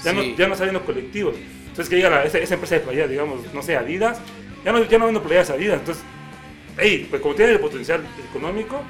Ya, 0.04 0.12
Sí. 0.12 0.16
no, 0.18 0.38
ya 0.38 0.48
no 0.48 0.56
saliendo 0.56 0.82
colectivos. 0.86 1.36
Entonces 1.64 1.90
que 1.90 1.96
diga 1.98 2.10
la- 2.10 2.24
esa, 2.24 2.38
esa 2.38 2.54
empresa 2.54 2.76
de 2.76 2.82
playeras, 2.82 3.10
digamos, 3.10 3.54
no 3.54 3.62
sé, 3.62 3.76
Adidas, 3.76 4.22
ya 4.64 4.72
no, 4.72 4.82
ya 4.84 4.98
no 4.98 5.06
vendo 5.08 5.22
playeras 5.22 5.50
Adidas. 5.50 5.80
Entonces, 5.80 6.04
hey, 6.80 7.08
pues 7.10 7.22
como 7.22 7.36
tiene 7.36 7.54
el 7.54 7.60
potencial 7.60 8.04
económico, 8.30 8.82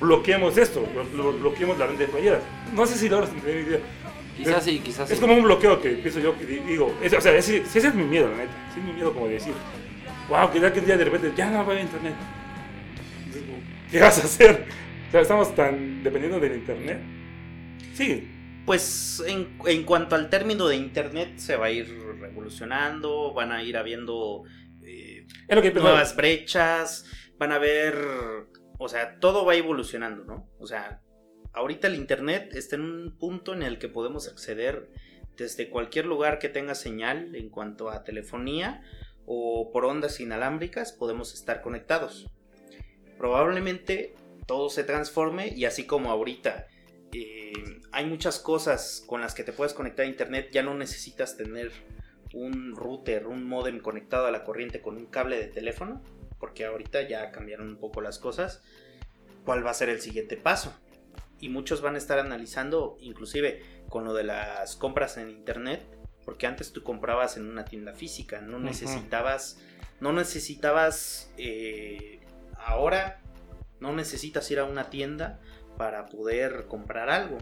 bloqueemos 0.00 0.56
esto, 0.56 0.86
blo- 0.94 1.10
blo- 1.12 1.38
bloqueemos 1.40 1.78
la 1.78 1.86
venta 1.86 2.02
de 2.02 2.08
playeras. 2.08 2.42
No 2.74 2.86
sé 2.86 2.96
si 2.96 3.08
logras 3.08 3.30
entender 3.30 3.56
mi 3.56 3.68
idea. 3.70 3.80
Quizás 4.36 4.64
sí, 4.64 4.78
quizás 4.78 5.10
Es 5.10 5.16
sí. 5.18 5.20
como 5.20 5.34
un 5.34 5.42
bloqueo 5.42 5.80
que 5.80 5.90
pienso 5.90 6.20
yo, 6.20 6.38
que 6.38 6.46
di- 6.46 6.60
digo, 6.60 6.94
es- 7.02 7.12
o 7.12 7.20
sea, 7.20 7.34
ese, 7.36 7.58
ese 7.58 7.78
es 7.78 7.94
mi 7.94 8.04
miedo, 8.04 8.28
la 8.30 8.36
neta. 8.36 8.52
Sí 8.72 8.80
es 8.80 8.86
mi 8.86 8.92
miedo 8.92 9.12
como 9.12 9.26
de 9.26 9.34
decir, 9.34 9.52
wow, 10.28 10.50
que 10.52 10.60
ya 10.60 10.72
que 10.72 10.78
un 10.80 10.86
día 10.86 10.96
de 10.96 11.04
repente 11.04 11.32
ya 11.36 11.46
no 11.46 11.54
va 11.54 11.58
a 11.60 11.62
haber 11.64 11.80
internet. 11.80 12.14
¿Qué 13.90 14.00
vas 14.00 14.18
a 14.18 14.24
hacer? 14.26 14.66
O 15.08 15.10
sea, 15.10 15.20
estamos 15.22 15.54
tan 15.54 16.02
dependiendo 16.02 16.38
del 16.38 16.54
internet. 16.56 17.00
Sí, 17.94 18.28
Pues 18.66 19.22
en, 19.26 19.48
en 19.66 19.82
cuanto 19.84 20.14
al 20.14 20.28
término 20.30 20.68
de 20.68 20.76
internet 20.76 21.38
se 21.38 21.56
va 21.56 21.66
a 21.66 21.70
ir 21.70 21.88
revolucionando, 22.20 23.32
van 23.32 23.50
a 23.50 23.62
ir 23.62 23.76
habiendo 23.76 24.44
eh, 24.82 25.26
es 25.48 25.56
lo 25.56 25.62
que 25.62 25.70
nuevas 25.72 26.14
brechas, 26.14 27.06
van 27.38 27.52
a 27.52 27.56
haber, 27.56 27.96
o 28.78 28.88
sea, 28.88 29.18
todo 29.20 29.44
va 29.44 29.54
evolucionando, 29.54 30.24
¿no? 30.24 30.48
O 30.58 30.66
sea, 30.66 31.02
ahorita 31.52 31.86
el 31.88 31.94
internet 31.94 32.54
está 32.54 32.76
en 32.76 32.82
un 32.82 33.18
punto 33.18 33.54
en 33.54 33.62
el 33.62 33.78
que 33.78 33.88
podemos 33.88 34.28
acceder 34.28 34.90
desde 35.36 35.70
cualquier 35.70 36.06
lugar 36.06 36.38
que 36.38 36.48
tenga 36.48 36.74
señal 36.74 37.34
en 37.34 37.48
cuanto 37.48 37.90
a 37.90 38.02
telefonía 38.04 38.82
o 39.24 39.70
por 39.72 39.84
ondas 39.84 40.20
inalámbricas 40.20 40.92
podemos 40.92 41.34
estar 41.34 41.62
conectados. 41.62 42.26
Probablemente 43.16 44.14
todo 44.46 44.68
se 44.70 44.84
transforme 44.84 45.48
y 45.48 45.64
así 45.64 45.84
como 45.84 46.10
ahorita 46.10 46.66
eh, 47.12 47.52
hay 47.92 48.06
muchas 48.06 48.38
cosas 48.38 49.04
con 49.06 49.20
las 49.20 49.34
que 49.34 49.44
te 49.44 49.52
puedes 49.52 49.74
conectar 49.74 50.06
a 50.06 50.08
internet, 50.08 50.48
ya 50.52 50.62
no 50.62 50.74
necesitas 50.74 51.36
tener 51.36 51.70
un 52.34 52.74
router, 52.74 53.26
un 53.26 53.44
modem 53.44 53.80
conectado 53.80 54.26
a 54.26 54.30
la 54.30 54.44
corriente 54.44 54.80
con 54.80 54.96
un 54.96 55.06
cable 55.06 55.38
de 55.38 55.46
teléfono, 55.46 56.02
porque 56.38 56.64
ahorita 56.66 57.02
ya 57.08 57.30
cambiaron 57.30 57.68
un 57.68 57.76
poco 57.76 58.00
las 58.00 58.18
cosas. 58.18 58.62
¿Cuál 59.44 59.64
va 59.66 59.70
a 59.70 59.74
ser 59.74 59.88
el 59.88 60.00
siguiente 60.00 60.36
paso? 60.36 60.74
Y 61.40 61.48
muchos 61.48 61.80
van 61.80 61.94
a 61.94 61.98
estar 61.98 62.18
analizando, 62.18 62.96
inclusive 63.00 63.62
con 63.88 64.04
lo 64.04 64.12
de 64.14 64.24
las 64.24 64.76
compras 64.76 65.16
en 65.18 65.30
internet, 65.30 65.82
porque 66.24 66.46
antes 66.46 66.72
tú 66.72 66.82
comprabas 66.82 67.36
en 67.36 67.48
una 67.48 67.64
tienda 67.64 67.94
física, 67.94 68.40
no 68.40 68.58
necesitabas, 68.58 69.58
no 70.00 70.12
necesitabas, 70.12 71.32
eh, 71.38 72.20
ahora 72.56 73.20
no 73.80 73.92
necesitas 73.94 74.50
ir 74.50 74.58
a 74.58 74.64
una 74.64 74.90
tienda 74.90 75.40
para 75.76 76.06
poder 76.06 76.66
comprar 76.66 77.08
algo. 77.08 77.38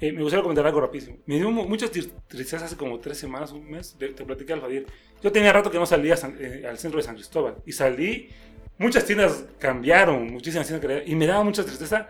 Eh, 0.00 0.12
me 0.12 0.20
gustaría 0.22 0.42
comentar 0.42 0.66
algo 0.66 0.80
rapidísimo. 0.80 1.18
Me 1.24 1.36
dio 1.36 1.50
mu- 1.50 1.66
muchas 1.66 1.90
tris- 1.90 2.10
tristezas 2.26 2.64
hace 2.64 2.76
como 2.76 2.98
tres 2.98 3.16
semanas, 3.16 3.52
un 3.52 3.70
mes, 3.70 3.96
te, 3.98 4.08
te 4.08 4.24
platicé 4.24 4.52
al. 4.52 4.86
Yo 5.22 5.32
tenía 5.32 5.52
rato 5.52 5.70
que 5.70 5.78
no 5.78 5.86
salía 5.86 6.16
San- 6.16 6.36
eh, 6.38 6.64
al 6.68 6.78
centro 6.78 6.98
de 6.98 7.04
San 7.04 7.14
Cristóbal 7.14 7.56
y 7.66 7.72
salí, 7.72 8.30
muchas 8.78 9.04
tiendas 9.04 9.44
cambiaron, 9.58 10.30
muchísimas 10.30 10.66
tiendas 10.66 10.82
cambiaron, 10.82 11.10
y 11.10 11.14
me 11.14 11.26
daba 11.26 11.42
mucha 11.42 11.64
tristeza 11.64 12.06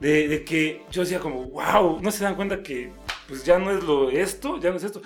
de, 0.00 0.28
de 0.28 0.44
que 0.44 0.82
yo 0.90 1.02
decía 1.02 1.18
como, 1.20 1.44
wow, 1.46 2.00
no 2.00 2.10
se 2.10 2.24
dan 2.24 2.34
cuenta 2.36 2.62
que 2.62 2.90
pues 3.28 3.44
ya 3.44 3.58
no 3.58 3.70
es 3.70 3.82
lo 3.84 4.10
esto, 4.10 4.58
ya 4.60 4.70
no 4.70 4.76
es 4.76 4.84
esto. 4.84 5.02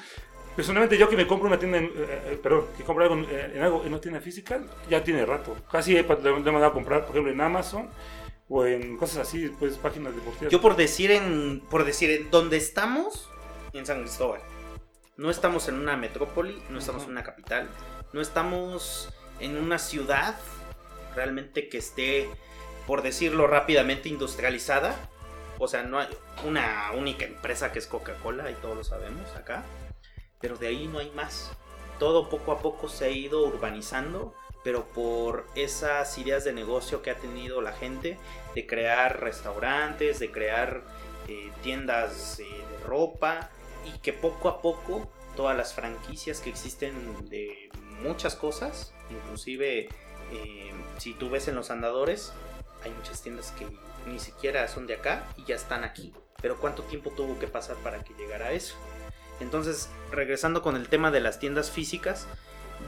Personalmente 0.57 0.99
yo 0.99 1.09
que 1.09 1.17
me 1.17 1.27
compro 1.27 1.47
una 1.47 1.59
tienda, 1.59 1.79
en, 1.79 1.85
eh, 1.85 1.91
eh, 1.97 2.41
perdón, 2.43 2.65
que 2.77 2.83
compro 2.83 3.05
algo 3.05 3.17
en, 3.17 3.25
eh, 3.31 3.53
en 3.55 3.63
algo 3.63 3.83
en 3.83 3.89
una 3.89 4.01
tienda 4.01 4.21
física, 4.21 4.61
ya 4.91 5.05
tiene 5.05 5.25
rato. 5.25 5.57
Casi 5.71 5.97
he, 5.97 6.03
le 6.03 6.31
he 6.31 6.33
mandado 6.33 6.67
a 6.67 6.73
comprar, 6.73 7.03
por 7.03 7.11
ejemplo, 7.11 7.33
en 7.33 7.41
Amazon 7.41 7.89
o 8.49 8.67
en 8.67 8.97
cosas 8.97 9.19
así, 9.19 9.53
pues 9.59 9.77
páginas 9.77 10.15
deportivas. 10.17 10.51
Yo 10.53 10.61
por 10.61 10.75
decir 10.75 11.13
en, 11.13 11.63
por 11.71 11.85
decir 11.85 12.11
en 12.11 12.31
donde 12.31 12.57
estamos, 12.57 13.31
en 13.73 13.87
San 13.87 14.01
Cristóbal. 14.01 14.41
No 15.19 15.31
estamos 15.31 15.67
en 15.67 15.75
una 15.75 15.97
metrópoli, 15.97 16.63
no 16.71 16.79
estamos 16.79 17.03
en 17.03 17.11
una 17.11 17.25
capital, 17.25 17.69
no 18.13 18.21
estamos 18.21 19.13
en 19.41 19.57
una 19.57 19.81
ciudad 19.81 20.37
realmente 21.17 21.69
que 21.69 21.79
esté, 21.79 22.31
por 22.87 23.03
decirlo 23.03 23.49
rápidamente, 23.49 24.09
industrializada. 24.09 24.95
O 25.59 25.67
sea, 25.67 25.83
no 25.83 25.99
hay 25.99 26.07
una 26.47 26.93
única 26.97 27.25
empresa 27.25 27.73
que 27.73 27.81
es 27.81 27.89
Coca-Cola 27.89 28.49
y 28.53 28.55
todos 28.55 28.77
lo 28.77 28.85
sabemos 28.85 29.35
acá. 29.35 29.65
Pero 30.41 30.57
de 30.57 30.69
ahí 30.69 30.87
no 30.87 31.01
hay 31.01 31.11
más. 31.11 31.51
Todo 31.99 32.31
poco 32.31 32.53
a 32.53 32.61
poco 32.61 32.89
se 32.89 33.07
ha 33.07 33.11
ido 33.11 33.45
urbanizando, 33.45 34.37
pero 34.63 34.85
por 34.85 35.47
esas 35.57 36.17
ideas 36.17 36.45
de 36.45 36.53
negocio 36.53 37.03
que 37.03 37.11
ha 37.11 37.17
tenido 37.17 37.61
la 37.61 37.73
gente 37.73 38.19
de 38.55 38.67
crear 38.69 39.21
restaurantes, 39.21 40.21
de 40.21 40.31
crear 40.31 40.85
eh, 41.27 41.51
tiendas 41.65 42.39
eh, 42.39 42.45
de 42.45 42.87
ropa 42.87 43.51
y 43.85 43.99
que 43.99 44.13
poco 44.13 44.49
a 44.49 44.61
poco 44.61 45.09
todas 45.37 45.57
las 45.57 45.75
franquicias 45.75 46.41
que 46.41 46.51
existen 46.51 47.29
de 47.29 47.71
muchas 48.03 48.35
cosas, 48.35 48.93
inclusive 49.11 49.89
eh, 50.33 50.73
si 50.99 51.15
tú 51.15 51.31
ves 51.31 51.49
en 51.49 51.55
los 51.55 51.71
andadores, 51.71 52.33
hay 52.85 52.91
muchas 52.91 53.23
tiendas 53.23 53.53
que 53.53 53.67
ni 54.07 54.19
siquiera 54.19 54.67
son 54.69 54.87
de 54.87 54.95
acá 54.95 55.27
y 55.37 55.45
ya 55.45 55.55
están 55.55 55.85
aquí. 55.85 56.13
Pero 56.41 56.57
¿cuánto 56.59 56.83
tiempo 56.85 57.11
tuvo 57.11 57.39
que 57.39 57.49
pasar 57.49 57.77
para 57.77 58.03
que 58.05 58.15
llegara 58.15 58.47
a 58.47 58.53
eso? 58.53 58.77
Entonces, 59.41 59.89
regresando 60.11 60.63
con 60.63 60.77
el 60.77 60.89
tema 60.89 61.11
de 61.11 61.21
las 61.21 61.39
tiendas 61.39 61.71
físicas, 61.71 62.27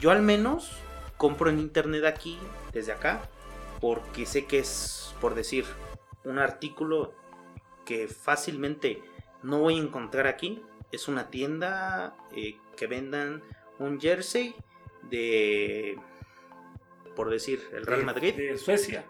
yo 0.01 0.11
al 0.11 0.23
menos 0.23 0.73
compro 1.17 1.51
en 1.51 1.59
internet 1.59 2.05
aquí, 2.05 2.39
desde 2.73 2.93
acá, 2.93 3.23
porque 3.81 4.27
sé 4.27 4.47
que 4.47 4.59
es, 4.59 5.15
por 5.21 5.35
decir, 5.35 5.65
un 6.25 6.39
artículo 6.39 7.13
que 7.85 8.09
fácilmente 8.09 9.03
no 9.43 9.61
voy 9.61 9.79
a 9.79 9.83
encontrar 9.83 10.27
aquí. 10.27 10.63
Es 10.93 11.09
una 11.09 11.31
tienda 11.31 12.17
eh, 12.33 12.59
que 12.77 12.87
vendan 12.87 13.43
un 13.79 14.01
jersey 14.01 14.55
de, 15.03 15.99
por 17.17 17.31
decir, 17.31 17.63
el 17.73 17.87
Real 17.87 18.05
Madrid 18.05 18.35
De 18.35 18.59
Suecia. 18.59 19.07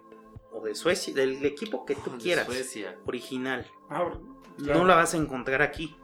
o 0.52 0.60
de 0.62 0.74
Suecia, 0.74 1.14
del 1.14 1.44
equipo 1.44 1.84
que 1.86 1.94
tú 1.94 2.10
De 2.12 2.18
quieras, 2.18 2.46
Suecia. 2.46 2.96
original. 3.06 3.66
Ah. 3.88 4.12
No 4.58 4.84
la 4.84 4.94
vas 4.96 5.14
a 5.14 5.16
encontrar 5.16 5.62
aquí. 5.62 5.96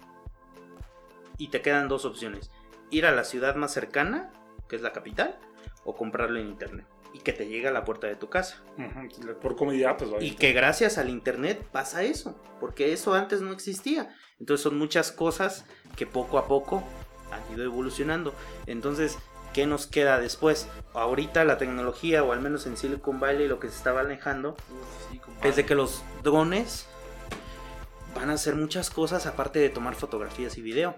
Y 1.39 1.49
te 1.49 1.61
quedan 1.61 1.89
dos 1.89 2.05
opciones. 2.07 2.51
Ir 2.91 3.05
a 3.05 3.13
la 3.13 3.25
ciudad 3.25 3.55
más 3.57 3.73
cercana, 3.75 4.33
que 4.69 4.77
es 4.77 4.83
la 4.83 4.93
capital, 4.93 5.39
o 5.85 5.95
comprarlo 5.95 6.39
en 6.39 6.47
internet. 6.49 6.87
Y 7.17 7.21
que 7.21 7.33
te 7.33 7.47
llegue 7.47 7.67
a 7.69 7.71
la 7.71 7.85
puerta 7.85 8.07
de 8.07 8.17
tu 8.17 8.29
casa. 8.29 8.63
Ujú, 8.77 9.39
Por 9.41 9.57
comodidad, 9.57 9.97
pues 9.97 10.11
Y 10.23 10.33
que 10.33 10.53
gracias 10.53 10.99
al 10.99 11.09
internet 11.09 11.67
pasa 11.73 12.03
eso. 12.03 12.39
Porque 12.61 12.93
eso 12.93 13.15
antes 13.15 13.41
no 13.41 13.53
existía. 13.53 14.15
Entonces 14.39 14.63
son 14.63 14.77
muchas 14.79 15.13
cosas 15.13 15.65
que 15.97 16.07
poco 16.07 16.39
a 16.39 16.47
poco 16.47 16.83
han 17.33 17.55
ido 17.55 17.65
evolucionando. 17.65 18.35
Entonces, 18.67 19.17
¿qué 19.55 19.67
nos 19.67 19.87
queda 19.87 20.19
después? 20.21 20.69
Ahorita 20.93 21.45
la 21.45 21.57
tecnología, 21.57 22.23
o 22.23 22.33
al 22.33 22.41
menos 22.41 22.67
en 22.67 22.77
Silicon 22.77 23.19
Valley, 23.19 23.49
lo 23.49 23.59
que 23.61 23.69
se 23.69 23.77
estaba 23.77 24.01
alejando, 24.01 24.51
Uf, 24.51 25.11
sí, 25.13 25.19
compadre. 25.19 25.49
es 25.49 25.57
de 25.57 25.65
que 25.65 25.75
los 25.75 26.03
drones 26.23 26.87
van 28.15 28.29
a 28.31 28.35
hacer 28.35 28.57
muchas 28.57 28.91
cosas 28.91 29.25
aparte 29.27 29.59
de 29.59 29.71
tomar 29.71 29.95
fotografías 29.95 30.59
y 30.59 30.63
video. 30.63 30.95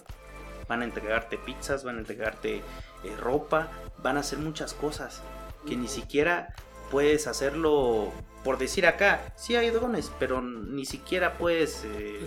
Van 0.69 0.83
a 0.83 0.85
entregarte 0.85 1.39
pizzas, 1.39 1.85
van 1.85 1.97
a 1.97 1.99
entregarte 2.01 2.57
eh, 2.57 3.17
ropa, 3.21 3.69
van 4.03 4.17
a 4.17 4.21
hacer 4.21 4.39
muchas 4.39 4.75
cosas 4.75 5.23
que 5.69 5.77
ni 5.77 5.89
siquiera 5.89 6.55
puedes 6.91 7.27
hacerlo 7.27 8.13
por 8.45 8.59
decir 8.59 8.87
acá. 8.87 9.33
Sí 9.37 9.57
hay 9.57 9.71
drones, 9.71 10.11
pero 10.19 10.41
ni 10.41 10.87
siquiera 10.87 11.35
puedes 11.35 11.85
eh, 11.85 12.21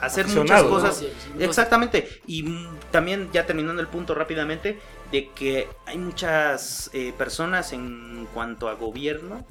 hacer 0.00 0.26
muchas 0.28 0.62
cosas. 0.64 1.04
No. 1.34 1.44
Exactamente. 1.44 2.20
Y 2.26 2.66
también, 2.90 3.30
ya 3.32 3.46
terminando 3.46 3.80
el 3.80 3.88
punto 3.88 4.14
rápidamente, 4.14 4.78
de 5.10 5.30
que 5.30 5.68
hay 5.86 5.98
muchas 5.98 6.90
eh, 6.92 7.14
personas 7.16 7.72
en 7.72 8.26
cuanto 8.34 8.68
a 8.68 8.74
gobierno 8.74 9.46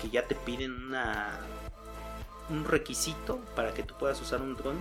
que 0.00 0.10
ya 0.10 0.26
te 0.26 0.34
piden 0.34 0.72
una 0.72 1.40
un 2.50 2.64
requisito 2.64 3.38
para 3.56 3.72
que 3.72 3.82
tú 3.82 3.94
puedas 3.98 4.20
usar 4.20 4.40
un 4.42 4.56
dron 4.56 4.76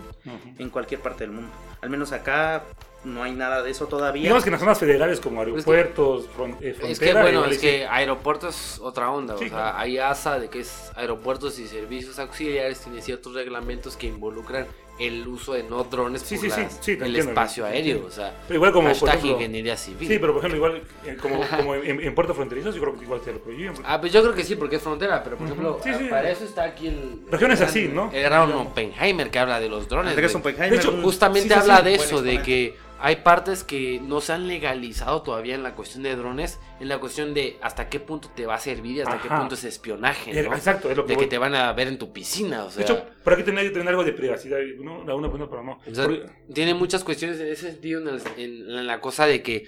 en 0.57 0.69
cualquier 0.69 1.01
parte 1.01 1.23
del 1.23 1.31
mundo. 1.31 1.51
Al 1.81 1.89
menos 1.89 2.11
acá 2.11 2.63
no 3.05 3.21
hay 3.23 3.33
nada 3.33 3.61
de 3.61 3.71
eso 3.71 3.87
todavía. 3.87 4.21
Digamos 4.23 4.43
que 4.43 4.49
en 4.49 4.53
las 4.53 4.61
zonas 4.61 4.79
federales 4.79 5.19
como 5.19 5.41
es 5.41 5.47
que- 5.47 5.51
aeropuertos, 5.51 6.25
fron- 6.37 6.57
eh. 6.61 6.75
Es 6.83 6.99
que 6.99 7.13
bueno, 7.13 7.45
es 7.45 7.59
que 7.59 7.85
aeropuertos 7.85 8.55
es 8.75 8.79
otra 8.79 9.11
onda. 9.11 9.37
Sí, 9.37 9.45
o 9.45 9.49
sea, 9.49 9.57
claro. 9.57 9.77
hay 9.77 9.97
ASA 9.97 10.39
de 10.39 10.49
que 10.49 10.59
es 10.61 10.91
aeropuertos 10.95 11.59
y 11.59 11.67
servicios 11.67 12.19
auxiliares, 12.19 12.79
tiene 12.79 13.01
ciertos 13.01 13.33
reglamentos 13.33 13.97
que 13.97 14.07
involucran 14.07 14.67
el 14.99 15.27
uso 15.27 15.53
de 15.53 15.63
no 15.63 15.83
drones 15.85 16.21
Sí, 16.21 16.35
por 16.35 16.45
sí, 16.45 16.51
sí, 16.51 16.61
las- 16.61 16.73
sí, 16.73 16.79
te 16.85 16.91
el 16.93 17.07
entiendo. 17.07 17.31
espacio 17.31 17.65
aéreo. 17.65 18.05
O 18.05 18.11
sea, 18.11 18.35
Pero 18.47 18.55
igual 18.57 18.71
como, 18.71 18.87
por 18.89 18.93
hashtag 18.95 19.15
ejemplo... 19.17 19.31
ingeniería 19.37 19.75
civil. 19.75 20.07
Sí, 20.07 20.19
pero 20.19 20.33
por 20.33 20.39
ejemplo, 20.45 20.57
igual 20.57 20.81
eh, 21.05 21.17
como, 21.21 21.41
como 21.47 21.75
en, 21.75 21.99
en 22.01 22.15
puertos 22.15 22.35
fronterizos, 22.35 22.75
yo 22.75 22.81
creo 22.81 22.95
que 22.97 23.03
igual 23.05 23.21
te 23.21 23.33
lo 23.33 23.39
prohíben. 23.39 23.73
Ah, 23.85 23.99
pues 23.99 24.13
yo 24.13 24.21
creo 24.21 24.35
que 24.35 24.43
sí, 24.43 24.55
porque 24.55 24.75
es 24.75 24.81
frontera, 24.83 25.23
pero 25.23 25.37
por 25.37 25.47
ejemplo, 25.47 25.79
Sí, 25.83 25.89
sí. 25.97 26.05
para 26.09 26.29
eso 26.29 26.43
está 26.45 26.63
aquí 26.63 26.87
el... 26.87 27.21
Regiones 27.29 27.59
el 27.61 27.65
así, 27.67 27.87
¿no? 27.87 28.11
El 28.13 28.21
gran 28.23 28.51
Oppenheimer 28.51 29.31
que 29.31 29.39
habla 29.39 29.59
de 29.59 29.69
los 29.69 29.87
drones. 29.89 30.13
Oppenheimer, 30.35 30.69
De 30.71 30.75
hecho, 30.77 30.91
Justamente 31.01 31.49
Sí, 31.49 31.53
sí, 31.55 31.59
habla 31.59 31.77
sí, 31.77 31.83
de 31.85 31.95
eso, 31.95 32.21
de 32.21 32.33
exponente. 32.35 32.43
que 32.43 32.82
hay 33.05 33.17
partes 33.17 33.65
que 33.65 33.99
no 34.01 34.21
se 34.21 34.31
han 34.31 34.47
legalizado 34.47 35.21
todavía 35.23 35.55
en 35.55 35.61
la 35.61 35.75
cuestión 35.75 36.03
de 36.03 36.15
drones, 36.15 36.57
en 36.79 36.87
la 36.87 36.99
cuestión 36.99 37.33
de 37.33 37.57
hasta 37.61 37.89
qué 37.89 37.99
punto 37.99 38.29
te 38.33 38.45
va 38.45 38.55
a 38.55 38.59
servir 38.59 38.95
y 38.97 39.01
hasta 39.01 39.21
qué 39.21 39.27
punto 39.27 39.55
es 39.55 39.63
espionaje, 39.65 40.31
Eh, 40.31 40.43
¿no? 40.43 40.55
Exacto, 40.55 40.89
es 40.89 40.95
lo 40.95 41.05
que 41.05 41.13
De 41.13 41.19
que 41.19 41.27
te 41.27 41.37
van 41.37 41.53
a 41.53 41.73
ver 41.73 41.89
en 41.89 41.97
tu 41.97 42.13
piscina, 42.13 42.63
o 42.63 42.71
sea... 42.71 42.77
De 42.85 42.91
hecho, 42.93 43.05
por 43.23 43.33
aquí 43.33 43.43
tiene 43.43 43.61
que 43.63 43.71
tener 43.71 43.89
algo 43.89 44.03
de 44.05 44.13
privacidad, 44.13 44.57
¿no? 44.81 45.03
La 45.05 45.15
una 45.15 45.27
pregunta, 45.29 45.51
pero 45.51 45.63
no. 45.63 45.79
o 45.85 45.93
sea, 45.95 46.05
Porque- 46.05 46.25
tiene 46.53 46.73
muchas 46.73 47.03
cuestiones 47.03 47.39
en 47.41 47.47
ese 47.47 47.71
sentido 47.71 47.99
en, 48.01 48.07
el- 48.07 48.21
en- 48.37 48.69
en 48.79 48.87
la 48.87 49.01
cosa 49.01 49.25
de 49.27 49.43
que 49.43 49.67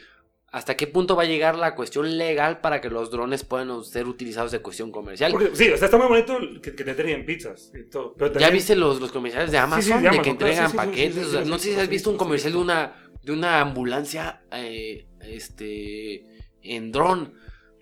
hasta 0.52 0.78
qué 0.78 0.88
punto 0.88 1.18
va 1.18 1.24
a 1.24 1.26
llegar 1.26 1.58
la 1.58 1.76
cuestión 1.76 2.18
legal 2.18 2.62
para 2.62 2.80
que 2.80 2.90
los 2.90 3.12
drones 3.12 3.44
puedan 3.44 3.84
ser 3.84 4.08
utilizados 4.08 4.54
de 4.54 4.60
cuestión 4.60 4.90
comercial. 4.90 5.34
porque, 5.34 5.50
sí, 5.54 5.70
o 5.70 5.76
sea, 5.76 5.86
está 5.88 5.98
muy 5.98 6.08
bonito 6.08 6.38
que, 6.62 6.74
que 6.74 6.84
te 6.86 6.94
traigan 6.94 7.26
pizzas 7.26 7.74
y 7.76 7.90
todo. 7.90 8.14
Pero 8.18 8.40
¿Ya 8.40 8.50
viste 8.52 8.74
los, 8.78 9.02
los 9.02 9.12
comerciales 9.12 9.52
de 9.52 9.58
Amazon? 9.58 9.84
sí, 9.84 9.90
de 9.92 10.00
de 10.00 10.08
Amazon, 10.08 10.24
que 10.24 10.30
entregan 10.30 10.70
sí, 10.72 10.78
paquetes. 10.78 11.26
o 11.26 11.32
sea, 11.32 11.42
no 11.44 11.60
sé 11.60 11.74
si 11.74 11.80
has 11.82 11.90
visto 11.90 12.10
un 12.10 12.16
comercial 12.16 12.54
de 12.54 12.60
una, 12.60 13.05
de 13.26 13.32
una 13.32 13.60
ambulancia 13.60 14.44
eh, 14.52 15.08
este 15.20 16.26
en 16.62 16.92
dron. 16.92 17.34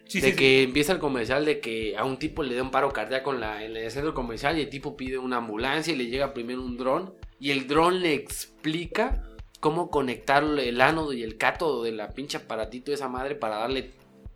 Sí, 0.05 0.19
de 0.19 0.27
sí, 0.27 0.31
sí. 0.31 0.37
que 0.37 0.63
empieza 0.63 0.93
el 0.93 0.99
comercial 0.99 1.45
de 1.45 1.59
que 1.59 1.97
a 1.97 2.05
un 2.05 2.17
tipo 2.17 2.43
le 2.43 2.55
da 2.55 2.63
un 2.63 2.71
paro 2.71 2.91
cardíaco 2.91 3.33
en, 3.33 3.39
la, 3.39 3.63
en 3.63 3.75
el 3.75 3.91
centro 3.91 4.13
comercial 4.13 4.57
y 4.57 4.61
el 4.61 4.69
tipo 4.69 4.97
pide 4.97 5.17
una 5.17 5.37
ambulancia 5.37 5.93
y 5.93 5.97
le 5.97 6.07
llega 6.07 6.33
primero 6.33 6.61
un 6.61 6.77
dron 6.77 7.13
y 7.39 7.51
el 7.51 7.67
dron 7.67 8.01
le 8.01 8.13
explica 8.13 9.23
cómo 9.59 9.89
conectar 9.89 10.43
el 10.43 10.81
ánodo 10.81 11.13
y 11.13 11.23
el 11.23 11.37
cátodo 11.37 11.83
de 11.83 11.93
la 11.93 12.09
pinche 12.09 12.37
aparatito 12.37 12.91
de 12.91 12.95
esa 12.95 13.07
madre 13.07 13.35
para 13.35 13.57
darle 13.57 13.91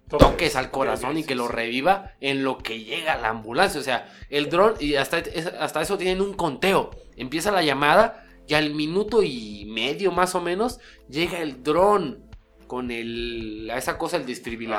toques 0.10 0.56
al 0.56 0.72
corazón 0.72 1.18
y 1.18 1.24
que 1.24 1.36
lo 1.36 1.48
reviva 1.48 2.14
en 2.22 2.44
lo 2.44 2.58
que 2.58 2.84
llega 2.84 3.18
la 3.18 3.30
ambulancia. 3.30 3.80
O 3.80 3.84
sea, 3.84 4.14
el 4.30 4.50
dron, 4.50 4.76
y 4.80 4.96
hasta, 4.96 5.22
hasta 5.60 5.82
eso 5.82 5.98
tienen 5.98 6.22
un 6.22 6.34
conteo. 6.34 6.92
Empieza 7.18 7.52
la 7.52 7.62
llamada 7.62 8.27
y 8.48 8.54
al 8.54 8.74
minuto 8.74 9.24
y 9.24 9.66
medio 9.68 10.12
más 10.12 10.36
o 10.36 10.42
menos 10.42 10.80
llega 11.10 11.42
el 11.42 11.64
dron 11.64 12.24
con 12.68 12.92
el, 12.92 13.70
a 13.72 13.78
esa 13.78 13.98
cosa, 13.98 14.18
el 14.18 14.26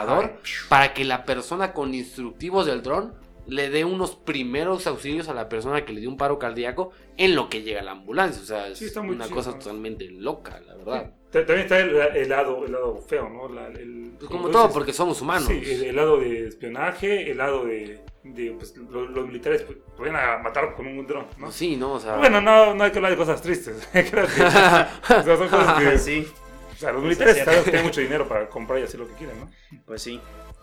Ajá. 0.02 0.32
para 0.68 0.94
que 0.94 1.04
la 1.04 1.24
persona 1.24 1.72
con 1.72 1.94
instructivos 1.94 2.66
del 2.66 2.82
dron 2.82 3.14
le 3.46 3.70
dé 3.70 3.84
unos 3.86 4.14
primeros 4.14 4.86
auxilios 4.86 5.28
a 5.28 5.34
la 5.34 5.48
persona 5.48 5.84
que 5.86 5.94
le 5.94 6.00
dio 6.00 6.10
un 6.10 6.18
paro 6.18 6.38
cardíaco 6.38 6.92
en 7.16 7.34
lo 7.34 7.48
que 7.48 7.62
llega 7.62 7.80
la 7.82 7.92
ambulancia. 7.92 8.42
O 8.42 8.44
sea, 8.44 8.68
es 8.68 8.78
Sí, 8.78 8.90
una 8.98 9.26
cosa 9.28 9.58
totalmente 9.58 10.10
loca, 10.10 10.60
la 10.66 10.74
verdad. 10.74 11.14
También 11.30 11.60
está 11.60 11.78
el, 11.78 11.94
el 11.94 12.28
lado, 12.28 12.64
el 12.64 12.72
lado 12.72 13.00
feo, 13.02 13.28
¿no? 13.28 13.48
La- 13.48 13.66
el- 13.68 14.12
Pues 14.18 14.30
como 14.30 14.48
todo, 14.48 14.62
dices, 14.62 14.74
porque 14.74 14.92
somos 14.94 15.20
humanos. 15.20 15.46
Sí, 15.48 15.60
el, 15.64 15.84
el 15.84 15.96
lado 15.96 16.18
de 16.18 16.48
espionaje, 16.48 17.30
el 17.30 17.36
lado 17.38 17.66
de. 17.66 18.00
de, 18.24 18.52
pues, 18.52 18.74
lo- 18.76 19.06
los, 19.06 19.26
militares 19.26 19.62
pues, 19.62 19.78
pueden 19.96 20.16
a 20.16 20.38
matar 20.38 20.74
con 20.74 20.86
un 20.86 21.06
dron, 21.06 21.26
¿no? 21.36 21.44
Pues 21.46 21.54
sí, 21.54 21.76
¿no? 21.76 21.92
O 21.94 22.00
sea, 22.00 22.16
Bueno, 22.16 22.40
no, 22.40 22.74
no 22.74 22.84
hay 22.84 22.90
que 22.90 22.98
hablar 22.98 23.10
de 23.12 23.18
cosas 23.18 23.42
tristes. 23.42 23.86
Creo 23.92 24.26
que, 24.26 24.42
o 24.42 24.50
sea, 24.50 25.00
son 25.24 25.48
cosas 25.48 25.82
que. 25.82 25.98
Sí, 25.98 26.26
O 26.72 26.76
sea, 26.76 26.92
los 26.92 27.02
militares 27.02 27.44
tienen 27.64 27.84
mucho 27.84 28.00
dinero 28.00 28.26
para 28.26 28.48
comprar 28.48 28.78
y 28.78 28.84
hacer 28.84 29.00
lo 29.00 29.06
que 29.08 29.14
quieran, 29.14 29.38
¿no? 29.40 29.50
pues 29.84 30.00
sí, 30.02 30.20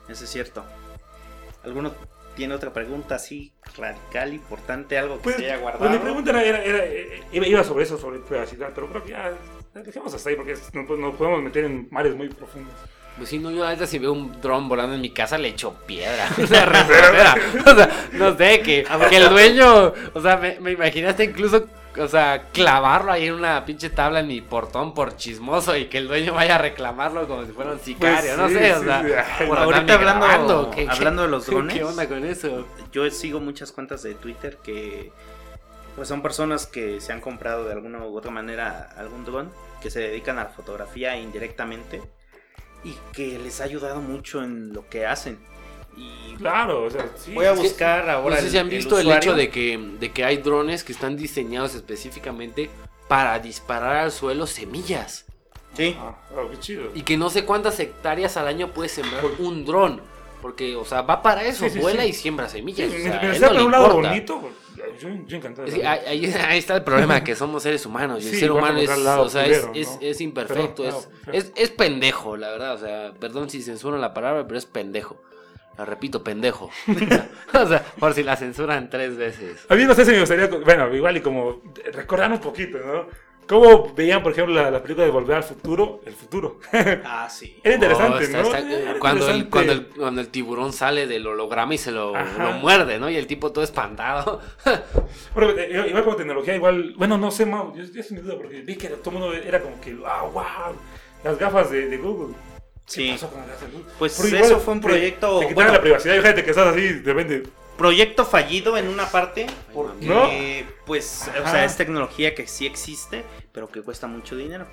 eso 0.10 0.24
es 0.24 0.30
cierto. 0.30 0.64
¿Alguno 1.64 1.94
tiene 2.36 2.54
otra 2.54 2.72
pregunta 2.74 3.16
así 3.16 3.54
radical, 3.78 4.34
importante, 4.34 4.98
algo 4.98 5.18
que 5.18 5.24
Pues, 5.24 5.36
se 5.38 5.46
haya 5.46 5.54
pues 5.54 5.62
guardado? 5.62 5.90
mi 5.92 5.98
pregunta 6.00 6.32
era, 6.32 6.44
era- 6.44 6.64
era- 6.64 6.86
eh, 6.86 7.24
iba, 7.32 7.48
iba 7.48 7.64
sobre 7.64 7.84
eso, 7.86 7.98
sobre 7.98 8.20
privacidad, 8.20 8.72
pero 8.76 8.88
creo 8.90 9.04
que 9.04 9.12
ya 9.12 9.32
dejemos 9.84 10.14
hasta 10.14 10.30
ahí 10.30 10.36
porque 10.36 10.54
es- 10.54 10.74
no- 10.74 10.86
pues, 10.86 11.00
nos 11.00 11.16
podemos 11.16 11.42
meter 11.42 11.66
en 11.66 11.88
mares 11.92 12.16
muy 12.16 12.30
profundos. 12.30 12.74
Pues 13.18 13.30
sí, 13.30 13.40
no, 13.40 13.50
yo 13.50 13.66
ahorita 13.66 13.88
si 13.88 13.98
veo 13.98 14.12
un 14.12 14.42
dron 14.42 14.68
volando 14.68 14.96
en 14.96 15.02
mi 15.02 15.10
casa 15.10 15.38
le 15.38 15.48
echo 15.50 15.74
piedra. 15.86 16.28
Una 16.38 16.66
resortera. 16.66 17.36
O 17.66 17.76
sea, 17.76 18.08
no 18.14 18.38
sé, 18.38 18.60
que, 18.62 18.86
que 19.10 19.18
el 19.18 19.30
dueño, 19.30 19.94
o 20.14 20.22
sea, 20.22 20.36
me, 20.38 20.60
me 20.60 20.74
imaginaste 20.74 21.24
incluso, 21.24 21.66
o 21.98 22.08
sea, 22.10 22.50
clavarlo 22.52 23.14
ahí 23.14 23.28
en 23.28 23.36
una 23.36 23.64
pinche 23.64 23.90
tabla 23.90 24.20
en 24.20 24.28
mi 24.28 24.42
portón 24.42 24.94
por 24.94 25.16
chismoso 25.16 25.78
y 25.78 25.86
que 25.86 25.98
el 26.00 26.10
dueño 26.10 26.34
vaya 26.34 26.56
a 26.56 26.58
reclamarlo 26.58 27.26
como 27.26 27.46
si 27.46 27.54
fuera 27.54 27.72
un 27.72 27.80
sicario, 27.80 28.36
no 28.36 28.44
Pues 28.48 28.54
sí, 28.54 28.60
sé, 28.60 28.74
o 28.74 28.80
sí, 28.80 28.86
sea, 28.86 29.02
sí. 29.38 29.46
Por 29.48 29.58
ahorita 29.60 29.94
hablando- 29.94 30.26
grabando, 30.28 30.72
¿qué- 30.72 30.84
qué- 30.86 30.92
hablando 30.92 31.22
de 31.22 31.28
los 31.30 31.46
drones. 31.46 31.74
¿Qué 31.74 31.84
onda 31.86 32.08
con 32.10 32.26
eso? 32.26 32.68
Yo 32.92 33.10
sigo 33.12 33.40
muchas 33.40 33.72
cuentas 33.72 34.04
de 34.04 34.14
Twitter 34.16 34.58
que 34.62 35.14
pues 35.96 36.10
son 36.10 36.22
personas 36.22 36.68
que 36.68 37.00
se 37.00 37.14
han 37.14 37.22
comprado 37.22 37.64
de 37.64 37.72
alguna 37.72 38.00
u 38.06 38.18
otra 38.18 38.30
manera 38.30 38.90
algún 38.98 39.24
dron, 39.24 39.50
que 39.86 39.92
se 39.92 40.00
dedican 40.00 40.40
a 40.40 40.46
la 40.46 40.50
fotografía 40.50 41.16
indirectamente 41.16 42.02
y 42.84 42.96
que 43.14 43.38
les 43.38 43.62
ha 43.62 43.66
ayudado 43.66 44.02
mucho 44.02 44.44
en 44.44 44.74
lo 44.74 44.90
que 44.90 45.06
hacen. 45.06 45.38
Y 45.96 46.34
Claro, 46.38 46.86
o 46.86 46.90
sea, 46.90 47.06
sí. 47.16 47.36
voy 47.36 47.46
a 47.46 47.52
es 47.52 47.60
que 47.60 47.68
buscar 47.68 48.10
ahora 48.10 48.36
no 48.38 48.42
sé 48.42 48.48
el- 48.48 48.52
si 48.52 48.58
han 48.58 48.66
el 48.66 48.76
visto 48.78 48.98
el, 49.00 49.06
usuario. 49.06 49.32
hecho 49.32 49.38
de 49.38 49.50
que, 49.52 49.78
de 50.00 50.12
que 50.12 50.26
hay 50.26 50.38
drones 50.38 50.84
que 50.84 50.92
están 50.92 51.16
diseñados 51.16 51.76
específicamente 51.76 52.68
para 53.08 53.38
disparar 53.38 53.98
al 53.98 54.12
suelo 54.12 54.48
semillas. 54.48 55.26
Sí, 55.78 55.96
Ah, 56.00 56.16
oh, 56.36 56.50
qué 56.50 56.60
chido. 56.60 56.90
Y 56.96 57.04
que 57.04 57.16
no 57.16 57.30
sé 57.30 57.46
cuántas 57.46 57.80
hectáreas 57.80 58.38
al 58.38 58.48
año 58.48 58.70
puede 58.72 58.90
sembrar 58.90 59.24
un 59.38 59.66
dron. 59.66 60.02
Porque, 60.42 60.76
o 60.76 60.84
sea, 60.86 61.04
va 61.04 61.22
para 61.22 61.44
eso, 61.44 61.66
Sí, 61.66 61.70
sí, 61.72 61.80
vuela 61.80 62.02
sí. 62.04 62.10
y 62.10 62.14
siembra 62.14 62.50
Sí, 62.50 62.58
semillas. 62.58 62.90
o 62.90 62.92
sea, 62.98 63.22
él 63.22 63.36
sea 63.38 63.48
no 63.50 63.54
le 63.54 63.62
importa. 63.64 63.94
bonito, 63.94 64.42
pues, 64.42 64.54
yo, 65.00 65.10
yo 65.26 65.38
encantado. 65.38 65.68
Sí, 65.68 65.82
ahí, 65.82 66.26
ahí- 66.48 66.58
está 66.58 66.76
el 66.76 66.84
problema, 66.84 67.24
que 67.24 67.36
somos 67.36 67.64
seres 67.64 67.86
humanos. 67.86 68.24
Y 68.24 68.28
el 68.28 68.34
Sí, 68.34 68.40
ser 68.40 68.52
humano 68.52 68.80
es, 68.80 68.90
o 68.90 69.30
sea, 69.30 69.46
es, 69.46 69.60
culero, 69.62 69.72
es, 69.76 69.88
¿no? 70.02 70.08
es 70.08 70.22
imperfecto, 70.22 70.84
Pero, 70.84 70.98
es, 70.98 71.08
claro, 71.24 71.38
es, 71.38 71.52
es 71.56 71.72
pendejo, 71.72 72.38
la 72.38 72.50
verdad. 72.52 72.74
O 72.74 72.78
sea, 72.78 73.14
perdón 73.20 73.50
si 73.50 73.62
censuro 73.62 73.98
la 73.98 74.14
palabra, 74.14 74.46
pero 74.48 74.58
es 74.58 74.66
pendejo. 74.66 75.22
La 75.78 75.84
repito, 75.86 76.24
pendejo. 76.24 76.70
o 77.54 77.68
sea, 77.68 77.84
por 78.00 78.14
si 78.14 78.24
la 78.24 78.36
censuran 78.38 78.90
tres 78.90 79.18
veces. 79.18 79.66
A 79.70 79.76
mí 79.76 79.84
no 79.84 79.94
sé 79.94 80.06
si 80.06 80.12
me 80.12 80.20
gustaría, 80.22 80.48
bueno, 80.48 80.94
igual 80.96 81.18
y 81.18 81.22
como 81.22 81.62
recordar 81.94 82.32
un 82.32 82.40
poquito, 82.40 82.78
¿no? 82.80 83.08
¿Cómo 83.48 83.94
veían, 83.94 84.24
por 84.24 84.32
ejemplo, 84.32 84.56
la, 84.56 84.72
la 84.72 84.82
película 84.82 85.06
de 85.06 85.12
Volver 85.12 85.38
al 85.38 85.44
Futuro? 85.44 86.02
El 86.06 86.14
futuro. 86.14 86.60
Ah, 87.06 87.30
sí. 87.30 87.60
Era 87.64 87.76
interesante, 87.76 88.18
Oh, 88.18 88.22
está- 88.22 88.42
¿no? 88.42 88.48
está- 88.48 88.60
Era 88.72 89.00
cuando, 89.00 89.30
el, 89.30 89.50
cuando, 89.50 89.72
el, 89.74 89.86
cuando 89.88 90.22
el 90.22 90.30
tiburón 90.30 90.74
sale 90.74 91.06
del 91.06 91.28
holograma 91.28 91.74
y 91.76 91.78
se 91.78 91.92
lo, 91.92 92.14
lo 92.14 92.52
muerde, 92.54 92.98
¿no? 92.98 93.10
Y 93.10 93.16
el 93.18 93.28
tipo 93.28 93.52
todo 93.52 93.64
espantado. 93.64 94.42
Bueno, 95.36 95.52
eh, 95.58 95.86
igual 95.90 96.04
como 96.04 96.16
tecnología, 96.16 96.56
igual. 96.56 96.94
Bueno, 96.98 97.18
no 97.18 97.30
sé, 97.30 97.46
Mau, 97.46 97.76
yo, 97.76 97.84
en 97.84 98.24
duda 98.24 98.36
porque 98.38 98.62
vi 98.62 98.76
que 98.76 98.88
todo 98.90 99.12
el 99.16 99.20
mundo 99.20 99.34
era 99.36 99.62
como 99.62 99.80
que, 99.82 99.94
wow, 99.94 100.32
wow, 100.34 100.44
las 101.24 101.38
gafas 101.38 101.70
de, 101.72 101.88
de 101.88 101.98
Google. 101.98 102.34
¿Qué 102.86 102.92
Sí. 102.92 103.10
pasó 103.12 103.30
con 103.30 103.40
las 103.42 103.50
gafas 103.50 103.62
de 103.72 103.78
Google? 103.78 103.92
Pues 104.00 104.16
Porque 104.16 104.36
eso 104.38 104.46
igual 104.46 104.62
fue 104.62 104.74
un 104.74 104.82
te- 104.82 104.88
proyecto- 104.88 105.40
Te, 105.40 105.48
quitaron 105.48 105.54
bueno. 105.56 105.72
la 105.74 105.82
privacidad, 105.82 106.16
fíjate 106.16 106.44
que 106.44 106.50
estás 106.52 106.68
así, 106.68 106.82
de 106.94 107.14
repente. 107.14 107.44
Proyecto 107.78 108.26
fallido 108.26 108.78
en 108.78 108.88
una 108.88 109.12
parte, 109.12 109.48
porque 109.74 110.06
¿No? 110.06 110.30
pues, 110.86 111.30
o 111.44 111.50
sea, 111.50 111.66
es 111.66 111.76
tecnología 111.76 112.34
que 112.34 112.48
sí 112.48 112.66
existe, 112.66 113.24
pero 113.52 113.70
que 113.70 113.82
cuesta 113.82 114.08
mucho 114.08 114.36
dinero. 114.36 114.66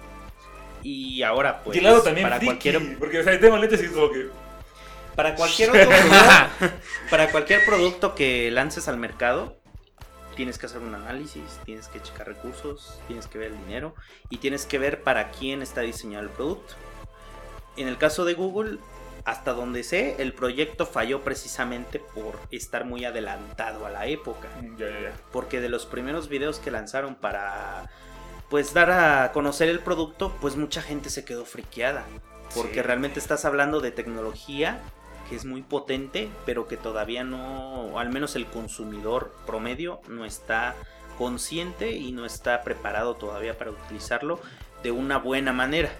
Y 0.82 1.22
ahora, 1.22 1.62
pues, 1.62 1.78
y 1.78 1.80
lado 1.80 2.02
también 2.02 2.26
para 2.26 2.38
friki, 2.38 2.46
cualquier 2.46 2.98
porque 2.98 3.20
o 3.20 3.24
sea, 3.24 3.38
tengo 3.38 3.56
lentes 3.56 3.82
y 3.82 3.86
es 3.86 3.90
como 3.92 4.10
que. 4.10 4.28
para 5.14 5.34
cualquier 5.36 5.70
otro 5.70 5.88
producto, 5.88 6.76
para 7.10 7.30
cualquier 7.30 7.64
producto 7.64 8.14
que 8.14 8.50
lances 8.50 8.88
al 8.88 8.96
mercado, 8.96 9.60
tienes 10.34 10.58
que 10.58 10.66
hacer 10.66 10.80
un 10.80 10.94
análisis, 10.94 11.42
tienes 11.64 11.88
que 11.88 12.00
checar 12.00 12.26
recursos, 12.26 13.00
tienes 13.06 13.26
que 13.26 13.38
ver 13.38 13.52
el 13.52 13.58
dinero 13.58 13.94
y 14.30 14.38
tienes 14.38 14.66
que 14.66 14.78
ver 14.78 15.02
para 15.02 15.30
quién 15.30 15.62
está 15.62 15.82
diseñado 15.82 16.24
el 16.24 16.30
producto. 16.30 16.74
En 17.76 17.88
el 17.88 17.96
caso 17.96 18.24
de 18.24 18.34
Google, 18.34 18.78
hasta 19.24 19.52
donde 19.52 19.84
sé, 19.84 20.16
el 20.18 20.32
proyecto 20.32 20.84
falló 20.86 21.20
precisamente 21.22 21.98
por 22.00 22.38
estar 22.50 22.84
muy 22.84 23.04
adelantado 23.04 23.86
a 23.86 23.90
la 23.90 24.06
época. 24.06 24.48
mm. 24.60 24.76
Porque 25.32 25.60
de 25.60 25.68
los 25.68 25.86
primeros 25.86 26.28
videos 26.28 26.58
que 26.58 26.70
lanzaron 26.70 27.14
para 27.14 27.88
pues 28.50 28.74
dar 28.74 28.90
a 28.90 29.32
conocer 29.32 29.68
el 29.70 29.80
producto, 29.80 30.36
pues 30.40 30.56
mucha 30.56 30.82
gente 30.82 31.08
se 31.08 31.24
quedó 31.24 31.44
friqueada. 31.44 32.04
Porque 32.54 32.74
Sí. 32.74 32.82
realmente 32.82 33.18
estás 33.18 33.44
hablando 33.46 33.80
de 33.80 33.92
tecnología 33.92 34.80
que 35.30 35.36
es 35.36 35.44
muy 35.46 35.62
potente, 35.62 36.28
pero 36.44 36.68
que 36.68 36.76
todavía 36.76 37.24
no, 37.24 37.98
al 37.98 38.10
menos 38.10 38.36
el 38.36 38.44
consumidor 38.46 39.32
promedio 39.46 40.00
no 40.08 40.26
está 40.26 40.74
consciente 41.16 41.92
y 41.92 42.12
no 42.12 42.26
está 42.26 42.62
preparado 42.62 43.14
todavía 43.14 43.56
para 43.56 43.70
utilizarlo 43.70 44.40
de 44.82 44.90
una 44.90 45.16
buena 45.18 45.52
manera. 45.54 45.90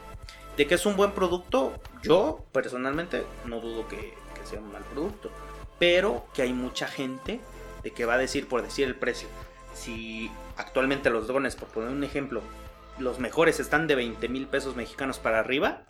De 0.57 0.66
que 0.66 0.74
es 0.74 0.85
un 0.85 0.97
buen 0.97 1.12
producto, 1.12 1.73
yo 2.03 2.45
personalmente 2.53 3.24
no 3.47 3.61
dudo 3.61 3.89
que, 3.89 4.15
sea 4.45 4.61
un 4.61 4.73
mal 4.73 4.83
producto, 4.93 5.31
pero 5.79 6.27
que 6.35 6.43
hay 6.43 6.53
mucha 6.53 6.87
gente 6.87 7.41
de 7.83 7.93
que 7.93 8.05
va 8.05 8.15
a 8.15 8.19
decir 8.19 8.49
por 8.49 8.62
decir 8.62 8.87
el 8.87 8.97
precio. 8.97 9.29
Si 9.74 10.31
actualmente 10.57 11.11
los 11.11 11.27
drones, 11.27 11.57
por 11.57 11.69
poner 11.69 11.91
un 11.91 12.05
ejemplo, 12.05 12.43
los 12.99 13.19
mejores 13.19 13.61
están 13.61 13.87
de 13.87 13.95
20 13.95 14.29
mil 14.29 14.47
pesos 14.47 14.77
mexicanos 14.77 15.19
para 15.19 15.39
arriba, 15.39 15.85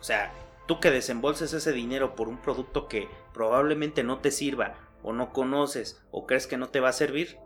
o 0.00 0.02
sea, 0.02 0.32
tú 0.66 0.80
que 0.80 0.90
desembolses 0.90 1.52
ese 1.52 1.72
dinero 1.72 2.16
por 2.16 2.28
un 2.28 2.38
producto 2.38 2.88
que 2.88 3.08
probablemente 3.32 4.02
no 4.02 4.18
te 4.18 4.30
sirva 4.30 4.74
o 5.02 5.12
no 5.12 5.32
conoces 5.32 6.02
o 6.10 6.26
crees 6.26 6.46
que 6.46 6.56
no 6.56 6.68
te 6.68 6.80
va 6.80 6.88
a 6.88 6.92
servir, 6.92 7.38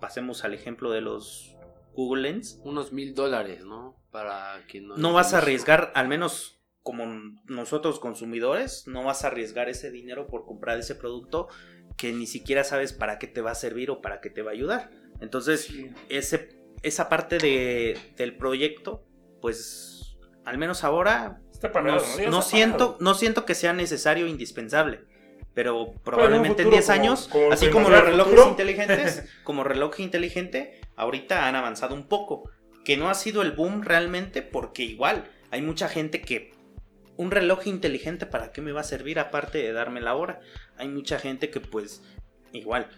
pasemos 0.00 0.44
al 0.44 0.52
ejemplo 0.52 0.90
de 0.90 1.00
los 1.00 1.56
Google 1.94 2.22
Lens, 2.22 2.60
Unos 2.62 2.92
mil 2.92 3.14
dólares, 3.14 3.64
¿no? 3.64 3.96
Para 4.22 4.66
que 4.66 4.80
no... 4.80 4.96
no 4.96 5.12
vas 5.12 5.34
a 5.34 5.38
arriesgar, 5.38 5.92
al 5.94 6.08
menos 6.08 6.60
como 6.82 7.04
nosotros 7.46 7.98
consumidores, 7.98 8.86
no 8.86 9.02
vas 9.04 9.24
a 9.24 9.26
arriesgar 9.28 9.68
ese 9.68 9.90
dinero 9.90 10.26
por 10.28 10.44
comprar 10.46 10.78
ese 10.78 10.94
producto 10.94 11.48
que 11.96 12.12
ni 12.12 12.26
siquiera 12.26 12.62
sabes 12.64 12.92
para 12.92 13.18
qué 13.18 13.26
te 13.26 13.40
va 13.40 13.50
a 13.50 13.54
servir 13.56 13.90
o 13.90 14.00
para 14.00 14.20
qué 14.20 14.30
te 14.30 14.42
va 14.42 14.50
a 14.52 14.54
ayudar. 14.54 14.90
Entonces, 15.20 15.62
Sí. 15.62 15.90
ese, 16.08 16.48
esa 16.82 17.08
parte 17.08 17.38
de, 17.38 17.98
del 18.16 18.36
proyecto, 18.36 19.04
pues 19.40 20.16
al 20.44 20.58
menos 20.58 20.84
ahora 20.84 21.40
Está 21.52 21.68
no, 21.68 21.72
parado, 21.74 22.00
¿no? 22.06 22.18
Ya 22.22 22.30
no 22.30 22.38
está 22.40 22.50
siento, 22.50 22.96
no 23.00 23.14
siento 23.14 23.44
que 23.46 23.54
sea 23.54 23.72
necesario 23.72 24.26
o 24.26 24.28
indispensable. 24.28 25.00
Pero 25.54 25.94
probablemente 26.04 26.62
en 26.62 26.68
futuro 26.68 26.76
10 26.76 26.86
como- 26.86 27.00
años, 27.00 27.28
como 27.32 27.52
así 27.52 27.70
como 27.70 27.88
los 27.88 28.04
relojes 28.04 28.32
Futuro. 28.34 28.50
inteligentes, 28.50 29.24
como 29.44 29.64
reloj 29.64 29.98
inteligente, 30.00 30.80
ahorita 30.96 31.48
han 31.48 31.56
avanzado 31.56 31.94
un 31.94 32.06
poco. 32.08 32.50
Que 32.86 32.96
no 32.96 33.10
ha 33.10 33.14
sido 33.14 33.42
el 33.42 33.50
boom 33.52 33.82
realmente 33.82 34.40
porque 34.42 34.84
igual 34.84 35.24
hay 35.50 35.60
mucha 35.60 35.88
gente 35.88 36.22
que 36.22 36.52
un 37.16 37.30
reloj 37.30 37.66
inteligente 37.66 38.26
para 38.26 38.52
qué 38.52 38.60
me 38.60 38.72
va 38.72 38.82
a 38.82 38.84
servir 38.84 39.18
aparte 39.18 39.58
de 39.58 39.72
darme 39.72 40.00
la 40.00 40.14
hora. 40.14 40.40
Hay 40.78 40.86
mucha 40.88 41.18
gente 41.18 41.50
que 41.50 41.60
pues 41.60 42.02
igual 42.52 42.88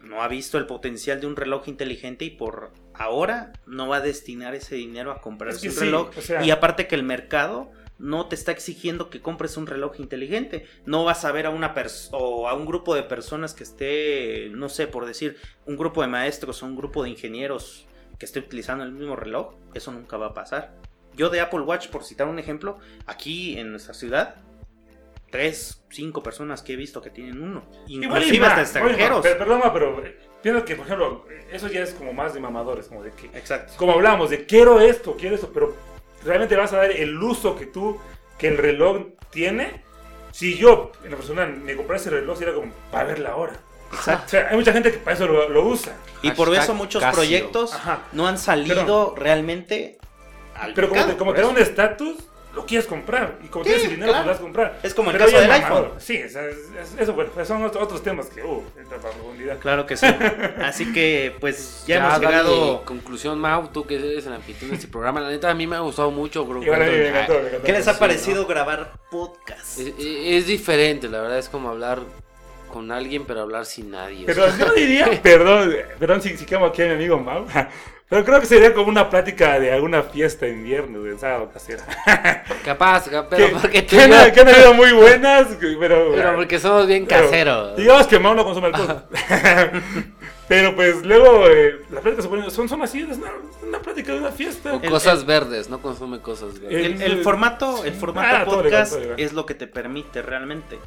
no 0.00 0.22
ha 0.22 0.28
visto 0.28 0.56
el 0.56 0.66
potencial 0.66 1.20
de 1.20 1.26
un 1.26 1.36
reloj 1.36 1.68
inteligente 1.68 2.24
y 2.24 2.30
por 2.30 2.72
ahora 2.94 3.52
no 3.66 3.88
va 3.88 3.96
a 3.96 4.00
destinar 4.00 4.54
ese 4.54 4.76
dinero 4.76 5.10
a 5.12 5.20
comprarse 5.20 5.56
Es 5.56 5.62
que 5.62 5.68
un 5.68 5.74
sí, 5.74 5.80
reloj. 5.80 6.10
o 6.16 6.20
sea- 6.22 6.44
y 6.44 6.50
aparte 6.50 6.86
que 6.86 6.94
el 6.94 7.02
mercado 7.02 7.70
no 7.98 8.26
te 8.28 8.36
está 8.36 8.52
exigiendo 8.52 9.10
que 9.10 9.20
compres 9.20 9.56
un 9.56 9.66
reloj 9.66 9.98
inteligente. 10.00 10.66
No 10.84 11.04
vas 11.04 11.24
a 11.24 11.32
ver 11.32 11.46
a 11.46 11.50
una 11.50 11.74
persona 11.74 12.16
o 12.18 12.46
a 12.48 12.54
un 12.54 12.66
grupo 12.66 12.94
de 12.94 13.02
personas 13.02 13.52
que 13.54 13.64
esté, 13.64 14.48
no 14.52 14.68
sé, 14.68 14.86
por 14.86 15.06
decir, 15.06 15.36
un 15.66 15.76
grupo 15.76 16.02
de 16.02 16.08
maestros 16.08 16.62
o 16.62 16.66
un 16.66 16.76
grupo 16.76 17.02
de 17.02 17.10
ingenieros 17.10 17.86
que 18.18 18.26
esté 18.26 18.40
utilizando 18.40 18.84
el 18.84 18.92
mismo 18.92 19.16
reloj. 19.16 19.54
Eso 19.74 19.92
nunca 19.92 20.16
va 20.16 20.26
a 20.26 20.34
pasar. 20.34 20.74
Yo 21.14 21.30
de 21.30 21.40
Apple 21.40 21.60
Watch, 21.60 21.88
por 21.88 22.04
citar 22.04 22.28
un 22.28 22.38
ejemplo, 22.38 22.78
aquí 23.06 23.58
en 23.58 23.70
nuestra 23.70 23.94
ciudad, 23.94 24.36
tres, 25.30 25.82
cinco 25.90 26.22
personas 26.22 26.62
que 26.62 26.74
he 26.74 26.76
visto 26.76 27.00
que 27.02 27.10
tienen 27.10 27.42
uno. 27.42 27.64
Inclusive 27.88 28.46
hasta 28.46 28.62
extranjeros. 28.62 29.26
Perdón, 29.26 29.60
ma, 29.64 29.72
pero 29.72 30.04
eh, 30.04 30.16
pienso 30.42 30.64
que, 30.64 30.76
por 30.76 30.86
ejemplo, 30.86 31.26
eso 31.50 31.68
ya 31.68 31.82
es 31.82 31.94
como 31.94 32.12
más 32.12 32.34
de 32.34 32.40
mamadores, 32.40 32.88
como 32.88 33.02
de 33.02 33.12
que, 33.12 33.26
Exacto. 33.36 33.74
como 33.76 33.92
hablamos, 33.92 34.30
de 34.30 34.46
quiero 34.46 34.80
esto, 34.80 35.16
quiero 35.16 35.34
esto, 35.34 35.50
pero 35.52 35.74
realmente 36.24 36.56
vas 36.56 36.72
a 36.72 36.78
dar 36.78 36.90
el 36.90 37.16
uso 37.22 37.56
que 37.56 37.66
tú, 37.66 37.98
que 38.38 38.48
el 38.48 38.58
reloj 38.58 39.06
tiene. 39.30 39.84
Si 40.32 40.56
yo, 40.56 40.92
en 41.02 41.12
lo 41.12 41.16
personal, 41.16 41.56
me 41.56 41.74
compré 41.76 41.96
ese 41.96 42.10
reloj, 42.10 42.40
era 42.42 42.52
como 42.52 42.72
para 42.90 43.04
ver 43.04 43.18
la 43.20 43.36
hora. 43.36 43.54
Exacto. 43.92 44.24
O 44.26 44.28
sea, 44.28 44.48
hay 44.50 44.56
mucha 44.56 44.72
gente 44.72 44.92
que 44.92 44.98
para 44.98 45.16
eso 45.16 45.26
lo, 45.26 45.48
lo 45.48 45.62
usa. 45.66 45.92
Y 46.22 46.30
por 46.32 46.48
Hashtag 46.48 46.64
eso 46.64 46.74
muchos 46.74 47.02
Casio. 47.02 47.14
proyectos 47.14 47.72
Ajá. 47.74 48.00
no 48.12 48.26
han 48.26 48.38
salido 48.38 49.14
realmente 49.16 49.98
al 50.54 50.74
Pero 50.74 50.88
como 50.88 51.00
mercado, 51.00 51.12
te, 51.14 51.18
como 51.18 51.30
por 51.30 51.36
te 51.36 51.42
da 51.42 51.48
un 51.48 51.58
estatus, 51.58 52.16
lo 52.54 52.64
quieres 52.64 52.86
comprar. 52.86 53.38
Y 53.44 53.48
como 53.48 53.64
Sí, 53.64 53.70
tienes 53.70 53.84
el 53.84 53.90
dinero, 53.96 54.12
claro. 54.12 54.24
lo 54.26 54.30
vas 54.32 54.38
a 54.40 54.42
comprar. 54.42 54.78
Es 54.82 54.94
como 54.94 55.10
el 55.10 55.18
Pero 55.18 55.26
caso 55.30 55.40
del 55.42 55.50
iPhone. 55.52 55.88
Sí, 55.98 56.22
o 56.22 56.28
sea, 56.30 56.42
eso 56.98 57.12
bueno, 57.12 57.30
son 57.44 57.62
otros, 57.64 57.84
otros 57.84 58.02
temas 58.02 58.26
que, 58.28 58.42
uh, 58.42 58.62
entra 58.78 58.96
para 58.98 59.12
profundidad. 59.12 59.58
Claro 59.58 59.84
que 59.86 59.96
sí. 59.98 60.06
Así 60.64 60.90
que, 60.92 61.36
pues, 61.38 61.84
ya, 61.86 61.96
hemos 61.98 62.12
dale 62.12 62.26
llegado. 62.26 62.82
Conclusión, 62.86 63.38
Mau, 63.38 63.68
tú 63.68 63.86
que 63.86 63.96
eres 63.96 64.26
el 64.26 64.32
anfitrión 64.32 64.70
de 64.70 64.76
este 64.76 64.88
programa. 64.88 65.20
La 65.20 65.28
neta, 65.28 65.50
a 65.50 65.54
mí 65.54 65.66
me 65.66 65.76
ha 65.76 65.80
gustado 65.80 66.10
mucho. 66.10 66.46
Bro, 66.46 66.62
Igual 66.62 66.80
a 66.80 66.84
mí 66.86 66.90
me 66.92 66.96
cuando- 67.02 67.18
encantó, 67.18 67.34
me 67.34 67.48
encantó. 67.48 67.66
¿Qué 67.66 67.72
les 67.72 67.88
ha 67.88 67.98
parecido 67.98 68.46
grabar 68.46 68.92
podcast? 69.10 69.78
Es, 69.78 69.88
es- 69.88 69.94
es 69.98 70.46
diferente, 70.46 71.08
la 71.10 71.20
verdad, 71.20 71.38
es 71.38 71.50
como 71.50 71.68
hablar 71.68 72.00
con 72.76 72.92
alguien, 72.92 73.24
pero 73.26 73.40
hablar 73.40 73.64
sin 73.64 73.90
nadie. 73.90 74.24
o 74.24 74.26
Pero 74.26 74.50
sea, 74.52 74.66
yo 74.66 74.72
diría, 74.74 75.08
perdón, 75.22 75.74
perdón 75.98 76.20
si, 76.20 76.36
si 76.36 76.44
quemo 76.44 76.66
aquí 76.66 76.82
a 76.82 76.86
mi 76.88 76.92
amigo 76.92 77.18
Mau, 77.18 77.46
pero 78.08 78.22
creo 78.24 78.38
que 78.40 78.44
sería 78.46 78.74
como 78.74 78.88
una 78.88 79.08
plática 79.08 79.58
de 79.58 79.72
alguna 79.72 80.02
fiesta 80.02 80.46
en 80.46 80.62
viernes, 80.62 81.02
de 81.02 81.18
sábado 81.18 81.50
casera. 81.52 81.82
capaz, 82.64 83.08
cap- 83.08 83.28
pero 83.30 83.46
que, 83.48 83.52
porque 83.54 83.82
tú 83.82 83.96
que 83.96 84.02
han, 84.02 84.30
que 84.32 84.40
han 84.42 84.48
habido 84.48 84.74
muy 84.74 84.92
buenas, 84.92 85.48
pero... 85.80 86.12
pero 86.14 86.34
porque 86.36 86.58
somos 86.58 86.86
bien 86.86 87.06
pero 87.06 87.22
caseros. 87.24 87.76
Digamos 87.78 88.06
que 88.06 88.18
Mau 88.18 88.34
no 88.34 88.44
consume 88.44 88.66
alcohol. 88.66 89.04
pero 90.48 90.76
pues 90.76 91.04
luego 91.04 91.48
eh, 91.48 91.80
las 91.90 92.02
pláticas 92.02 92.24
se 92.26 92.30
ponen- 92.30 92.50
son, 92.50 92.68
son 92.68 92.82
así, 92.82 93.00
es 93.00 93.16
una, 93.16 93.30
una 93.66 93.78
plática 93.80 94.12
de 94.12 94.18
una 94.20 94.30
fiesta. 94.32 94.74
O 94.74 94.80
El- 94.82 94.90
cosas 94.90 95.24
verdes, 95.26 95.68
no 95.68 95.80
consume 95.82 96.20
cosas 96.20 96.60
verdes. 96.60 96.84
El, 96.86 97.02
el 97.02 97.22
formato, 97.24 97.84
el 97.84 97.94
formato 97.94 98.28
Ah, 98.36 98.44
todo 98.44 98.62
legal, 98.62 98.82
podcast 98.82 98.90
todo 98.92 99.00
legal. 99.00 99.20
es 99.20 99.32
lo 99.32 99.46
que 99.46 99.54
te 99.54 99.66
permite 99.66 100.22
realmente. 100.22 100.78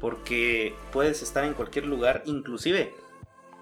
Porque 0.00 0.74
puedes 0.92 1.22
estar 1.22 1.44
en 1.44 1.54
cualquier 1.54 1.86
lugar, 1.86 2.22
inclusive. 2.26 2.94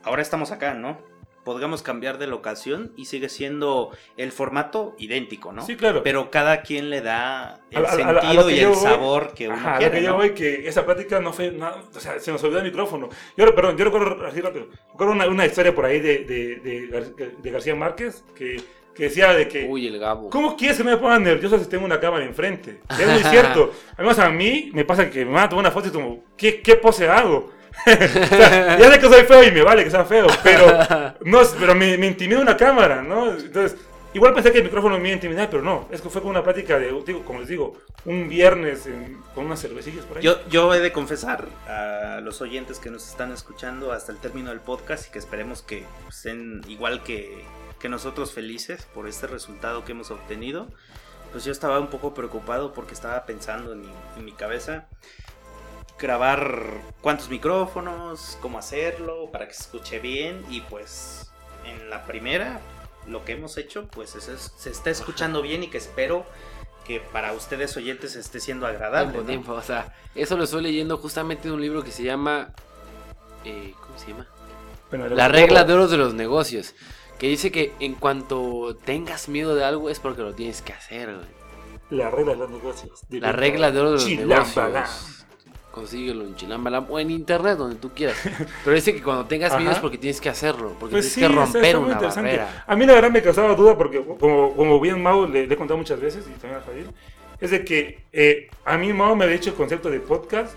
Ahora 0.02 0.23
estamos 0.23 0.51
acá, 0.51 0.74
¿no? 0.74 0.98
Podríamos 1.44 1.82
cambiar 1.82 2.16
de 2.16 2.27
locación 2.27 2.93
y 2.97 3.05
sigue 3.05 3.28
siendo 3.28 3.90
el 4.16 4.32
formato 4.32 4.94
idéntico, 4.98 5.52
¿no? 5.52 5.61
Sí, 5.65 5.77
claro. 5.77 6.02
Pero 6.02 6.31
cada 6.31 6.62
quien 6.62 6.89
le 6.89 7.02
da 7.02 7.61
el 7.70 7.85
A- 7.85 7.89
a- 7.89 7.93
a- 7.93 7.94
a 7.94 8.20
sentido 8.23 8.51
y 8.51 8.56
yo 8.56 8.69
el 8.70 8.74
voy- 8.74 8.82
sabor 8.82 9.35
que 9.35 9.48
uno 9.48 9.56
Ajá, 9.59 9.77
quiere. 9.77 9.94
lo 9.94 9.98
que 10.01 10.05
yo 10.05 10.11
¿no? 10.12 10.16
voy 10.16 10.31
que 10.32 10.66
esa 10.66 10.86
plática 10.86 11.20
no 11.20 11.35
fue 11.35 11.51
nada, 11.52 11.82
o 11.94 12.01
sea, 12.01 12.19
se 12.19 12.32
nos 12.32 12.43
olvidó 12.44 12.61
el 12.61 12.65
micrófono. 12.65 13.11
Yo, 13.36 13.55
perdón, 13.55 13.77
yo 13.77 13.85
recuerdo, 13.85 14.27
así 14.27 14.40
rápido, 14.40 14.69
recuerdo 14.93 15.12
una, 15.12 15.27
una 15.28 15.44
historia 15.44 15.74
por 15.74 15.85
ahí 15.85 16.01
de, 16.01 16.20
de, 16.24 16.56
de, 16.61 17.35
de 17.43 17.51
García 17.51 17.74
Márquez 17.74 18.24
que, 18.35 18.56
que 18.95 19.05
decía 19.05 19.33
de 19.35 19.49
que, 19.49 19.66
Uy, 19.69 19.87
el 19.87 19.99
Gabo. 19.99 20.31
¿cómo 20.31 20.57
quieres 20.57 20.77
que 20.77 20.85
me 20.85 20.97
ponga 20.97 21.19
nervioso 21.19 21.59
si 21.59 21.66
tengo 21.66 21.85
una 21.85 21.99
cámara 22.01 22.25
enfrente? 22.25 22.81
Es 22.99 23.09
muy 23.09 23.23
cierto. 23.25 23.73
Además, 23.97 24.19
a 24.21 24.31
mí 24.31 24.71
me 24.73 24.85
pasa 24.85 25.11
que 25.11 25.25
me 25.25 25.33
van 25.33 25.45
a 25.45 25.49
tomar 25.49 25.65
una 25.65 25.71
foto 25.73 25.89
y 25.89 25.91
como, 25.93 26.25
¿qué, 26.37 26.61
qué 26.62 26.77
pose 26.77 27.09
hago? 27.09 27.53
o 27.87 27.91
sea, 28.29 28.79
ya 28.79 28.93
sé 28.93 29.01
que 29.01 29.09
soy 29.09 29.25
feo 29.25 29.43
y 29.43 29.51
me 29.51 29.62
vale 29.62 29.83
que 29.83 29.91
sea 29.91 30.05
feo, 30.05 30.27
pero, 30.45 30.66
no, 31.25 31.41
pero 31.59 31.75
me, 31.75 31.99
me 31.99 32.07
intimida 32.07 32.39
una 32.41 32.57
cámara, 32.57 33.03
¿no? 33.03 33.33
Entonces, 33.33 33.77
igual 34.12 34.33
pensé 34.33 34.53
que 34.53 34.59
el 34.59 34.65
micrófono 34.65 34.95
me 34.97 35.09
iba 35.09 35.11
a 35.11 35.15
intimidar, 35.15 35.51
pero 35.51 35.61
no, 35.65 35.89
es 35.91 36.01
que 36.01 36.09
fue 36.09 36.21
como 36.21 36.31
una 36.31 36.45
plática 36.45 36.79
de, 36.79 36.93
digo, 37.05 37.25
como 37.25 37.41
les 37.41 37.49
digo, 37.49 37.77
un 38.05 38.29
viernes 38.29 38.87
en- 38.87 39.19
con 39.35 39.47
unas 39.47 39.61
cervecillas 39.61 40.05
por 40.05 40.19
ahí. 40.19 40.23
Yo, 40.23 40.37
yo 40.49 40.73
he 40.73 40.79
de 40.79 40.93
confesar 40.93 41.49
a 41.66 42.21
los 42.23 42.41
oyentes 42.41 42.79
que 42.79 42.91
nos 42.91 43.09
están 43.09 43.33
escuchando 43.33 43.91
hasta 43.91 44.12
el 44.12 44.19
término 44.19 44.51
del 44.51 44.61
podcast 44.61 45.09
y 45.09 45.11
que 45.11 45.19
esperemos 45.19 45.62
que 45.62 45.83
estén 46.09 46.61
igual 46.69 47.03
que, 47.03 47.43
que 47.85 47.90
nosotros 47.90 48.32
felices 48.32 48.86
por 48.94 49.06
este 49.06 49.27
resultado 49.27 49.85
que 49.85 49.93
hemos 49.93 50.11
obtenido. 50.11 50.69
Pues 51.32 51.44
yo 51.44 51.52
estaba 51.52 51.78
un 51.78 51.89
poco 51.89 52.15
preocupado 52.15 52.73
porque 52.73 52.94
estaba 52.94 53.27
pensando 53.27 53.74
en 53.74 53.82
mi, 53.82 53.89
en 54.16 54.24
mi 54.24 54.32
cabeza 54.32 54.86
grabar 55.98 56.62
cuántos 57.02 57.28
micrófonos, 57.28 58.39
cómo 58.40 58.59
hacerlo 58.59 59.31
para 59.31 59.47
que 59.48 59.52
se 59.52 59.65
escuche 59.65 59.98
bien 59.98 60.47
y 60.48 60.62
pues 60.62 61.31
en 61.66 61.90
la 61.90 62.06
primera 62.06 62.59
lo 63.06 63.23
que 63.27 63.32
hemos 63.32 63.59
hecho 63.59 63.86
pues 63.89 64.15
es- 64.15 64.28
es- 64.28 64.55
se 64.56 64.70
está 64.70 64.89
escuchando 64.89 65.43
bien 65.43 65.62
y 65.62 65.66
que 65.69 65.77
espero 65.77 66.24
que 66.86 67.01
para 67.01 67.35
ustedes 67.35 67.77
oyentes 67.77 68.16
esté 68.16 68.40
siendo 68.40 68.66
agradable. 68.66 69.12
Tiempo, 69.12 69.20
¿no? 69.20 69.27
tiempo. 69.28 69.52
O 69.52 69.62
sea, 69.62 69.94
eso 70.15 70.39
lo 70.39 70.44
estoy 70.44 70.62
leyendo 70.62 70.97
justamente 70.97 71.48
en 71.48 71.55
un 71.55 71.61
libro 71.61 71.82
que 71.85 71.90
se 71.93 72.02
llama. 72.02 72.55
eh, 73.44 73.74
¿Cómo 73.78 73.98
se 73.98 74.06
llama? 74.09 74.27
Bueno, 74.89 75.06
La 75.09 75.28
regla 75.28 75.65
de 75.65 75.74
oro 75.74 75.86
de 75.86 75.98
los 75.98 76.15
negocios. 76.15 76.74
Que 77.19 77.28
dice 77.28 77.51
que 77.53 77.73
en 77.81 77.95
cuanto 77.95 78.77
tengas 78.85 79.28
miedo 79.28 79.55
de 79.55 79.65
algo 79.65 79.89
es 79.91 80.01
porque 80.01 80.23
lo 80.23 80.35
tienes 80.35 80.62
que 80.62 80.73
hacer, 80.73 81.15
güey. 81.15 81.27
La 81.91 82.11
regla 82.11 82.32
de 82.32 82.39
los 82.39 82.51
negocios. 82.51 83.01
La 83.11 83.32
regla 83.32 83.70
de 83.70 83.81
oro 83.81 83.91
de 83.93 83.97
los 83.97 84.09
negocios. 84.09 85.11
Consíguelo 85.70 86.24
en 86.24 86.36
Chilambalam 86.36 86.86
o 86.89 87.01
en 87.01 87.11
internet, 87.11 87.59
donde 87.59 87.77
tú 87.77 87.91
quieras. 87.95 88.16
Pero 88.65 88.77
dice 88.77 88.95
que 88.95 89.03
cuando 89.03 89.27
tengas 89.27 89.57
miedo 89.59 89.73
es 89.73 89.78
porque 89.81 89.99
tienes 89.99 90.20
que 90.20 90.28
hacerlo. 90.28 90.73
Porque 90.78 90.93
Pues 90.95 91.09
sí, 91.12 91.20
tienes 91.20 91.36
que 91.36 91.45
está- 91.45 91.53
romper 91.73 91.77
una 91.78 91.99
barrera. 91.99 92.65
A 92.66 92.77
mí 92.77 92.86
la 92.86 92.93
verdad 92.95 93.11
me 93.11 93.20
causaba 93.23 93.55
duda 93.55 93.77
porque 93.77 94.01
como, 94.05 94.55
como 94.55 94.78
bien 94.81 95.03
Mau 95.03 95.27
le, 95.28 95.47
le 95.49 95.55
he 95.55 95.57
contado 95.57 95.77
muchas 95.78 95.99
veces 96.01 96.24
y 96.28 96.39
también 96.39 96.61
a 96.61 96.65
Javier, 96.65 96.86
es 97.41 97.51
de 97.51 97.65
que 97.65 98.05
eh, 98.12 98.49
a 98.65 98.78
mí 98.78 98.93
Mau 98.93 99.16
me 99.16 99.24
había 99.24 99.36
dicho 99.36 99.51
el 99.51 99.57
concepto 99.57 99.91
de 99.91 99.99
podcast, 99.99 100.55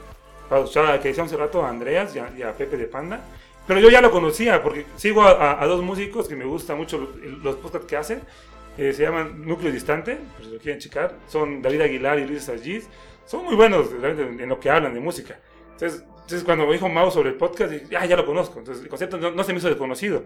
o 0.52 0.68
sea, 0.68 1.00
que 1.02 1.08
decía 1.10 1.24
hace 1.24 1.36
rato 1.36 1.64
a 1.66 1.70
Andreas 1.70 2.16
y 2.16 2.20
a, 2.20 2.32
y 2.38 2.44
a 2.44 2.54
Pepe 2.56 2.78
de 2.78 2.86
Panda, 2.86 3.20
pero 3.68 3.80
yo 3.80 3.90
ya 3.90 4.02
lo 4.02 4.12
conocía 4.12 4.64
porque 4.64 4.86
sigo 4.96 5.22
a, 5.24 5.32
a- 5.32 5.64
a 5.64 5.68
dos 5.68 5.84
músicos 5.84 6.28
que 6.28 6.36
me 6.36 6.46
gustan 6.46 6.78
mucho 6.78 6.98
los, 6.98 7.44
los 7.44 7.56
podcasts 7.58 7.88
que 7.88 7.98
hacen, 7.98 8.22
eh, 8.78 8.94
se 8.94 9.04
llaman 9.04 9.46
Núcleo 9.46 9.72
Distante, 9.72 10.18
por 10.36 10.46
si 10.46 10.52
lo 10.52 10.60
quieren 10.60 10.80
checar, 10.80 11.18
son 11.28 11.62
David 11.62 11.82
Aguilar 11.82 12.20
y 12.20 12.26
Luis 12.26 12.48
Agiz, 12.50 12.88
son 13.26 13.44
muy 13.46 13.56
buenos 13.56 13.90
en, 13.92 14.40
en 14.40 14.50
lo 14.50 14.60
que 14.60 14.70
hablan 14.70 14.94
de 14.94 15.00
música. 15.00 15.40
Entonces, 15.74 16.02
entonces 16.10 16.44
cuando 16.44 16.66
me 16.66 16.74
dijo 16.74 16.88
Mau 16.90 17.12
sobre 17.12 17.30
el 17.30 17.36
podcast, 17.36 17.72
ah, 17.98 18.06
ya 18.06 18.16
lo 18.16 18.26
conozco. 18.26 18.60
Entonces 18.60 18.84
el 18.84 18.90
concepto 18.90 19.18
no, 19.18 19.32
no 19.32 19.44
se 19.44 19.52
me 19.54 19.60
hizo 19.60 19.68
desconocido. 19.68 20.26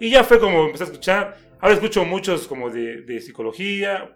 Y 0.00 0.10
ya 0.10 0.22
fue 0.24 0.38
como 0.38 0.64
empecé 0.66 0.84
a 0.84 0.86
escuchar. 0.86 1.36
Ahora 1.60 1.74
escucho 1.74 2.04
muchos 2.04 2.46
como 2.48 2.70
de, 2.70 3.02
de 3.02 3.20
psicología, 3.20 4.14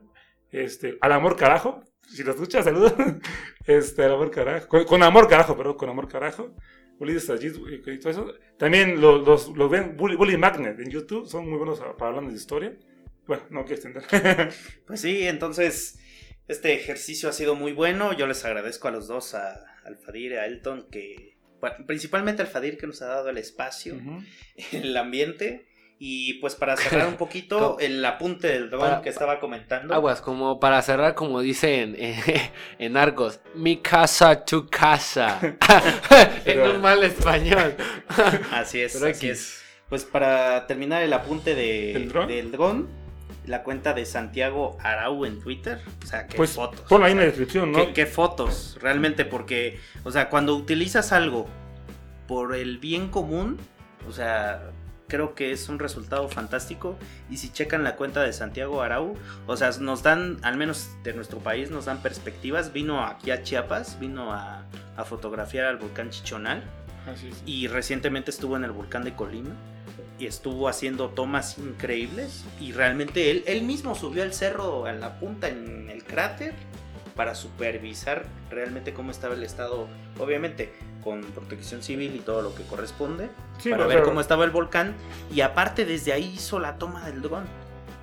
este, 0.50 0.96
al 1.00 1.12
amor 1.12 1.36
carajo. 1.36 1.82
Si 2.08 2.22
lo 2.22 2.32
escuchas, 2.32 2.64
saludos. 2.64 2.94
Este, 3.66 4.04
al 4.04 4.12
amor 4.14 4.30
carajo. 4.30 4.68
Con, 4.68 4.84
con 4.84 5.02
amor 5.02 5.28
carajo, 5.28 5.56
perdón, 5.56 5.74
con 5.76 5.88
amor 5.90 6.06
carajo. 6.08 6.54
Ulises 6.98 7.30
Agiz 7.30 7.54
y 7.56 7.98
todo 7.98 8.10
eso. 8.10 8.34
También 8.58 9.00
los, 9.00 9.26
los, 9.26 9.48
los 9.56 9.70
ven, 9.70 9.96
Bully, 9.96 10.16
Bully 10.16 10.36
Magnet 10.36 10.78
en 10.78 10.90
YouTube, 10.90 11.26
son 11.26 11.48
muy 11.48 11.58
buenos 11.58 11.80
para 11.80 12.08
hablando 12.08 12.30
de 12.30 12.36
historia. 12.36 12.76
Bueno, 13.26 13.42
no 13.50 13.64
quiero 13.64 13.82
extender. 13.82 14.52
Pues 14.86 15.00
sí, 15.00 15.26
entonces 15.26 15.98
este 16.48 16.74
ejercicio 16.74 17.28
ha 17.28 17.32
sido 17.32 17.54
muy 17.54 17.72
bueno. 17.72 18.12
Yo 18.12 18.26
les 18.26 18.44
agradezco 18.44 18.88
a 18.88 18.92
los 18.92 19.08
dos, 19.08 19.34
a 19.34 19.64
Alfadir 19.84 20.32
y 20.32 20.36
a 20.36 20.46
Elton, 20.46 20.86
que 20.90 21.36
bueno, 21.60 21.76
principalmente 21.86 22.42
Alfadir 22.42 22.78
que 22.78 22.86
nos 22.86 23.02
ha 23.02 23.06
dado 23.06 23.28
el 23.30 23.38
espacio, 23.38 23.96
el 24.72 24.96
ambiente. 24.96 25.66
Y 25.98 26.34
pues 26.34 26.54
para 26.54 26.76
cerrar 26.76 27.08
un 27.08 27.14
poquito, 27.16 27.78
el 27.80 28.04
apunte 28.04 28.48
del 28.48 28.68
dron 28.68 28.80
Para- 28.82 29.02
que 29.02 29.08
estaba 29.08 29.40
comentando. 29.40 29.94
Aguas, 29.94 30.20
como 30.20 30.60
para 30.60 30.82
cerrar, 30.82 31.14
como 31.14 31.40
dicen 31.40 31.96
en, 31.98 32.20
en 32.78 32.96
Arcos, 32.96 33.40
mi 33.54 33.78
casa, 33.78 34.44
tu 34.44 34.68
casa. 34.68 35.38
en 36.44 36.60
un 36.60 36.80
mal 36.80 37.02
español. 37.02 37.74
Así 38.52 38.80
es, 38.80 38.92
Pero 38.94 39.06
así 39.10 39.26
X. 39.28 39.38
es. 39.38 39.62
Pues 39.88 40.04
para 40.04 40.66
terminar 40.66 41.02
el 41.02 41.12
apunte 41.12 41.54
de, 41.54 41.92
¿El 41.92 42.08
dron? 42.08 42.26
del 42.28 42.50
dron, 42.50 42.88
la 43.46 43.62
cuenta 43.62 43.94
de 43.94 44.04
Santiago 44.04 44.76
Arau 44.82 45.24
en 45.24 45.40
Twitter. 45.40 45.80
O 46.02 46.06
sea, 46.06 46.26
qué 46.26 46.36
Pues 46.36 46.50
fotos. 46.50 46.80
ponlo 46.88 47.06
ahí 47.06 47.12
en 47.12 47.18
la 47.18 47.24
descripción, 47.24 47.70
¿no? 47.72 47.78
¿Qué, 47.86 47.92
qué 47.92 48.06
fotos? 48.06 48.76
Realmente, 48.82 49.24
porque, 49.24 49.78
o 50.02 50.10
sea, 50.10 50.28
cuando 50.28 50.56
utilizas 50.56 51.12
algo 51.12 51.46
por 52.26 52.54
el 52.56 52.78
bien 52.78 53.08
común, 53.08 53.58
o 54.08 54.12
sea, 54.12 54.70
creo 55.08 55.34
que 55.34 55.52
es 55.52 55.68
un 55.68 55.78
resultado 55.78 56.28
fantástico. 56.28 56.96
Y 57.30 57.36
si 57.38 57.50
checan 57.50 57.84
la 57.84 57.96
cuenta 57.96 58.22
de 58.22 58.32
Santiago 58.32 58.82
Arau, 58.82 59.14
o 59.46 59.56
sea, 59.56 59.70
nos 59.80 60.02
dan, 60.02 60.38
al 60.42 60.56
menos 60.56 60.90
de 61.02 61.12
nuestro 61.12 61.38
país, 61.38 61.70
nos 61.70 61.86
dan 61.86 62.02
perspectivas. 62.02 62.72
Vino 62.72 63.04
aquí 63.04 63.30
a 63.30 63.42
Chiapas, 63.42 63.98
vino 63.98 64.32
a, 64.32 64.64
a 64.96 65.04
fotografiar 65.04 65.66
al 65.66 65.76
volcán 65.76 66.10
Chichonal. 66.10 66.62
Así 67.06 67.28
es. 67.28 67.42
Y 67.46 67.68
recientemente 67.68 68.30
estuvo 68.30 68.56
en 68.56 68.64
el 68.64 68.72
volcán 68.72 69.04
de 69.04 69.14
Colima. 69.14 69.54
Y 70.18 70.26
estuvo 70.26 70.68
haciendo 70.68 71.10
tomas 71.10 71.58
increíbles. 71.58 72.44
Y 72.58 72.72
realmente 72.72 73.30
él, 73.30 73.44
él 73.46 73.62
mismo 73.62 73.94
subió 73.94 74.22
al 74.22 74.32
cerro, 74.32 74.86
a 74.86 74.92
la 74.92 75.18
punta, 75.18 75.48
en 75.48 75.90
el 75.90 76.04
cráter, 76.04 76.54
para 77.14 77.34
supervisar 77.34 78.24
realmente 78.50 78.94
cómo 78.94 79.10
estaba 79.10 79.34
el 79.34 79.42
estado. 79.42 79.88
Obviamente, 80.18 80.72
con 81.06 81.20
protección 81.20 81.84
civil 81.84 82.16
y 82.16 82.18
todo 82.18 82.42
lo 82.42 82.52
que 82.52 82.64
corresponde. 82.64 83.30
Sí, 83.58 83.70
para 83.70 83.86
ver 83.86 84.02
cómo 84.02 84.20
estaba 84.20 84.44
el 84.44 84.50
volcán. 84.50 84.96
Y 85.32 85.40
aparte, 85.40 85.84
desde 85.84 86.12
ahí 86.12 86.32
hizo 86.34 86.58
la 86.58 86.78
toma 86.78 87.06
del 87.06 87.22
dron. 87.22 87.44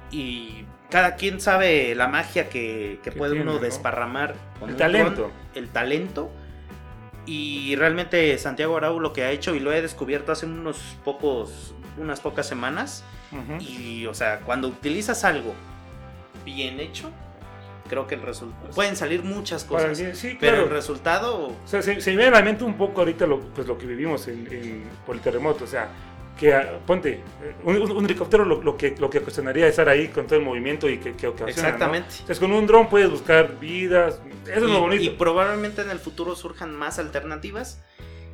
Y 0.10 0.64
cada 0.90 1.18
quien 1.18 1.42
sabe 1.42 1.96
la 1.96 2.08
magia 2.08 2.48
que, 2.48 3.02
que 3.04 3.12
puede 3.12 3.34
tiene, 3.34 3.44
uno 3.44 3.60
¿no? 3.60 3.60
desparramar 3.60 4.36
con 4.58 4.70
El 4.70 4.78
talento. 4.78 5.22
dron, 5.24 5.32
el 5.54 5.68
talento. 5.68 6.32
Y 7.26 7.76
realmente 7.76 8.38
Santiago 8.38 8.78
Arau 8.78 9.02
lo 9.02 9.12
que 9.12 9.24
ha 9.24 9.32
hecho, 9.32 9.54
y 9.54 9.60
lo 9.60 9.74
he 9.74 9.82
descubierto 9.82 10.32
hace 10.32 10.46
unos 10.46 10.78
pocos, 11.04 11.76
unas 11.98 12.22
pocas 12.22 12.48
semanas. 12.48 13.04
Ujú. 13.34 13.62
Y, 13.62 14.06
o 14.06 14.14
sea, 14.14 14.40
cuando 14.40 14.70
utilizas 14.70 15.26
algo 15.26 15.54
bien 16.46 16.80
hecho, 16.80 17.12
creo 17.88 18.08
que 18.08 18.16
el 18.16 18.22
resultado. 18.22 18.70
Pueden 18.74 18.96
salir 18.96 19.24
muchas 19.24 19.64
cosas. 19.64 19.98
sí, 19.98 20.38
Pero 20.40 20.54
claro. 20.54 20.64
el 20.66 20.70
resultado. 20.72 21.48
O 21.48 21.56
sea, 21.68 21.82
se, 21.82 22.00
se 22.02 22.12
me 22.12 22.18
viene 22.18 22.36
a 22.36 22.40
la 22.40 22.46
mente 22.46 22.64
un 22.64 22.76
poco 22.78 23.02
ahorita 23.02 23.26
lo, 23.28 23.40
pues, 23.40 23.68
lo 23.68 23.78
que 23.78 23.86
vivimos 23.86 24.28
en, 24.28 24.48
en- 24.52 24.84
por 25.06 25.16
el 25.16 25.22
terremoto. 25.22 25.64
O 25.64 25.68
sea, 25.68 25.90
que 26.40 26.54
ah, 26.54 26.80
ponte, 26.88 27.12
eh, 27.12 27.22
un, 27.64 27.78
un- 27.82 27.92
un 27.92 28.06
helicóptero 28.06 28.44
lo, 28.46 28.62
lo 28.64 28.76
que, 28.76 28.96
lo 28.98 29.10
que 29.10 29.20
cuestionaría 29.22 29.66
es 29.66 29.72
estar 29.72 29.88
ahí 29.90 30.08
con 30.08 30.26
todo 30.26 30.40
el 30.40 30.46
movimiento 30.46 30.90
y 30.90 30.98
que, 30.98 31.14
que 31.14 31.28
ocasiona. 31.28 31.46
¿no? 31.46 31.52
Exactamente. 31.68 32.10
Entonces, 32.12 32.40
con 32.40 32.52
un 32.52 32.66
dron 32.66 32.90
puedes 32.90 33.10
buscar 33.12 33.60
vidas. 33.60 34.20
Eso 34.48 34.54
es 34.66 34.72
lo 34.72 34.80
bonito. 34.82 35.04
y 35.04 35.10
probablemente 35.12 35.82
en 35.84 35.90
el 35.92 36.00
futuro 36.00 36.36
surjan 36.36 36.74
más 36.76 37.00
alternativas. 37.00 37.82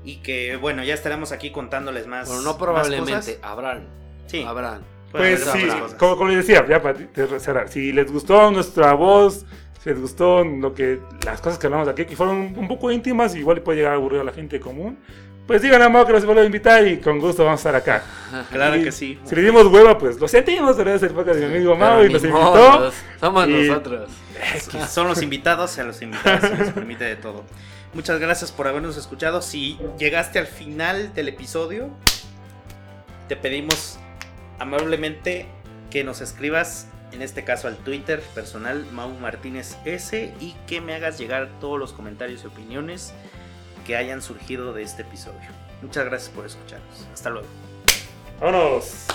Y 0.04 0.18
que, 0.22 0.56
bueno, 0.56 0.82
ya 0.84 0.94
estaremos 0.94 1.34
aquí 1.34 1.52
contándoles 1.52 2.08
más. 2.08 2.28
Bueno, 2.28 2.42
no 2.44 2.52
más 2.52 2.58
probablemente, 2.58 3.12
cosas. 3.14 3.40
habrán. 3.42 3.88
Sí. 4.28 4.44
Habrán. 4.44 4.82
Pues 5.12 5.44
sí, 5.44 5.68
como, 5.98 6.18
como 6.18 6.30
les 6.30 6.46
decía, 6.46 6.66
ya 6.68 6.82
para 6.82 6.98
cerrar, 7.40 7.70
si 7.70 7.92
les 7.92 8.12
gustó 8.12 8.52
nuestra 8.52 8.94
voz, 8.94 9.46
si 9.82 9.90
les 9.90 10.00
gustó 10.00 10.44
lo 10.44 10.74
que, 10.74 11.00
las 11.26 11.42
cosas 11.42 11.58
que 11.58 11.68
hablamos 11.68 11.88
aquí, 11.88 12.06
que 12.06 12.16
fueron 12.16 12.54
un, 12.56 12.68
poco 12.68 12.92
íntimas, 12.92 13.36
igual 13.36 13.62
puede 13.62 13.80
llegar 13.80 13.94
a 13.94 13.96
aburrir 13.96 14.22
a 14.22 14.24
la 14.24 14.34
gente 14.34 14.60
común, 14.60 15.00
pues 15.48 15.64
digan 15.64 15.82
a 15.82 15.90
Mau 15.90 16.06
que 16.06 16.12
los 16.12 16.26
vuelvo 16.26 16.42
a 16.42 16.46
invitar 16.46 16.88
y 16.88 16.98
con 17.00 17.18
gusto 17.20 17.44
vamos 17.44 17.66
a 17.66 17.70
estar 17.70 17.76
acá. 17.76 18.04
Claro 18.52 18.76
Y 18.78 18.84
que 18.84 18.92
sí. 18.92 19.18
Si 19.24 19.36
le 19.36 19.42
dimos 19.42 19.66
hueva, 19.66 19.98
pues 19.98 20.20
lo 20.20 20.28
sentimos, 20.28 20.78
es 20.78 21.02
el 21.04 21.10
podcast 21.10 21.40
de 21.40 21.48
mi 21.48 21.56
amigo 21.56 21.76
Mau 21.76 22.04
y 22.04 22.14
nos 22.14 22.24
invitó. 22.24 22.40
modos, 22.40 22.94
Somos 23.20 23.48
Y- 23.48 23.68
nosotros. 23.68 24.10
Son 24.90 25.08
los 25.08 25.22
invitados, 25.24 25.78
a 25.80 25.84
los 25.86 26.02
invitados 26.02 26.42
se 26.50 26.56
les 26.56 26.72
permite 26.72 27.04
de 27.04 27.16
todo. 27.16 27.44
Muchas 27.94 28.20
gracias 28.20 28.52
por 28.52 28.68
habernos 28.68 28.96
escuchado. 28.96 29.42
Si 29.42 29.80
llegaste 29.98 30.38
al 30.38 30.46
final 30.46 31.14
del 31.16 31.30
episodio, 31.30 31.90
te 33.28 33.36
pedimos 33.36 33.98
amablemente 34.60 35.48
que 35.90 36.04
nos 36.04 36.22
escribas, 36.22 36.88
en 37.12 37.22
este 37.22 37.44
caso 37.44 37.68
al 37.68 37.78
Twitter 37.78 38.22
personal 38.36 38.86
Mau 38.92 39.12
Martínez 39.12 39.78
S, 39.86 40.34
y 40.40 40.54
que 40.68 40.82
me 40.82 40.94
hagas 40.94 41.18
llegar 41.18 41.50
todos 41.60 41.80
los 41.80 41.94
comentarios 41.94 42.44
y 42.44 42.48
opiniones 42.48 43.14
que 43.86 43.96
hayan 43.96 44.22
surgido 44.22 44.74
de 44.74 44.84
este 44.84 45.02
episodio. 45.02 45.50
Muchas 45.82 46.06
gracias 46.06 46.30
por 46.30 46.46
escucharnos. 46.46 47.08
Hasta 47.14 47.30
luego. 47.30 47.48
¡Vámonos! 48.40 49.08